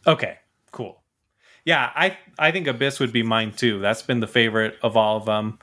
Okay 0.06 0.38
cool. 0.70 1.02
Yeah 1.64 1.90
i 1.94 2.16
i 2.38 2.50
think 2.50 2.66
abyss 2.66 3.00
would 3.00 3.12
be 3.12 3.22
mine 3.22 3.52
too. 3.52 3.80
That's 3.80 4.02
been 4.02 4.20
the 4.20 4.26
favorite 4.26 4.76
of 4.82 4.96
all 4.96 5.16
of 5.16 5.24
them 5.26 5.58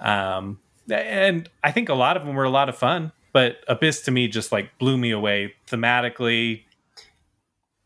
um 0.00 0.58
and 0.90 1.48
i 1.62 1.70
think 1.70 1.88
a 1.88 1.94
lot 1.94 2.16
of 2.16 2.24
them 2.24 2.34
were 2.34 2.44
a 2.44 2.50
lot 2.50 2.68
of 2.68 2.76
fun 2.76 3.12
but 3.32 3.58
abyss 3.68 4.02
to 4.02 4.10
me 4.10 4.28
just 4.28 4.52
like 4.52 4.76
blew 4.78 4.96
me 4.96 5.10
away 5.10 5.52
thematically 5.68 6.62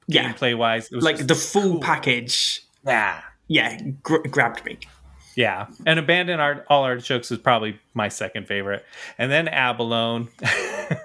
yeah. 0.09 0.33
gameplay 0.33 0.57
wise 0.57 0.91
it 0.91 0.97
was 0.97 1.05
like 1.05 1.27
the 1.27 1.35
full 1.35 1.73
cool. 1.73 1.81
package. 1.81 2.63
Yeah. 2.85 3.21
Yeah 3.47 3.81
gr- 4.03 4.27
grabbed 4.29 4.65
me. 4.65 4.79
Yeah. 5.37 5.67
And 5.87 5.99
abandon 6.01 6.41
art 6.41 6.67
all 6.69 6.83
artichokes 6.83 7.31
is 7.31 7.39
probably 7.39 7.79
my 7.95 8.09
second 8.09 8.49
favorite. 8.49 8.85
And 9.19 9.31
then 9.31 9.47
abalone. 9.47 10.29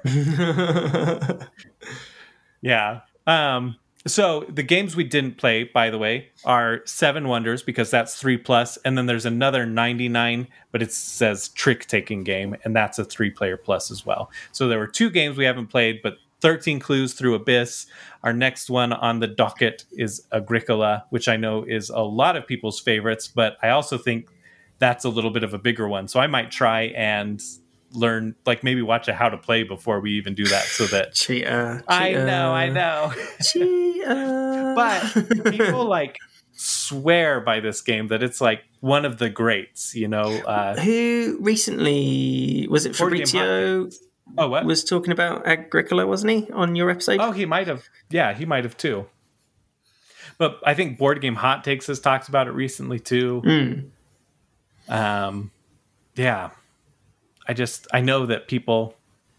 Yeah. 2.66 3.02
Um 3.28 3.76
so 4.06 4.46
the 4.50 4.64
games 4.64 4.96
we 4.96 5.04
didn't 5.04 5.38
play 5.38 5.64
by 5.64 5.90
the 5.90 5.98
way 5.98 6.30
are 6.44 6.82
seven 6.86 7.28
wonders 7.28 7.64
because 7.64 7.90
that's 7.90 8.16
three 8.16 8.38
plus 8.38 8.78
and 8.78 8.98
then 8.98 9.06
there's 9.06 9.26
another 9.26 9.66
99 9.66 10.48
but 10.72 10.82
it 10.82 10.92
says 10.92 11.50
trick 11.50 11.86
taking 11.88 12.24
game 12.24 12.56
and 12.64 12.76
that's 12.76 13.00
a 13.00 13.06
three 13.06 13.30
player 13.30 13.58
plus 13.58 13.92
as 13.92 14.06
well. 14.06 14.30
So 14.52 14.68
there 14.68 14.80
were 14.80 14.88
two 14.88 15.10
games 15.10 15.38
we 15.38 15.46
haven't 15.46 15.68
played 15.68 16.02
but 16.02 16.18
13 16.42 16.80
clues 16.80 17.14
through 17.14 17.36
abyss. 17.36 17.86
Our 18.24 18.34
next 18.34 18.70
one 18.70 18.92
on 18.92 19.20
the 19.20 19.28
docket 19.28 19.86
is 19.92 20.28
agricola 20.32 21.06
which 21.10 21.28
i 21.28 21.38
know 21.38 21.64
is 21.64 21.90
a 21.90 22.02
lot 22.02 22.36
of 22.36 22.46
people's 22.46 22.80
favorites 22.80 23.28
but 23.28 23.58
i 23.64 23.70
also 23.70 23.98
think 23.98 24.28
that's 24.80 25.06
a 25.06 25.10
little 25.10 25.32
bit 25.32 25.44
of 25.44 25.54
a 25.54 25.60
bigger 25.60 25.88
one. 25.88 26.08
So 26.08 26.20
i 26.20 26.28
might 26.28 26.52
try 26.52 26.84
and 26.96 27.42
learn 27.94 28.36
like 28.46 28.64
maybe 28.64 28.82
watch 28.82 29.08
a 29.08 29.14
how 29.14 29.30
to 29.30 29.38
play 29.38 29.64
before 29.64 30.00
we 30.00 30.14
even 30.14 30.34
do 30.34 30.46
that 30.46 30.64
so 30.64 30.86
that 30.88 31.14
cheater, 31.16 31.84
i 31.88 32.10
cheater, 32.10 32.26
know 32.26 32.52
i 32.52 32.70
know. 32.70 33.14
Cheater. 33.42 34.74
but 34.76 35.52
people 35.52 35.86
like 36.00 36.18
swear 36.52 37.40
by 37.42 37.60
this 37.60 37.82
game 37.82 38.08
that 38.08 38.22
it's 38.24 38.40
like 38.40 38.64
one 38.80 39.06
of 39.06 39.18
the 39.18 39.30
greats 39.30 39.96
you 39.96 40.08
know 40.08 40.24
uh 40.46 40.76
who 40.76 41.38
recently 41.42 42.68
was 42.70 42.86
it 42.86 42.96
Fabrizio 42.96 43.90
oh 44.38 44.48
what? 44.48 44.66
was 44.66 44.84
talking 44.84 45.12
about 45.12 45.46
Agricola, 45.46 46.06
wasn't 46.08 46.32
he, 46.32 46.52
on 46.52 46.76
your 46.76 46.90
episode? 46.90 47.20
oh 47.20 47.32
he 47.32 47.46
might 47.46 47.68
have. 47.68 47.84
Yeah 48.10 48.34
he 48.34 48.46
might 48.46 48.64
have 48.64 48.78
too. 48.78 49.06
But 50.38 50.60
i 50.66 50.74
think 50.74 50.98
board 50.98 51.22
game 51.22 51.36
hot 51.36 51.64
takes 51.64 51.88
has 51.88 52.00
talked 52.00 52.30
about 52.30 52.48
it 52.48 52.52
recently 52.52 53.00
too. 53.00 53.42
Mm. 53.46 53.90
um 54.90 55.52
yeah 56.16 56.52
i 57.48 57.54
just 57.54 57.88
i 57.94 58.02
know 58.02 58.26
that 58.26 58.48
people 58.48 58.96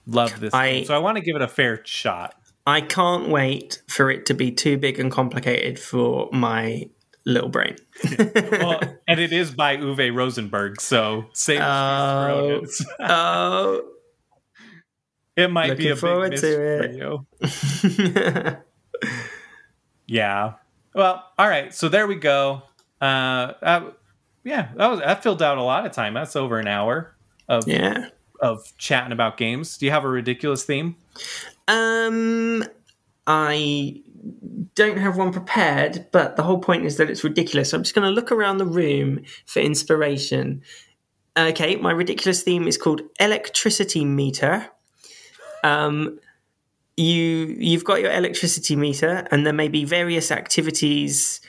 love 0.06 0.38
this 0.40 0.52
I- 0.54 0.70
game, 0.70 0.84
so 0.84 0.94
i 0.94 0.98
want 0.98 1.16
to 1.16 1.22
give 1.22 1.36
it 1.36 1.42
a 1.42 1.48
fair 1.48 1.80
shot 1.84 2.34
I 2.66 2.80
can't 2.80 3.28
wait 3.28 3.82
for 3.88 4.10
it 4.10 4.24
to 4.24 4.32
be 4.32 4.50
too 4.50 4.78
big 4.78 4.98
and 4.98 5.12
complicated 5.12 5.78
for 5.78 6.30
my 6.32 6.88
little 7.26 7.50
brain. 7.50 7.76
well 8.52 8.80
and 9.06 9.20
it 9.20 9.34
is 9.34 9.50
by 9.50 9.76
uwe 9.76 10.14
rosenberg 10.14 10.80
so 10.80 11.26
same 11.34 11.60
Oh. 11.60 12.64
oh, 13.00 13.82
it 15.36 15.50
might 15.50 15.76
be 15.76 15.88
a 15.88 15.90
big 15.90 15.98
forward 15.98 16.30
miss 16.30 16.40
to 16.40 16.54
for 16.54 16.82
it. 16.84 16.96
you 16.96 18.56
Yeah. 20.06 20.54
Well, 20.94 21.24
all 21.38 21.48
right. 21.48 21.74
So 21.74 21.88
there 21.88 22.06
we 22.06 22.14
go. 22.14 22.62
Uh, 23.00 23.52
uh, 23.62 23.90
yeah, 24.44 24.68
that 24.76 24.86
was 24.86 25.00
that 25.00 25.22
filled 25.22 25.42
out 25.42 25.58
a 25.58 25.62
lot 25.62 25.86
of 25.86 25.92
time. 25.92 26.14
That's 26.14 26.36
over 26.36 26.58
an 26.58 26.68
hour 26.68 27.13
of 27.48 27.66
yeah. 27.68 28.08
of 28.40 28.72
chatting 28.78 29.12
about 29.12 29.36
games. 29.36 29.78
Do 29.78 29.86
you 29.86 29.92
have 29.92 30.04
a 30.04 30.08
ridiculous 30.08 30.64
theme? 30.64 30.96
Um, 31.68 32.64
I 33.26 34.02
don't 34.74 34.98
have 34.98 35.16
one 35.16 35.32
prepared, 35.32 36.06
but 36.12 36.36
the 36.36 36.42
whole 36.42 36.58
point 36.58 36.84
is 36.84 36.96
that 36.96 37.10
it's 37.10 37.24
ridiculous. 37.24 37.70
So 37.70 37.76
I'm 37.76 37.82
just 37.82 37.94
going 37.94 38.06
to 38.06 38.10
look 38.10 38.32
around 38.32 38.58
the 38.58 38.66
room 38.66 39.22
for 39.46 39.60
inspiration. 39.60 40.62
Okay, 41.36 41.76
my 41.76 41.92
ridiculous 41.92 42.42
theme 42.42 42.66
is 42.68 42.78
called 42.78 43.02
electricity 43.18 44.04
meter. 44.04 44.66
Um, 45.62 46.18
you 46.96 47.56
you've 47.58 47.84
got 47.84 48.00
your 48.00 48.12
electricity 48.12 48.76
meter, 48.76 49.26
and 49.30 49.44
there 49.44 49.52
may 49.52 49.68
be 49.68 49.84
various 49.84 50.30
activities 50.30 51.40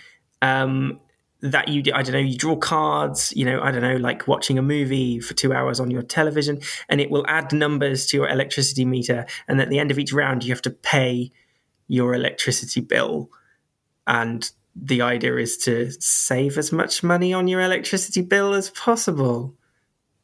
um, 0.41 0.99
that 1.41 1.67
you. 1.67 1.83
I 1.93 2.01
don't 2.01 2.13
know. 2.13 2.19
You 2.19 2.37
draw 2.37 2.55
cards. 2.55 3.33
You 3.35 3.45
know, 3.45 3.61
I 3.61 3.71
don't 3.71 3.81
know, 3.81 3.97
like 3.97 4.27
watching 4.27 4.57
a 4.57 4.61
movie 4.61 5.19
for 5.19 5.33
two 5.33 5.53
hours 5.53 5.79
on 5.79 5.91
your 5.91 6.01
television, 6.01 6.61
and 6.89 7.01
it 7.01 7.11
will 7.11 7.25
add 7.27 7.53
numbers 7.53 8.05
to 8.07 8.17
your 8.17 8.27
electricity 8.27 8.85
meter. 8.85 9.25
And 9.47 9.61
at 9.61 9.69
the 9.69 9.79
end 9.79 9.91
of 9.91 9.99
each 9.99 10.13
round, 10.13 10.43
you 10.43 10.53
have 10.53 10.61
to 10.63 10.71
pay 10.71 11.31
your 11.87 12.13
electricity 12.13 12.81
bill, 12.81 13.29
and 14.07 14.49
the 14.75 15.01
idea 15.01 15.37
is 15.37 15.57
to 15.57 15.91
save 16.01 16.57
as 16.57 16.71
much 16.71 17.01
money 17.01 17.33
on 17.33 17.47
your 17.47 17.61
electricity 17.61 18.21
bill 18.21 18.53
as 18.53 18.69
possible. 18.71 19.55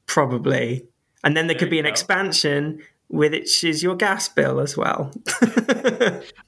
Probably. 0.05 0.85
And 1.23 1.37
then 1.37 1.47
there, 1.47 1.57
could 1.57 1.69
be 1.69 1.79
an 1.79 1.85
go. 1.85 1.89
expansion 1.89 2.81
which 3.11 3.63
is 3.65 3.83
your 3.83 3.95
gas 3.95 4.29
bill 4.29 4.59
as 4.61 4.77
well. 4.77 5.11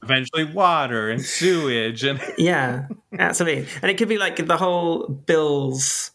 Eventually, 0.01 0.45
water 0.45 1.09
and 1.09 1.21
sewage 1.21 2.03
and 2.03 2.21
yeah, 2.37 2.87
absolutely. 3.19 3.67
And 3.81 3.91
it 3.91 3.97
could 3.97 4.07
be 4.09 4.17
like 4.17 4.45
the 4.45 4.57
whole 4.57 5.07
Bills 5.07 6.11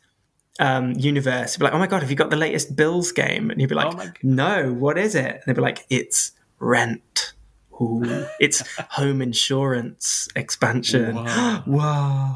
um, 0.58 0.94
universe. 0.94 1.50
It'd 1.50 1.60
be 1.60 1.64
like, 1.64 1.74
oh 1.74 1.78
my 1.78 1.86
god, 1.86 2.00
have 2.02 2.10
you 2.10 2.16
got 2.16 2.30
the 2.30 2.36
latest 2.36 2.74
Bills 2.76 3.12
game? 3.12 3.50
And 3.50 3.60
you'd 3.60 3.68
be 3.68 3.74
like, 3.76 3.94
Oh 3.94 4.10
no, 4.22 4.72
what 4.72 4.96
is 4.98 5.14
it? 5.14 5.26
And 5.34 5.42
they'd 5.46 5.54
be 5.54 5.60
like, 5.60 5.84
it's 5.90 6.32
Rent. 6.58 7.34
Ooh, 7.80 8.26
it's 8.40 8.64
home 8.90 9.22
insurance 9.22 10.28
expansion. 10.34 11.14
Whoa. 11.14 11.62
Wow. 11.66 12.34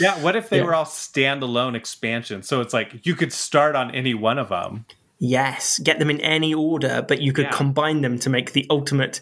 yeah. 0.00 0.22
What 0.22 0.36
if 0.36 0.48
they 0.48 0.58
Yeah. 0.58 0.64
were 0.64 0.74
all 0.74 0.84
standalone 0.84 1.74
expansions? 1.74 2.48
So 2.48 2.60
it's 2.60 2.72
like 2.72 3.04
you 3.04 3.14
could 3.14 3.32
start 3.32 3.74
on 3.76 3.90
any 3.94 4.14
one 4.14 4.38
of 4.38 4.48
them. 4.48 4.86
Yes, 5.18 5.78
get 5.78 5.98
them 5.98 6.10
in 6.10 6.20
any 6.20 6.52
order, 6.54 7.04
but 7.06 7.20
you 7.20 7.32
could 7.32 7.46
Yeah. 7.46 7.52
combine 7.52 8.00
them 8.02 8.18
to 8.20 8.30
make 8.30 8.52
the 8.52 8.66
ultimate 8.70 9.20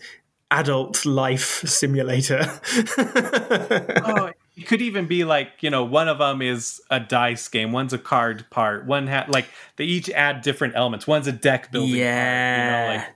adult 0.51 1.05
life 1.07 1.63
simulator. 1.69 2.41
oh, 2.99 4.31
it 4.57 4.67
could 4.67 4.83
even 4.83 5.07
be 5.07 5.25
like 5.25 5.49
you 5.63 5.71
know 5.71 5.85
one 5.85 6.07
of 6.09 6.19
them 6.19 6.41
is 6.43 6.81
a 6.91 7.01
dice 7.01 7.49
game, 7.49 7.73
one's 7.73 7.93
a 7.93 7.99
card 7.99 8.47
part, 8.51 8.87
one 8.87 9.07
ha- 9.07 9.27
like 9.29 9.47
they 9.77 9.85
each 9.85 10.09
add 10.11 10.43
different 10.43 10.75
elements. 10.77 11.07
One's 11.07 11.27
a 11.27 11.33
deck 11.33 11.73
building. 11.73 11.97
yeah. 11.97 12.81
part, 12.81 12.93
you 12.93 12.99
know, 12.99 13.05
like 13.05 13.15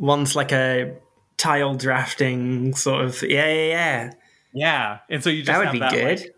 One's 0.00 0.36
like 0.36 0.52
a 0.52 0.94
tile 1.36 1.74
drafting 1.74 2.72
sort 2.74 3.04
of. 3.04 3.20
Yeah, 3.22 3.46
yeah, 3.48 3.66
yeah. 3.68 4.10
yeah, 4.54 4.98
and 5.10 5.22
so 5.24 5.28
you 5.30 5.42
just 5.42 5.48
That 5.48 5.58
would 5.58 5.66
have 5.66 5.72
be 5.72 5.78
that, 5.80 5.92
good. 5.92 6.20
like, 6.20 6.34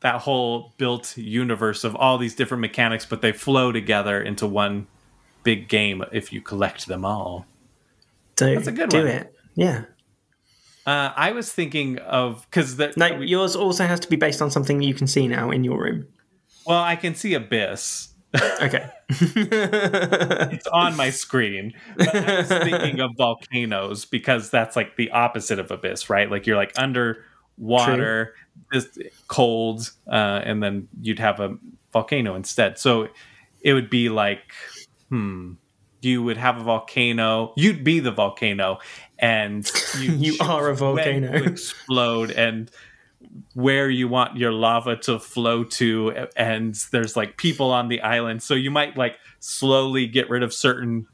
that 0.00 0.20
whole 0.22 0.72
built 0.78 1.16
universe 1.16 1.84
of 1.84 1.94
all 1.96 2.16
these 2.18 2.34
different 2.34 2.60
mechanics, 2.60 3.04
but 3.04 3.20
they 3.22 3.32
flow 3.32 3.70
together 3.72 4.20
into 4.22 4.46
one 4.46 4.86
big 5.42 5.68
game 5.68 6.02
if 6.12 6.32
you 6.32 6.40
collect 6.40 6.86
them 6.86 7.04
all. 7.04 7.46
do 8.36 8.54
That's 8.54 8.66
a 8.66 8.72
good 8.72 8.88
do 8.90 8.98
one. 8.98 9.06
it. 9.08 9.34
Yeah. 9.54 9.84
Uh, 10.86 11.12
I 11.14 11.32
was 11.32 11.52
thinking 11.52 11.98
of 11.98 12.46
because 12.50 12.76
the 12.76 12.92
No, 12.96 13.20
yours 13.20 13.54
also 13.54 13.86
has 13.86 14.00
to 14.00 14.08
be 14.08 14.16
based 14.16 14.40
on 14.40 14.50
something 14.50 14.80
you 14.80 14.94
can 14.94 15.06
see 15.06 15.28
now 15.28 15.50
in 15.50 15.62
your 15.64 15.78
room. 15.82 16.06
well, 16.66 16.82
I 16.82 16.96
can 16.96 17.14
see 17.14 17.34
Abyss. 17.34 18.08
Okay. 18.62 18.88
It's 19.10 20.66
on 20.68 20.96
my 20.96 21.10
screen. 21.10 21.74
But 21.96 22.14
I 22.14 22.38
was 22.38 22.48
thinking 22.48 23.00
of 23.00 23.10
volcanoes 23.16 24.04
because 24.04 24.50
that's 24.50 24.76
like 24.76 24.96
the 24.96 25.10
opposite 25.10 25.58
of 25.58 25.70
Abyss, 25.70 26.08
right? 26.08 26.30
Like 26.30 26.46
you're 26.46 26.56
like 26.56 26.72
underwater, 27.58 28.34
this 28.72 28.98
cold, 29.28 29.90
uh, 30.06 30.40
and 30.44 30.62
then 30.62 30.88
you'd 31.00 31.18
have 31.18 31.40
a 31.40 31.56
volcano 31.92 32.34
instead. 32.34 32.78
So 32.78 33.08
it 33.60 33.74
would 33.74 33.90
be 33.90 34.08
like, 34.08 34.52
hmm, 35.08 35.52
you 36.00 36.22
would 36.22 36.36
have 36.36 36.58
a 36.58 36.64
volcano. 36.64 37.52
You'd 37.56 37.84
be 37.84 38.00
the 38.00 38.12
volcano, 38.12 38.78
and 39.18 39.70
you, 39.98 40.12
You 40.16 40.36
are 40.40 40.68
a 40.68 40.74
volcano. 40.74 41.32
explode 41.44 42.30
and 42.30 42.70
where 43.54 43.88
you 43.88 44.08
want 44.08 44.36
your 44.36 44.52
lava 44.52 44.96
to 44.96 45.18
flow 45.18 45.62
to 45.62 46.26
and 46.36 46.74
there's 46.90 47.16
like 47.16 47.36
people 47.36 47.70
on 47.70 47.88
the 47.88 48.00
island 48.00 48.42
so 48.42 48.54
you 48.54 48.70
might 48.70 48.96
like 48.96 49.16
slowly 49.38 50.06
get 50.06 50.28
rid 50.30 50.42
of 50.42 50.52
certain 50.52 51.06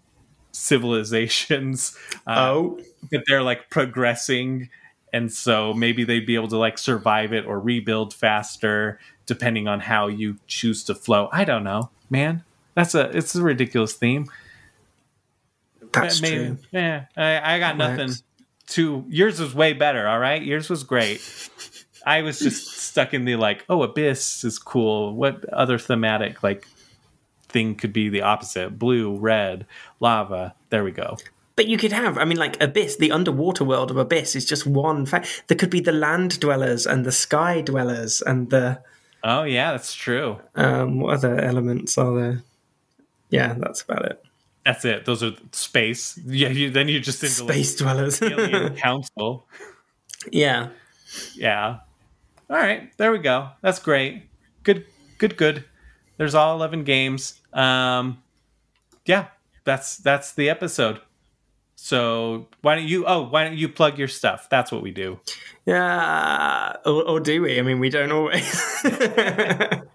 civilizations 0.52 1.96
uh, 2.26 2.50
oh, 2.52 2.80
but 3.10 3.22
they're 3.26 3.42
like 3.42 3.68
progressing 3.70 4.68
and 5.16 5.32
so 5.32 5.72
maybe 5.74 6.04
they'd 6.04 6.26
be 6.26 6.34
able 6.34 6.48
to 6.48 6.58
like 6.58 6.78
survive 6.78 7.32
it 7.32 7.46
or 7.46 7.58
rebuild 7.58 8.12
faster 8.14 8.98
depending 9.26 9.66
on 9.68 9.80
how 9.80 10.06
you 10.08 10.36
choose 10.46 10.84
to 10.84 10.94
flow. 10.94 11.28
I 11.32 11.44
don't 11.44 11.64
know 11.64 11.90
man. 12.10 12.44
That's 12.74 12.94
a 12.94 13.16
it's 13.16 13.34
a 13.34 13.42
ridiculous 13.42 13.94
theme. 13.94 14.26
That's 15.92 16.20
Maybe- 16.20 16.44
true. 16.46 16.58
yeah 16.72 17.06
i, 17.16 17.54
I 17.54 17.58
got 17.58 17.78
That 17.78 17.90
nothing 17.90 18.08
works. 18.08 18.22
to 18.68 19.04
yours 19.08 19.40
was 19.40 19.54
way 19.54 19.72
better 19.72 20.06
all 20.06 20.18
right? 20.18 20.42
Yours 20.42 20.68
was 20.68 20.84
great. 20.84 21.20
I 22.04 22.22
was 22.22 22.38
just 22.38 22.78
stuck 22.78 23.14
in 23.14 23.24
the 23.24 23.36
like 23.36 23.64
oh 23.68 23.82
abyss 23.82 24.44
is 24.44 24.58
cool. 24.58 25.14
What 25.14 25.44
other 25.52 25.78
thematic 25.78 26.42
like 26.42 26.66
thing 27.48 27.74
could 27.74 27.92
be 27.92 28.08
the 28.08 28.22
opposite? 28.22 28.78
Blue 28.78 29.16
red 29.16 29.66
lava. 30.00 30.54
There 30.70 30.84
we 30.84 30.90
go 30.92 31.16
But 31.56 31.68
you 31.68 31.78
could 31.78 31.92
have, 31.92 32.18
I 32.18 32.24
mean, 32.26 32.36
like 32.36 32.60
Abyss, 32.62 32.96
the 32.96 33.10
underwater 33.12 33.64
world 33.64 33.90
of 33.90 33.96
Abyss 33.96 34.36
is 34.36 34.44
just 34.44 34.66
one 34.66 35.06
fact. 35.06 35.44
There 35.48 35.56
could 35.56 35.70
be 35.70 35.80
the 35.80 35.92
land 35.92 36.38
dwellers 36.38 36.86
and 36.86 37.04
the 37.06 37.12
sky 37.12 37.62
dwellers 37.62 38.20
and 38.22 38.50
the. 38.50 38.82
oh 39.24 39.42
yeah 39.44 39.72
that's 39.72 39.94
true 39.94 40.38
Um, 40.54 41.00
what 41.00 41.14
other 41.14 41.40
elements 41.40 41.96
are 41.98 42.14
there? 42.14 42.42
Yeah, 43.30 43.54
that's 43.58 43.80
about 43.82 44.04
it. 44.04 44.22
that's 44.64 44.84
it 44.84 45.04
those 45.06 45.22
are 45.22 45.32
space 45.52 46.18
yeah 46.26 46.48
you, 46.50 46.70
then 46.70 46.88
you're 46.88 47.00
just 47.00 47.22
into 47.22 47.34
Space 47.34 47.74
dwellers. 47.76 48.20
alien 48.22 48.76
council 48.86 49.46
yeah. 50.30 50.68
Yeah. 51.34 51.78
All 52.50 52.56
right, 52.56 52.90
there 52.98 53.12
we 53.12 53.18
go. 53.18 53.48
That's 53.62 53.78
great. 53.78 54.22
Good, 54.62 54.84
good, 55.18 55.36
good. 55.36 55.64
There's 56.18 56.34
all 56.34 56.54
eleven 56.56 56.84
games. 56.84 57.40
Um, 57.52 58.22
yeah, 59.04 59.26
that's 59.64 59.96
that's 59.98 60.32
the 60.32 60.48
episode. 60.50 61.00
So 61.86 62.48
why 62.62 62.74
don't 62.74 62.88
you? 62.88 63.06
Oh, 63.06 63.28
why 63.28 63.44
don't 63.44 63.56
you 63.56 63.68
plug 63.68 63.96
your 63.96 64.08
stuff? 64.08 64.48
That's 64.50 64.72
what 64.72 64.82
we 64.82 64.90
do. 64.90 65.20
Yeah. 65.66 66.74
Or, 66.84 67.08
or 67.08 67.20
do 67.20 67.42
we? 67.42 67.60
I 67.60 67.62
mean, 67.62 67.78
we 67.78 67.90
don't 67.90 68.10
always. 68.10 68.44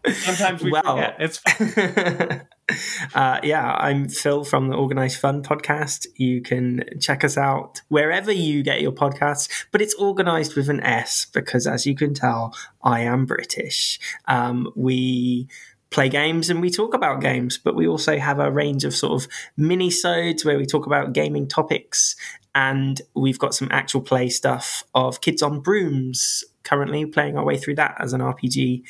Sometimes 0.07 0.63
we 0.63 0.71
Well- 0.71 0.83
forget. 0.83 1.17
It's 1.19 1.37
fine. 1.39 2.47
uh, 3.13 3.41
yeah, 3.43 3.75
I'm 3.75 4.07
Phil 4.07 4.45
from 4.45 4.69
the 4.69 4.77
Organised 4.77 5.19
Fun 5.19 5.43
podcast. 5.43 6.07
You 6.15 6.41
can 6.41 6.85
check 7.01 7.25
us 7.25 7.37
out 7.37 7.81
wherever 7.89 8.31
you 8.31 8.63
get 8.63 8.79
your 8.79 8.93
podcasts, 8.93 9.49
but 9.73 9.81
it's 9.81 9.93
organized 9.95 10.55
with 10.55 10.69
an 10.69 10.79
S 10.79 11.25
because, 11.25 11.67
as 11.67 11.85
you 11.85 11.93
can 11.93 12.13
tell, 12.13 12.55
I 12.81 13.01
am 13.01 13.25
British. 13.25 13.99
Um, 14.29 14.71
we 14.77 15.49
play 15.91 16.09
games 16.09 16.49
and 16.49 16.61
we 16.61 16.69
talk 16.69 16.93
about 16.93 17.21
games, 17.21 17.57
but 17.57 17.75
we 17.75 17.87
also 17.87 18.17
have 18.17 18.39
a 18.39 18.51
range 18.51 18.83
of 18.83 18.95
sort 18.95 19.21
of 19.21 19.29
mini-sodes 19.57 20.43
where 20.43 20.57
we 20.57 20.65
talk 20.65 20.85
about 20.85 21.13
gaming 21.13 21.47
topics. 21.47 22.15
And 22.55 23.01
we've 23.15 23.39
got 23.39 23.53
some 23.53 23.67
actual 23.71 24.01
play 24.01 24.29
stuff 24.29 24.83
of 24.95 25.21
Kids 25.21 25.41
on 25.41 25.59
Brooms 25.59 26.43
currently 26.63 27.05
playing 27.05 27.37
our 27.37 27.45
way 27.45 27.57
through 27.57 27.75
that 27.75 27.95
as 27.99 28.13
an 28.13 28.21
RPG 28.21 28.83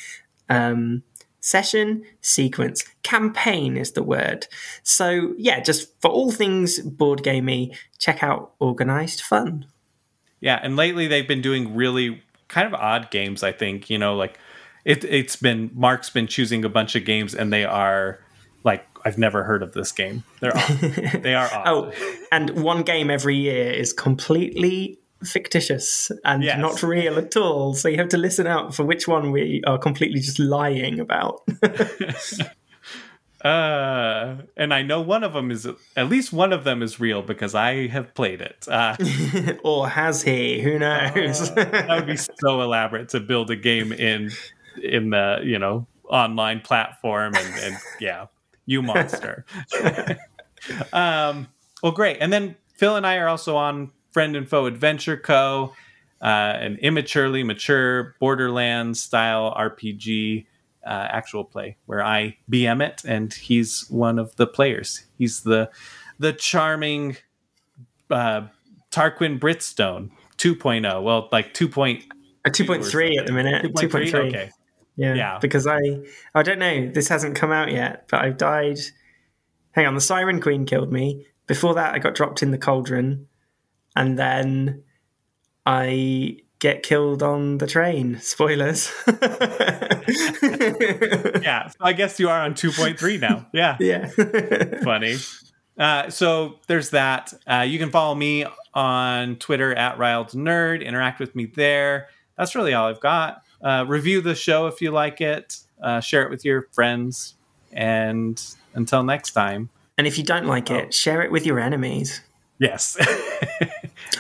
um, 0.50 1.04
session 1.40 2.04
sequence 2.22 2.84
campaign 3.02 3.76
is 3.76 3.94
the 3.94 4.04
word 4.04 4.46
so 4.84 5.34
yeah 5.40 5.60
just 5.60 6.00
for 6.00 6.12
all 6.12 6.30
things 6.30 6.80
board 6.82 7.24
gamey 7.24 7.76
check 7.98 8.22
out 8.22 8.52
organised 8.62 9.24
fun 9.24 9.66
yeah, 10.42 10.60
and 10.62 10.76
lately 10.76 11.08
they've 11.08 11.28
been 11.28 11.42
doing 11.42 11.76
really 11.76 12.24
kind 12.48 12.68
of 12.68 12.74
odd 12.74 13.12
games. 13.12 13.44
I 13.44 13.52
think 13.52 13.90
you 13.90 13.98
know, 13.98 14.16
like 14.16 14.40
it. 14.86 15.04
It's 15.04 15.36
been 15.36 15.72
Mark's 15.74 16.10
been 16.10 16.28
choosing 16.28 16.66
a 16.66 16.70
bunch 16.70 16.96
of 16.96 17.06
games, 17.06 17.34
and 17.36 17.52
they 17.52 17.66
are 17.66 18.20
like 18.64 18.86
I've 19.06 19.18
never 19.18 19.44
heard 19.44 19.64
of 19.64 19.74
this 19.74 19.92
game. 19.92 20.24
They're 20.40 20.52
they 21.22 21.34
are 21.36 21.50
odd. 21.54 21.68
oh 21.68 21.92
and 22.32 22.62
one 22.64 22.84
game 22.84 23.10
every 23.10 23.36
year 23.36 23.72
is 23.72 23.94
completely 23.94 24.98
fictitious 25.24 26.12
and 26.26 26.44
Yes. 26.44 26.60
not 26.60 26.82
real 26.82 27.18
at 27.20 27.38
all 27.38 27.76
so 27.76 27.88
you 27.88 27.98
have 27.98 28.10
to 28.10 28.18
listen 28.18 28.48
out 28.48 28.74
for 28.74 28.84
which 28.84 29.08
one 29.08 29.32
we 29.32 29.62
are 29.68 29.78
completely 29.78 30.20
just 30.20 30.40
lying 30.40 31.00
about 31.00 31.42
Uh, 33.44 34.38
and 34.56 34.72
I 34.72 34.84
know 34.84 35.02
one 35.02 35.24
of 35.24 35.34
them 35.34 35.50
is 35.50 35.68
at 35.96 36.10
least 36.10 36.32
one 36.32 36.54
of 36.54 36.64
them 36.64 36.84
is 36.84 37.00
real 37.00 37.24
because 37.24 37.56
I 37.56 37.88
have 37.88 38.14
played 38.14 38.40
it. 38.40 38.68
Uh, 38.68 38.96
or 39.64 39.90
has 39.90 40.22
he 40.22 40.62
who 40.62 40.78
knows 40.78 41.52
that 41.56 41.88
would 41.90 42.06
be 42.06 42.18
so 42.18 42.62
elaborate 42.62 43.10
to 43.10 43.20
build 43.20 43.50
a 43.50 43.56
game 43.56 43.92
in 43.94 44.30
in 44.82 45.10
the 45.10 45.40
you 45.44 45.60
know 45.60 45.88
online 46.10 46.62
platform 46.62 47.34
and, 47.36 47.60
and 47.60 47.78
yeah, 48.00 48.28
you 48.66 48.82
monster. 48.82 49.46
um, 50.94 51.48
well, 51.82 51.92
great. 51.92 52.18
And 52.20 52.32
then 52.32 52.56
Phil 52.76 52.96
and 52.96 53.08
I 53.08 53.18
are 53.18 53.28
also 53.28 53.56
on 53.56 53.92
Friend 54.12 54.36
and 54.36 54.48
Foe 54.48 54.66
Adventure 54.66 55.18
Co. 55.18 55.74
Uh, 56.22 56.56
an 56.60 56.78
immaturely 56.84 57.42
mature 57.42 58.16
Borderlands 58.20 59.00
style 59.00 59.56
RPG 59.58 60.46
uh, 60.86 61.08
actual 61.10 61.44
play 61.44 61.78
where 61.88 62.04
I 62.04 62.38
BM 62.52 62.86
it, 62.86 63.02
and 63.06 63.34
he's 63.34 63.90
one 63.90 64.20
of 64.20 64.36
the 64.36 64.46
players. 64.46 65.06
He's 65.18 65.42
the 65.42 65.72
the 66.20 66.34
charming 66.34 67.18
uh, 68.12 68.48
Tarquin 68.92 69.40
Britstone 69.40 70.12
2.0. 70.38 71.04
Well, 71.04 71.30
like 71.32 71.54
2. 71.54 71.68
Point, 71.70 72.04
a 72.46 72.50
2.3 72.50 73.20
at 73.20 73.26
the 73.26 73.32
minute 73.32 73.64
2.3? 73.74 73.90
2.3 73.90 74.28
Okay. 74.28 74.52
Yeah, 75.02 75.16
Yeah. 75.16 75.40
Because 75.42 75.66
I, 75.68 75.80
I 76.36 76.44
don't 76.44 76.60
know. 76.60 76.90
This 76.90 77.08
hasn't 77.10 77.36
come 77.36 77.52
out 77.52 77.72
yet, 77.72 78.08
but 78.10 78.22
I've 78.22 78.38
died. 78.38 78.80
Hang 79.72 79.88
on, 79.88 79.96
the 79.96 80.02
Siren 80.02 80.40
Queen 80.42 80.66
killed 80.66 80.92
me. 80.92 81.26
Before 81.48 81.74
that, 81.76 81.94
I 81.94 82.00
got 82.00 82.16
dropped 82.16 82.44
in 82.44 82.52
the 82.52 82.58
cauldron, 82.58 83.28
and 83.96 84.18
then 84.18 84.84
I 85.66 86.38
get 86.60 86.84
killed 86.84 87.24
on 87.24 87.58
the 87.58 87.68
train. 87.68 88.20
Spoilers. 88.20 88.92
Yeah, 91.42 91.68
so 91.70 91.78
I 91.82 91.94
guess 91.94 92.20
you 92.20 92.30
are 92.30 92.42
on 92.42 92.54
2.3 92.54 93.20
now. 93.20 93.48
Yeah. 93.54 93.78
yeah. 93.80 94.08
funny. 94.84 95.16
Uh, 95.78 96.10
so 96.10 96.60
there's 96.68 96.92
that. 96.92 97.34
Uh, 97.48 97.66
you 97.68 97.80
can 97.80 97.90
follow 97.90 98.14
me 98.16 98.46
on 98.74 99.38
Twitter 99.38 99.74
at 99.74 99.98
Riled 99.98 100.30
Nerd. 100.30 100.86
Interact 100.86 101.20
with 101.20 101.36
me 101.36 101.46
there. 101.46 102.08
That's 102.38 102.56
really 102.56 102.74
all 102.74 102.88
I've 102.88 103.00
got. 103.00 103.44
Uh, 103.64 103.86
review 103.88 104.22
the 104.22 104.36
show 104.36 104.68
if 104.68 104.82
you 104.82 104.92
like 104.92 105.22
it. 105.22 105.58
Uh, 105.82 106.00
share 106.00 106.24
it 106.24 106.30
with 106.30 106.46
your 106.46 106.68
friends. 106.72 107.36
And 107.72 108.42
until 108.74 109.04
next 109.04 109.32
time, 109.32 109.70
and 109.98 110.08
if 110.08 110.18
you 110.18 110.24
don't 110.24 110.46
like 110.46 110.72
it, 110.72 110.94
share 110.94 111.22
it 111.22 111.32
with 111.32 111.46
your 111.46 111.60
enemies. 111.60 112.22
yes. 112.60 112.98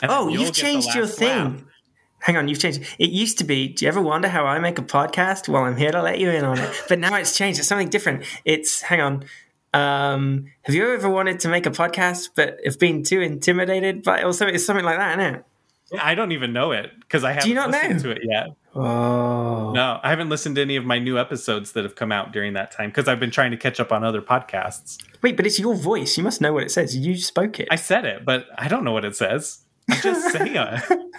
Oh, 0.03 0.29
you've 0.29 0.53
changed 0.53 0.95
your 0.95 1.05
thing. 1.05 1.27
laugh. 1.27 1.63
Hang 2.19 2.37
on, 2.37 2.47
you've 2.47 2.57
changed. 2.59 2.81
It 2.97 3.09
used 3.11 3.37
to 3.39 3.43
be, 3.43 3.67
do 3.67 3.85
you 3.85 3.89
ever 3.89 4.01
wonder 4.01 4.27
how 4.27 4.45
I 4.45 4.57
make 4.59 4.79
a 4.79 4.83
podcast? 4.83 5.47
Well, 5.47 5.63
I'm 5.63 5.75
here 5.77 5.91
to 5.91 6.01
let 6.01 6.19
you 6.19 6.29
in 6.29 6.43
on 6.43 6.57
it. 6.59 6.83
But 6.89 6.97
now 6.99 7.15
it's 7.15 7.35
changed. 7.37 7.59
It's 7.59 7.67
something 7.67 7.89
different. 7.89 8.23
It's, 8.45 8.81
hang 8.81 9.01
on. 9.01 9.25
Um, 9.73 10.45
have 10.63 10.73
you 10.75 10.91
ever 10.93 11.09
wanted 11.09 11.39
to 11.41 11.49
make 11.49 11.65
a 11.65 11.71
podcast 11.71 12.29
but 12.35 12.57
have 12.65 12.79
been 12.79 13.03
too 13.03 13.21
intimidated 13.21 14.03
by 14.03 14.21
Also, 14.23 14.47
it's 14.47 14.65
something 14.65 14.85
like 14.85 14.97
that, 14.97 15.19
isn't 15.19 15.35
it? 15.35 15.45
I 15.99 16.15
don't 16.15 16.31
even 16.31 16.53
know 16.53 16.71
it 16.71 16.91
because 16.99 17.23
I 17.23 17.33
haven't 17.33 17.49
you 17.49 17.55
not 17.55 17.69
listened 17.71 17.95
know? 17.97 18.01
to 18.03 18.09
it 18.11 18.21
yet. 18.23 18.47
Oh. 18.73 19.71
No, 19.73 19.99
I 20.03 20.09
haven't 20.09 20.29
listened 20.29 20.55
to 20.55 20.61
any 20.61 20.75
of 20.77 20.85
my 20.85 20.99
new 20.99 21.17
episodes 21.19 21.73
that 21.73 21.83
have 21.83 21.95
come 21.95 22.11
out 22.11 22.31
during 22.31 22.53
that 22.53 22.71
time 22.71 22.89
because 22.89 23.07
I've 23.07 23.19
been 23.19 23.31
trying 23.31 23.51
to 23.51 23.57
catch 23.57 23.79
up 23.79 23.91
on 23.91 24.03
other 24.03 24.21
podcasts. 24.21 24.97
Wait, 25.21 25.35
but 25.35 25.45
it's 25.45 25.59
your 25.59 25.75
voice. 25.75 26.17
You 26.17 26.23
must 26.23 26.39
know 26.41 26.53
what 26.53 26.63
it 26.63 26.71
says. 26.71 26.95
You 26.95 27.17
spoke 27.17 27.59
it. 27.59 27.67
I 27.71 27.75
said 27.75 28.05
it, 28.05 28.23
but 28.25 28.45
I 28.57 28.67
don't 28.67 28.83
know 28.83 28.91
what 28.93 29.05
it 29.05 29.15
says. 29.15 29.59
I 29.89 29.99
just 29.99 30.31
say 30.31 30.53
it. 30.53 30.57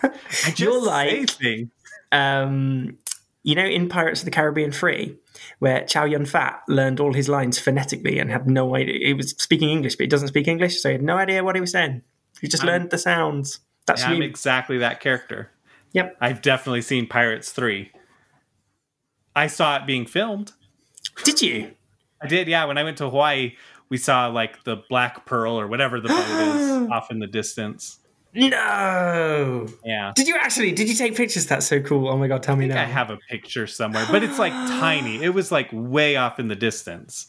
I 0.03 0.11
just 0.51 0.61
You're 0.61 0.81
say 0.81 0.86
like- 1.20 1.31
things. 1.31 1.69
um, 2.11 2.99
you 3.44 3.55
know, 3.57 3.65
in 3.65 3.89
Pirates 3.89 4.20
of 4.20 4.24
the 4.24 4.31
Caribbean 4.31 4.70
3, 4.70 5.16
where 5.59 5.85
Chow 5.85 6.05
Yun 6.05 6.27
Fat 6.27 6.61
learned 6.69 7.01
all 7.01 7.12
his 7.12 7.28
lines 7.28 7.59
phonetically 7.59 8.19
and 8.20 8.31
had 8.31 8.49
no 8.49 8.77
idea. 8.77 9.09
He 9.09 9.15
was 9.15 9.31
speaking 9.32 9.69
English, 9.69 9.97
but 9.97 10.05
he 10.05 10.09
doesn't 10.09 10.28
speak 10.28 10.47
English, 10.47 10.81
so 10.81 10.89
he 10.90 10.93
had 10.94 11.03
no 11.03 11.16
idea 11.16 11.43
what 11.43 11.57
he 11.57 11.61
was 11.61 11.73
saying. 11.73 12.03
He 12.40 12.47
just 12.49 12.62
I'm- 12.62 12.73
learned 12.73 12.90
the 12.90 12.99
sounds. 12.99 13.59
That's 13.87 14.05
I'm 14.05 14.23
exactly 14.23 14.79
that 14.79 15.01
character. 15.01 15.51
yep. 15.93 16.17
I've 16.21 16.43
definitely 16.43 16.83
seen 16.83 17.07
Pirates 17.07 17.51
3. 17.51 17.91
I 19.35 19.47
saw 19.47 19.77
it 19.77 19.87
being 19.87 20.07
filmed. 20.07 20.53
Did 21.25 21.43
you? 21.43 21.73
I 22.21 22.27
did, 22.27 22.49
yeah. 22.49 22.65
When 22.67 22.79
I 22.79 22.85
went 22.85 22.99
to 22.99 23.11
Hawaii, 23.11 23.57
we 23.89 23.97
saw 23.97 24.29
like 24.29 24.65
the 24.65 24.77
Black 24.89 25.27
Pearl 25.27 25.59
or 25.59 25.67
whatever 25.67 26.01
the 26.01 26.09
boat 26.09 26.29
is 26.29 26.89
off 26.93 27.11
in 27.11 27.19
the 27.19 27.27
distance. 27.27 27.99
No. 28.35 29.67
Yeah. 29.85 30.13
Did 30.15 30.29
you 30.29 30.37
actually? 30.37 30.73
Did 30.73 30.89
you 30.89 30.95
take 30.95 31.17
pictures? 31.17 31.47
That's 31.47 31.67
so 31.67 31.81
cool. 31.81 32.09
Oh 32.09 32.17
my 32.17 32.29
god, 32.29 32.43
tell 32.43 32.57
me 32.57 32.65
I 32.67 32.69
think 32.69 32.77
now. 32.77 32.83
I 32.83 32.87
have 32.87 33.11
a 33.11 33.19
picture 33.29 33.67
somewhere, 33.67 34.07
but 34.11 34.23
it's 34.23 34.39
like 34.39 34.53
tiny. 34.53 35.23
It 35.23 35.35
was 35.35 35.53
like 35.53 35.69
way 35.73 36.17
off 36.17 36.39
in 36.39 36.49
the 36.49 36.57
distance. 36.57 37.27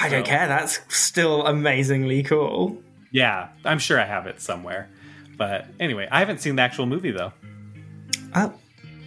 I 0.00 0.08
don't 0.08 0.26
care. 0.26 0.48
That's 0.48 0.80
still 0.88 1.46
amazingly 1.46 2.22
cool. 2.22 2.82
Yeah, 3.12 3.48
I'm 3.64 3.78
sure 3.78 4.00
I 4.00 4.04
have 4.04 4.26
it 4.26 4.40
somewhere. 4.40 4.88
But 5.36 5.66
anyway, 5.80 6.08
I 6.10 6.20
haven't 6.20 6.40
seen 6.40 6.56
the 6.56 6.62
actual 6.62 6.86
movie 6.86 7.10
though. 7.10 7.32
Oh, 8.34 8.52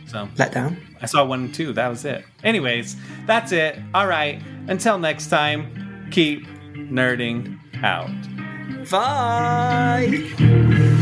So 0.08 0.28
let 0.38 0.52
down. 0.52 0.78
I 1.02 1.06
saw 1.06 1.26
one 1.26 1.46
and 1.46 1.56
two. 1.56 1.74
That 1.74 1.88
was 1.88 2.06
it. 2.06 2.24
Anyways, 2.44 2.96
that's 3.26 3.52
it. 3.52 3.80
All 3.94 4.08
right. 4.08 4.42
Until 4.68 5.00
next 5.00 5.30
time, 5.30 6.08
keep 6.12 6.46
nerding 6.74 7.58
out. 7.84 8.10
Bye. 8.90 10.96